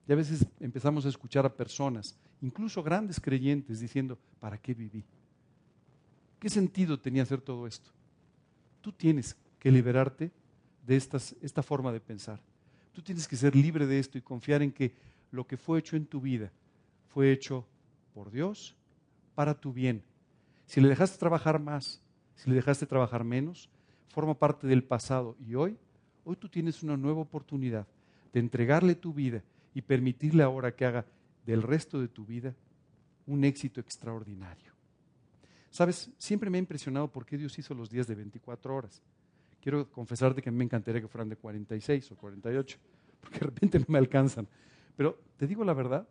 Y 0.06 0.12
a 0.12 0.16
veces 0.16 0.46
empezamos 0.60 1.04
a 1.04 1.10
escuchar 1.10 1.44
a 1.44 1.54
personas, 1.54 2.16
incluso 2.40 2.82
grandes 2.82 3.20
creyentes, 3.20 3.80
diciendo, 3.80 4.18
¿para 4.40 4.56
qué 4.56 4.72
viví? 4.72 5.04
¿Qué 6.40 6.48
sentido 6.48 6.98
tenía 6.98 7.24
hacer 7.24 7.40
todo 7.40 7.66
esto? 7.66 7.90
Tú 8.80 8.92
tienes 8.92 9.36
que 9.58 9.70
liberarte 9.70 10.30
de 10.86 10.96
esta 10.96 11.62
forma 11.62 11.92
de 11.92 12.00
pensar. 12.00 12.40
Tú 12.92 13.02
tienes 13.02 13.28
que 13.28 13.36
ser 13.36 13.54
libre 13.54 13.86
de 13.86 13.98
esto 13.98 14.16
y 14.16 14.22
confiar 14.22 14.62
en 14.62 14.72
que 14.72 14.92
lo 15.30 15.46
que 15.46 15.56
fue 15.58 15.78
hecho 15.78 15.96
en 15.96 16.06
tu 16.06 16.20
vida 16.20 16.50
fue 17.08 17.30
hecho 17.30 17.66
por 18.14 18.30
Dios 18.30 18.74
para 19.34 19.54
tu 19.54 19.72
bien. 19.72 20.02
Si 20.68 20.82
le 20.82 20.88
dejaste 20.88 21.16
trabajar 21.16 21.58
más, 21.58 22.02
si 22.34 22.50
le 22.50 22.56
dejaste 22.56 22.84
trabajar 22.84 23.24
menos, 23.24 23.70
forma 24.10 24.38
parte 24.38 24.66
del 24.66 24.84
pasado. 24.84 25.34
Y 25.40 25.54
hoy, 25.54 25.78
hoy 26.24 26.36
tú 26.36 26.46
tienes 26.46 26.82
una 26.82 26.94
nueva 26.94 27.22
oportunidad 27.22 27.86
de 28.34 28.40
entregarle 28.40 28.94
tu 28.94 29.14
vida 29.14 29.42
y 29.72 29.80
permitirle 29.80 30.42
ahora 30.42 30.76
que 30.76 30.84
haga 30.84 31.06
del 31.46 31.62
resto 31.62 31.98
de 31.98 32.08
tu 32.08 32.26
vida 32.26 32.54
un 33.26 33.44
éxito 33.44 33.80
extraordinario. 33.80 34.72
Sabes, 35.70 36.10
siempre 36.18 36.50
me 36.50 36.58
ha 36.58 36.60
impresionado 36.60 37.10
por 37.10 37.24
qué 37.24 37.38
Dios 37.38 37.58
hizo 37.58 37.72
los 37.72 37.88
días 37.88 38.06
de 38.06 38.14
24 38.14 38.76
horas. 38.76 39.02
Quiero 39.62 39.90
confesarte 39.90 40.42
que 40.42 40.50
me 40.50 40.64
encantaría 40.64 41.00
que 41.00 41.08
fueran 41.08 41.30
de 41.30 41.36
46 41.36 42.12
o 42.12 42.16
48, 42.16 42.78
porque 43.20 43.38
de 43.38 43.46
repente 43.46 43.78
no 43.78 43.86
me 43.88 43.98
alcanzan. 43.98 44.46
Pero 44.94 45.18
te 45.38 45.46
digo 45.46 45.64
la 45.64 45.72
verdad, 45.72 46.06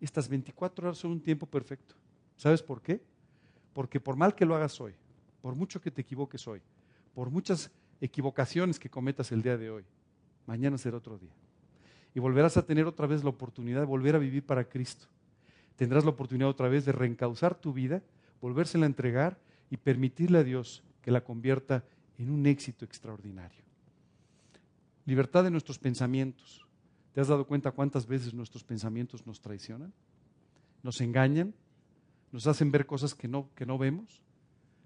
estas 0.00 0.28
24 0.28 0.86
horas 0.86 0.98
son 0.98 1.10
un 1.10 1.20
tiempo 1.20 1.46
perfecto. 1.46 1.96
¿Sabes 2.36 2.62
por 2.62 2.80
qué? 2.80 3.09
Porque 3.72 4.00
por 4.00 4.16
mal 4.16 4.34
que 4.34 4.44
lo 4.44 4.54
hagas 4.54 4.80
hoy, 4.80 4.94
por 5.40 5.54
mucho 5.54 5.80
que 5.80 5.90
te 5.90 6.02
equivoques 6.02 6.46
hoy, 6.46 6.60
por 7.14 7.30
muchas 7.30 7.70
equivocaciones 8.00 8.78
que 8.78 8.90
cometas 8.90 9.32
el 9.32 9.42
día 9.42 9.56
de 9.56 9.70
hoy, 9.70 9.84
mañana 10.46 10.78
será 10.78 10.96
otro 10.96 11.18
día. 11.18 11.32
Y 12.14 12.20
volverás 12.20 12.56
a 12.56 12.66
tener 12.66 12.86
otra 12.86 13.06
vez 13.06 13.22
la 13.22 13.30
oportunidad 13.30 13.80
de 13.80 13.86
volver 13.86 14.16
a 14.16 14.18
vivir 14.18 14.44
para 14.44 14.64
Cristo. 14.64 15.06
Tendrás 15.76 16.04
la 16.04 16.10
oportunidad 16.10 16.48
otra 16.48 16.68
vez 16.68 16.84
de 16.84 16.92
reencauzar 16.92 17.54
tu 17.54 17.72
vida, 17.72 18.02
volvérsela 18.40 18.84
a 18.84 18.88
entregar 18.88 19.38
y 19.70 19.76
permitirle 19.76 20.38
a 20.38 20.44
Dios 20.44 20.82
que 21.02 21.10
la 21.10 21.22
convierta 21.22 21.84
en 22.18 22.30
un 22.30 22.46
éxito 22.46 22.84
extraordinario. 22.84 23.62
Libertad 25.06 25.44
de 25.44 25.50
nuestros 25.50 25.78
pensamientos. 25.78 26.66
¿Te 27.12 27.20
has 27.20 27.28
dado 27.28 27.46
cuenta 27.46 27.72
cuántas 27.72 28.06
veces 28.06 28.34
nuestros 28.34 28.62
pensamientos 28.62 29.26
nos 29.26 29.40
traicionan? 29.40 29.92
¿Nos 30.82 31.00
engañan? 31.00 31.54
Nos 32.32 32.46
hacen 32.46 32.70
ver 32.70 32.86
cosas 32.86 33.14
que 33.14 33.28
no, 33.28 33.50
que 33.54 33.66
no 33.66 33.78
vemos. 33.78 34.22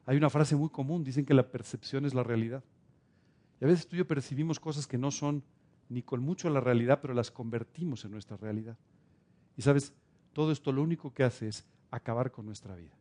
Hay 0.07 0.16
una 0.16 0.31
frase 0.31 0.57
muy 0.57 0.69
común, 0.69 1.05
dicen 1.05 1.25
que 1.25 1.35
la 1.35 1.51
percepción 1.51 2.05
es 2.05 2.15
la 2.15 2.23
realidad. 2.23 2.62
Y 3.61 3.65
a 3.65 3.69
veces 3.69 3.87
tú 3.87 3.97
y 3.97 4.01
yo 4.01 4.07
percibimos 4.07 4.61
cosas 4.61 4.87
que 4.87 4.99
no 4.99 5.11
son 5.11 5.43
ni 5.89 6.03
con 6.03 6.21
mucho 6.23 6.49
la 6.51 6.61
realidad, 6.61 7.01
pero 7.01 7.15
las 7.15 7.31
convertimos 7.31 8.05
en 8.05 8.11
nuestra 8.11 8.37
realidad. 8.37 8.77
Y 9.57 9.62
sabes, 9.62 9.93
todo 10.33 10.53
esto 10.53 10.73
lo 10.73 10.83
único 10.83 11.12
que 11.12 11.25
hace 11.25 11.49
es 11.49 11.65
acabar 11.91 12.31
con 12.31 12.47
nuestra 12.47 12.75
vida. 12.75 12.93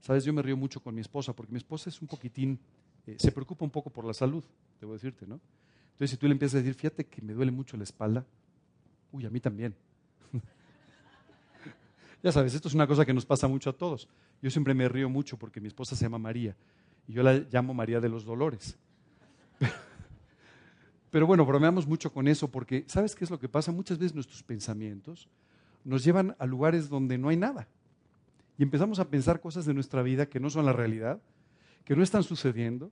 Sabes, 0.00 0.24
yo 0.24 0.32
me 0.32 0.42
río 0.42 0.56
mucho 0.56 0.80
con 0.80 0.94
mi 0.94 1.00
esposa, 1.00 1.34
porque 1.34 1.52
mi 1.52 1.58
esposa 1.58 1.88
es 1.88 2.00
un 2.00 2.08
poquitín, 2.08 2.58
eh, 3.06 3.16
se 3.18 3.32
preocupa 3.32 3.64
un 3.64 3.70
poco 3.70 3.90
por 3.90 4.04
la 4.04 4.12
salud, 4.12 4.44
debo 4.78 4.92
decirte, 4.92 5.26
¿no? 5.26 5.40
Entonces, 5.92 6.10
si 6.10 6.16
tú 6.16 6.26
le 6.26 6.32
empiezas 6.32 6.56
a 6.56 6.58
decir, 6.58 6.74
fíjate 6.74 7.06
que 7.06 7.22
me 7.22 7.32
duele 7.32 7.50
mucho 7.50 7.76
la 7.76 7.84
espalda, 7.84 8.26
uy, 9.12 9.24
a 9.24 9.30
mí 9.30 9.40
también. 9.40 9.74
Ya 12.24 12.32
sabes, 12.32 12.54
esto 12.54 12.68
es 12.68 12.74
una 12.74 12.86
cosa 12.86 13.04
que 13.04 13.12
nos 13.12 13.26
pasa 13.26 13.46
mucho 13.48 13.68
a 13.68 13.74
todos. 13.74 14.08
Yo 14.40 14.48
siempre 14.50 14.72
me 14.72 14.88
río 14.88 15.10
mucho 15.10 15.36
porque 15.36 15.60
mi 15.60 15.68
esposa 15.68 15.94
se 15.94 16.06
llama 16.06 16.16
María 16.16 16.56
y 17.06 17.12
yo 17.12 17.22
la 17.22 17.34
llamo 17.34 17.74
María 17.74 18.00
de 18.00 18.08
los 18.08 18.24
Dolores. 18.24 18.78
Pero 21.10 21.26
bueno, 21.26 21.44
bromeamos 21.44 21.86
mucho 21.86 22.10
con 22.10 22.26
eso 22.26 22.50
porque 22.50 22.86
¿sabes 22.88 23.14
qué 23.14 23.24
es 23.24 23.30
lo 23.30 23.38
que 23.38 23.46
pasa? 23.46 23.72
Muchas 23.72 23.98
veces 23.98 24.14
nuestros 24.14 24.42
pensamientos 24.42 25.28
nos 25.84 26.02
llevan 26.02 26.34
a 26.38 26.46
lugares 26.46 26.88
donde 26.88 27.18
no 27.18 27.28
hay 27.28 27.36
nada. 27.36 27.68
Y 28.56 28.62
empezamos 28.62 29.00
a 29.00 29.10
pensar 29.10 29.42
cosas 29.42 29.66
de 29.66 29.74
nuestra 29.74 30.00
vida 30.00 30.24
que 30.24 30.40
no 30.40 30.48
son 30.48 30.64
la 30.64 30.72
realidad, 30.72 31.20
que 31.84 31.94
no 31.94 32.02
están 32.02 32.22
sucediendo 32.22 32.90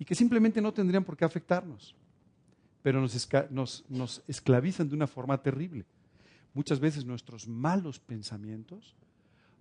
y 0.00 0.04
que 0.04 0.16
simplemente 0.16 0.60
no 0.60 0.74
tendrían 0.74 1.04
por 1.04 1.16
qué 1.16 1.24
afectarnos. 1.24 1.94
Pero 2.82 3.00
nos, 3.00 4.24
esclavizan 4.26 4.88
de 4.88 4.96
una 4.96 5.06
forma 5.06 5.40
terrible. 5.40 5.84
Muchas 6.54 6.78
veces 6.78 7.04
nuestros 7.04 7.48
malos 7.48 7.98
pensamientos 7.98 8.94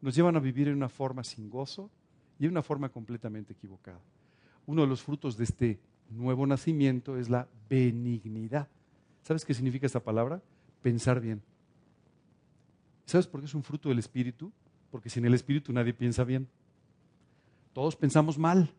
nos 0.02 0.16
llevan 0.16 0.36
a 0.36 0.40
vivir 0.40 0.68
en 0.68 0.76
una 0.76 0.90
forma 0.90 1.24
sin 1.24 1.50
gozo 1.50 1.90
y 2.40 2.46
en 2.46 2.52
una 2.52 2.62
forma 2.62 2.90
completamente 2.90 3.54
equivocada. 3.54 4.00
Uno 4.68 4.84
de 4.84 4.88
los 4.88 5.02
frutos 5.02 5.36
de 5.36 5.44
este 5.44 5.80
nuevo 6.10 6.46
nacimiento 6.46 7.18
es 7.18 7.30
la 7.30 7.48
benignidad. 7.68 8.68
¿Sabes 9.24 9.44
qué 9.44 9.54
significa 9.54 9.88
esta 9.88 10.04
palabra? 10.04 10.42
Pensar 10.82 11.20
bien. 11.20 11.42
¿Sabes 13.06 13.28
por 13.28 13.40
qué 13.42 13.48
es 13.48 13.56
un 13.56 13.64
fruto 13.64 13.90
del 13.90 14.00
Espíritu? 14.00 14.52
Porque 14.92 15.10
sin 15.10 15.26
el 15.26 15.34
Espíritu 15.34 15.74
nadie 15.74 15.94
piensa 15.94 16.24
bien. 16.24 16.48
Todos 17.74 17.96
pensamos 17.96 18.38
mal. 18.38 18.72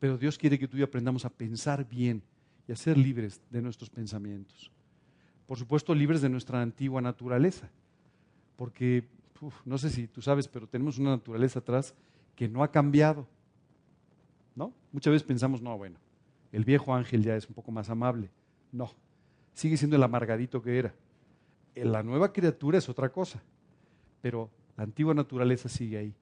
Pero 0.00 0.16
Dios 0.16 0.38
quiere 0.38 0.58
que 0.58 0.66
tú 0.66 0.76
y 0.76 0.80
yo 0.80 0.86
aprendamos 0.86 1.24
a 1.24 1.30
pensar 1.30 1.88
bien 1.88 2.22
y 2.66 2.72
a 2.72 2.76
ser 2.76 2.96
libres 2.96 3.40
de 3.50 3.60
nuestros 3.60 3.90
pensamientos. 3.90 4.72
Por 5.52 5.58
supuesto, 5.58 5.94
libres 5.94 6.22
de 6.22 6.30
nuestra 6.30 6.62
antigua 6.62 7.02
naturaleza. 7.02 7.68
Porque, 8.56 9.04
no 9.66 9.76
sé 9.76 9.90
si 9.90 10.06
tú 10.06 10.22
sabes, 10.22 10.48
pero 10.48 10.66
tenemos 10.66 10.96
una 10.96 11.10
naturaleza 11.10 11.58
atrás 11.58 11.94
que 12.34 12.48
no 12.48 12.62
ha 12.64 12.70
cambiado. 12.70 13.26
¿No? 14.56 14.72
Muchas 14.92 15.12
veces 15.12 15.28
pensamos, 15.28 15.60
no, 15.60 15.76
bueno, 15.76 15.98
el 16.52 16.64
viejo 16.64 16.94
ángel 16.94 17.22
ya 17.22 17.36
es 17.36 17.46
un 17.46 17.54
poco 17.54 17.70
más 17.70 17.90
amable. 17.90 18.30
No, 18.72 18.94
sigue 19.52 19.76
siendo 19.76 19.96
el 19.96 20.02
amargadito 20.02 20.62
que 20.62 20.78
era. 20.78 20.94
La 21.74 22.02
nueva 22.02 22.32
criatura 22.32 22.78
es 22.78 22.88
otra 22.88 23.10
cosa, 23.10 23.42
pero 24.22 24.48
la 24.74 24.84
antigua 24.84 25.12
naturaleza 25.12 25.68
sigue 25.68 25.98
ahí. 25.98 26.14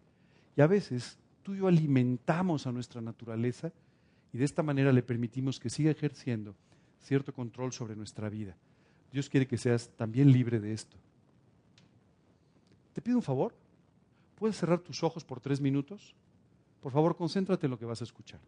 Y 0.57 0.61
a 0.61 0.67
veces 0.67 1.21
tú 1.45 1.55
y 1.55 1.59
yo 1.59 1.69
alimentamos 1.69 2.67
a 2.67 2.73
nuestra 2.73 3.01
naturaleza 3.01 3.71
y 4.33 4.39
de 4.39 4.45
esta 4.45 4.65
manera 4.65 4.91
le 4.91 5.05
permitimos 5.05 5.61
que 5.61 5.71
siga 5.71 5.93
ejerciendo 5.93 6.57
cierto 6.99 7.33
control 7.33 7.73
sobre 7.73 7.95
nuestra 7.95 8.29
vida. 8.29 8.57
Dios 9.13 9.29
quiere 9.29 9.47
que 9.47 9.59
seas 9.59 9.91
también 9.97 10.31
libre 10.33 10.61
de 10.61 10.73
esto. 10.73 10.97
Te 12.93 13.01
pido 13.01 13.17
un 13.17 13.23
favor. 13.23 13.55
¿Puedes 14.37 14.57
cerrar 14.57 14.81
tus 14.81 15.03
ojos 15.03 15.25
por 15.25 15.41
tres 15.41 15.61
minutos? 15.61 16.15
Por 16.81 16.93
favor, 16.93 17.17
concéntrate 17.17 17.67
en 17.67 17.71
lo 17.71 17.79
que 17.79 17.85
vas 17.85 18.01
a 18.01 18.05
escuchar. 18.05 18.41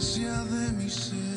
esencia 0.00 0.44
de 0.44 0.72
mi 0.72 0.88
ser. 0.88 1.29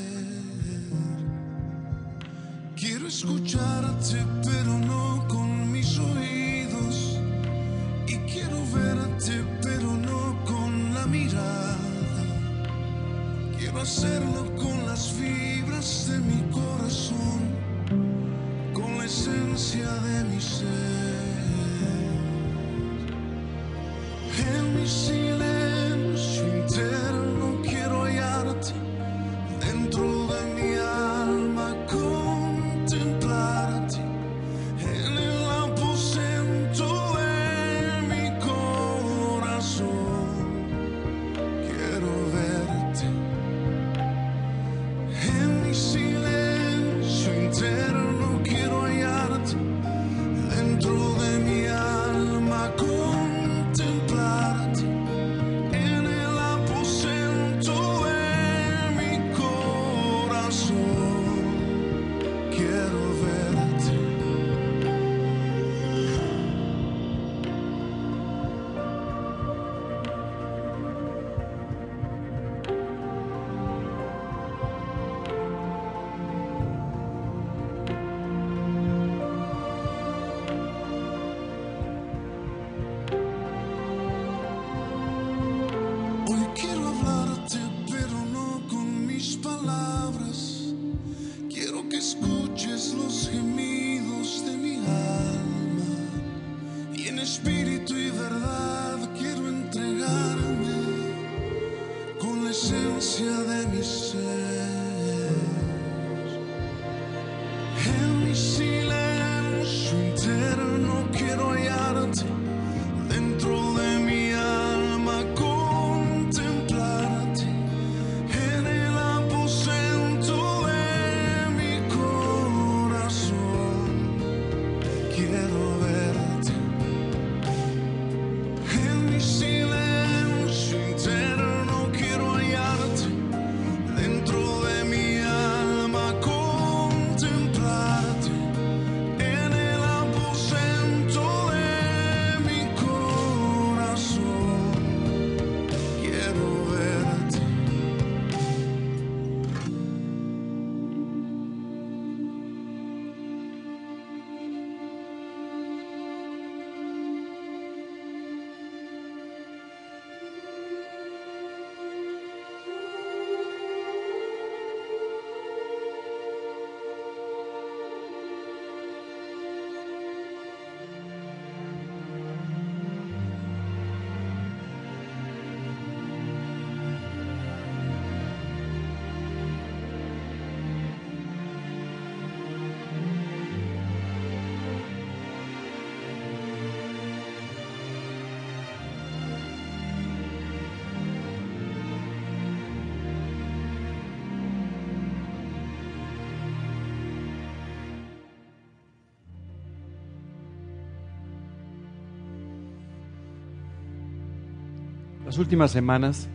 Las 205.34 205.39
últimas 205.39 205.72
semanas 205.72 206.30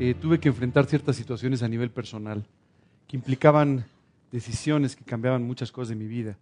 eh, 0.00 0.14
tuve 0.14 0.40
que 0.40 0.48
enfrentar 0.48 0.86
ciertas 0.86 1.14
situaciones 1.14 1.62
a 1.62 1.68
nivel 1.68 1.90
personal 1.90 2.46
que 3.06 3.18
implicaban 3.18 3.84
decisiones 4.32 4.96
que 4.96 5.04
cambiaban 5.04 5.42
muchas 5.42 5.70
cosas 5.70 5.90
de 5.90 5.96
mi 5.96 6.06
vida, 6.06 6.38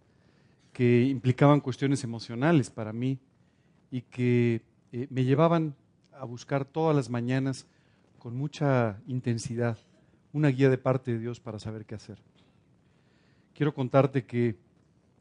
que 0.71 1.01
implicaban 1.01 1.59
cuestiones 1.59 2.01
emocionales 2.05 2.69
para 2.69 2.93
mí 2.93 3.19
y 3.91 3.99
que 3.99 4.61
eh, 4.93 5.07
me 5.09 5.25
llevaban 5.25 5.75
a 6.17 6.23
buscar 6.23 6.63
todas 6.63 6.95
las 6.95 7.09
mañanas 7.09 7.67
con 8.17 8.33
mucha 8.37 9.01
intensidad 9.05 9.77
una 10.31 10.47
guía 10.47 10.69
de 10.69 10.77
parte 10.77 11.11
de 11.11 11.19
Dios 11.19 11.41
para 11.41 11.59
saber 11.59 11.83
qué 11.83 11.95
hacer. 11.95 12.17
Quiero 13.53 13.73
contarte 13.73 14.23
que 14.23 14.55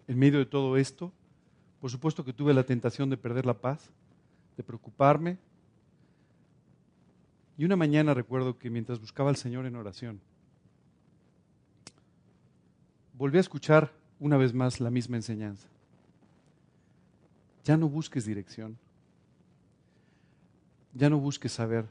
en 0.06 0.16
medio 0.16 0.38
de 0.38 0.46
todo 0.46 0.76
esto, 0.76 1.10
por 1.80 1.90
supuesto 1.90 2.24
que 2.24 2.32
tuve 2.32 2.54
la 2.54 2.62
tentación 2.62 3.10
de 3.10 3.16
perder 3.16 3.46
la 3.46 3.54
paz, 3.54 3.90
de 4.56 4.62
preocuparme. 4.62 5.38
Y 7.62 7.64
una 7.64 7.76
mañana 7.76 8.12
recuerdo 8.12 8.58
que 8.58 8.70
mientras 8.70 8.98
buscaba 8.98 9.30
al 9.30 9.36
Señor 9.36 9.66
en 9.66 9.76
oración, 9.76 10.20
volví 13.16 13.38
a 13.38 13.40
escuchar 13.40 13.92
una 14.18 14.36
vez 14.36 14.52
más 14.52 14.80
la 14.80 14.90
misma 14.90 15.14
enseñanza. 15.14 15.68
Ya 17.62 17.76
no 17.76 17.88
busques 17.88 18.24
dirección. 18.24 18.76
Ya 20.92 21.08
no 21.08 21.20
busques 21.20 21.52
saber. 21.52 21.86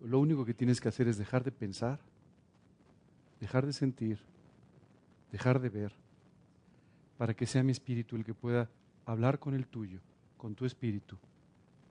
Lo 0.00 0.20
único 0.20 0.44
que 0.44 0.54
tienes 0.54 0.80
que 0.80 0.88
hacer 0.88 1.08
es 1.08 1.18
dejar 1.18 1.42
de 1.42 1.50
pensar, 1.50 1.98
dejar 3.40 3.66
de 3.66 3.72
sentir, 3.72 4.20
dejar 5.32 5.58
de 5.58 5.70
ver, 5.70 5.92
para 7.18 7.34
que 7.34 7.46
sea 7.48 7.64
mi 7.64 7.72
espíritu 7.72 8.14
el 8.14 8.24
que 8.24 8.32
pueda 8.32 8.70
hablar 9.06 9.40
con 9.40 9.54
el 9.54 9.66
tuyo, 9.66 9.98
con 10.36 10.54
tu 10.54 10.66
espíritu, 10.66 11.18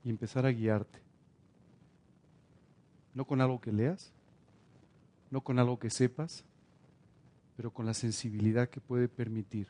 y 0.06 0.10
empezar 0.10 0.46
a 0.46 0.54
guiarte. 0.54 1.11
No 3.14 3.26
con 3.26 3.42
algo 3.42 3.60
que 3.60 3.72
leas, 3.72 4.12
no 5.30 5.42
con 5.42 5.60
algo 5.60 5.80
que 5.80 5.90
sepas, 5.90 6.44
pero 7.58 7.72
con 7.72 7.86
la 7.86 7.94
sensibilidad 7.94 8.70
que 8.70 8.82
puede 8.82 9.08
permitir 9.08 9.68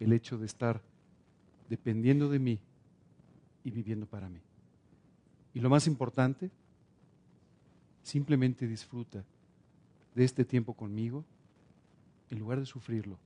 el 0.00 0.12
hecho 0.12 0.38
de 0.38 0.46
estar 0.46 0.82
dependiendo 1.68 2.28
de 2.28 2.38
mí 2.38 2.60
y 3.64 3.70
viviendo 3.70 4.06
para 4.06 4.28
mí. 4.28 4.40
Y 5.54 5.60
lo 5.60 5.70
más 5.70 5.86
importante, 5.86 6.50
simplemente 8.02 8.66
disfruta 8.66 9.24
de 10.14 10.24
este 10.24 10.44
tiempo 10.44 10.74
conmigo 10.74 11.24
en 12.30 12.38
lugar 12.38 12.60
de 12.60 12.66
sufrirlo, 12.66 13.18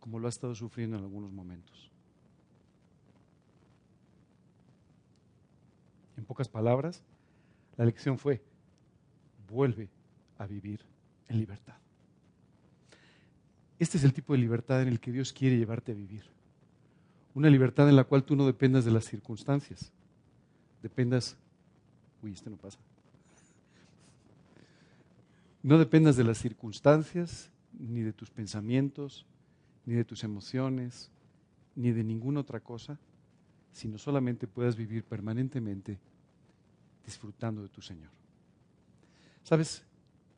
como 0.00 0.18
lo 0.18 0.26
ha 0.26 0.30
estado 0.30 0.54
sufriendo 0.54 0.96
en 0.96 1.02
algunos 1.02 1.32
momentos. 1.32 1.90
En 6.16 6.24
pocas 6.24 6.48
palabras, 6.48 7.02
la 7.76 7.84
lección 7.84 8.18
fue, 8.18 8.42
vuelve 9.48 9.88
a 10.38 10.46
vivir 10.46 10.80
en 11.28 11.38
libertad. 11.38 11.76
Este 13.78 13.98
es 13.98 14.04
el 14.04 14.12
tipo 14.12 14.32
de 14.32 14.38
libertad 14.38 14.82
en 14.82 14.88
el 14.88 15.00
que 15.00 15.12
Dios 15.12 15.32
quiere 15.32 15.58
llevarte 15.58 15.92
a 15.92 15.94
vivir. 15.94 16.24
Una 17.34 17.50
libertad 17.50 17.88
en 17.88 17.96
la 17.96 18.04
cual 18.04 18.24
tú 18.24 18.34
no 18.34 18.46
dependas 18.46 18.84
de 18.84 18.90
las 18.90 19.04
circunstancias. 19.04 19.92
Dependas... 20.82 21.36
Uy, 22.22 22.32
este 22.32 22.48
no 22.48 22.56
pasa. 22.56 22.78
No 25.62 25.78
dependas 25.78 26.16
de 26.16 26.24
las 26.24 26.38
circunstancias, 26.38 27.50
ni 27.78 28.00
de 28.00 28.12
tus 28.12 28.30
pensamientos, 28.30 29.26
ni 29.84 29.94
de 29.94 30.04
tus 30.04 30.24
emociones, 30.24 31.10
ni 31.74 31.92
de 31.92 32.04
ninguna 32.04 32.40
otra 32.40 32.60
cosa, 32.60 32.98
sino 33.72 33.98
solamente 33.98 34.46
puedas 34.46 34.76
vivir 34.76 35.04
permanentemente 35.04 35.98
disfrutando 37.04 37.62
de 37.62 37.68
tu 37.68 37.82
Señor. 37.82 38.10
Sabes, 39.46 39.84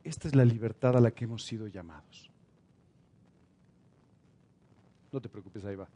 esta 0.03 0.27
es 0.27 0.35
la 0.35 0.45
libertad 0.45 0.95
a 0.95 1.01
la 1.01 1.09
que 1.09 1.23
hemos 1.23 1.43
sido 1.43 1.65
llamados. 1.65 2.29
No 5.11 5.19
te 5.19 5.27
preocupes, 5.27 5.65
ahí 5.65 5.75
va. 5.75 5.89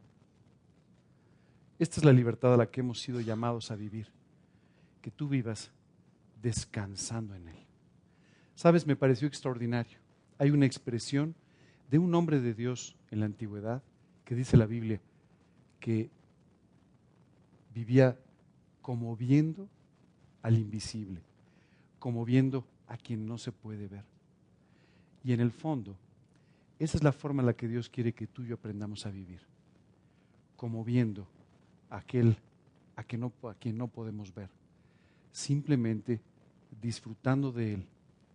Esta 1.78 2.00
es 2.00 2.04
la 2.04 2.12
libertad 2.12 2.54
a 2.54 2.56
la 2.56 2.68
que 2.68 2.80
hemos 2.80 3.00
sido 3.00 3.20
llamados 3.20 3.70
a 3.70 3.76
vivir, 3.76 4.08
que 5.00 5.12
tú 5.12 5.28
vivas 5.28 5.70
descansando 6.42 7.36
en 7.36 7.46
Él. 7.46 7.66
Sabes, 8.56 8.84
me 8.84 8.96
pareció 8.96 9.28
extraordinario. 9.28 9.96
Hay 10.36 10.50
una 10.50 10.66
expresión 10.66 11.36
de 11.92 12.00
un 12.00 12.16
hombre 12.16 12.40
de 12.40 12.52
Dios 12.52 12.96
en 13.12 13.20
la 13.20 13.26
antigüedad 13.26 13.84
que 14.24 14.34
dice 14.34 14.56
la 14.56 14.66
Biblia 14.66 15.00
que 15.78 16.10
vivía 17.72 18.18
como 18.82 19.14
viendo 19.14 19.68
al 20.42 20.58
invisible, 20.58 21.22
como 22.00 22.24
viendo 22.24 22.66
a 22.88 22.96
quien 22.96 23.26
no 23.26 23.38
se 23.38 23.52
puede 23.52 23.88
ver. 23.88 24.04
Y 25.22 25.32
en 25.32 25.40
el 25.40 25.50
fondo, 25.50 25.96
esa 26.78 26.96
es 26.96 27.02
la 27.02 27.12
forma 27.12 27.42
en 27.42 27.46
la 27.46 27.54
que 27.54 27.68
Dios 27.68 27.88
quiere 27.88 28.12
que 28.12 28.26
tú 28.26 28.42
y 28.42 28.48
yo 28.48 28.56
aprendamos 28.56 29.06
a 29.06 29.10
vivir, 29.10 29.40
como 30.56 30.84
viendo 30.84 31.26
a 31.90 31.98
aquel 31.98 32.36
a 32.96 33.02
quien 33.02 33.22
no, 33.22 33.32
a 33.48 33.54
quien 33.54 33.76
no 33.76 33.88
podemos 33.88 34.34
ver, 34.34 34.50
simplemente 35.32 36.20
disfrutando 36.80 37.52
de 37.52 37.74
Él 37.74 37.86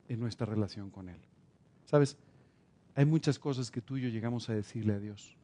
en 0.07 0.19
nuestra 0.19 0.45
relación 0.45 0.89
con 0.89 1.09
Él. 1.09 1.19
¿Sabes? 1.85 2.17
Hay 2.95 3.05
muchas 3.05 3.39
cosas 3.39 3.71
que 3.71 3.81
tú 3.81 3.97
y 3.97 4.01
yo 4.01 4.09
llegamos 4.09 4.49
a 4.49 4.53
decirle 4.53 4.93
a 4.93 4.99
Dios, 4.99 5.35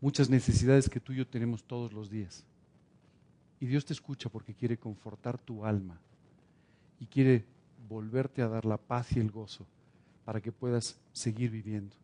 muchas 0.00 0.28
necesidades 0.28 0.90
que 0.90 1.00
tú 1.00 1.12
y 1.12 1.16
yo 1.16 1.26
tenemos 1.26 1.64
todos 1.64 1.92
los 1.92 2.10
días. 2.10 2.44
Y 3.58 3.66
Dios 3.66 3.84
te 3.86 3.94
escucha 3.94 4.28
porque 4.28 4.54
quiere 4.54 4.76
confortar 4.76 5.38
tu 5.38 5.64
alma 5.64 5.98
y 7.00 7.06
quiere 7.06 7.46
volverte 7.88 8.42
a 8.42 8.48
dar 8.48 8.64
la 8.64 8.76
paz 8.76 9.16
y 9.16 9.20
el 9.20 9.30
gozo 9.30 9.66
para 10.24 10.40
que 10.40 10.52
puedas 10.52 10.98
seguir 11.12 11.50
viviendo. 11.50 11.96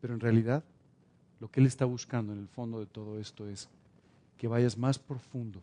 Pero 0.00 0.14
en 0.14 0.20
realidad, 0.20 0.64
lo 1.40 1.50
que 1.50 1.60
Él 1.60 1.66
está 1.66 1.84
buscando 1.84 2.32
en 2.32 2.40
el 2.40 2.48
fondo 2.48 2.80
de 2.80 2.86
todo 2.86 3.18
esto 3.18 3.48
es 3.48 3.68
que 4.36 4.48
vayas 4.48 4.76
más 4.76 4.98
profundo 4.98 5.62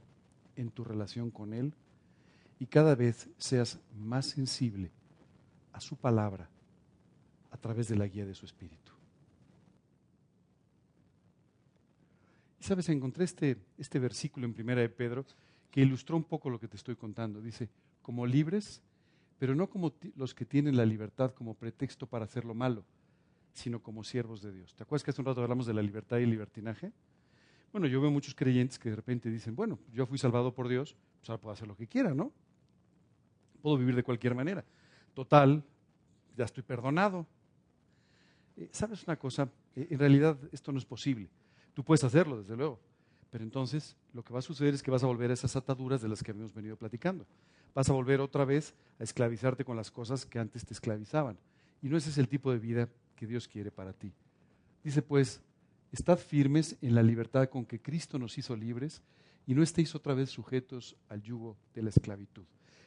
en 0.55 0.69
tu 0.69 0.83
relación 0.83 1.29
con 1.31 1.53
Él 1.53 1.73
y 2.59 2.65
cada 2.65 2.95
vez 2.95 3.29
seas 3.37 3.79
más 3.97 4.27
sensible 4.27 4.91
a 5.73 5.81
su 5.81 5.95
palabra 5.95 6.49
a 7.51 7.57
través 7.57 7.87
de 7.87 7.97
la 7.97 8.07
guía 8.07 8.25
de 8.25 8.35
su 8.35 8.45
espíritu. 8.45 8.91
Y 12.59 12.63
sabes, 12.63 12.87
encontré 12.89 13.23
este, 13.23 13.57
este 13.77 13.97
versículo 13.97 14.45
en 14.45 14.53
Primera 14.53 14.81
de 14.81 14.89
Pedro 14.89 15.25
que 15.71 15.81
ilustró 15.81 16.15
un 16.15 16.23
poco 16.23 16.49
lo 16.49 16.59
que 16.59 16.67
te 16.67 16.77
estoy 16.77 16.95
contando. 16.95 17.41
Dice, 17.41 17.69
como 18.01 18.27
libres, 18.27 18.81
pero 19.41 19.55
no 19.55 19.67
como 19.67 19.91
los 20.17 20.35
que 20.35 20.45
tienen 20.45 20.77
la 20.77 20.85
libertad 20.85 21.33
como 21.33 21.55
pretexto 21.55 22.05
para 22.05 22.25
hacer 22.25 22.45
lo 22.45 22.53
malo, 22.53 22.85
sino 23.53 23.81
como 23.81 24.03
siervos 24.03 24.43
de 24.43 24.51
Dios. 24.51 24.75
¿Te 24.75 24.83
acuerdas 24.83 25.03
que 25.03 25.09
hace 25.09 25.19
un 25.19 25.25
rato 25.25 25.41
hablamos 25.41 25.65
de 25.65 25.73
la 25.73 25.81
libertad 25.81 26.19
y 26.19 26.23
el 26.25 26.29
libertinaje? 26.29 26.91
Bueno, 27.71 27.87
yo 27.87 27.99
veo 27.99 28.11
muchos 28.11 28.35
creyentes 28.35 28.77
que 28.77 28.91
de 28.91 28.95
repente 28.95 29.31
dicen, 29.31 29.55
bueno, 29.55 29.79
yo 29.91 30.05
fui 30.05 30.19
salvado 30.19 30.53
por 30.53 30.67
Dios, 30.67 30.95
pues 31.17 31.27
ahora 31.31 31.41
puedo 31.41 31.53
hacer 31.53 31.67
lo 31.67 31.75
que 31.75 31.87
quiera, 31.87 32.13
¿no? 32.13 32.31
Puedo 33.63 33.79
vivir 33.79 33.95
de 33.95 34.03
cualquier 34.03 34.35
manera. 34.35 34.63
Total, 35.15 35.63
ya 36.37 36.45
estoy 36.45 36.61
perdonado. 36.61 37.25
Eh, 38.57 38.69
¿Sabes 38.71 39.03
una 39.07 39.15
cosa? 39.15 39.49
Eh, 39.75 39.87
en 39.89 39.97
realidad 39.97 40.37
esto 40.51 40.71
no 40.71 40.77
es 40.77 40.85
posible. 40.85 41.31
Tú 41.73 41.83
puedes 41.83 42.03
hacerlo, 42.03 42.37
desde 42.37 42.55
luego. 42.55 42.79
Pero 43.31 43.43
entonces 43.43 43.97
lo 44.13 44.23
que 44.23 44.33
va 44.33 44.37
a 44.37 44.43
suceder 44.43 44.75
es 44.75 44.83
que 44.83 44.91
vas 44.91 45.03
a 45.03 45.07
volver 45.07 45.31
a 45.31 45.33
esas 45.33 45.55
ataduras 45.55 45.99
de 45.99 46.09
las 46.09 46.21
que 46.21 46.29
habíamos 46.29 46.53
venido 46.53 46.75
platicando. 46.75 47.25
Vas 47.73 47.89
a 47.89 47.93
volver 47.93 48.21
otra 48.21 48.45
vez 48.45 48.73
a 48.99 49.03
esclavizarte 49.03 49.65
con 49.65 49.77
las 49.77 49.91
cosas 49.91 50.25
que 50.25 50.39
antes 50.39 50.65
te 50.65 50.73
esclavizaban. 50.73 51.37
Y 51.81 51.89
no 51.89 51.97
ese 51.97 52.09
es 52.09 52.17
el 52.17 52.27
tipo 52.27 52.51
de 52.51 52.59
vida 52.59 52.89
que 53.15 53.27
Dios 53.27 53.47
quiere 53.47 53.71
para 53.71 53.93
ti. 53.93 54.13
Dice 54.83 55.01
pues, 55.01 55.41
estad 55.91 56.17
firmes 56.17 56.77
en 56.81 56.95
la 56.95 57.03
libertad 57.03 57.49
con 57.49 57.65
que 57.65 57.81
Cristo 57.81 58.19
nos 58.19 58.37
hizo 58.37 58.55
libres 58.55 59.01
y 59.47 59.53
no 59.53 59.63
estéis 59.63 59.95
otra 59.95 60.13
vez 60.13 60.29
sujetos 60.29 60.95
al 61.09 61.21
yugo 61.21 61.57
de 61.73 61.83
la 61.83 61.89
esclavitud. 61.89 62.45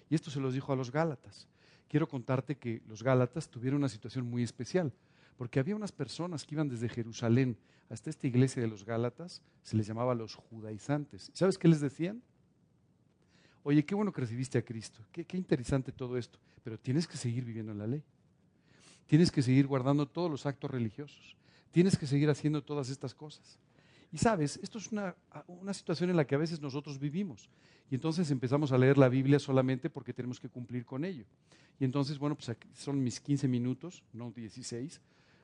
Y 0.09 0.15
esto 0.15 0.31
se 0.31 0.41
los 0.41 0.55
dijo 0.55 0.73
a 0.73 0.77
los 0.77 0.91
Gálatas. 0.91 1.49
Quiero 1.89 2.09
contarte 2.09 2.57
que 2.57 2.83
los 2.87 3.03
Gálatas 3.03 3.49
tuvieron 3.49 3.79
una 3.79 3.89
situación 3.89 4.29
muy 4.29 4.43
especial 4.43 4.93
porque 5.37 5.61
había 5.61 5.77
unas 5.77 5.93
personas 5.93 6.45
que 6.45 6.55
iban 6.55 6.69
desde 6.69 6.89
Jerusalén 6.89 7.59
hasta 7.89 8.11
esta 8.11 8.27
iglesia 8.27 8.63
de 8.63 8.69
los 8.69 8.85
Gálatas, 8.85 9.43
se 9.63 9.77
les 9.77 9.87
llamaba 9.87 10.15
los 10.15 10.35
judaizantes. 10.35 11.31
¿Sabes 11.35 11.59
qué 11.59 11.69
les 11.69 11.81
decían? 11.81 12.23
Oye, 13.67 13.85
qué 13.85 13.95
bueno 13.95 14.13
que 14.13 14.21
recibiste 14.21 14.59
a 14.59 14.63
Cristo, 14.63 15.01
qué, 15.11 15.27
interesante 15.39 15.91
todo 15.91 16.19
esto, 16.19 16.39
pero 16.63 16.79
tienes 16.79 17.09
que 17.09 17.17
seguir 17.17 17.45
viviendo 17.45 17.73
en 17.73 17.79
la 17.79 17.87
ley. 17.87 18.03
Tienes 19.07 19.33
que 19.33 19.43
seguir 19.43 19.67
guardando 19.67 20.07
todos 20.07 20.31
los 20.31 20.45
actos 20.45 20.71
religiosos. 20.71 21.35
Tienes 21.73 21.97
que 21.97 22.07
seguir 22.07 22.29
haciendo 22.29 22.63
todas 22.63 22.91
estas 22.91 23.15
cosas. 23.15 23.59
Y 24.13 24.19
sabes, 24.19 24.61
esto 24.63 24.79
es 24.79 24.93
una, 24.93 25.17
una, 25.47 25.73
situación 25.73 26.11
en 26.11 26.17
la 26.17 26.27
que 26.27 26.35
a 26.35 26.39
veces 26.39 26.61
nosotros 26.61 26.99
vivimos. 26.99 27.49
Y 27.91 27.95
entonces 27.95 28.31
empezamos 28.31 28.71
a 28.71 28.79
leer 28.79 28.99
la 28.99 29.09
Biblia 29.09 29.39
solamente 29.39 29.91
porque 29.91 30.13
tenemos 30.13 30.39
que 30.39 30.49
cumplir 30.49 30.85
con 30.85 31.05
ello. 31.05 31.25
Y 31.81 31.85
entonces, 31.85 32.19
bueno, 32.19 32.37
pues 32.37 32.55
son 32.75 33.03
mis 33.03 33.19
15 33.19 33.49
minutos, 33.49 34.03
no 34.13 34.31
16, 34.31 35.01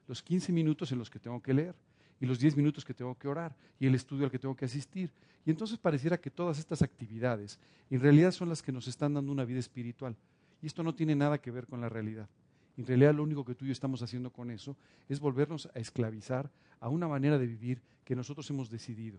los 0.07 0.23
15 0.23 0.53
minutos 0.53 0.93
en 0.93 0.99
los 0.99 1.11
que 1.11 1.19
tengo 1.19 1.43
que 1.43 1.55
leer. 1.55 1.75
Y 2.21 2.27
los 2.27 2.39
10 2.39 2.57
minutos 2.57 2.85
que 2.85 2.95
tengo 2.95 3.17
que 3.17 3.29
orar 3.29 3.57
y 3.79 3.87
el 3.87 3.95
estudio 3.95 4.25
al 4.25 4.31
que 4.31 4.39
tengo 4.39 4.55
que 4.55 4.67
asistir. 4.67 5.11
Y 5.47 5.51
entonces 5.51 5.79
pareciera 5.79 6.21
que 6.21 6.31
todas 6.31 6.59
estas 6.59 6.83
actividades 6.83 7.59
en 7.89 8.01
realidad 8.01 8.31
son 8.33 8.49
las 8.49 8.63
que 8.63 8.73
nos 8.73 8.87
están 8.87 9.15
dando 9.15 9.33
una 9.33 9.45
vida 9.45 9.59
espiritual. 9.59 10.15
Y 10.63 10.67
esto 10.67 10.83
no 10.83 10.95
tiene 10.95 11.17
nada 11.17 11.39
que 11.39 11.51
ver 11.51 11.67
con 11.67 11.81
la 11.81 11.89
realidad. 11.89 12.29
En 12.77 12.87
realidad 12.87 13.15
lo 13.15 13.23
único 13.23 13.45
que 13.45 13.55
tú 13.55 13.65
y 13.65 13.69
yo 13.69 13.73
estamos 13.73 14.03
haciendo 14.03 14.31
con 14.31 14.51
eso 14.51 14.77
es 15.09 15.19
volvernos 15.19 15.69
a 15.75 15.79
esclavizar 15.79 16.51
a 16.79 16.89
una 16.89 17.09
manera 17.09 17.39
de 17.39 17.47
vivir 17.47 17.81
que 18.05 18.15
nosotros 18.15 18.49
hemos 18.51 18.71
decidido. 18.71 19.19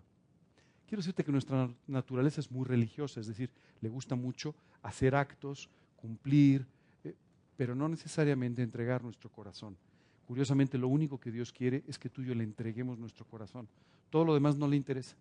Quiero 0.86 1.00
decirte 1.00 1.24
que 1.24 1.32
nuestra 1.32 1.70
naturaleza 1.86 2.40
es 2.40 2.50
muy 2.50 2.66
religiosa, 2.66 3.20
es 3.20 3.26
decir, 3.26 3.50
le 3.80 3.88
gusta 3.88 4.14
mucho 4.14 4.54
hacer 4.82 5.14
actos, 5.14 5.68
cumplir, 5.96 6.66
eh, 7.04 7.14
pero 7.56 7.74
no 7.74 7.88
necesariamente 7.88 8.62
entregar 8.62 9.02
nuestro 9.02 9.30
corazón. 9.30 9.76
Curiosamente, 10.32 10.78
lo 10.78 10.88
único 10.88 11.20
que 11.20 11.30
Dios 11.30 11.52
quiere 11.52 11.84
es 11.86 11.98
que 11.98 12.08
tú 12.08 12.22
y 12.22 12.28
yo 12.28 12.34
le 12.34 12.42
entreguemos 12.42 12.98
nuestro 12.98 13.26
corazón. 13.26 13.68
Todo 14.08 14.24
lo 14.24 14.32
demás 14.32 14.56
no 14.56 14.66
le 14.66 14.76
interesa. 14.76 15.14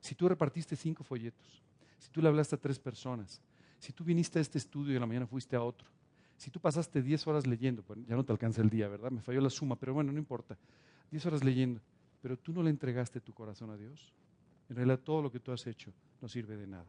Si 0.00 0.14
tú 0.14 0.26
repartiste 0.26 0.74
cinco 0.74 1.04
folletos, 1.04 1.62
si 1.98 2.08
tú 2.08 2.22
le 2.22 2.28
hablaste 2.28 2.54
a 2.54 2.58
tres 2.58 2.78
personas, 2.78 3.42
si 3.78 3.92
tú 3.92 4.04
viniste 4.04 4.38
a 4.38 4.40
este 4.40 4.56
estudio 4.56 4.92
y 4.92 4.94
en 4.94 5.00
la 5.00 5.06
mañana 5.06 5.26
fuiste 5.26 5.54
a 5.54 5.62
otro, 5.62 5.86
si 6.38 6.50
tú 6.50 6.60
pasaste 6.60 7.02
diez 7.02 7.26
horas 7.26 7.46
leyendo, 7.46 7.84
ya 8.06 8.16
no 8.16 8.24
te 8.24 8.32
alcanza 8.32 8.62
el 8.62 8.70
día, 8.70 8.88
¿verdad? 8.88 9.10
Me 9.10 9.20
falló 9.20 9.42
la 9.42 9.50
suma, 9.50 9.76
pero 9.76 9.92
bueno, 9.92 10.12
no 10.12 10.18
importa. 10.18 10.56
Diez 11.10 11.26
horas 11.26 11.44
leyendo, 11.44 11.82
pero 12.22 12.38
tú 12.38 12.54
no 12.54 12.62
le 12.62 12.70
entregaste 12.70 13.20
tu 13.20 13.34
corazón 13.34 13.68
a 13.68 13.76
Dios. 13.76 14.14
En 14.70 14.76
realidad 14.76 14.98
todo 15.00 15.20
lo 15.20 15.30
que 15.30 15.40
tú 15.40 15.52
has 15.52 15.66
hecho 15.66 15.92
no 16.22 16.26
sirve 16.26 16.56
de 16.56 16.66
nada. 16.66 16.86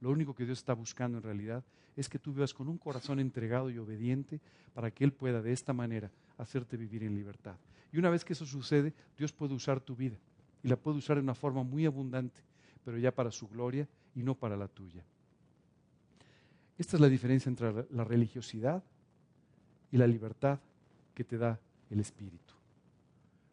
Lo 0.00 0.10
único 0.12 0.36
que 0.36 0.44
Dios 0.44 0.58
está 0.58 0.72
buscando 0.72 1.18
en 1.18 1.24
realidad 1.24 1.64
es 1.96 2.08
que 2.08 2.20
tú 2.20 2.32
vivas 2.32 2.54
con 2.54 2.68
un 2.68 2.78
corazón 2.78 3.18
entregado 3.18 3.70
y 3.70 3.78
obediente 3.78 4.40
para 4.72 4.92
que 4.92 5.02
Él 5.02 5.12
pueda 5.12 5.42
de 5.42 5.52
esta 5.52 5.72
manera 5.72 6.12
hacerte 6.42 6.76
vivir 6.76 7.02
en 7.02 7.14
libertad. 7.14 7.56
Y 7.92 7.98
una 7.98 8.10
vez 8.10 8.24
que 8.24 8.32
eso 8.32 8.46
sucede, 8.46 8.92
Dios 9.16 9.32
puede 9.32 9.54
usar 9.54 9.80
tu 9.80 9.94
vida 9.94 10.16
y 10.62 10.68
la 10.68 10.76
puede 10.76 10.98
usar 10.98 11.16
de 11.16 11.22
una 11.22 11.34
forma 11.34 11.62
muy 11.62 11.86
abundante, 11.86 12.40
pero 12.84 12.98
ya 12.98 13.14
para 13.14 13.30
su 13.30 13.48
gloria 13.48 13.88
y 14.14 14.22
no 14.22 14.34
para 14.34 14.56
la 14.56 14.68
tuya. 14.68 15.04
Esta 16.78 16.96
es 16.96 17.00
la 17.00 17.08
diferencia 17.08 17.48
entre 17.48 17.86
la 17.90 18.04
religiosidad 18.04 18.82
y 19.90 19.96
la 19.96 20.06
libertad 20.06 20.58
que 21.14 21.24
te 21.24 21.36
da 21.36 21.60
el 21.90 22.00
Espíritu. 22.00 22.54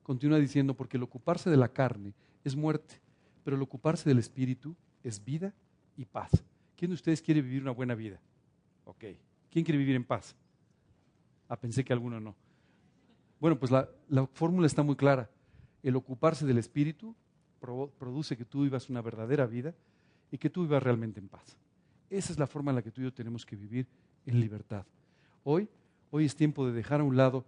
Continúa 0.03 0.39
diciendo, 0.39 0.73
porque 0.73 0.97
el 0.97 1.03
ocuparse 1.03 1.49
de 1.49 1.57
la 1.57 1.67
carne 1.67 2.13
es 2.43 2.55
muerte, 2.55 2.99
pero 3.43 3.55
el 3.55 3.61
ocuparse 3.61 4.09
del 4.09 4.19
Espíritu 4.19 4.75
es 5.03 5.23
vida 5.23 5.53
y 5.97 6.05
paz. 6.05 6.31
¿Quién 6.75 6.89
de 6.89 6.95
ustedes 6.95 7.21
quiere 7.21 7.41
vivir 7.41 7.61
una 7.61 7.71
buena 7.71 7.93
vida? 7.93 8.19
Ok. 8.85 9.05
¿Quién 9.51 9.65
quiere 9.65 9.77
vivir 9.77 9.95
en 9.95 10.03
paz? 10.03 10.35
Ah, 11.47 11.59
pensé 11.59 11.83
que 11.83 11.93
alguno 11.93 12.19
no. 12.19 12.35
Bueno, 13.39 13.57
pues 13.57 13.71
la, 13.71 13.87
fórmula 14.33 14.67
está 14.67 14.83
muy 14.83 14.95
clara. 14.95 15.29
El 15.81 15.95
ocuparse 15.95 16.45
del 16.45 16.57
Espíritu 16.57 17.15
produce 17.59 18.35
que 18.37 18.45
tú 18.45 18.63
vivas 18.63 18.89
una 18.89 19.01
verdadera 19.01 19.45
vida 19.45 19.73
y 20.31 20.37
que 20.37 20.49
tú 20.49 20.63
vivas 20.63 20.83
realmente 20.83 21.19
en 21.19 21.29
paz. 21.29 21.57
Esa 22.09 22.33
es 22.33 22.39
la 22.39 22.47
forma 22.47 22.71
en 22.71 22.75
la 22.75 22.81
que 22.81 22.91
tú 22.91 23.01
y 23.01 23.05
yo 23.05 23.13
tenemos 23.13 23.45
que 23.45 23.55
vivir 23.55 23.87
en 24.25 24.39
libertad. 24.39 24.85
Hoy, 25.43 25.69
hoy 26.11 26.25
es 26.25 26.35
tiempo 26.35 26.65
de 26.65 26.73
dejar 26.73 27.01
a 27.01 27.03
un 27.03 27.15
lado 27.15 27.45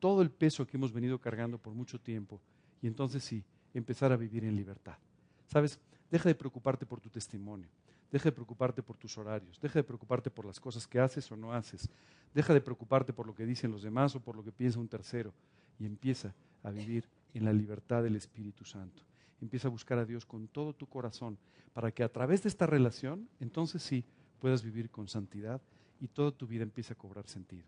todo 0.00 0.22
el 0.22 0.30
peso 0.30 0.66
que 0.66 0.76
hemos 0.76 0.92
venido 0.92 1.20
cargando 1.20 1.58
por 1.58 1.74
mucho 1.74 2.00
tiempo 2.00 2.40
y 2.80 2.86
entonces 2.86 3.22
sí, 3.22 3.44
empezar 3.74 4.12
a 4.12 4.16
vivir 4.16 4.44
en 4.44 4.56
libertad. 4.56 4.96
¿Sabes? 5.46 5.78
Deja 6.10 6.28
de 6.28 6.34
preocuparte 6.34 6.86
por 6.86 7.00
tu 7.00 7.10
testimonio. 7.10 7.68
Deja 8.10 8.24
de 8.30 8.32
preocuparte 8.32 8.82
por 8.82 8.96
tus 8.96 9.18
horarios. 9.18 9.60
Deja 9.60 9.78
de 9.78 9.84
preocuparte 9.84 10.30
por 10.30 10.46
las 10.46 10.58
cosas 10.58 10.86
que 10.86 10.98
haces 10.98 11.30
o 11.30 11.36
no 11.36 11.52
haces. 11.52 11.88
Deja 12.34 12.54
de 12.54 12.60
preocuparte 12.60 13.12
por 13.12 13.26
lo 13.26 13.34
que 13.34 13.44
dicen 13.44 13.70
los 13.70 13.82
demás 13.82 14.14
o 14.14 14.20
por 14.20 14.34
lo 14.34 14.42
que 14.42 14.52
piensa 14.52 14.78
un 14.78 14.88
tercero. 14.88 15.32
Y 15.78 15.86
empieza 15.86 16.34
a 16.62 16.70
vivir 16.70 17.04
en 17.34 17.44
la 17.44 17.52
libertad 17.52 18.02
del 18.02 18.16
Espíritu 18.16 18.64
Santo. 18.64 19.02
Empieza 19.40 19.68
a 19.68 19.70
buscar 19.70 19.98
a 19.98 20.04
Dios 20.04 20.24
con 20.24 20.48
todo 20.48 20.72
tu 20.72 20.86
corazón 20.86 21.38
para 21.72 21.92
que 21.92 22.02
a 22.02 22.08
través 22.08 22.42
de 22.42 22.48
esta 22.48 22.66
relación, 22.66 23.28
entonces 23.40 23.82
sí, 23.82 24.04
puedas 24.40 24.62
vivir 24.62 24.90
con 24.90 25.06
santidad 25.06 25.60
y 26.00 26.08
toda 26.08 26.32
tu 26.32 26.46
vida 26.46 26.62
empiece 26.62 26.92
a 26.92 26.96
cobrar 26.96 27.28
sentido. 27.28 27.64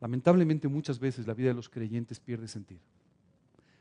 Lamentablemente 0.00 0.68
muchas 0.68 0.98
veces 0.98 1.26
la 1.26 1.34
vida 1.34 1.48
de 1.48 1.54
los 1.54 1.68
creyentes 1.68 2.20
pierde 2.20 2.48
sentido. 2.48 2.80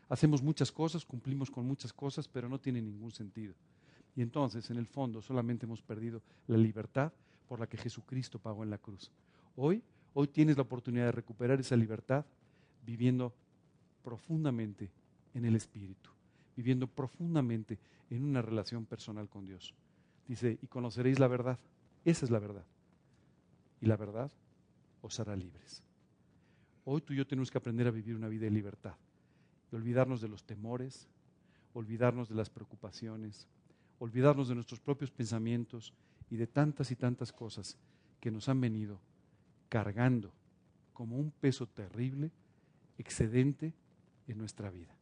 Hacemos 0.07 0.41
muchas 0.41 0.71
cosas, 0.71 1.05
cumplimos 1.05 1.49
con 1.49 1.65
muchas 1.65 1.93
cosas, 1.93 2.27
pero 2.27 2.49
no 2.49 2.59
tiene 2.59 2.81
ningún 2.81 3.11
sentido. 3.11 3.53
Y 4.15 4.21
entonces, 4.21 4.69
en 4.69 4.77
el 4.77 4.87
fondo, 4.87 5.21
solamente 5.21 5.65
hemos 5.65 5.81
perdido 5.81 6.21
la 6.47 6.57
libertad 6.57 7.11
por 7.47 7.59
la 7.59 7.67
que 7.67 7.77
Jesucristo 7.77 8.39
pagó 8.39 8.63
en 8.63 8.69
la 8.69 8.77
cruz. 8.77 9.11
Hoy, 9.55 9.83
hoy 10.13 10.27
tienes 10.27 10.57
la 10.57 10.63
oportunidad 10.63 11.05
de 11.05 11.11
recuperar 11.11 11.59
esa 11.59 11.75
libertad 11.75 12.25
viviendo 12.85 13.33
profundamente 14.03 14.89
en 15.33 15.45
el 15.45 15.55
Espíritu, 15.55 16.09
viviendo 16.55 16.87
profundamente 16.87 17.79
en 18.09 18.23
una 18.23 18.41
relación 18.41 18.85
personal 18.85 19.29
con 19.29 19.45
Dios. 19.45 19.73
Dice, 20.27 20.57
y 20.61 20.67
conoceréis 20.67 21.19
la 21.19 21.27
verdad. 21.27 21.59
Esa 22.03 22.25
es 22.25 22.31
la 22.31 22.39
verdad. 22.39 22.65
Y 23.79 23.85
la 23.85 23.97
verdad 23.97 24.31
os 25.01 25.19
hará 25.19 25.35
libres. 25.35 25.83
Hoy 26.85 27.01
tú 27.01 27.13
y 27.13 27.17
yo 27.17 27.27
tenemos 27.27 27.51
que 27.51 27.57
aprender 27.57 27.87
a 27.87 27.91
vivir 27.91 28.15
una 28.15 28.27
vida 28.27 28.45
de 28.45 28.51
libertad, 28.51 28.95
y 29.71 29.75
olvidarnos 29.75 30.21
de 30.21 30.27
los 30.27 30.43
temores, 30.43 31.07
olvidarnos 31.73 32.27
de 32.29 32.35
las 32.35 32.49
preocupaciones, 32.49 33.47
olvidarnos 34.01 34.47
de 34.47 34.55
nuestros 34.55 34.79
propios 34.79 35.11
pensamientos 35.11 35.93
y 36.31 36.35
de 36.35 36.47
tantas 36.47 36.89
y 36.89 36.95
tantas 36.95 37.31
cosas 37.31 37.77
que 38.19 38.31
nos 38.31 38.49
han 38.49 38.59
venido 38.59 38.99
cargando 39.69 40.31
como 40.91 41.17
un 41.17 41.29
peso 41.29 41.67
terrible, 41.67 42.31
excedente 42.97 43.73
en 44.27 44.39
nuestra 44.39 44.71
vida. 44.71 44.95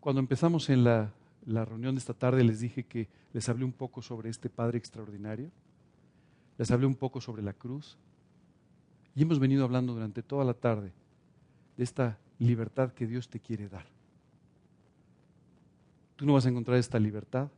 Cuando 0.00 0.20
empezamos 0.20 0.68
en 0.68 0.84
la, 0.84 1.10
la, 1.46 1.64
reunión 1.64 1.94
de 1.94 2.00
esta 2.00 2.12
tarde 2.12 2.44
les 2.44 2.60
dije 2.60 2.84
que 2.84 3.08
les 3.32 3.48
hablé 3.48 3.64
un 3.64 3.72
poco 3.72 4.02
sobre 4.02 4.28
este 4.28 4.50
Padre 4.50 4.76
extraordinario, 4.76 5.50
les 6.58 6.70
hablé 6.70 6.86
un 6.86 6.94
poco 6.94 7.22
sobre 7.22 7.42
la 7.42 7.54
cruz 7.54 7.96
y 9.14 9.22
hemos 9.22 9.38
venido 9.38 9.64
hablando 9.64 9.94
durante 9.94 10.22
toda 10.22 10.44
la 10.44 10.54
tarde 10.54 10.92
de 11.78 11.84
esta 11.84 12.18
libertad 12.38 12.92
que 12.92 13.06
Dios 13.06 13.30
te 13.30 13.40
quiere 13.40 13.70
dar. 13.70 13.97
Tú 16.18 16.26
no 16.26 16.32
vas 16.32 16.46
a 16.46 16.48
encontrar 16.48 16.76
esta 16.78 16.98
libertad 16.98 17.48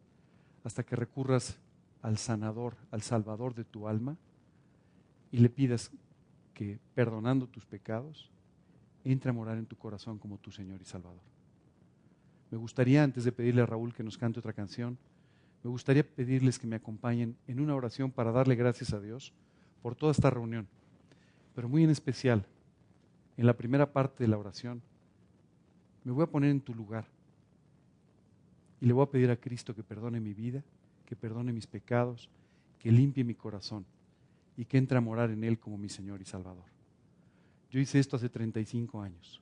hasta 0.65 0.83
que 0.83 0.95
recurras 0.95 1.57
al 2.03 2.19
sanador, 2.19 2.77
al 2.91 3.01
salvador 3.01 3.55
de 3.55 3.65
tu 3.65 3.89
alma 3.89 4.19
y 5.33 5.39
le 5.39 5.49
pidas 5.49 5.91
que, 6.53 6.79
perdonando 6.95 7.47
tus 7.47 7.65
pecados, 7.65 8.31
entre 9.03 9.31
a 9.31 9.33
morar 9.33 9.57
en 9.57 9.65
tu 9.65 9.77
corazón 9.77 10.19
como 10.19 10.37
tu 10.37 10.51
Señor 10.51 10.83
y 10.83 10.85
Salvador. 10.85 11.23
Me 12.51 12.59
gustaría, 12.59 13.03
antes 13.03 13.25
de 13.25 13.33
pedirle 13.33 13.63
a 13.63 13.67
Raúl 13.67 13.95
que 13.95 14.03
nos 14.03 14.19
cante 14.19 14.41
otra 14.41 14.53
canción, 14.53 14.99
me 15.65 15.71
gustaría 15.71 16.07
pedirles 16.07 16.59
que 16.59 16.67
me 16.67 16.77
acompañen 16.77 17.39
en 17.47 17.61
una 17.61 17.75
oración 17.75 18.11
para 18.11 18.31
darle 18.31 18.57
gracias 18.57 18.93
a 18.93 19.01
Dios 19.01 19.33
por 19.81 19.95
toda 19.95 20.13
esta 20.13 20.29
reunión, 20.29 20.69
pero 21.55 21.67
muy 21.67 21.83
en 21.83 21.89
especial, 21.89 22.45
en 23.39 23.47
la 23.47 23.57
primera 23.57 23.91
parte 23.91 24.23
de 24.23 24.29
la 24.29 24.37
oración, 24.37 24.83
me 26.05 26.13
voy 26.13 26.25
a 26.25 26.31
poner 26.31 26.51
en 26.51 26.61
tu 26.61 26.75
lugar 26.75 27.07
y 28.81 28.87
le 28.87 28.93
voy 28.93 29.05
a 29.05 29.11
pedir 29.11 29.31
a 29.31 29.37
Cristo 29.37 29.75
que 29.75 29.83
perdone 29.83 30.21
mi 30.21 30.33
vida, 30.33 30.65
que 31.05 31.15
perdone 31.15 31.53
mis 31.53 31.67
pecados, 31.67 32.31
que 32.79 32.91
limpie 32.91 33.25
mi 33.25 33.35
corazón 33.35 33.85
y 34.57 34.65
que 34.65 34.79
entre 34.79 34.97
a 34.97 35.01
morar 35.01 35.31
en 35.31 35.45
Él 35.45 35.59
como 35.59 35.77
mi 35.77 35.89
Señor 35.89 36.21
y 36.21 36.25
Salvador. 36.25 36.65
Yo 37.71 37.79
hice 37.79 37.99
esto 37.99 38.17
hace 38.17 38.29
35 38.29 39.03
años, 39.03 39.41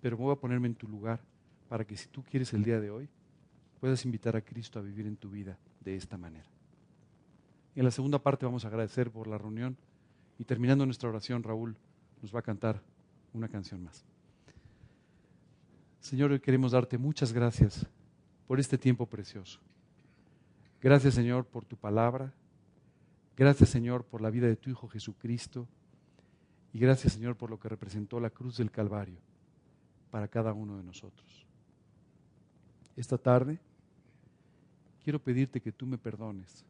pero 0.00 0.16
voy 0.16 0.32
a 0.32 0.36
ponerme 0.36 0.68
en 0.68 0.74
tu 0.74 0.88
lugar 0.88 1.20
para 1.68 1.84
que 1.84 1.96
si 1.96 2.08
tú 2.08 2.22
quieres 2.22 2.52
el 2.52 2.62
día 2.62 2.80
de 2.80 2.90
hoy, 2.90 3.08
puedas 3.80 4.04
invitar 4.04 4.36
a 4.36 4.40
Cristo 4.40 4.78
a 4.78 4.82
vivir 4.82 5.06
en 5.06 5.16
tu 5.16 5.28
vida 5.28 5.58
de 5.80 5.96
esta 5.96 6.16
manera. 6.16 6.48
En 7.74 7.84
la 7.84 7.90
segunda 7.90 8.20
parte 8.20 8.46
vamos 8.46 8.64
a 8.64 8.68
agradecer 8.68 9.10
por 9.10 9.26
la 9.26 9.38
reunión 9.38 9.76
y 10.38 10.44
terminando 10.44 10.86
nuestra 10.86 11.08
oración, 11.08 11.42
Raúl 11.42 11.76
nos 12.22 12.34
va 12.34 12.38
a 12.38 12.42
cantar 12.42 12.80
una 13.32 13.48
canción 13.48 13.82
más. 13.82 14.04
Señor, 16.00 16.30
hoy 16.30 16.40
queremos 16.40 16.72
darte 16.72 16.96
muchas 16.96 17.32
gracias 17.32 17.86
por 18.46 18.60
este 18.60 18.78
tiempo 18.78 19.06
precioso. 19.06 19.60
Gracias 20.80 21.14
Señor 21.14 21.46
por 21.46 21.64
tu 21.64 21.76
palabra. 21.76 22.32
Gracias 23.36 23.70
Señor 23.70 24.04
por 24.04 24.20
la 24.20 24.30
vida 24.30 24.46
de 24.46 24.56
tu 24.56 24.70
Hijo 24.70 24.88
Jesucristo. 24.88 25.66
Y 26.72 26.78
gracias 26.78 27.14
Señor 27.14 27.36
por 27.36 27.50
lo 27.50 27.58
que 27.58 27.68
representó 27.68 28.20
la 28.20 28.30
cruz 28.30 28.56
del 28.56 28.70
Calvario 28.70 29.18
para 30.10 30.28
cada 30.28 30.52
uno 30.52 30.76
de 30.76 30.82
nosotros. 30.82 31.46
Esta 32.96 33.18
tarde 33.18 33.58
quiero 35.02 35.18
pedirte 35.18 35.60
que 35.60 35.72
tú 35.72 35.86
me 35.86 35.98
perdones 35.98 36.64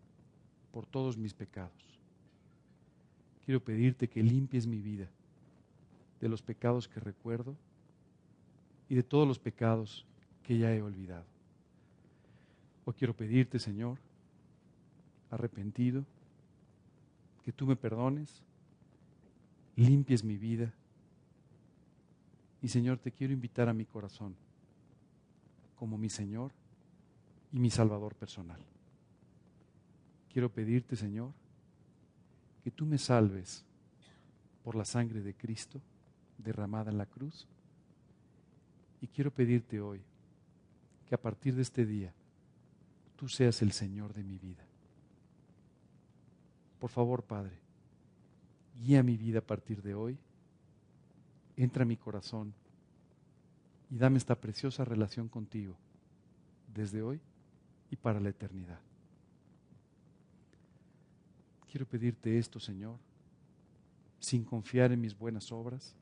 por 0.72 0.86
todos 0.86 1.16
mis 1.16 1.34
pecados. 1.34 1.72
Quiero 3.44 3.62
pedirte 3.62 4.09
que 4.09 4.22
limpies 4.22 4.66
mi 4.66 4.80
vida 4.80 5.09
de 6.20 6.28
los 6.28 6.40
pecados 6.40 6.88
que 6.88 7.01
recuerdo 7.01 7.56
y 8.88 8.94
de 8.94 9.02
todos 9.02 9.28
los 9.28 9.38
pecados 9.38 10.06
que 10.42 10.56
ya 10.56 10.74
he 10.74 10.80
olvidado. 10.80 11.34
Hoy 12.85 12.94
quiero 12.94 13.15
pedirte, 13.15 13.59
Señor, 13.59 13.98
arrepentido, 15.31 16.05
que 17.43 17.52
tú 17.52 17.66
me 17.66 17.77
perdones, 17.77 18.43
limpies 19.77 20.24
mi 20.24 20.36
vida 20.36 20.73
Y 22.62 22.69
Señor, 22.69 22.98
te 22.98 23.12
quiero 23.12 23.35
invitar 23.35 23.69
a 23.69 23.74
mi 23.74 23.85
corazón 23.85 24.35
como 25.77 25.98
mi 25.98 26.09
Señor 26.09 26.51
y 27.52 27.59
mi 27.59 27.69
Salvador 27.69 28.15
personal. 28.15 28.59
Quiero 30.32 30.48
pedirte, 30.51 30.97
Señor, 30.97 31.32
que 32.62 32.70
tú 32.70 32.86
me 32.86 32.97
salves 32.97 33.66
por 34.62 34.77
la 34.77 34.86
sangre 34.86 35.20
de 35.20 35.35
Cristo 35.35 35.78
derramada 36.39 36.90
en 36.90 36.97
la 36.97 37.05
cruz. 37.05 37.47
Y 39.02 39.09
quiero 39.09 39.31
pedirte 39.31 39.78
hoy 39.82 40.01
que 41.06 41.15
a 41.15 41.20
partir 41.20 41.55
de 41.55 41.61
este 41.61 41.85
día 41.85 42.15
tú 43.24 43.30
seas 43.30 43.62
el 43.62 43.72
Señor 43.72 44.12
de 44.12 44.22
mi 44.22 44.36
vida. 44.36 44.62
Por 46.78 46.90
favor, 46.90 47.22
Padre, 47.22 47.59
guía 48.78 49.02
mi 49.02 49.16
vida 49.16 49.38
a 49.38 49.46
partir 49.46 49.80
de 49.80 49.94
hoy, 49.94 50.18
entra 51.56 51.84
a 51.84 51.86
mi 51.86 51.96
corazón 51.96 52.52
y 53.88 53.96
dame 53.96 54.18
esta 54.18 54.34
preciosa 54.34 54.84
relación 54.84 55.28
contigo 55.28 55.74
desde 56.74 57.01
hoy 57.01 57.18
y 57.90 57.96
para 57.96 58.20
la 58.20 58.28
eternidad. 58.28 58.80
Quiero 61.72 61.86
pedirte 61.86 62.36
esto, 62.36 62.60
Señor, 62.60 62.98
sin 64.18 64.44
confiar 64.44 64.92
en 64.92 65.01
mis 65.01 65.16
buenas 65.16 65.51
obras, 65.51 65.96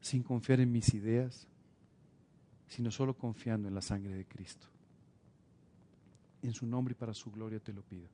sin 0.00 0.22
confiar 0.22 0.60
en 0.60 0.72
mis 0.72 0.94
ideas, 0.94 1.46
sino 2.66 2.90
solo 2.90 3.12
confiando 3.12 3.68
en 3.68 3.74
la 3.74 3.82
sangre 3.82 4.14
de 4.14 4.24
Cristo. 4.24 4.68
En 6.44 6.52
su 6.52 6.66
nombre 6.66 6.92
y 6.92 6.94
para 6.94 7.14
su 7.14 7.30
gloria 7.30 7.58
te 7.58 7.72
lo 7.72 7.82
pido. 7.82 8.06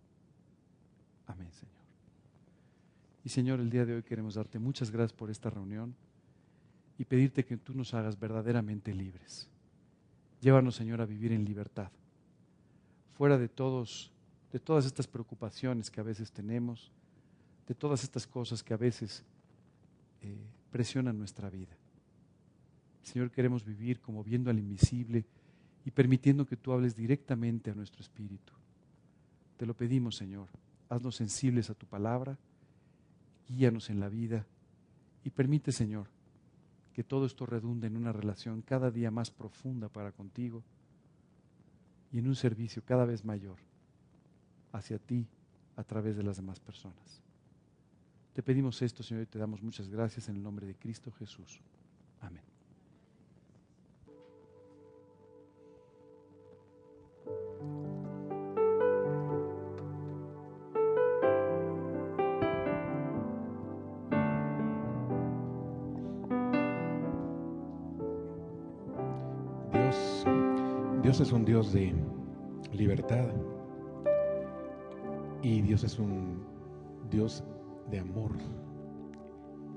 Amén, 1.27 1.51
Señor. 1.52 1.74
Y 3.24 3.28
Señor, 3.28 3.59
el 3.59 3.69
día 3.69 3.85
de 3.85 3.97
hoy 3.97 4.05
queremos 4.05 4.36
darte 4.36 4.61
muchas 4.61 4.93
gracias 4.93 5.12
por 5.12 5.31
esta 5.31 5.51
reunión 5.51 5.97
y 6.97 7.05
pedirte 7.05 7.44
que 7.44 7.57
tú 7.57 7.74
nos 7.74 7.93
hagas 7.93 8.19
verdaderamente 8.20 8.94
libres. 8.94 9.48
Llévanos, 10.40 10.77
Señor, 10.77 11.01
a 11.01 11.07
vivir 11.07 11.32
en 11.32 11.44
libertad, 11.44 11.90
fuera 13.19 13.36
de 13.36 13.48
todos, 13.48 14.12
de 14.52 14.61
todas 14.61 14.86
estas 14.86 15.09
preocupaciones 15.09 15.90
que 15.90 16.01
a 16.01 16.05
veces 16.05 16.31
tenemos, 16.31 16.93
de 17.66 17.74
todas 17.74 18.05
estas 18.05 18.28
cosas 18.28 18.62
que 18.62 18.73
a 18.73 18.77
veces 18.77 19.24
eh, 20.23 20.47
presionan 20.70 21.19
nuestra 21.19 21.51
vida. 21.51 21.77
Señor, 23.02 23.32
queremos 23.32 23.65
vivir 23.65 24.01
como 24.01 24.23
viendo 24.23 24.51
al 24.51 24.59
invisible 24.61 25.24
y 25.85 25.90
permitiendo 25.90 26.47
que 26.47 26.57
tú 26.57 26.73
hables 26.73 26.94
directamente 26.94 27.70
a 27.70 27.74
nuestro 27.74 28.02
espíritu. 28.02 28.52
Te 29.57 29.66
lo 29.66 29.74
pedimos, 29.74 30.16
Señor. 30.16 30.48
Haznos 30.89 31.16
sensibles 31.16 31.70
a 31.70 31.74
tu 31.74 31.86
palabra, 31.86 32.39
guíanos 33.48 33.90
en 33.90 34.01
la 34.01 34.09
vida 34.09 34.47
y 35.24 35.31
permite, 35.31 35.73
Señor, 35.73 36.09
que 36.93 37.05
todo 37.05 37.27
esto 37.27 37.47
redunde 37.47 37.86
en 37.86 37.97
una 37.97 38.12
relación 38.12 38.62
cada 38.62 38.90
día 38.90 39.11
más 39.11 39.31
profunda 39.31 39.89
para 39.89 40.12
contigo 40.12 40.62
y 42.12 42.19
en 42.19 42.27
un 42.27 42.35
servicio 42.35 42.82
cada 42.85 43.05
vez 43.05 43.24
mayor 43.24 43.57
hacia 44.73 44.98
ti 44.98 45.27
a 45.77 45.85
través 45.85 46.16
de 46.16 46.23
las 46.23 46.36
demás 46.36 46.61
personas. 46.61 47.23
Te 48.35 48.43
pedimos 48.43 48.81
esto, 48.82 49.02
Señor, 49.02 49.24
y 49.24 49.27
te 49.27 49.39
damos 49.39 49.62
muchas 49.62 49.89
gracias 49.89 50.28
en 50.28 50.36
el 50.36 50.43
nombre 50.43 50.66
de 50.66 50.74
Cristo 50.74 51.11
Jesús. 51.12 51.61
Es 71.21 71.33
un 71.33 71.45
Dios 71.45 71.75
de 71.75 71.93
libertad 72.73 73.29
y 75.43 75.61
Dios 75.61 75.85
es 75.85 75.99
un 75.99 76.43
Dios 77.11 77.45
de 77.91 77.99
amor. 77.99 78.31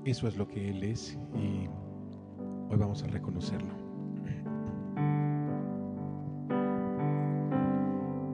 Eso 0.06 0.26
es 0.26 0.38
lo 0.38 0.48
que 0.48 0.70
Él 0.70 0.82
es 0.82 1.18
y 1.34 1.68
hoy 2.70 2.78
vamos 2.78 3.02
a 3.02 3.08
reconocerlo. 3.08 3.74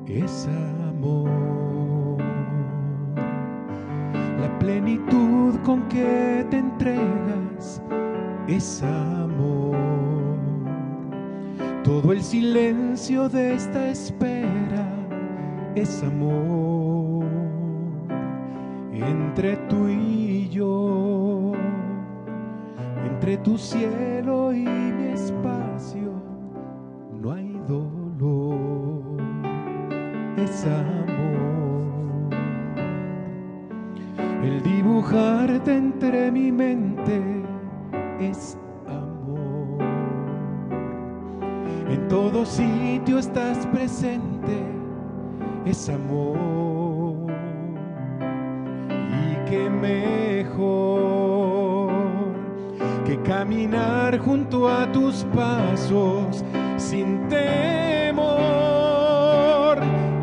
es 0.07 0.49
amor. 0.89 1.31
La 4.39 4.57
plenitud 4.61 5.57
con 5.65 5.83
que 5.89 6.47
te 6.49 6.59
entregas 6.59 7.83
es 8.47 8.85
amor. 8.85 9.70
Todo 11.85 12.13
el 12.13 12.23
silencio 12.23 13.29
de 13.29 13.55
esta 13.55 13.89
espera 13.89 14.87
es 15.75 16.03
amor. 16.03 17.25
Entre 18.93 19.57
tú 19.69 19.89
y 19.89 20.49
yo, 20.51 21.53
entre 23.11 23.39
tu 23.39 23.57
cielo 23.57 24.53
y 24.53 24.65
mi 24.65 25.13
espacio, 25.13 26.13
no 27.21 27.33
hay 27.33 27.59
dolor 27.67 29.21
es 30.37 30.67
amor. 30.67 32.31
El 34.43 34.63
dibujarte 34.63 35.80
que 53.11 53.21
caminar 53.23 54.17
junto 54.21 54.69
a 54.69 54.87
tus 54.93 55.25
pasos 55.35 56.45
sin 56.77 57.27
temor 57.27 58.21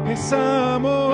es 0.09 0.31
amor. 0.31 1.09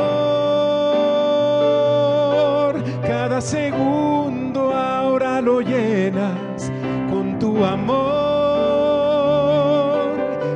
Cada 3.02 3.42
segundo 3.42 4.72
ahora 4.72 5.42
lo 5.42 5.62
llenas 5.62 6.72
con 7.10 7.40
tu 7.40 7.66
amor. 7.66 8.04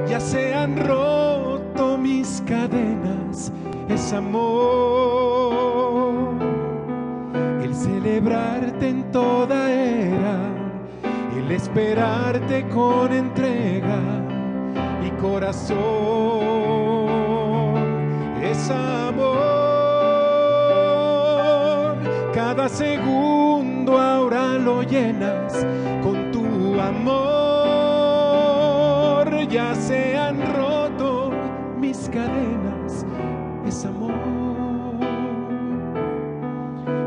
Ya 0.08 0.20
se 0.20 0.54
han 0.54 0.78
roto 0.86 1.98
mis 1.98 2.44
cadenas, 2.46 3.52
es 3.90 4.14
amor. 4.14 5.48
El 7.64 7.74
celebrarte 7.74 8.90
en 8.90 9.12
toda 9.12 9.74
el 9.74 10.17
esperarte 11.58 12.66
con 12.70 13.12
entrega 13.12 14.00
y 15.04 15.10
corazón 15.20 15.78
es 18.42 18.70
amor. 18.70 19.28
Cada 22.32 22.70
segundo 22.70 23.98
ahora 23.98 24.60
lo 24.60 24.84
llenas 24.84 25.66
con 26.04 26.32
tu 26.32 26.46
amor. 26.80 27.28
Ya 29.50 29.74
se 29.74 30.16
han 30.16 30.38
roto 30.54 31.32
mis 31.80 32.08
cadenas, 32.10 33.04
es 33.66 33.84
amor. 33.84 34.14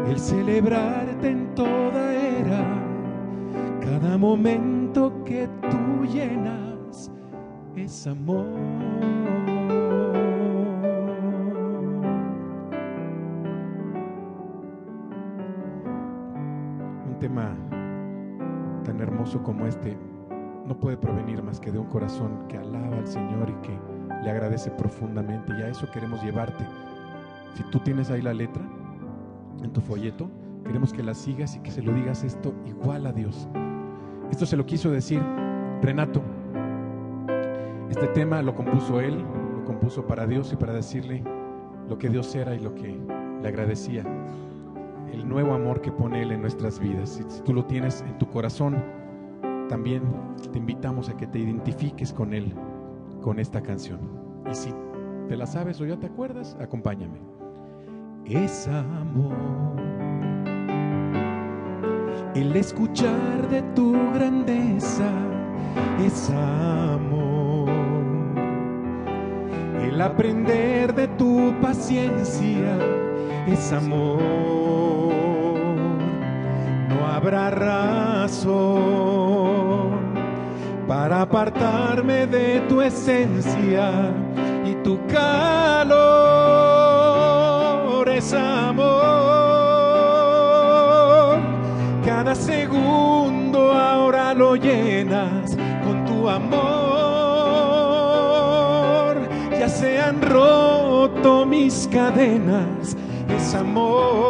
El 0.09 0.19
era, 0.49 1.10
cada 4.01 4.17
momento 4.17 5.13
que 5.25 5.47
tú 5.71 6.07
llenas 6.07 7.11
es 7.77 8.07
amor. 8.07 8.47
Un 17.07 17.19
tema 17.19 17.55
tan 18.85 19.01
hermoso 19.01 19.43
como 19.43 19.67
este 19.67 19.99
no 20.67 20.79
puede 20.79 20.97
provenir 20.97 21.43
más 21.43 21.61
que 21.61 21.71
de 21.71 21.79
un 21.79 21.87
corazón 21.87 22.47
que 22.49 22.57
alaba 22.57 22.97
al 22.97 23.07
Señor 23.07 23.51
y 23.51 23.67
que 23.67 23.79
le 24.23 24.31
agradece 24.31 24.71
profundamente. 24.71 25.53
Y 25.59 25.63
a 25.63 25.69
eso 25.69 25.91
queremos 25.91 26.23
llevarte. 26.23 26.65
Si 27.55 27.63
tú 27.65 27.79
tienes 27.81 28.11
ahí 28.11 28.23
la 28.23 28.33
letra 28.33 28.63
en 29.63 29.71
tu 29.73 29.83
folleto, 29.83 30.31
queremos 30.65 30.93
que 30.95 31.03
la 31.03 31.13
sigas 31.13 31.55
y 31.57 31.61
que 31.61 31.71
se 31.71 31.83
lo 31.83 31.93
digas 31.93 32.25
esto 32.25 32.55
igual 32.65 33.07
a 33.07 33.13
Dios. 33.13 33.47
Esto 34.31 34.47
se 34.47 34.57
lo 34.57 34.65
quiso 34.65 34.91
decir 34.91 35.21
Renato. 35.83 36.23
Este 37.91 38.07
tema 38.09 38.43
lo 38.43 38.55
compuso 38.55 39.01
él, 39.01 39.25
lo 39.57 39.65
compuso 39.65 40.07
para 40.07 40.27
Dios 40.27 40.53
y 40.53 40.57
para 40.57 40.73
decirle 40.73 41.25
lo 41.89 41.99
que 41.99 42.09
Dios 42.09 42.35
era 42.35 42.55
y 42.55 42.61
lo 42.61 42.75
que 42.75 42.97
le 43.43 43.49
agradecía. 43.49 44.05
El 45.13 45.29
nuevo 45.29 45.55
amor 45.55 45.81
que 45.81 45.91
pone 45.91 46.23
Él 46.23 46.31
en 46.31 46.41
nuestras 46.41 46.79
vidas. 46.79 47.21
Si 47.29 47.43
tú 47.43 47.53
lo 47.53 47.65
tienes 47.65 48.03
en 48.03 48.17
tu 48.19 48.29
corazón, 48.29 48.83
también 49.69 50.03
te 50.53 50.59
invitamos 50.59 51.09
a 51.09 51.17
que 51.17 51.27
te 51.27 51.41
identifiques 51.41 52.13
con 52.13 52.33
Él, 52.33 52.55
con 53.21 53.41
esta 53.41 53.61
canción. 53.61 53.99
Y 54.49 54.55
si 54.55 54.73
te 55.29 55.37
la 55.37 55.47
sabes 55.47 55.81
o 55.81 55.87
ya 55.87 55.99
te 55.99 56.07
acuerdas, 56.07 56.57
acompáñame. 56.61 57.19
es 58.27 58.69
amor. 58.69 60.30
El 62.35 62.55
escuchar 62.55 63.49
de 63.51 63.61
tu 63.75 63.93
grandeza 64.15 65.11
es 66.05 66.31
amor. 66.31 67.69
El 69.83 70.01
aprender 70.01 70.95
de 70.95 71.09
tu 71.09 71.53
paciencia 71.61 72.79
es 73.49 73.73
amor. 73.73 74.23
No 76.89 77.05
habrá 77.05 77.51
razón 77.51 78.71
para 80.87 81.23
apartarme 81.23 82.29
de 82.29 82.61
tu 82.69 82.81
esencia 82.81 84.13
y 84.65 84.75
tu 84.85 85.05
calor 85.09 85.99
es 88.09 88.33
amor. 88.33 89.20
Llenas 94.63 95.57
con 95.85 96.05
tu 96.05 96.29
amor. 96.29 96.61
Ya 99.59 99.69
se 99.69 99.99
han 100.01 100.23
roto 100.23 101.45
mis 101.47 101.89
cadenas, 101.93 102.97
es 103.29 103.55
amor. 103.55 104.21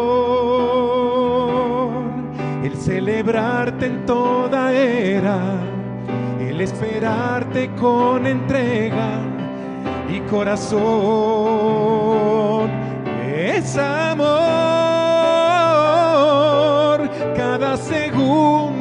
El 2.64 2.74
celebrarte 2.76 3.86
en 3.86 4.04
toda 4.06 4.72
era, 4.72 5.38
el 6.40 6.60
esperarte 6.60 7.70
con 7.74 8.26
entrega 8.26 9.20
y 10.08 10.20
corazón 10.30 11.10
es 13.34 13.76
amor. 13.76 14.30
Cada 17.36 17.76
segundo 17.76 18.79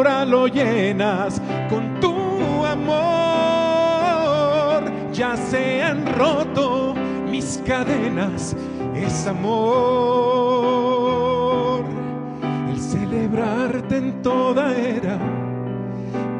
ahora 0.00 0.24
lo 0.24 0.46
llenas 0.46 1.42
con 1.68 2.00
tu 2.00 2.14
amor. 2.64 2.90
Ya 5.12 5.36
se 5.36 5.82
han 5.82 6.06
roto 6.14 6.94
mis 7.30 7.60
cadenas, 7.66 8.56
es 8.94 9.26
amor. 9.26 9.84
El 12.70 12.80
celebrarte 12.80 13.98
en 13.98 14.22
toda 14.22 14.74
era, 14.74 15.18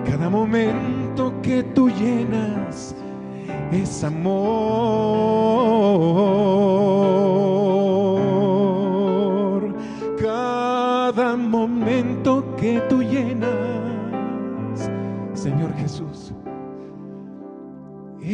cada 0.06 0.30
momento 0.30 1.34
que 1.42 1.62
tú 1.62 1.90
llenas 1.90 2.94
es 3.70 4.02
amor. 4.02 4.40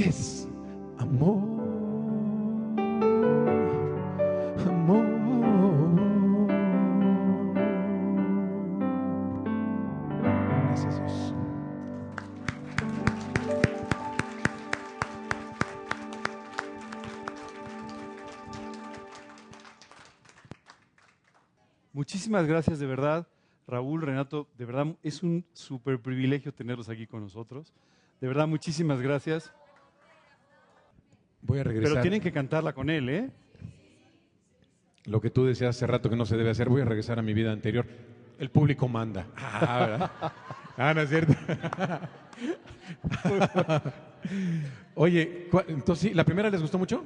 Es 0.04 0.48
amor. 0.98 1.42
Amor. 4.66 5.16
Muchísimas 21.92 22.46
gracias 22.46 22.78
de 22.78 22.86
verdad, 22.86 23.26
Raúl, 23.66 24.02
Renato. 24.02 24.46
De 24.58 24.66
verdad 24.66 24.94
es 25.02 25.22
un 25.22 25.46
súper 25.54 25.98
privilegio 26.00 26.52
tenerlos 26.52 26.90
aquí 26.90 27.06
con 27.06 27.22
nosotros. 27.22 27.72
De 28.20 28.28
verdad, 28.28 28.46
muchísimas 28.46 29.00
gracias. 29.00 29.52
Voy 31.46 31.58
a 31.60 31.64
regresar. 31.64 31.92
Pero 31.92 32.02
tienen 32.02 32.20
que 32.20 32.32
cantarla 32.32 32.72
con 32.72 32.90
él, 32.90 33.08
¿eh? 33.08 33.30
Lo 35.04 35.20
que 35.20 35.30
tú 35.30 35.44
decías 35.46 35.76
hace 35.76 35.86
rato 35.86 36.10
que 36.10 36.16
no 36.16 36.26
se 36.26 36.36
debe 36.36 36.50
hacer, 36.50 36.68
voy 36.68 36.82
a 36.82 36.84
regresar 36.84 37.18
a 37.18 37.22
mi 37.22 37.32
vida 37.34 37.52
anterior. 37.52 37.86
El 38.38 38.50
público 38.50 38.88
manda. 38.88 39.26
Ah, 39.36 39.86
¿verdad? 39.86 40.10
Ah, 40.78 40.92
no 40.92 41.00
es 41.00 41.08
cierto. 41.08 41.32
Oye, 44.94 45.48
¿cuál- 45.50 45.64
entonces, 45.68 46.10
sí, 46.10 46.14
¿la 46.14 46.22
primera 46.24 46.50
les 46.50 46.60
gustó 46.60 46.78
mucho? 46.78 47.02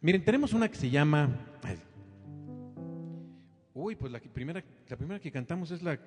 Miren, 0.00 0.24
tenemos 0.24 0.52
una 0.52 0.68
que 0.68 0.76
se 0.76 0.88
llama. 0.90 1.28
ay. 1.62 1.76
Uy, 3.74 3.96
pues 3.96 4.12
la 4.12 4.20
que- 4.20 4.28
primera, 4.28 4.62
la 4.88 4.96
primera 4.96 5.18
que 5.18 5.32
cantamos 5.32 5.72
es 5.72 5.82
la. 5.82 5.98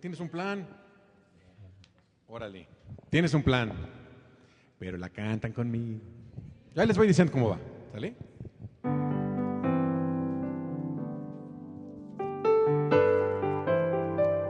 ¿Tienes 0.00 0.18
un 0.18 0.28
plan? 0.28 0.66
Órale. 2.26 2.66
Tienes 3.08 3.32
un 3.34 3.44
plan. 3.44 3.70
Pero 4.78 4.98
la 4.98 5.08
cantan 5.08 5.52
conmigo. 5.52 6.00
Ya 6.74 6.84
les 6.84 6.96
voy 6.96 7.06
diciendo 7.06 7.32
cómo 7.32 7.50
va. 7.50 7.58
¿Sale? 7.92 8.14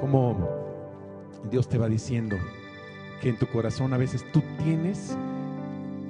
Como 0.01 0.48
Dios 1.51 1.69
te 1.69 1.78
va 1.78 1.89
diciendo 1.89 2.36
que 3.20 3.28
en 3.28 3.39
tu 3.39 3.47
corazón 3.47 3.94
a 3.94 3.97
veces 3.97 4.24
tú 4.32 4.43
tienes 4.62 5.16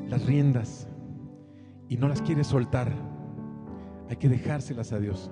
las 0.08 0.24
riendas 0.24 0.88
y 1.88 1.96
no 1.96 2.08
las 2.08 2.22
quieres 2.22 2.46
soltar. 2.46 2.92
Hay 4.08 4.16
que 4.16 4.28
dejárselas 4.28 4.92
a 4.92 4.98
Dios. 4.98 5.30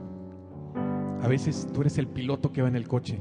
A 1.23 1.29
veces 1.29 1.67
tú 1.73 1.81
eres 1.81 1.97
el 1.97 2.09
piloto 2.09 2.53
que 2.53 2.61
va 2.61 2.69
en 2.69 2.77
el 2.77 2.87
coche. 2.87 3.19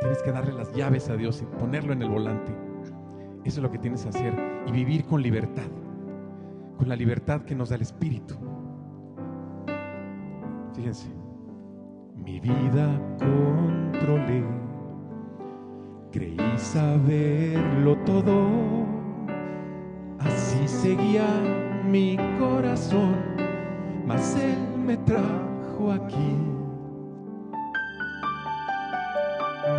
Tienes 0.00 0.22
que 0.22 0.32
darle 0.32 0.52
las 0.52 0.72
llaves 0.74 1.10
a 1.10 1.16
Dios 1.16 1.42
y 1.42 1.58
ponerlo 1.58 1.92
en 1.92 2.02
el 2.02 2.08
volante. 2.08 2.71
Eso 3.44 3.58
es 3.58 3.62
lo 3.62 3.70
que 3.70 3.78
tienes 3.78 4.02
que 4.02 4.10
hacer 4.10 4.34
y 4.66 4.72
vivir 4.72 5.04
con 5.04 5.20
libertad, 5.22 5.66
con 6.78 6.88
la 6.88 6.96
libertad 6.96 7.42
que 7.42 7.54
nos 7.54 7.70
da 7.70 7.76
el 7.76 7.82
Espíritu. 7.82 8.36
Fíjense, 10.74 11.08
Mi 12.16 12.38
vida 12.38 12.88
controlé, 13.18 14.44
creí 16.12 16.36
saberlo 16.56 17.96
todo, 18.04 18.86
así 20.20 20.68
seguía 20.68 21.26
mi 21.84 22.16
corazón, 22.38 23.16
mas 24.06 24.36
él 24.36 24.56
me 24.86 24.96
trajo 24.98 25.92
aquí. 25.92 26.36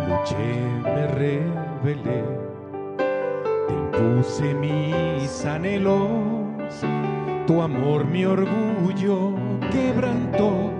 Luché, 0.08 0.60
me 0.82 1.06
rebelé, 1.08 2.43
te 3.94 4.02
impuse 4.02 4.54
mis 4.54 5.44
anhelos, 5.44 6.84
tu 7.46 7.60
amor 7.62 8.04
mi 8.04 8.24
orgullo 8.24 9.34
quebrantó, 9.70 10.70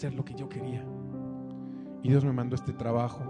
hacer 0.00 0.14
lo 0.14 0.24
que 0.24 0.32
yo 0.32 0.48
quería. 0.48 0.82
Y 2.02 2.08
Dios 2.08 2.24
me 2.24 2.32
mandó 2.32 2.54
este 2.54 2.72
trabajo, 2.72 3.22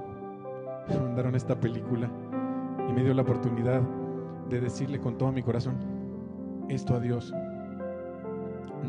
me 0.89 1.01
mandaron 1.01 1.35
esta 1.35 1.59
película 1.59 2.09
y 2.89 2.93
me 2.93 3.03
dio 3.03 3.13
la 3.13 3.23
oportunidad 3.23 3.83
de 4.49 4.61
decirle 4.61 5.01
con 5.01 5.19
todo 5.19 5.33
mi 5.33 5.43
corazón 5.43 5.75
esto 6.69 6.95
a 6.95 7.01
Dios. 7.01 7.35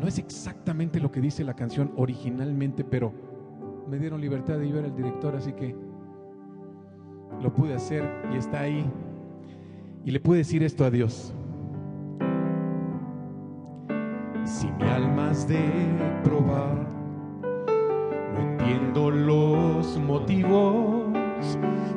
No 0.00 0.06
es 0.06 0.16
exactamente 0.18 1.00
lo 1.00 1.10
que 1.10 1.20
dice 1.20 1.42
la 1.42 1.54
canción 1.54 1.92
originalmente, 1.96 2.84
pero 2.84 3.12
me 3.88 3.98
dieron 3.98 4.20
libertad 4.20 4.58
de 4.58 4.66
ir 4.68 4.76
al 4.76 4.94
director, 4.94 5.34
así 5.34 5.52
que 5.52 5.74
lo 7.42 7.52
pude 7.52 7.74
hacer 7.74 8.08
y 8.32 8.36
está 8.36 8.60
ahí. 8.60 8.88
Y 10.04 10.12
le 10.12 10.20
pude 10.20 10.38
decir 10.38 10.62
esto 10.62 10.84
a 10.84 10.90
Dios. 10.92 11.34
Si 14.44 14.70
mi 14.70 14.84
alma 14.84 15.30
has 15.30 15.48
de 15.48 15.58
probar, 16.22 17.01
los 19.10 19.98
motivos, 19.98 21.12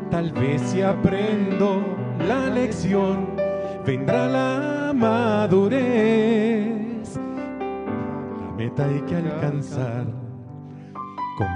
tal 0.09 0.31
vez 0.31 0.61
si 0.61 0.81
aprendo 0.81 1.81
la 2.27 2.47
lección, 2.47 3.27
vendrá 3.85 4.27
la 4.27 4.93
madurez. 4.95 5.59
La 8.41 8.51
meta 8.57 8.85
hay 8.85 9.01
que 9.01 9.15
alcanzar, 9.15 10.05
con 11.37 11.47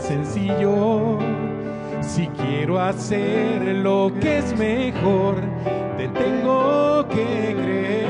sencillo. 0.00 1.18
Si 2.00 2.28
quiero 2.28 2.78
hacer 2.78 3.62
lo 3.76 4.12
que 4.20 4.38
es 4.38 4.56
mejor, 4.58 5.34
te 5.96 6.08
tengo 6.08 7.06
que 7.08 7.56
creer. 7.62 8.05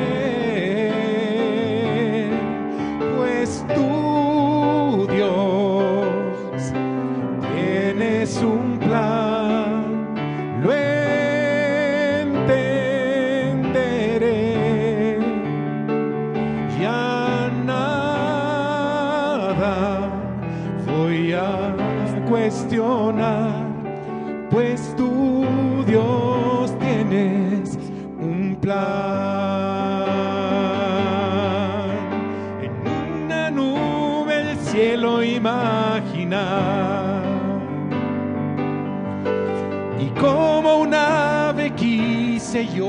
Yo 42.65 42.89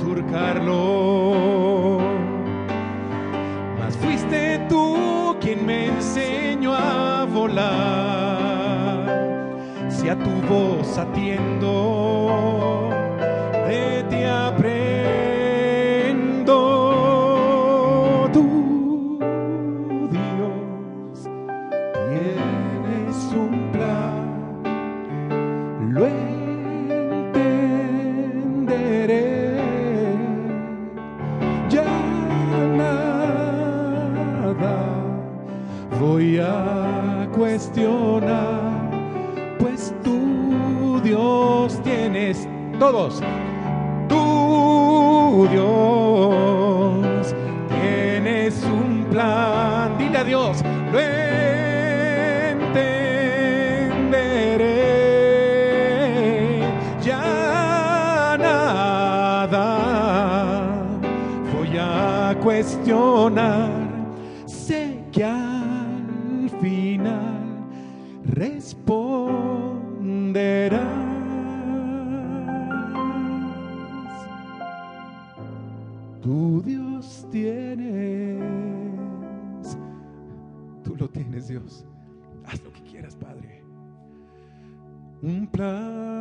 surcarlo. 0.00 1.98
Mas 3.78 3.96
fuiste 3.96 4.58
tú 4.68 5.36
quien 5.40 5.64
me 5.64 5.86
enseñó 5.86 6.74
a 6.74 7.24
volar. 7.24 7.74
Si 9.88 10.08
a 10.08 10.16
tu 10.16 10.30
voz 10.48 10.98
atiendo, 10.98 11.93
cuestionar. 63.24 63.70
Sé 64.46 65.04
que 65.12 65.24
al 65.24 66.50
final 66.60 67.66
responderás. 68.24 68.82
Tu 76.22 76.62
Dios 76.62 77.26
tienes. 77.30 78.40
Tú 80.82 80.96
lo 80.96 81.08
tienes, 81.08 81.48
Dios. 81.48 81.86
Haz 82.46 82.62
lo 82.62 82.72
que 82.72 82.82
quieras, 82.82 83.16
Padre. 83.16 83.62
Un 85.22 85.46
plan. 85.46 86.13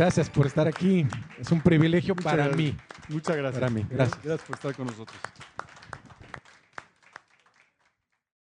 Gracias 0.00 0.30
por 0.30 0.46
estar 0.46 0.66
aquí. 0.66 1.06
Es 1.38 1.52
un 1.52 1.60
privilegio 1.60 2.14
Muchas 2.14 2.24
para 2.32 2.46
gracias. 2.46 2.56
mí. 2.56 2.74
Muchas 3.10 3.36
gracias. 3.36 3.60
Para 3.60 3.70
mí. 3.70 3.86
Gracias. 3.90 4.22
Gracias 4.24 4.46
por 4.48 4.56
estar 4.56 4.74
con 4.74 4.86
nosotros. 4.86 5.18